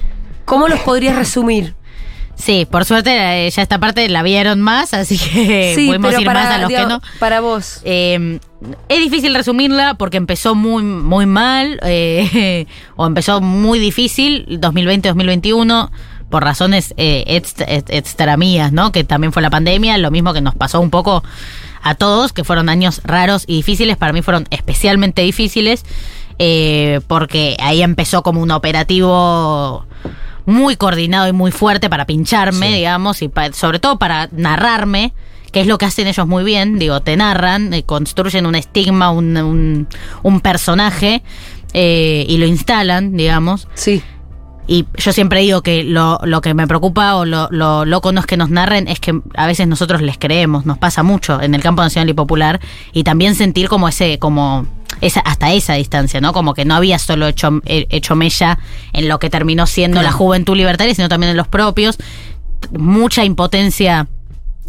¿cómo 0.44 0.68
los 0.68 0.80
podrías 0.80 1.16
resumir? 1.16 1.74
Sí, 2.43 2.66
por 2.68 2.84
suerte 2.84 3.47
eh, 3.47 3.51
ya 3.51 3.62
esta 3.62 3.78
parte 3.78 4.09
la 4.09 4.24
vieron 4.24 4.61
más, 4.61 4.95
así 4.95 5.16
que 5.16 5.74
podemos 5.86 6.18
ir 6.18 6.26
más 6.26 6.47
a 6.47 6.59
los 6.59 6.70
que 6.70 6.86
no. 6.86 7.01
para 7.20 7.40
vos. 7.40 7.80
Eh, 7.84 8.40
es 8.88 8.99
difícil 8.99 9.32
resumirla 9.32 9.95
porque 9.95 10.16
empezó 10.16 10.57
muy, 10.57 10.82
muy 10.82 11.24
mal 11.24 11.78
eh, 11.84 12.66
o 12.97 13.07
empezó 13.07 13.40
muy 13.40 13.78
difícil 13.78 14.45
2020-2021 14.61 15.90
por 16.30 16.43
razones 16.43 16.95
eh, 16.97 17.22
extra, 17.28 17.66
extra 17.68 18.36
mías, 18.36 18.72
¿no? 18.72 18.90
Que 18.90 19.05
también 19.05 19.32
fue 19.32 19.40
la 19.40 19.51
pandemia, 19.51 19.97
lo 19.99 20.11
mismo 20.11 20.32
que 20.32 20.40
nos 20.40 20.57
pasó 20.57 20.80
un 20.80 20.90
poco 20.90 21.22
a 21.80 21.95
todos, 21.95 22.32
que 22.32 22.43
fueron 22.43 22.68
años 22.68 23.03
raros 23.05 23.45
y 23.47 23.55
difíciles, 23.55 23.97
para 23.97 24.12
mí 24.12 24.20
fueron 24.20 24.49
especialmente 24.51 25.22
difíciles 25.22 25.84
eh, 26.38 27.01
porque 27.07 27.57
ahí 27.61 27.82
empezó 27.82 28.22
como 28.24 28.43
un 28.43 28.51
operativo 28.51 29.86
muy 30.47 30.76
coordinado 30.76 31.28
y 31.28 31.32
muy 31.32 31.51
fuerte 31.53 31.88
para 31.90 32.07
pincharme, 32.07 32.72
digamos, 32.72 33.22
y 33.22 33.28
pa- 33.28 33.53
sobre 33.53 33.78
todo 33.78 33.99
para 33.99 34.28
narrarme, 34.32 35.12
que 35.53 35.61
es 35.61 35.66
lo 35.66 35.78
que 35.78 35.84
hacen 35.86 36.07
ellos 36.07 36.26
muy 36.26 36.45
bien, 36.45 36.78
digo, 36.78 37.01
te 37.03 37.16
narran, 37.16 37.72
eh, 37.74 37.82
construyen 37.84 38.47
un 38.47 38.55
estigma, 38.55 39.11
un, 39.11 39.36
un, 39.36 39.88
un 40.22 40.40
personaje 40.40 41.22
eh, 41.74 42.24
y 42.28 42.38
lo 42.38 42.47
instalan, 42.47 43.16
digamos. 43.16 43.68
Sí. 43.74 44.03
Y 44.66 44.86
yo 44.96 45.12
siempre 45.12 45.40
digo 45.40 45.62
que 45.62 45.82
lo, 45.82 46.20
lo 46.22 46.40
que 46.40 46.54
me 46.54 46.66
preocupa 46.66 47.16
o 47.16 47.24
lo, 47.24 47.48
lo 47.50 47.84
loco 47.84 48.12
no 48.12 48.20
es 48.20 48.26
que 48.26 48.36
nos 48.36 48.48
narren, 48.48 48.86
es 48.86 49.00
que 49.00 49.20
a 49.34 49.46
veces 49.46 49.66
nosotros 49.66 50.02
les 50.02 50.18
creemos, 50.18 50.66
nos 50.66 50.78
pasa 50.78 51.02
mucho 51.02 51.40
en 51.40 51.54
el 51.54 51.62
campo 51.62 51.82
nacional 51.82 52.08
y 52.10 52.14
popular, 52.14 52.60
y 52.92 53.02
también 53.02 53.34
sentir 53.34 53.68
como 53.68 53.88
ese, 53.88 54.18
como 54.18 54.66
esa, 55.00 55.20
hasta 55.20 55.52
esa 55.52 55.74
distancia, 55.74 56.20
¿no? 56.20 56.32
Como 56.32 56.54
que 56.54 56.64
no 56.64 56.74
había 56.74 56.98
solo 56.98 57.26
hecho, 57.26 57.60
hecho 57.64 58.14
mella 58.14 58.58
en 58.92 59.08
lo 59.08 59.18
que 59.18 59.30
terminó 59.30 59.66
siendo 59.66 60.00
la 60.00 60.12
juventud 60.12 60.56
libertaria, 60.56 60.94
sino 60.94 61.08
también 61.08 61.30
en 61.30 61.36
los 61.36 61.48
propios. 61.48 61.98
Mucha 62.70 63.24
impotencia 63.24 64.06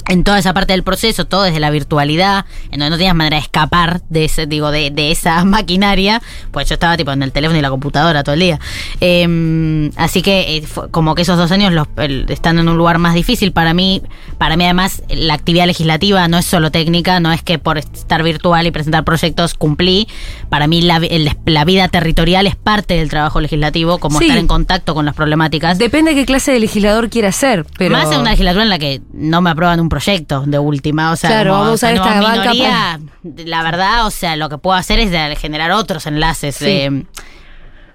en 0.08 0.24
toda 0.26 0.38
esa 0.40 0.54
parte 0.54 0.74
del 0.74 0.84
proceso, 0.84 1.26
todo 1.26 1.44
desde 1.44 1.62
la 1.62 1.70
virtualidad, 1.70 2.46
en 2.72 2.80
donde 2.80 2.90
no 2.90 2.98
tenías 2.98 3.16
manera 3.16 3.38
de 3.38 3.44
escapar 3.44 4.02
de 4.10 4.26
ese, 4.26 4.46
digo, 4.48 4.70
de, 4.70 4.92
de 4.92 5.12
esa 5.12 5.44
maquinaria, 5.46 6.22
pues 6.52 6.68
yo 6.68 6.74
estaba 6.74 6.98
tipo 6.98 7.12
en 7.12 7.24
el 7.24 7.32
teléfono 7.32 7.58
y 7.58 7.62
la 7.62 7.70
computadora 7.70 8.22
todo 8.24 8.34
el 8.34 8.42
día. 8.42 8.60
Eh, 9.00 9.92
así 9.98 10.22
que 10.22 10.58
eh, 10.58 10.64
como 10.92 11.16
que 11.16 11.22
esos 11.24 11.38
dos 11.38 11.52
años 11.52 11.72
los, 11.74 11.88
el- 11.98 12.26
están 12.30 12.60
en 12.60 12.68
un 12.70 12.78
lugar 12.78 12.98
más 13.00 13.14
difícil 13.16 13.52
para 13.52 13.74
mí. 13.74 14.02
Para 14.38 14.58
mí 14.58 14.64
además 14.66 15.04
la 15.10 15.34
actividad 15.34 15.66
legislativa 15.68 16.28
no 16.28 16.38
es 16.38 16.46
solo 16.46 16.72
técnica, 16.72 17.20
no 17.20 17.32
es 17.32 17.42
que 17.44 17.60
por 17.60 17.78
estar 17.78 18.24
virtual 18.24 18.66
y 18.68 18.72
presentar 18.72 19.04
proyectos 19.04 19.54
cumplí. 19.54 20.08
Para 20.50 20.68
mí 20.68 20.82
la, 20.82 20.98
el- 20.98 21.32
la 21.46 21.66
vida 21.66 21.88
territorial 21.88 22.48
es 22.48 22.56
parte 22.56 22.96
del 22.96 23.10
trabajo 23.10 23.42
legislativo, 23.42 23.98
como 24.00 24.20
Sí. 24.20 24.26
estar 24.26 24.38
en 24.40 24.48
contacto 24.48 24.94
con 24.96 25.06
las 25.06 25.16
problemáticas. 25.16 25.78
Depende 25.78 26.12
de 26.14 26.22
qué 26.22 26.26
clase 26.26 26.52
de 26.52 26.60
legislador 26.60 27.10
quiera 27.10 27.32
ser, 27.32 27.66
pero. 27.78 27.94
Más 27.94 28.12
en 28.12 28.20
una 28.22 28.32
legislatura 28.32 28.64
en 28.64 28.70
la 28.70 28.80
que 28.80 29.02
no 29.14 29.42
me 29.42 29.50
aprueban 29.52 29.80
un 29.84 29.90
proyecto 29.90 30.44
de 30.46 30.58
última. 30.60 31.12
O 31.12 31.16
sea, 31.16 31.30
Claro, 31.30 31.52
como, 31.52 31.64
vamos 31.64 31.84
a 31.84 31.88
o 31.88 31.90
sea, 31.90 31.94
usar 31.94 32.08
esta 32.08 32.16
no, 32.20 32.24
banca 32.24 32.52
minoría, 32.54 33.00
la 33.46 33.64
verdad, 33.64 34.08
o 34.08 34.12
sea, 34.12 34.36
lo 34.36 34.50
que 34.50 34.58
puedo 34.58 34.76
hacer 34.76 35.00
es 35.00 35.12
de 35.12 35.36
generar 35.36 35.72
otros 35.72 36.06
enlaces. 36.08 36.56
Sí. 36.56 36.66
eh. 36.66 37.04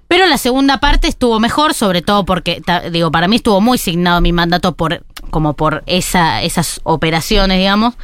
pero 0.07 0.27
la 0.27 0.39
segunda 0.39 0.79
parte 0.79 1.09
estuvo 1.09 1.41
mejor, 1.41 1.75
sobre 1.75 2.03
todo 2.03 2.25
porque, 2.25 2.63
digo, 2.93 3.11
para 3.11 3.29
mí 3.29 3.37
estuvo 3.37 3.61
muy 3.61 3.79
signado 3.79 4.21
mi 4.21 4.33
mandato 4.33 4.75
por 4.75 5.05
como 5.31 5.55
por 5.55 5.83
esa, 5.87 6.43
esas 6.43 6.81
operaciones, 6.85 7.59
digamos. 7.59 7.95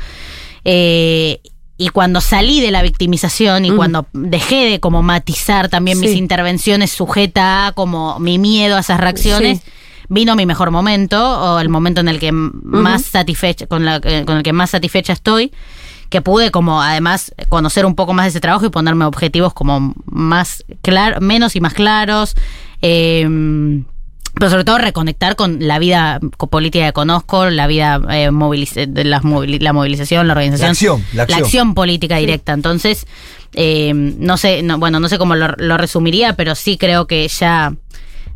Eh, 0.65 1.41
y 1.77 1.89
cuando 1.89 2.21
salí 2.21 2.61
de 2.61 2.71
la 2.71 2.83
victimización 2.83 3.65
y 3.65 3.71
cuando 3.73 4.07
dejé 4.13 4.71
de 4.71 4.81
como 4.81 5.03
matizar 5.03 5.69
también 5.69 5.99
mis 5.99 6.13
intervenciones 6.13 6.93
sujeta 6.93 7.67
a 7.67 7.73
como 7.73 8.21
mi 8.21 8.39
miedo 8.39 8.77
a 8.77 8.81
esas 8.81 9.01
reacciones, 9.01 9.59
Sí. 9.59 9.71
Vino 10.15 10.35
mi 10.37 10.47
mejor 10.47 10.71
momento 10.71 11.19
o 11.41 11.59
el 11.59 11.69
momento 11.69 12.01
en 12.01 12.09
el 12.09 12.19
que 12.19 12.31
más 12.33 13.03
satisfecha 13.05 13.67
con, 13.67 13.85
la, 13.85 14.01
eh, 14.05 14.25
con 14.25 14.37
el 14.39 14.43
que 14.43 14.53
más 14.53 14.71
satisfecha 14.71 15.13
estoy 15.13 15.53
que 16.11 16.21
pude 16.23 16.51
como 16.51 16.81
además 16.81 17.35
conocer 17.49 17.85
un 17.87 17.95
poco 17.97 18.13
más 18.13 18.25
de 18.27 18.31
ese 18.31 18.41
trabajo 18.41 18.65
y 18.67 18.71
ponerme 18.71 19.05
objetivos 19.05 19.53
como 19.53 19.95
más 20.07 20.65
claros, 20.83 21.21
menos 21.21 21.57
y 21.57 21.61
más 21.61 21.75
claros. 21.75 22.35
eh, 22.83 23.83
pero 24.37 24.51
sobre 24.51 24.65
todo 24.65 24.79
reconectar 24.79 25.37
con 25.37 25.59
la 25.61 25.79
vida 25.79 26.19
política 26.51 26.87
que 26.87 26.93
conozco, 26.93 27.49
la 27.51 27.69
vida 27.69 28.01
eh, 28.11 28.31
moviliz- 28.33 28.87
de 28.89 29.05
las 29.05 29.23
movili- 29.23 29.61
la 29.61 29.73
movilización, 29.73 30.27
la 30.27 30.33
organización. 30.33 30.67
La 31.13 31.23
acción, 31.23 31.29
la 31.29 31.37
acción. 31.37 31.75
política 31.75 32.17
directa. 32.17 32.53
Entonces, 32.53 33.07
eh, 33.55 33.93
no 33.95 34.37
sé, 34.37 34.65
no, 34.65 34.79
bueno, 34.79 34.99
no 34.99 35.09
sé 35.09 35.19
cómo 35.19 35.37
lo, 35.37 35.55
lo 35.57 35.77
resumiría, 35.77 36.33
pero 36.35 36.57
sí 36.57 36.77
creo 36.79 37.07
que 37.07 37.29
ya 37.29 37.75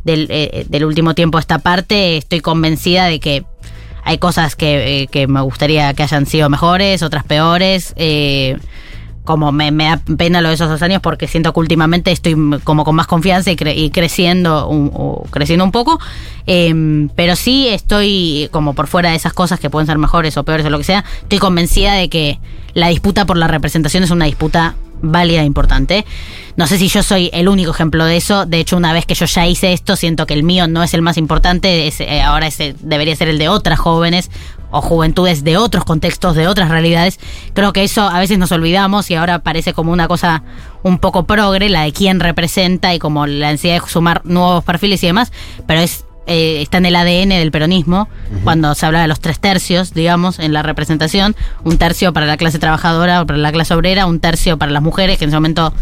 del, 0.03 0.27
eh, 0.29 0.65
del 0.69 0.85
último 0.85 1.13
tiempo 1.15 1.37
a 1.37 1.41
esta 1.41 1.59
parte 1.59 2.17
estoy 2.17 2.39
convencida 2.41 3.05
de 3.05 3.19
que 3.19 3.43
hay 4.03 4.17
cosas 4.17 4.55
que, 4.55 5.01
eh, 5.03 5.07
que 5.07 5.27
me 5.27 5.41
gustaría 5.41 5.93
que 5.93 6.03
hayan 6.03 6.25
sido 6.25 6.49
mejores, 6.49 7.03
otras 7.03 7.23
peores. 7.23 7.93
eh, 7.97 8.57
como 9.25 9.51
me, 9.51 9.69
da 9.71 10.01
pena 10.17 10.41
lo 10.41 10.47
de 10.47 10.55
esos 10.55 10.69
dos 10.69 10.81
años 10.81 11.01
porque 11.03 11.27
siento 11.27 11.53
que 11.53 11.59
últimamente 11.59 12.11
estoy 12.11 12.35
como 12.63 12.83
con 12.83 12.95
más 12.95 13.05
confianza 13.05 13.51
y, 13.51 13.55
cre- 13.55 13.75
y 13.77 13.91
creciendo 13.91 14.67
un, 14.67 14.89
creciendo 15.29 15.63
un 15.65 15.71
poco. 15.71 15.99
Eh, 16.47 17.07
pero 17.15 17.35
sí 17.35 17.67
estoy 17.67 18.49
como 18.51 18.73
por 18.73 18.87
fuera 18.87 19.11
de 19.11 19.17
esas 19.17 19.33
cosas 19.33 19.59
que 19.59 19.69
pueden 19.69 19.85
ser 19.85 19.99
mejores 19.99 20.35
o 20.37 20.43
peores 20.45 20.65
o 20.65 20.71
lo 20.71 20.79
que 20.79 20.83
sea. 20.83 21.05
Estoy 21.21 21.37
convencida 21.37 21.93
de 21.93 22.09
que 22.09 22.39
la 22.73 22.87
disputa 22.87 23.25
por 23.25 23.37
la 23.37 23.47
representación 23.47 24.01
es 24.03 24.09
una 24.09 24.25
disputa 24.25 24.73
válida 25.01 25.41
e 25.41 25.45
importante. 25.45 26.05
No 26.55 26.67
sé 26.67 26.77
si 26.77 26.89
yo 26.89 27.03
soy 27.03 27.29
el 27.33 27.47
único 27.47 27.71
ejemplo 27.71 28.05
de 28.05 28.17
eso. 28.17 28.45
De 28.45 28.59
hecho, 28.59 28.77
una 28.77 28.91
vez 28.91 29.05
que 29.05 29.15
yo 29.15 29.25
ya 29.25 29.47
hice 29.47 29.73
esto, 29.73 29.95
siento 29.95 30.25
que 30.25 30.33
el 30.33 30.43
mío 30.43 30.67
no 30.67 30.83
es 30.83 30.93
el 30.93 31.01
más 31.01 31.17
importante. 31.17 31.87
eh, 31.87 32.21
ahora 32.21 32.47
ese 32.47 32.75
debería 32.81 33.15
ser 33.15 33.29
el 33.29 33.37
de 33.37 33.49
otras 33.49 33.79
jóvenes 33.79 34.29
o 34.71 34.81
juventudes 34.81 35.43
de 35.43 35.57
otros 35.57 35.83
contextos, 35.85 36.35
de 36.35 36.47
otras 36.47 36.69
realidades. 36.69 37.19
Creo 37.53 37.73
que 37.73 37.83
eso 37.83 38.01
a 38.01 38.19
veces 38.19 38.37
nos 38.37 38.51
olvidamos 38.51 39.09
y 39.09 39.15
ahora 39.15 39.39
parece 39.39 39.73
como 39.73 39.91
una 39.91 40.07
cosa 40.07 40.43
un 40.83 40.99
poco 40.99 41.23
progre, 41.23 41.69
la 41.69 41.83
de 41.83 41.93
quién 41.93 42.19
representa 42.19 42.93
y 42.93 42.99
como 42.99 43.25
la 43.25 43.49
ansiedad 43.49 43.81
de 43.81 43.89
sumar 43.89 44.21
nuevos 44.25 44.63
perfiles 44.63 45.03
y 45.03 45.07
demás, 45.07 45.31
pero 45.65 45.81
es 45.81 46.05
eh, 46.29 46.61
está 46.61 46.77
en 46.77 46.85
el 46.85 46.95
ADN 46.95 47.29
del 47.29 47.49
peronismo, 47.49 48.07
cuando 48.43 48.75
se 48.75 48.85
habla 48.85 49.01
de 49.01 49.07
los 49.07 49.19
tres 49.19 49.39
tercios, 49.39 49.95
digamos, 49.95 50.37
en 50.37 50.53
la 50.53 50.61
representación, 50.61 51.35
un 51.63 51.79
tercio 51.79 52.13
para 52.13 52.27
la 52.27 52.37
clase 52.37 52.59
trabajadora 52.59 53.23
o 53.23 53.25
para 53.25 53.39
la 53.39 53.51
clase 53.51 53.73
obrera, 53.73 54.05
un 54.05 54.19
tercio 54.19 54.57
para 54.59 54.71
las 54.71 54.83
mujeres 54.83 55.17
que 55.17 55.25
en 55.25 55.29
ese 55.29 55.37
momento 55.37 55.73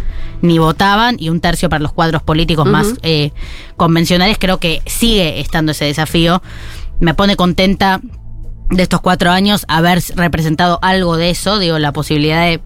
ni 0.41 0.57
votaban 0.57 1.17
y 1.19 1.29
un 1.29 1.41
tercio 1.41 1.67
para 1.67 1.83
los 1.83 1.91
cuadros 1.91 2.23
políticos 2.23 2.65
más 2.65 2.93
eh, 3.01 3.31
convencionales. 3.75 4.37
Creo 4.39 4.57
que 4.57 4.81
sigue 4.85 5.41
estando 5.41 5.73
ese 5.73 5.83
desafío. 5.83 6.41
Me 7.01 7.13
pone 7.13 7.35
contenta 7.35 7.99
de 8.69 8.83
estos 8.83 9.01
cuatro 9.01 9.31
años 9.31 9.65
haber 9.67 10.01
representado 10.15 10.79
algo 10.81 11.17
de 11.17 11.29
eso, 11.29 11.59
digo, 11.59 11.77
la 11.77 11.91
posibilidad 11.91 12.43
de 12.43 12.61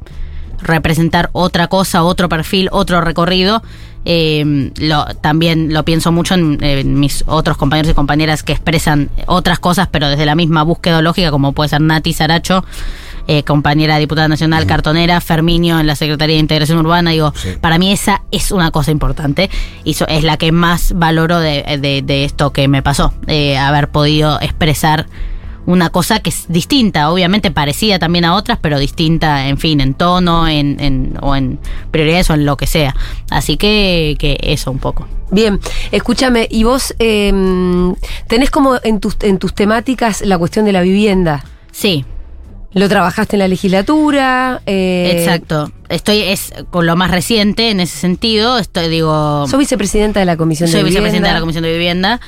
representar 0.61 1.31
otra 1.33 1.67
cosa, 1.67 2.03
otro 2.03 2.29
perfil, 2.29 2.69
otro 2.71 3.01
recorrido. 3.01 3.63
Eh, 4.03 4.71
lo, 4.79 5.05
también 5.21 5.73
lo 5.73 5.85
pienso 5.85 6.11
mucho 6.11 6.33
en, 6.33 6.57
en 6.63 6.99
mis 6.99 7.23
otros 7.27 7.55
compañeros 7.57 7.91
y 7.91 7.93
compañeras 7.93 8.41
que 8.43 8.51
expresan 8.53 9.09
otras 9.27 9.59
cosas, 9.59 9.87
pero 9.91 10.09
desde 10.09 10.25
la 10.25 10.35
misma 10.35 10.63
búsqueda 10.63 11.01
lógica, 11.01 11.29
como 11.31 11.51
puede 11.53 11.69
ser 11.69 11.81
Nati 11.81 12.11
Saracho, 12.13 12.65
eh, 13.27 13.43
compañera 13.43 13.97
diputada 13.99 14.27
nacional, 14.27 14.65
cartonera, 14.65 15.21
Ferminio 15.21 15.79
en 15.79 15.85
la 15.85 15.95
Secretaría 15.95 16.35
de 16.35 16.39
Integración 16.41 16.79
Urbana. 16.79 17.11
Digo, 17.11 17.31
Sí. 17.35 17.49
para 17.61 17.77
mí 17.77 17.91
esa 17.91 18.23
es 18.31 18.51
una 18.51 18.71
cosa 18.71 18.89
importante 18.89 19.51
y 19.83 19.93
so- 19.93 20.07
es 20.07 20.23
la 20.23 20.37
que 20.37 20.51
más 20.51 20.93
valoro 20.95 21.39
de, 21.39 21.63
de- 21.79 22.01
de 22.01 22.23
esto 22.25 22.51
que 22.51 22.67
me 22.67 22.81
pasó, 22.81 23.13
eh, 23.27 23.57
haber 23.59 23.89
podido 23.89 24.41
expresar 24.41 25.05
una 25.65 25.89
cosa 25.91 26.19
que 26.19 26.29
es 26.31 26.45
distinta, 26.47 27.11
obviamente 27.11 27.51
parecida 27.51 27.99
también 27.99 28.25
a 28.25 28.33
otras, 28.35 28.57
pero 28.61 28.79
distinta, 28.79 29.47
en 29.47 29.57
fin, 29.57 29.79
en 29.81 29.93
tono, 29.93 30.47
en, 30.47 30.79
en- 30.79 31.17
o 31.21 31.35
en 31.35 31.59
prioridades 31.91 32.29
o 32.29 32.33
en 32.33 32.45
lo 32.45 32.57
que 32.57 32.65
sea. 32.67 32.95
Así 33.29 33.57
que, 33.57 34.15
que 34.19 34.37
eso 34.41 34.71
un 34.71 34.79
poco. 34.79 35.07
Bien, 35.29 35.59
escúchame, 35.91 36.47
y 36.49 36.63
vos 36.63 36.93
eh, 36.99 37.31
tenés 38.27 38.49
como 38.49 38.79
en 38.83 38.99
tus, 38.99 39.15
en 39.21 39.37
tus 39.37 39.53
temáticas 39.53 40.21
la 40.21 40.37
cuestión 40.37 40.65
de 40.65 40.71
la 40.73 40.81
vivienda. 40.81 41.45
Sí, 41.71 42.05
Lo 42.73 42.87
trabajaste 42.89 43.35
en 43.35 43.39
la 43.39 43.47
legislatura. 43.47 44.61
eh, 44.65 45.13
exacto. 45.17 45.71
Estoy 45.89 46.19
es 46.21 46.53
con 46.69 46.85
lo 46.85 46.95
más 46.95 47.11
reciente 47.11 47.69
en 47.69 47.81
ese 47.81 47.97
sentido. 47.97 48.57
Estoy 48.57 48.87
digo, 48.89 49.45
Sos 49.47 49.59
vicepresidenta 49.59 50.21
de 50.21 50.25
la 50.25 50.37
Comisión 50.37 50.69
soy 50.69 50.77
de 50.79 50.83
Vivienda. 50.85 50.99
vicepresidenta 51.01 51.27
de 51.29 51.33
la 51.33 51.39
Comisión 51.41 51.63
de 51.63 51.71
Vivienda. 51.73 52.19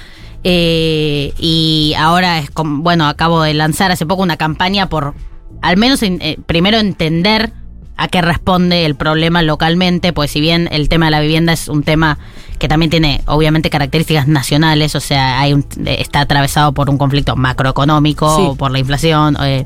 Eh, 0.43 1.33
y 1.37 1.93
ahora 1.97 2.39
es 2.39 2.49
como, 2.51 2.83
bueno, 2.83 3.07
acabo 3.07 3.41
de 3.43 3.53
lanzar 3.53 3.91
hace 3.91 4.05
poco 4.05 4.23
una 4.23 4.37
campaña 4.37 4.89
por 4.89 5.13
al 5.61 5.77
menos 5.77 6.03
en- 6.03 6.21
eh, 6.21 6.37
primero 6.45 6.77
entender 6.77 7.53
a 7.95 8.07
qué 8.07 8.21
responde 8.21 8.85
el 8.85 8.95
problema 8.95 9.41
localmente, 9.43 10.11
pues 10.13 10.31
si 10.31 10.41
bien 10.41 10.67
el 10.71 10.89
tema 10.89 11.05
de 11.05 11.11
la 11.11 11.19
vivienda 11.21 11.53
es 11.53 11.67
un 11.67 11.83
tema 11.83 12.17
que 12.59 12.67
también 12.67 12.89
tiene 12.89 13.21
obviamente 13.27 13.69
características 13.69 14.27
nacionales, 14.27 14.95
o 14.95 14.99
sea, 14.99 15.39
hay 15.39 15.53
un- 15.53 15.65
eh, 15.85 15.97
está 15.99 16.21
atravesado 16.21 16.73
por 16.73 16.89
un 16.89 16.97
conflicto 16.97 17.35
macroeconómico, 17.35 18.35
Sí. 18.35 18.41
o 18.47 18.55
por 18.55 18.71
la 18.71 18.79
inflación, 18.79 19.37
eh, 19.41 19.65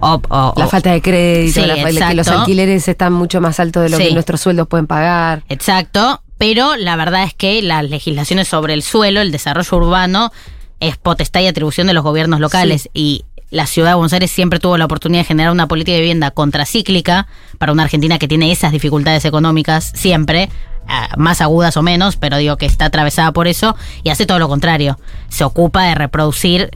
o- 0.00 0.20
o- 0.28 0.54
La 0.56 0.68
falta 0.68 0.90
de 0.92 1.02
crédito, 1.02 1.60
Sí, 1.60 1.66
la 1.66 1.74
que 2.08 2.14
los 2.14 2.28
alquileres 2.28 2.88
están 2.88 3.12
mucho 3.12 3.40
más 3.40 3.60
altos 3.60 3.82
de 3.84 3.90
lo 3.90 3.96
Sí. 3.98 4.04
que 4.08 4.14
nuestros 4.14 4.40
sueldos 4.40 4.66
pueden 4.68 4.86
pagar. 4.86 5.42
Exacto, 5.48 6.22
pero 6.38 6.76
la 6.76 6.96
verdad 6.96 7.24
es 7.24 7.34
que 7.34 7.60
las 7.62 7.88
legislaciones 7.88 8.48
sobre 8.48 8.74
el 8.74 8.82
suelo, 8.82 9.20
el 9.20 9.32
desarrollo 9.32 9.76
urbano, 9.76 10.32
es 10.80 10.96
potestad 10.96 11.40
y 11.40 11.46
atribución 11.48 11.88
de 11.88 11.92
los 11.92 12.04
gobiernos 12.04 12.40
locales 12.40 12.88
y 12.94 13.24
la 13.50 13.66
ciudad 13.66 13.90
de 13.90 13.94
Buenos 13.94 14.12
Aires 14.12 14.30
siempre 14.30 14.60
tuvo 14.60 14.76
la 14.76 14.84
oportunidad 14.84 15.22
de 15.22 15.26
generar 15.26 15.52
una 15.52 15.66
política 15.66 15.94
de 15.94 16.00
vivienda 16.00 16.30
contracíclica 16.30 17.26
para 17.58 17.72
una 17.72 17.84
Argentina 17.84 18.18
que 18.18 18.28
tiene 18.28 18.52
esas 18.52 18.72
dificultades 18.72 19.24
económicas 19.24 19.90
siempre, 19.94 20.50
ah, 20.86 21.08
más 21.16 21.40
agudas 21.40 21.76
o 21.76 21.82
menos, 21.82 22.16
pero 22.16 22.36
digo 22.36 22.56
que 22.56 22.66
está 22.66 22.86
atravesada 22.86 23.32
por 23.32 23.48
eso 23.48 23.74
y 24.02 24.10
hace 24.10 24.26
todo 24.26 24.38
lo 24.38 24.48
contrario. 24.48 24.98
Se 25.28 25.44
ocupa 25.44 25.84
de 25.84 25.94
reproducir 25.94 26.70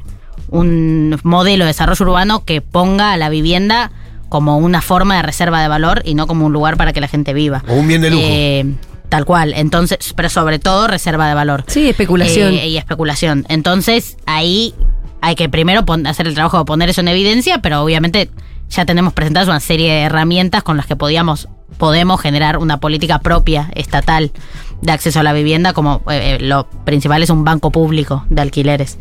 un 0.48 1.18
modelo 1.22 1.64
de 1.64 1.68
desarrollo 1.68 2.04
urbano 2.04 2.44
que 2.44 2.62
ponga 2.62 3.12
a 3.12 3.16
la 3.16 3.28
vivienda 3.28 3.92
como 4.28 4.56
una 4.56 4.80
forma 4.80 5.16
de 5.16 5.22
reserva 5.22 5.60
de 5.60 5.68
valor 5.68 6.00
y 6.06 6.14
no 6.14 6.26
como 6.26 6.46
un 6.46 6.54
lugar 6.54 6.78
para 6.78 6.94
que 6.94 7.02
la 7.02 7.08
gente 7.08 7.34
viva. 7.34 7.62
O 7.68 7.74
un 7.74 7.86
bien 7.86 8.00
de 8.00 8.10
lujo. 8.10 8.22
Eh, 8.24 8.64
tal 9.12 9.26
cual. 9.26 9.52
Entonces, 9.54 10.14
pero 10.16 10.30
sobre 10.30 10.58
todo 10.58 10.86
reserva 10.86 11.28
de 11.28 11.34
valor. 11.34 11.64
Sí, 11.66 11.90
especulación. 11.90 12.54
Eh, 12.54 12.68
y 12.68 12.78
especulación. 12.78 13.44
Entonces, 13.50 14.16
ahí 14.24 14.74
hay 15.20 15.34
que 15.34 15.50
primero 15.50 15.84
hacer 16.06 16.26
el 16.26 16.32
trabajo 16.32 16.58
de 16.58 16.64
poner 16.64 16.88
eso 16.88 17.02
en 17.02 17.08
evidencia, 17.08 17.58
pero 17.58 17.82
obviamente 17.82 18.30
ya 18.70 18.86
tenemos 18.86 19.12
presentadas 19.12 19.50
una 19.50 19.60
serie 19.60 19.92
de 19.92 20.00
herramientas 20.00 20.62
con 20.62 20.78
las 20.78 20.86
que 20.86 20.96
podíamos, 20.96 21.50
podemos 21.76 22.22
generar 22.22 22.56
una 22.56 22.80
política 22.80 23.18
propia 23.18 23.68
estatal 23.74 24.32
de 24.80 24.92
acceso 24.92 25.20
a 25.20 25.22
la 25.22 25.34
vivienda, 25.34 25.74
como 25.74 26.00
eh, 26.10 26.38
eh, 26.40 26.42
lo 26.42 26.66
principal 26.86 27.22
es 27.22 27.28
un 27.28 27.44
banco 27.44 27.70
público 27.70 28.24
de 28.30 28.40
alquileres. 28.40 28.98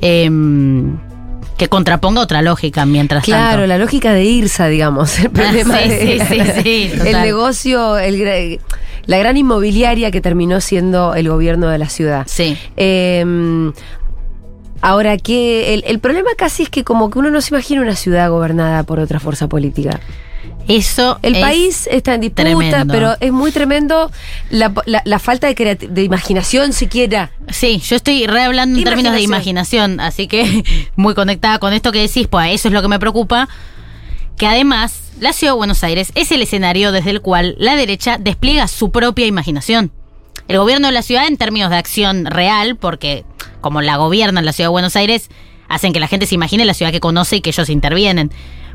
Em, 0.00 0.96
que 1.60 1.68
contraponga 1.68 2.22
otra 2.22 2.40
lógica 2.40 2.86
mientras 2.86 3.22
Claro, 3.22 3.50
tanto. 3.58 3.66
la 3.66 3.76
lógica 3.76 4.14
de 4.14 4.24
IRSA, 4.24 4.68
digamos. 4.68 5.18
El 5.18 5.28
problema 5.30 5.78
sí, 5.78 5.88
de- 5.90 6.24
sí, 6.26 6.42
sí, 6.42 6.62
sí, 6.62 6.92
el 7.06 7.20
negocio, 7.20 7.98
el, 7.98 8.58
la 9.04 9.18
gran 9.18 9.36
inmobiliaria 9.36 10.10
que 10.10 10.22
terminó 10.22 10.62
siendo 10.62 11.14
el 11.14 11.28
gobierno 11.28 11.68
de 11.68 11.76
la 11.76 11.90
ciudad. 11.90 12.24
Sí. 12.26 12.56
Eh, 12.78 13.70
ahora 14.80 15.18
que 15.18 15.74
el, 15.74 15.84
el 15.86 15.98
problema 15.98 16.30
casi 16.36 16.62
es 16.62 16.70
que 16.70 16.82
como 16.82 17.10
que 17.10 17.18
uno 17.18 17.30
no 17.30 17.42
se 17.42 17.54
imagina 17.54 17.82
una 17.82 17.96
ciudad 17.96 18.30
gobernada 18.30 18.82
por 18.84 18.98
otra 18.98 19.20
fuerza 19.20 19.46
política. 19.46 20.00
Eso 20.68 21.18
El 21.22 21.36
es 21.36 21.42
país 21.42 21.88
está 21.90 22.14
en 22.14 22.20
disputa, 22.20 22.42
tremendo. 22.44 22.92
pero 22.94 23.16
es 23.20 23.32
muy 23.32 23.50
tremendo 23.50 24.10
la, 24.50 24.72
la- 24.86 25.02
la 25.04 25.18
falta 25.18 25.48
de, 25.52 25.74
de 25.74 26.02
imaginación 26.04 26.72
siquiera. 26.72 27.32
Sí, 27.48 27.78
yo 27.84 27.96
estoy 27.96 28.26
re 28.26 28.42
hablando 28.44 28.78
en 28.78 28.84
términos 28.84 29.12
de 29.14 29.20
Imaginación. 29.22 29.92
imaginación, 29.92 30.00
así 30.00 30.26
que 30.28 30.62
muy 30.96 31.14
conectada 31.14 31.58
con 31.58 31.72
esto 31.72 31.90
que 31.92 32.00
decís, 32.02 32.28
pues 32.28 32.54
eso 32.54 32.68
es 32.68 32.74
lo 32.74 32.82
que 32.82 32.88
me 32.88 32.98
preocupa. 33.00 33.48
Que 34.36 34.46
además, 34.46 35.10
la 35.20 35.32
ciudad 35.32 35.52
de 35.54 35.56
Buenos 35.58 35.82
Aires 35.84 36.12
es 36.14 36.30
el 36.32 36.40
escenario 36.42 36.92
desde 36.92 37.10
el 37.10 37.20
cual 37.20 37.56
la 37.58 37.74
derecha 37.76 38.16
despliega 38.18 38.68
su 38.68 38.90
propia 38.90 39.26
imaginación. 39.26 39.90
El 40.48 40.58
gobierno 40.58 40.86
de 40.88 40.92
la 40.92 41.02
ciudad, 41.02 41.26
en 41.26 41.36
términos 41.36 41.70
de 41.70 41.76
acción 41.76 42.24
real, 42.26 42.76
porque 42.76 43.24
como 43.60 43.82
la 43.82 43.96
gobiernan 43.96 44.44
la 44.44 44.52
ciudad 44.52 44.68
de 44.68 44.72
Buenos 44.72 44.96
Aires, 44.96 45.28
hacen 45.68 45.92
que 45.92 46.00
la 46.00 46.08
gente 46.08 46.26
se 46.26 46.34
imagine 46.36 46.64
la 46.64 46.74
ciudad 46.74 46.90
que 46.92 47.00
conoce 47.00 47.36
y 47.36 47.40
que 47.40 47.50
ellos 47.50 47.68
intervienen. 47.68 48.30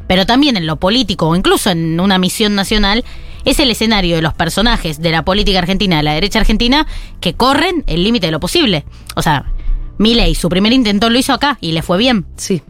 Pero 0.08 0.26
también 0.26 0.58
en 0.58 0.68
lo 0.68 0.78
político 0.78 1.28
o 1.30 1.36
incluso 1.36 1.70
en 1.70 2.00
una 2.00 2.18
misión 2.18 2.56
nacional, 2.56 3.04
es 3.46 3.60
el 3.60 3.70
escenario 3.70 4.16
de 4.16 4.22
los 4.22 4.34
personajes 4.34 5.02
de 5.02 5.12
la 5.12 5.24
política 5.24 5.60
argentina, 5.60 5.98
de 5.98 6.04
la 6.04 6.14
derecha 6.14 6.40
argentina, 6.40 6.88
que 7.22 7.36
corren 7.36 7.84
el 7.88 8.04
límite 8.04 8.28
de 8.28 8.32
lo 8.32 8.40
posible. 8.40 8.86
O 9.16 9.22
sea, 9.22 9.52
Milei, 9.98 10.36
su 10.36 10.50
primer 10.50 10.74
intento 10.74 11.10
lo 11.10 11.18
hizo 11.18 11.34
acá 11.34 11.58
y 11.62 11.72
le 11.72 11.82
fue 11.82 11.98
bien. 11.98 12.26
Sí. 12.36 12.62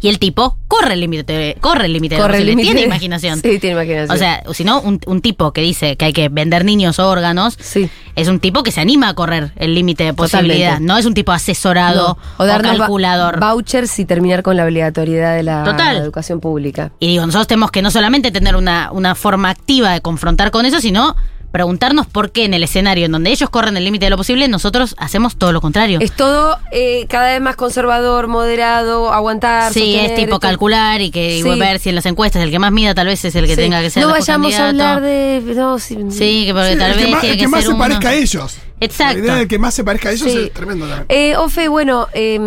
Y 0.00 0.08
el 0.08 0.18
tipo 0.18 0.56
corre 0.68 0.94
el 0.94 1.00
límite, 1.00 1.56
corre 1.60 1.86
el 1.86 1.92
límite 1.92 2.14
de 2.16 2.20
Corre 2.20 2.38
el 2.38 2.42
posible, 2.44 2.50
límite. 2.52 2.66
tiene 2.74 2.80
imaginación. 2.86 3.40
Sí, 3.40 3.58
tiene 3.58 3.74
imaginación. 3.74 4.10
O 4.16 4.18
sea, 4.18 4.42
si 4.52 4.64
no, 4.64 4.80
un, 4.80 5.00
un 5.06 5.20
tipo 5.20 5.52
que 5.52 5.60
dice 5.60 5.96
que 5.96 6.04
hay 6.06 6.12
que 6.12 6.28
vender 6.28 6.64
niños 6.64 6.98
o 6.98 7.08
órganos, 7.08 7.56
Sí. 7.60 7.88
es 8.16 8.28
un 8.28 8.38
tipo 8.40 8.62
que 8.62 8.70
se 8.70 8.80
anima 8.80 9.08
a 9.08 9.14
correr 9.14 9.52
el 9.56 9.74
límite 9.74 10.04
de 10.04 10.12
Totalmente. 10.12 10.38
posibilidad. 10.38 10.80
No 10.80 10.96
es 10.98 11.06
un 11.06 11.14
tipo 11.14 11.32
asesorado 11.32 12.18
No, 12.38 12.44
o, 12.44 12.46
va- 12.46 12.60
calculador. 12.60 13.40
vouchers 13.40 13.98
y 13.98 14.04
terminar 14.04 14.42
con 14.42 14.56
la 14.56 14.64
obligatoriedad 14.64 15.34
de 15.36 15.42
la 15.42 15.64
Total. 15.64 15.96
educación 15.96 16.40
pública. 16.40 16.92
Y 17.00 17.06
digo, 17.08 17.24
nosotros 17.26 17.46
tenemos 17.46 17.70
que 17.70 17.82
no 17.82 17.90
solamente 17.90 18.30
tener 18.30 18.56
una, 18.56 18.90
una 18.92 19.14
forma 19.14 19.50
activa 19.50 19.92
de 19.92 20.00
confrontar 20.00 20.50
con 20.50 20.66
eso, 20.66 20.80
sino 20.80 21.16
preguntarnos 21.50 22.06
por 22.06 22.30
qué 22.30 22.44
en 22.44 22.54
el 22.54 22.62
escenario 22.62 23.06
en 23.06 23.12
donde 23.12 23.30
ellos 23.30 23.48
corren 23.50 23.76
el 23.76 23.84
límite 23.84 24.06
de 24.06 24.10
lo 24.10 24.16
posible, 24.16 24.48
nosotros 24.48 24.94
hacemos 24.98 25.36
todo 25.36 25.52
lo 25.52 25.60
contrario. 25.60 25.98
Es 26.00 26.12
todo 26.12 26.58
eh, 26.72 27.06
cada 27.08 27.28
vez 27.32 27.40
más 27.40 27.56
conservador, 27.56 28.26
moderado, 28.28 29.12
aguantar. 29.12 29.72
Sí, 29.72 29.96
es 29.96 30.14
tipo 30.14 30.26
esto. 30.36 30.40
calcular 30.40 31.00
y 31.00 31.10
que 31.10 31.38
y 31.38 31.42
Sí. 31.42 31.58
ver 31.58 31.78
si 31.78 31.88
en 31.88 31.94
las 31.94 32.06
encuestas 32.06 32.42
el 32.42 32.50
que 32.50 32.58
más 32.58 32.70
mida 32.72 32.94
tal 32.94 33.06
vez 33.06 33.24
es 33.24 33.34
el 33.34 33.46
que 33.46 33.54
Sí. 33.56 33.62
tenga 33.62 33.80
que 33.80 33.90
ser 33.90 34.02
No 34.02 34.10
el 34.10 34.20
vayamos 34.20 34.54
a 34.54 34.68
hablar 34.68 35.00
de. 35.00 35.42
No, 35.56 35.78
sí, 35.78 35.96
Sí, 36.10 36.44
que 36.46 36.52
porque 36.52 36.72
Sí, 36.72 36.78
tal 36.78 36.90
el 36.92 36.96
vez 36.96 37.06
que 37.06 37.10
más, 37.12 37.20
tiene 37.20 37.32
el 37.34 37.38
que, 37.38 37.44
que 37.44 37.48
más 37.48 37.60
ser 37.60 37.68
se 37.68 37.74
uno. 37.74 37.78
parezca 37.78 38.08
a 38.10 38.14
ellos. 38.14 38.56
Exacto. 38.80 39.18
La 39.18 39.24
idea 39.24 39.34
de 39.36 39.48
que 39.48 39.58
más 39.58 39.74
se 39.74 39.82
parezca 39.84 40.10
a 40.10 40.12
ellos 40.12 40.30
Sí. 40.30 40.38
es 40.38 40.52
tremendo. 40.52 40.86
Eh, 41.08 41.36
Ofe, 41.36 41.68
bueno, 41.68 42.06
eh, 42.12 42.38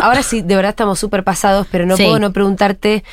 ahora 0.00 0.22
sí, 0.22 0.40
de 0.42 0.56
verdad 0.56 0.70
estamos 0.70 0.98
súper 0.98 1.22
pasados, 1.22 1.66
pero 1.70 1.86
no 1.86 1.96
Sí. 1.96 2.04
puedo 2.04 2.18
no 2.18 2.32
preguntarte. 2.32 3.04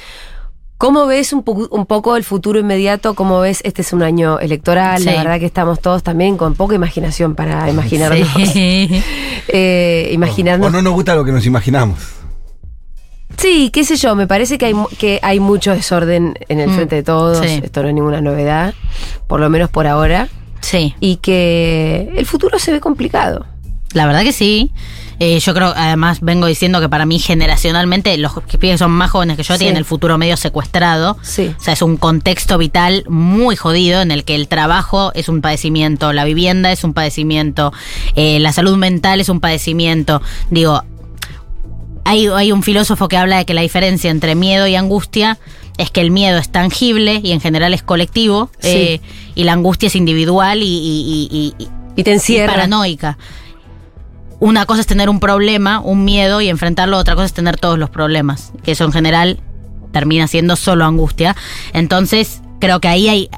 ¿Cómo 0.84 1.06
ves 1.06 1.32
un, 1.32 1.44
po- 1.44 1.70
un 1.72 1.86
poco 1.86 2.18
el 2.18 2.26
futuro 2.26 2.60
inmediato? 2.60 3.14
¿Cómo 3.14 3.40
ves? 3.40 3.62
Este 3.64 3.82
es 3.84 3.94
un 3.94 4.04
año 4.04 4.38
electoral, 4.42 5.06
la 5.06 5.14
verdad 5.14 5.40
que 5.40 5.46
estamos 5.46 5.80
todos 5.80 6.04
también 6.04 6.36
con 6.36 6.56
poca 6.56 6.76
imaginación 6.76 7.36
para 7.36 7.70
imaginarnos. 7.70 8.28
Sí. 8.52 8.90
Eh, 9.48 10.10
imaginarnos 10.12 10.68
O 10.68 10.72
no 10.72 10.82
nos 10.82 10.92
gusta 10.94 11.16
lo 11.16 11.24
que 11.24 11.32
nos 11.32 11.46
imaginamos. 11.46 12.00
Sí, 13.38 13.70
qué 13.72 13.86
sé 13.86 13.96
yo, 13.96 14.14
me 14.16 14.28
parece 14.28 14.58
que 14.58 14.66
hay, 14.66 14.74
mu- 14.74 14.88
que 14.98 15.20
hay 15.22 15.40
mucho 15.40 15.72
desorden 15.72 16.34
en 16.50 16.60
el 16.60 16.70
Mm, 16.70 16.74
frente 16.76 16.96
de 16.98 17.04
todos, 17.04 17.38
sí. 17.46 17.62
esto 17.64 17.82
no 17.82 17.88
es 17.88 17.94
ninguna 17.96 18.20
novedad, 18.20 18.74
por 19.28 19.40
lo 19.40 19.50
menos 19.50 19.70
por 19.70 19.88
ahora, 19.88 20.28
Sí. 20.60 20.96
y 21.00 21.16
que 21.18 22.10
el 22.16 22.26
futuro 22.26 22.60
se 22.60 22.74
ve 22.74 22.82
complicado. 22.82 23.46
La 23.94 24.06
verdad 24.06 24.24
que 24.24 24.34
sí. 24.34 24.72
Eh, 25.20 25.40
yo 25.40 25.54
creo, 25.54 25.74
además, 25.76 26.20
vengo 26.22 26.48
diciendo 26.48 26.80
que 26.82 26.90
para 26.90 27.06
mí, 27.06 27.20
generacionalmente, 27.20 28.18
los 28.18 28.34
que 28.42 28.58
pibes 28.58 28.80
son 28.80 28.92
más 28.92 29.12
jóvenes 29.12 29.38
que 29.38 29.44
yo 29.44 29.54
Sí. 29.54 29.60
tienen 29.60 29.78
el 29.78 29.86
futuro 29.86 30.18
medio 30.18 30.38
secuestrado. 30.38 31.18
Sí. 31.22 31.54
O 31.60 31.64
sea, 31.64 31.74
es 31.74 31.82
un 31.82 31.98
contexto 31.98 32.58
vital 32.58 33.04
muy 33.08 33.56
jodido 33.56 34.02
en 34.02 34.12
el 34.12 34.24
que 34.24 34.36
el 34.36 34.48
trabajo 34.48 35.12
es 35.16 35.30
un 35.30 35.42
padecimiento, 35.42 36.14
la 36.14 36.24
vivienda 36.26 36.72
es 36.72 36.84
un 36.84 36.94
padecimiento, 36.94 37.72
eh, 38.16 38.40
la 38.40 38.52
salud 38.54 38.78
mental 38.78 39.22
es 39.22 39.30
un 39.30 39.40
padecimiento. 39.40 40.22
Digo, 40.50 40.82
hay, 42.06 42.28
hay 42.28 42.52
un 42.52 42.64
filósofo 42.64 43.08
que 43.08 43.18
habla 43.18 43.38
de 43.38 43.46
que 43.46 43.54
la 43.54 43.62
diferencia 43.62 44.12
entre 44.12 44.36
miedo 44.36 44.68
y 44.68 44.76
angustia 44.76 45.40
es 45.78 45.90
que 45.90 46.02
el 46.02 46.12
miedo 46.12 46.38
es 46.38 46.50
tangible 46.52 47.20
y 47.24 47.32
en 47.32 47.40
general 47.42 47.74
es 47.74 47.82
colectivo, 47.82 48.50
Sí. 48.60 48.68
eh, 48.70 49.02
y 49.36 49.44
la 49.44 49.54
angustia 49.54 49.88
es 49.88 49.96
individual 49.96 50.62
y- 50.62 50.66
y- 50.66 51.28
y- 51.32 51.64
y, 51.64 51.68
Y 51.96 52.04
te 52.04 52.12
y 52.12 52.14
encierra. 52.14 52.54
paranoica. 52.54 53.18
Una 54.44 54.66
cosa 54.66 54.82
es 54.82 54.88
tener 54.88 55.08
un 55.08 55.22
problema, 55.22 55.80
un 55.80 56.04
miedo 56.04 56.42
y 56.42 56.50
enfrentarlo, 56.50 56.98
otra 56.98 57.16
cosa 57.16 57.28
es 57.28 57.34
tener 57.34 57.56
todos 57.56 57.80
los 57.80 57.90
problemas, 57.90 58.52
que 58.62 58.74
eso 58.74 58.84
en 58.84 58.92
general 58.92 59.40
termina 59.94 60.28
siendo 60.28 60.58
solo 60.58 60.84
angustia. 60.84 61.34
Entonces, 61.72 62.42
creo 62.60 62.82
que 62.82 62.90
ahí 62.90 63.08
hay, 63.08 63.30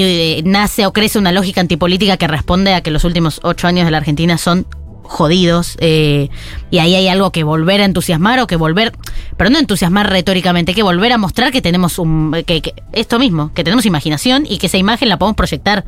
eh, 0.00 0.40
nace 0.44 0.86
o 0.86 0.92
crece 0.92 1.18
una 1.18 1.32
lógica 1.32 1.60
antipolítica 1.60 2.16
que 2.16 2.28
responde 2.28 2.74
a 2.74 2.80
que 2.80 2.92
los 2.92 3.02
últimos 3.02 3.40
ocho 3.42 3.66
años 3.66 3.86
de 3.86 3.90
la 3.90 3.98
Argentina 3.98 4.38
son 4.38 4.68
jodidos 5.08 5.76
eh, 5.80 6.28
y 6.70 6.78
ahí 6.78 6.94
hay 6.94 7.08
algo 7.08 7.30
que 7.32 7.44
volver 7.44 7.80
a 7.80 7.84
entusiasmar 7.84 8.40
o 8.40 8.46
que 8.46 8.56
volver, 8.56 8.92
pero 9.36 9.50
no 9.50 9.58
entusiasmar 9.58 10.10
retóricamente, 10.10 10.74
que 10.74 10.82
volver 10.82 11.12
a 11.12 11.18
mostrar 11.18 11.52
que 11.52 11.62
tenemos 11.62 11.98
un, 11.98 12.32
que, 12.46 12.62
que 12.62 12.74
esto 12.92 13.18
mismo, 13.18 13.52
que 13.54 13.64
tenemos 13.64 13.86
imaginación 13.86 14.46
y 14.48 14.58
que 14.58 14.66
esa 14.66 14.78
imagen 14.78 15.08
la 15.08 15.18
podemos 15.18 15.36
proyectar. 15.36 15.84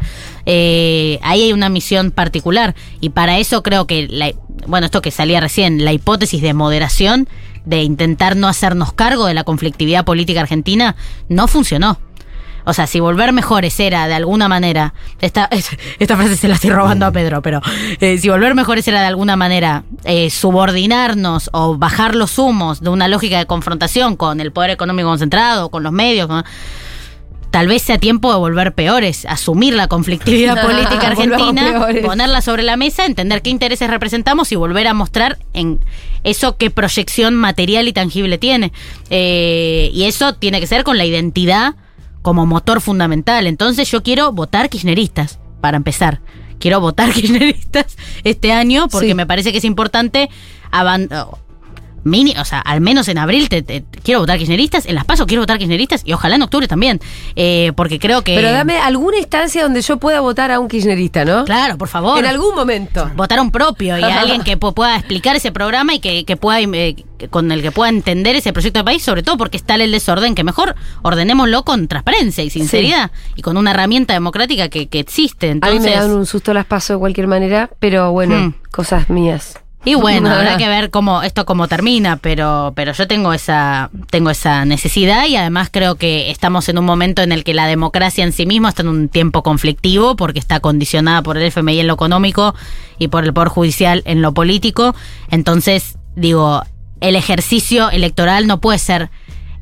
Eh, 0.46 1.18
ahí 1.22 1.42
hay 1.42 1.52
una 1.52 1.68
misión 1.68 2.10
particular 2.10 2.74
y 3.00 3.10
para 3.10 3.38
eso 3.38 3.62
creo 3.62 3.86
que, 3.86 4.06
la, 4.08 4.32
bueno, 4.66 4.86
esto 4.86 5.02
que 5.02 5.10
salía 5.10 5.40
recién, 5.40 5.84
la 5.84 5.92
hipótesis 5.92 6.42
de 6.42 6.54
moderación, 6.54 7.28
de 7.64 7.82
intentar 7.82 8.36
no 8.36 8.48
hacernos 8.48 8.92
cargo 8.92 9.26
de 9.26 9.34
la 9.34 9.44
conflictividad 9.44 10.04
política 10.04 10.40
argentina, 10.40 10.96
no 11.28 11.48
funcionó. 11.48 11.98
O 12.68 12.74
sea, 12.74 12.86
si 12.86 13.00
volver 13.00 13.32
mejores 13.32 13.80
era 13.80 14.06
de 14.08 14.14
alguna 14.14 14.46
manera. 14.46 14.92
Esta, 15.22 15.48
esta 15.98 16.16
frase 16.16 16.36
se 16.36 16.48
la 16.48 16.54
estoy 16.54 16.68
robando 16.68 17.06
a 17.06 17.12
Pedro, 17.12 17.40
pero 17.40 17.62
eh, 17.98 18.18
si 18.18 18.28
volver 18.28 18.54
mejores 18.54 18.86
era 18.86 19.00
de 19.00 19.06
alguna 19.06 19.36
manera 19.36 19.84
eh, 20.04 20.28
subordinarnos 20.28 21.48
o 21.54 21.78
bajar 21.78 22.14
los 22.14 22.38
humos 22.38 22.82
de 22.82 22.90
una 22.90 23.08
lógica 23.08 23.38
de 23.38 23.46
confrontación 23.46 24.16
con 24.16 24.42
el 24.42 24.52
poder 24.52 24.68
económico 24.68 25.08
concentrado, 25.08 25.70
con 25.70 25.82
los 25.82 25.92
medios. 25.92 26.28
Tal 27.50 27.68
vez 27.68 27.80
sea 27.80 27.96
tiempo 27.96 28.30
de 28.30 28.38
volver 28.38 28.74
peores, 28.74 29.24
asumir 29.24 29.72
la 29.72 29.88
conflictividad 29.88 30.62
política 30.66 31.06
argentina, 31.06 31.88
ponerla 32.04 32.42
sobre 32.42 32.62
la 32.64 32.76
mesa, 32.76 33.06
entender 33.06 33.40
qué 33.40 33.48
intereses 33.48 33.88
representamos 33.88 34.52
y 34.52 34.56
volver 34.56 34.88
a 34.88 34.92
mostrar 34.92 35.38
en 35.54 35.80
eso 36.22 36.58
qué 36.58 36.70
proyección 36.70 37.34
material 37.34 37.88
y 37.88 37.94
tangible 37.94 38.36
tiene. 38.36 38.72
Eh, 39.08 39.90
y 39.94 40.04
eso 40.04 40.34
tiene 40.34 40.60
que 40.60 40.66
ser 40.66 40.84
con 40.84 40.98
la 40.98 41.06
identidad 41.06 41.74
como 42.22 42.46
motor 42.46 42.80
fundamental. 42.80 43.46
Entonces 43.46 43.90
yo 43.90 44.02
quiero 44.02 44.32
votar 44.32 44.68
kirchneristas, 44.68 45.38
para 45.60 45.76
empezar. 45.76 46.20
Quiero 46.58 46.80
votar 46.80 47.12
kirchneristas 47.14 47.96
este 48.24 48.52
año 48.52 48.88
porque 48.88 49.08
Sí. 49.08 49.14
me 49.14 49.26
parece 49.26 49.52
que 49.52 49.58
es 49.58 49.64
importante 49.64 50.28
mini, 52.04 52.34
o 52.38 52.44
sea, 52.44 52.60
al 52.60 52.80
menos 52.80 53.08
en 53.08 53.18
abril 53.18 53.48
te, 53.48 53.62
te- 53.62 53.84
quiero 54.02 54.20
votar 54.20 54.38
kirchneristas, 54.38 54.86
en 54.86 54.94
las 54.94 55.04
pasos 55.04 55.26
quiero 55.26 55.42
votar 55.42 55.58
kirchneristas 55.58 56.02
y 56.04 56.12
ojalá 56.12 56.36
en 56.36 56.42
octubre 56.42 56.66
también, 56.68 57.00
eh, 57.36 57.72
porque 57.76 57.98
creo 57.98 58.22
que... 58.22 58.34
Pero 58.34 58.52
dame 58.52 58.78
alguna 58.78 59.18
instancia 59.18 59.62
donde 59.62 59.82
yo 59.82 59.98
pueda 59.98 60.20
votar 60.20 60.50
a 60.52 60.58
un 60.60 60.68
kirchnerista, 60.68 61.24
¿no? 61.24 61.44
Claro, 61.44 61.76
por 61.78 61.88
favor. 61.88 62.18
En 62.18 62.26
algún 62.26 62.54
momento. 62.54 63.10
votar 63.16 63.38
a 63.38 63.42
un 63.42 63.50
propio 63.50 63.98
y 63.98 64.02
a 64.02 64.20
alguien 64.20 64.42
que 64.42 64.58
pu- 64.58 64.72
pueda 64.74 64.96
explicar 64.96 65.36
ese 65.36 65.52
programa 65.52 65.94
y 65.94 65.98
que, 66.00 66.24
que 66.24 66.36
pueda 66.36 66.60
eh, 66.60 66.96
con 67.30 67.50
el 67.50 67.62
que 67.62 67.72
pueda 67.72 67.88
entender 67.90 68.36
ese 68.36 68.52
proyecto 68.52 68.78
de 68.78 68.84
país, 68.84 69.02
sobre 69.02 69.22
todo 69.24 69.36
porque 69.36 69.56
está 69.56 69.74
el 69.74 69.90
desorden, 69.90 70.34
que 70.36 70.44
mejor 70.44 70.76
ordenémoslo 71.02 71.64
con 71.64 71.88
transparencia 71.88 72.44
y 72.44 72.50
sinceridad 72.50 73.10
y 73.34 73.42
con 73.42 73.56
una 73.56 73.72
herramienta 73.72 74.14
democrática 74.14 74.68
que, 74.68 74.86
que 74.88 75.00
existe. 75.00 75.50
a 75.60 75.70
mí 75.70 75.80
me 75.80 75.90
dan 75.90 76.10
un 76.12 76.26
susto 76.26 76.54
las 76.54 76.64
paso 76.66 76.92
de 76.94 76.98
cualquier 77.00 77.26
manera, 77.26 77.70
pero 77.80 78.12
bueno, 78.12 78.36
Hmm. 78.38 78.54
cosas 78.70 79.10
mías. 79.10 79.58
Y 79.84 79.94
bueno, 79.96 80.30
habrá 80.30 80.56
que 80.56 80.68
ver 80.68 80.90
cómo 80.90 81.22
esto 81.22 81.46
cómo 81.46 81.68
termina, 81.68 82.16
pero 82.16 82.72
pero 82.74 82.92
yo 82.92 83.06
tengo 83.06 83.32
esa 83.32 83.90
tengo 84.10 84.30
esa 84.30 84.64
necesidad 84.64 85.26
y 85.26 85.36
además 85.36 85.68
creo 85.70 85.96
que 85.96 86.30
estamos 86.30 86.68
en 86.68 86.78
un 86.78 86.84
momento 86.84 87.22
en 87.22 87.32
el 87.32 87.44
que 87.44 87.54
la 87.54 87.66
democracia 87.66 88.24
en 88.24 88.32
sí 88.32 88.46
misma 88.46 88.70
está 88.70 88.82
en 88.82 88.88
un 88.88 89.08
tiempo 89.08 89.42
conflictivo 89.42 90.16
porque 90.16 90.38
está 90.38 90.60
condicionada 90.60 91.22
por 91.22 91.36
el 91.36 91.44
FMI 91.44 91.80
en 91.80 91.86
lo 91.86 91.94
económico 91.94 92.54
y 92.98 93.08
por 93.08 93.24
el 93.24 93.32
poder 93.32 93.48
judicial 93.48 94.02
en 94.04 94.22
lo 94.22 94.34
político. 94.34 94.94
Entonces, 95.30 95.98
digo, 96.16 96.62
el 97.00 97.16
ejercicio 97.16 97.90
electoral 97.90 98.46
no 98.46 98.60
puede 98.60 98.78
ser 98.78 99.10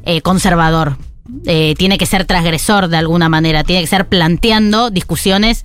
eh, 0.04 0.22
conservador. 0.22 0.96
Eh, 1.44 1.74
tiene 1.76 1.98
que 1.98 2.06
ser 2.06 2.24
transgresor 2.24 2.86
de 2.86 2.96
alguna 2.96 3.28
manera, 3.28 3.64
tiene 3.64 3.82
que 3.82 3.88
ser 3.88 4.06
planteando 4.06 4.90
discusiones 4.90 5.64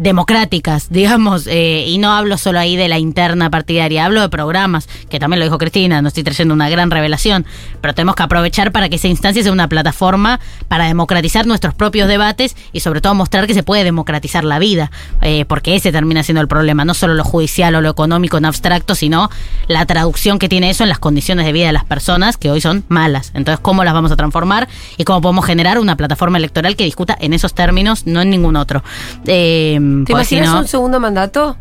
democráticas, 0.00 0.88
digamos, 0.88 1.46
eh, 1.46 1.84
y 1.86 1.98
no 1.98 2.10
hablo 2.12 2.38
solo 2.38 2.58
ahí 2.58 2.74
de 2.74 2.88
la 2.88 2.98
interna 2.98 3.50
partidaria, 3.50 4.06
hablo 4.06 4.22
de 4.22 4.30
programas, 4.30 4.88
que 5.10 5.20
también 5.20 5.40
lo 5.40 5.44
dijo 5.44 5.58
Cristina, 5.58 6.00
no 6.00 6.08
estoy 6.08 6.22
trayendo 6.22 6.54
una 6.54 6.70
gran 6.70 6.90
revelación, 6.90 7.44
pero 7.82 7.92
tenemos 7.92 8.14
que 8.14 8.22
aprovechar 8.22 8.72
para 8.72 8.88
que 8.88 8.96
esa 8.96 9.08
instancia 9.08 9.42
sea 9.42 9.52
una 9.52 9.68
plataforma 9.68 10.40
para 10.68 10.86
democratizar 10.86 11.46
nuestros 11.46 11.74
propios 11.74 12.08
debates 12.08 12.56
y 12.72 12.80
sobre 12.80 13.02
todo 13.02 13.14
mostrar 13.14 13.46
que 13.46 13.52
se 13.52 13.62
puede 13.62 13.84
democratizar 13.84 14.42
la 14.42 14.58
vida, 14.58 14.90
eh, 15.20 15.44
porque 15.44 15.76
ese 15.76 15.92
termina 15.92 16.22
siendo 16.22 16.40
el 16.40 16.48
problema, 16.48 16.86
no 16.86 16.94
solo 16.94 17.12
lo 17.12 17.22
judicial 17.22 17.74
o 17.74 17.82
lo 17.82 17.90
económico 17.90 18.38
en 18.38 18.46
abstracto, 18.46 18.94
sino 18.94 19.28
la 19.68 19.84
traducción 19.84 20.38
que 20.38 20.48
tiene 20.48 20.70
eso 20.70 20.82
en 20.82 20.88
las 20.88 20.98
condiciones 20.98 21.44
de 21.44 21.52
vida 21.52 21.66
de 21.66 21.74
las 21.74 21.84
personas, 21.84 22.38
que 22.38 22.50
hoy 22.50 22.62
son 22.62 22.84
malas. 22.88 23.32
Entonces, 23.34 23.60
¿cómo 23.60 23.84
las 23.84 23.92
vamos 23.92 24.10
a 24.12 24.16
transformar 24.16 24.66
y 24.96 25.04
cómo 25.04 25.20
podemos 25.20 25.44
generar 25.44 25.78
una 25.78 25.94
plataforma 25.96 26.38
electoral 26.38 26.74
que 26.74 26.84
discuta 26.84 27.18
en 27.20 27.34
esos 27.34 27.52
términos, 27.52 28.06
no 28.06 28.22
en 28.22 28.30
ningún 28.30 28.56
otro? 28.56 28.82
Eh, 29.26 29.78
¿Te 30.04 30.12
porque 30.12 30.24
si 30.24 30.36
imaginas 30.36 30.54
no- 30.54 30.60
un 30.62 30.68
segundo 30.68 31.00
mandato? 31.00 31.56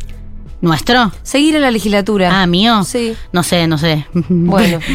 ¿Nuestro? 0.61 1.09
Seguir 1.23 1.55
en 1.55 1.61
la 1.61 1.71
legislatura. 1.71 2.41
Ah, 2.41 2.45
mío. 2.45 2.83
Sí. 2.83 3.15
No 3.31 3.43
sé, 3.43 3.65
no 3.67 3.77
sé. 3.77 4.05
Bueno. 4.13 4.79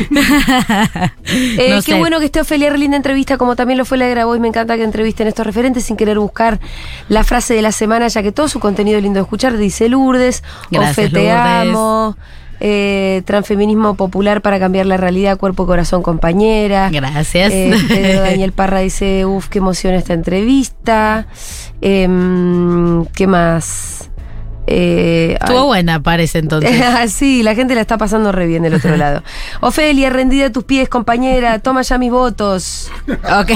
Eh, 1.27 1.71
No 1.71 1.77
qué 1.77 1.93
sé. 1.93 1.99
bueno 1.99 2.19
que 2.19 2.27
esté 2.27 2.41
Ofelia 2.41 2.71
linda 2.77 2.97
entrevista, 2.97 3.39
como 3.39 3.57
también 3.57 3.79
lo 3.79 3.85
fue 3.87 3.97
la 3.99 4.05
de 4.05 4.11
Grabois. 4.13 4.41
Me 4.41 4.49
encanta 4.49 4.77
que 4.77 4.83
entrevisten 4.85 5.27
estos 5.27 5.47
referentes 5.47 5.85
sin 5.85 5.97
querer 5.97 6.19
buscar 6.19 6.61
la 7.09 7.25
frase 7.25 7.55
de 7.55 7.63
la 7.63 7.73
semana, 7.73 8.09
ya 8.09 8.23
que 8.23 8.31
todo 8.33 8.47
su 8.49 8.61
contenido 8.61 8.99
es 8.99 9.03
lindo 9.03 9.19
de 9.19 9.23
escuchar. 9.23 9.57
Dice 9.57 9.89
Lourdes, 9.89 10.43
Gracias, 10.71 10.93
Ofe, 10.93 11.09
te 11.09 11.25
Lourdes. 11.29 11.35
amo. 11.71 12.17
Eh, 12.61 13.23
transfeminismo 13.27 13.95
popular 13.97 14.41
para 14.41 14.59
cambiar 14.59 14.87
la 14.87 14.97
realidad, 14.97 15.37
cuerpo, 15.39 15.67
corazón, 15.67 16.03
compañera. 16.03 16.89
Gracias. 16.91 17.53
Eh, 17.53 17.73
Pedro 17.89 18.21
Daniel 18.25 18.53
Parra 18.53 18.79
dice, 18.81 19.27
uff, 19.27 19.49
qué 19.49 19.59
emoción 19.59 19.95
esta 19.95 20.15
entrevista. 20.15 21.27
Em, 21.81 23.05
¿Qué 23.15 23.27
más? 23.27 24.11
Eh, 24.67 25.37
Estuvo 25.39 25.61
ay. 25.61 25.67
buena, 25.67 26.03
parece 26.03 26.39
entonces. 26.39 26.73
sí, 27.13 27.43
la 27.43 27.55
gente 27.55 27.75
la 27.75 27.83
está 27.83 27.99
pasando 27.99 28.33
re 28.33 28.47
bien 28.47 28.63
del 28.63 28.73
otro 28.73 28.97
lado. 28.97 29.23
Ofelia, 29.61 30.09
rendida 30.09 30.47
a 30.47 30.51
tus 30.53 30.65
pies, 30.65 30.89
compañera, 30.89 31.59
toma 31.59 31.83
ya 31.83 31.99
mis 31.99 32.11
votos. 32.11 32.91
ok, 33.09 33.47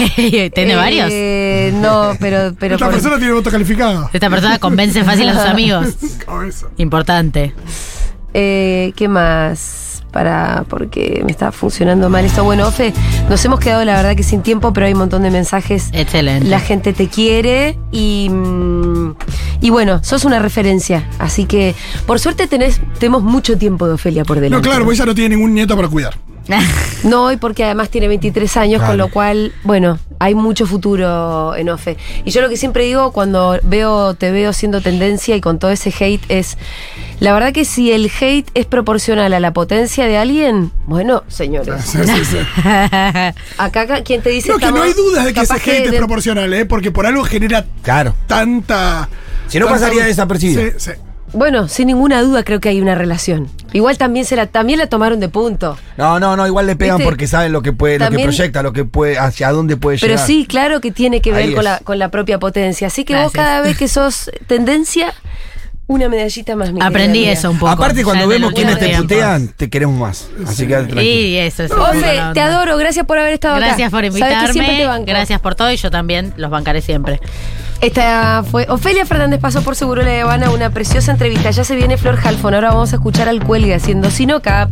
¿tiene 0.52 0.72
Eh, 0.74 0.76
varios? 0.76 1.80
No, 1.80 2.10
pero, 2.20 2.54
pero 2.58 2.74
Esta 2.74 2.86
por- 2.86 2.94
persona 2.94 3.16
tiene 3.16 3.32
voto 3.32 3.50
calificado. 3.50 4.10
Esta 4.12 4.28
persona 4.28 4.58
convence 4.58 5.02
fácil 5.02 5.30
a 5.30 5.32
sus 5.32 5.44
amigos. 5.48 5.86
Importante. 6.76 7.54
Eh, 8.34 8.92
¿Qué 8.96 9.08
más? 9.08 10.02
Para, 10.12 10.64
porque 10.68 11.22
me 11.24 11.30
está 11.30 11.52
funcionando 11.52 12.08
mal 12.08 12.24
esto. 12.24 12.42
Bueno, 12.42 12.66
Ofe, 12.66 12.94
nos 13.28 13.44
hemos 13.44 13.60
quedado 13.60 13.84
la 13.84 13.94
verdad 13.94 14.16
que 14.16 14.22
sin 14.22 14.42
tiempo, 14.42 14.72
pero 14.72 14.86
hay 14.86 14.92
un 14.92 15.00
montón 15.00 15.22
de 15.22 15.30
mensajes. 15.30 15.90
Excelente. 15.92 16.48
La 16.48 16.60
gente 16.60 16.92
te 16.94 17.08
quiere 17.08 17.78
y, 17.92 18.28
mm, 18.30 19.14
y 19.60 19.70
bueno, 19.70 20.02
sos 20.02 20.24
una 20.24 20.38
referencia. 20.38 21.06
Así 21.18 21.44
que, 21.44 21.74
por 22.06 22.20
suerte, 22.20 22.46
tenés, 22.46 22.80
tenemos 22.98 23.22
mucho 23.22 23.58
tiempo 23.58 23.86
de 23.86 23.94
Ofelia 23.94 24.24
por 24.24 24.40
delante. 24.40 24.56
No, 24.56 24.62
claro, 24.62 24.84
porque 24.84 24.96
ella 24.96 25.06
no 25.06 25.14
tiene 25.14 25.36
ningún 25.36 25.52
nieto 25.52 25.76
para 25.76 25.88
cuidar. 25.88 26.16
No, 27.04 27.30
y 27.30 27.36
porque 27.36 27.62
además 27.64 27.90
tiene 27.90 28.08
23 28.08 28.56
años, 28.56 28.82
con 28.82 28.96
lo 28.96 29.08
cual, 29.08 29.52
bueno, 29.62 30.00
hay 30.18 30.34
mucho 30.34 30.66
futuro 30.66 31.54
en 31.54 31.68
OFE. 31.68 31.96
Y 32.24 32.32
yo 32.32 32.40
lo 32.40 32.48
que 32.48 32.56
siempre 32.56 32.84
digo 32.84 33.12
cuando 33.12 33.56
veo, 33.62 34.14
te 34.14 34.32
veo 34.32 34.52
siendo 34.52 34.80
tendencia 34.80 35.36
y 35.36 35.40
con 35.40 35.60
todo 35.60 35.70
ese 35.70 35.94
hate 35.96 36.24
es, 36.28 36.58
la 37.20 37.32
verdad 37.32 37.52
que 37.52 37.64
si 37.64 37.92
el 37.92 38.10
hate 38.20 38.50
es 38.54 38.66
proporcional 38.66 39.32
a 39.32 39.38
la 39.38 39.52
potencia 39.52 40.06
de 40.06 40.18
alguien, 40.18 40.72
bueno, 40.86 41.22
señores, 41.28 41.84
Sí, 41.84 41.98
sí, 42.04 42.24
sí. 42.24 42.36
acá 43.58 43.80
acá, 43.82 44.02
quien 44.02 44.20
te 44.22 44.30
dice... 44.30 44.48
No, 44.48 44.58
que 44.58 44.72
no 44.72 44.82
hay 44.82 44.92
dudas 44.94 45.24
de 45.24 45.32
que 45.34 45.40
ese 45.42 45.54
hate 45.54 45.86
es 45.86 45.94
proporcional, 45.94 46.52
¿eh? 46.52 46.66
Porque 46.66 46.90
por 46.90 47.06
algo 47.06 47.22
genera 47.22 47.64
Claro. 47.82 48.14
tanta. 48.26 49.08
Si 49.46 49.58
no 49.60 49.66
tanta- 49.66 49.80
pasaría 49.80 50.04
desapercibido. 50.04 50.62
Sí, 50.62 50.70
sí. 50.78 50.90
Bueno, 51.34 51.68
sin 51.68 51.88
ninguna 51.88 52.22
duda 52.22 52.42
creo 52.42 52.58
que 52.60 52.68
hay 52.70 52.80
una 52.80 52.94
relación. 52.94 53.48
Igual 53.72 53.98
también 53.98 54.24
se 54.24 54.34
la, 54.34 54.46
también 54.46 54.78
la 54.78 54.86
tomaron 54.88 55.20
de 55.20 55.28
punto. 55.28 55.76
No, 55.98 56.18
no, 56.18 56.36
no, 56.36 56.46
igual 56.46 56.66
le 56.66 56.74
pegan 56.76 56.96
¿Viste? 56.96 57.10
porque 57.10 57.26
saben 57.26 57.52
lo 57.52 57.60
que 57.62 57.72
puede, 57.72 57.98
lo 57.98 58.10
que 58.10 58.22
proyecta, 58.22 58.62
lo 58.62 58.72
que 58.72 58.84
puede, 58.84 59.18
hacia 59.18 59.50
dónde 59.52 59.76
puede 59.76 59.98
Pero 59.98 60.14
llegar. 60.14 60.26
sí, 60.26 60.46
claro 60.48 60.80
que 60.80 60.90
tiene 60.90 61.20
que 61.20 61.32
ver 61.32 61.54
con 61.54 61.64
la, 61.64 61.78
con 61.80 61.98
la 61.98 62.10
propia 62.10 62.38
potencia. 62.38 62.86
Así 62.86 63.04
que 63.04 63.12
vos 63.14 63.32
Gracias. 63.32 63.44
cada 63.44 63.60
vez 63.60 63.76
que 63.76 63.88
sos 63.88 64.30
tendencia, 64.46 65.12
una 65.86 66.08
medallita 66.08 66.56
más. 66.56 66.72
mi 66.72 66.80
Aprendí 66.82 67.24
eso 67.24 67.48
amiga. 67.48 67.50
un 67.50 67.58
poco. 67.58 67.72
Aparte, 67.72 68.04
cuando 68.04 68.26
vemos 68.26 68.52
quiénes 68.52 68.78
te 68.78 68.96
putean, 68.96 69.48
te 69.48 69.68
queremos 69.70 69.98
más. 69.98 70.28
Así 70.46 70.66
que 70.66 70.74
tranquilo. 70.74 71.02
Y 71.02 71.36
eso 71.36 71.62
es. 71.64 71.72
Ofe, 71.72 72.20
te 72.34 72.40
adoro, 72.40 72.76
gracias 72.78 73.04
por 73.06 73.18
haber 73.18 73.34
estado 73.34 73.56
acá. 73.56 73.66
Gracias 73.66 73.90
por 73.90 74.00
Sabes 74.00 74.12
que 74.14 74.18
siempre 74.18 74.52
te 74.52 74.60
invitarme. 74.62 74.86
banco. 74.86 75.04
Gracias 75.06 75.40
por 75.40 75.54
todo 75.54 75.70
y 75.72 75.76
yo 75.76 75.90
también 75.90 76.32
los 76.36 76.50
bancaré 76.50 76.80
siempre. 76.82 77.20
Esta 77.80 78.42
fue 78.42 78.66
Ofelia 78.68 79.06
Fernández 79.06 79.40
pasó 79.40 79.62
por 79.62 79.76
Seguro 79.76 80.02
La 80.02 80.20
Habana, 80.20 80.50
una 80.50 80.70
preciosa 80.70 81.12
entrevista. 81.12 81.50
Ya 81.50 81.62
se 81.62 81.76
viene 81.76 81.96
Flor 81.96 82.18
Halfon. 82.22 82.54
Ahora 82.54 82.70
vamos 82.70 82.92
a 82.92 82.96
escuchar 82.96 83.28
al 83.28 83.42
Cuelgue 83.44 83.74
haciendo 83.74 84.10
Sinoca. 84.10 84.68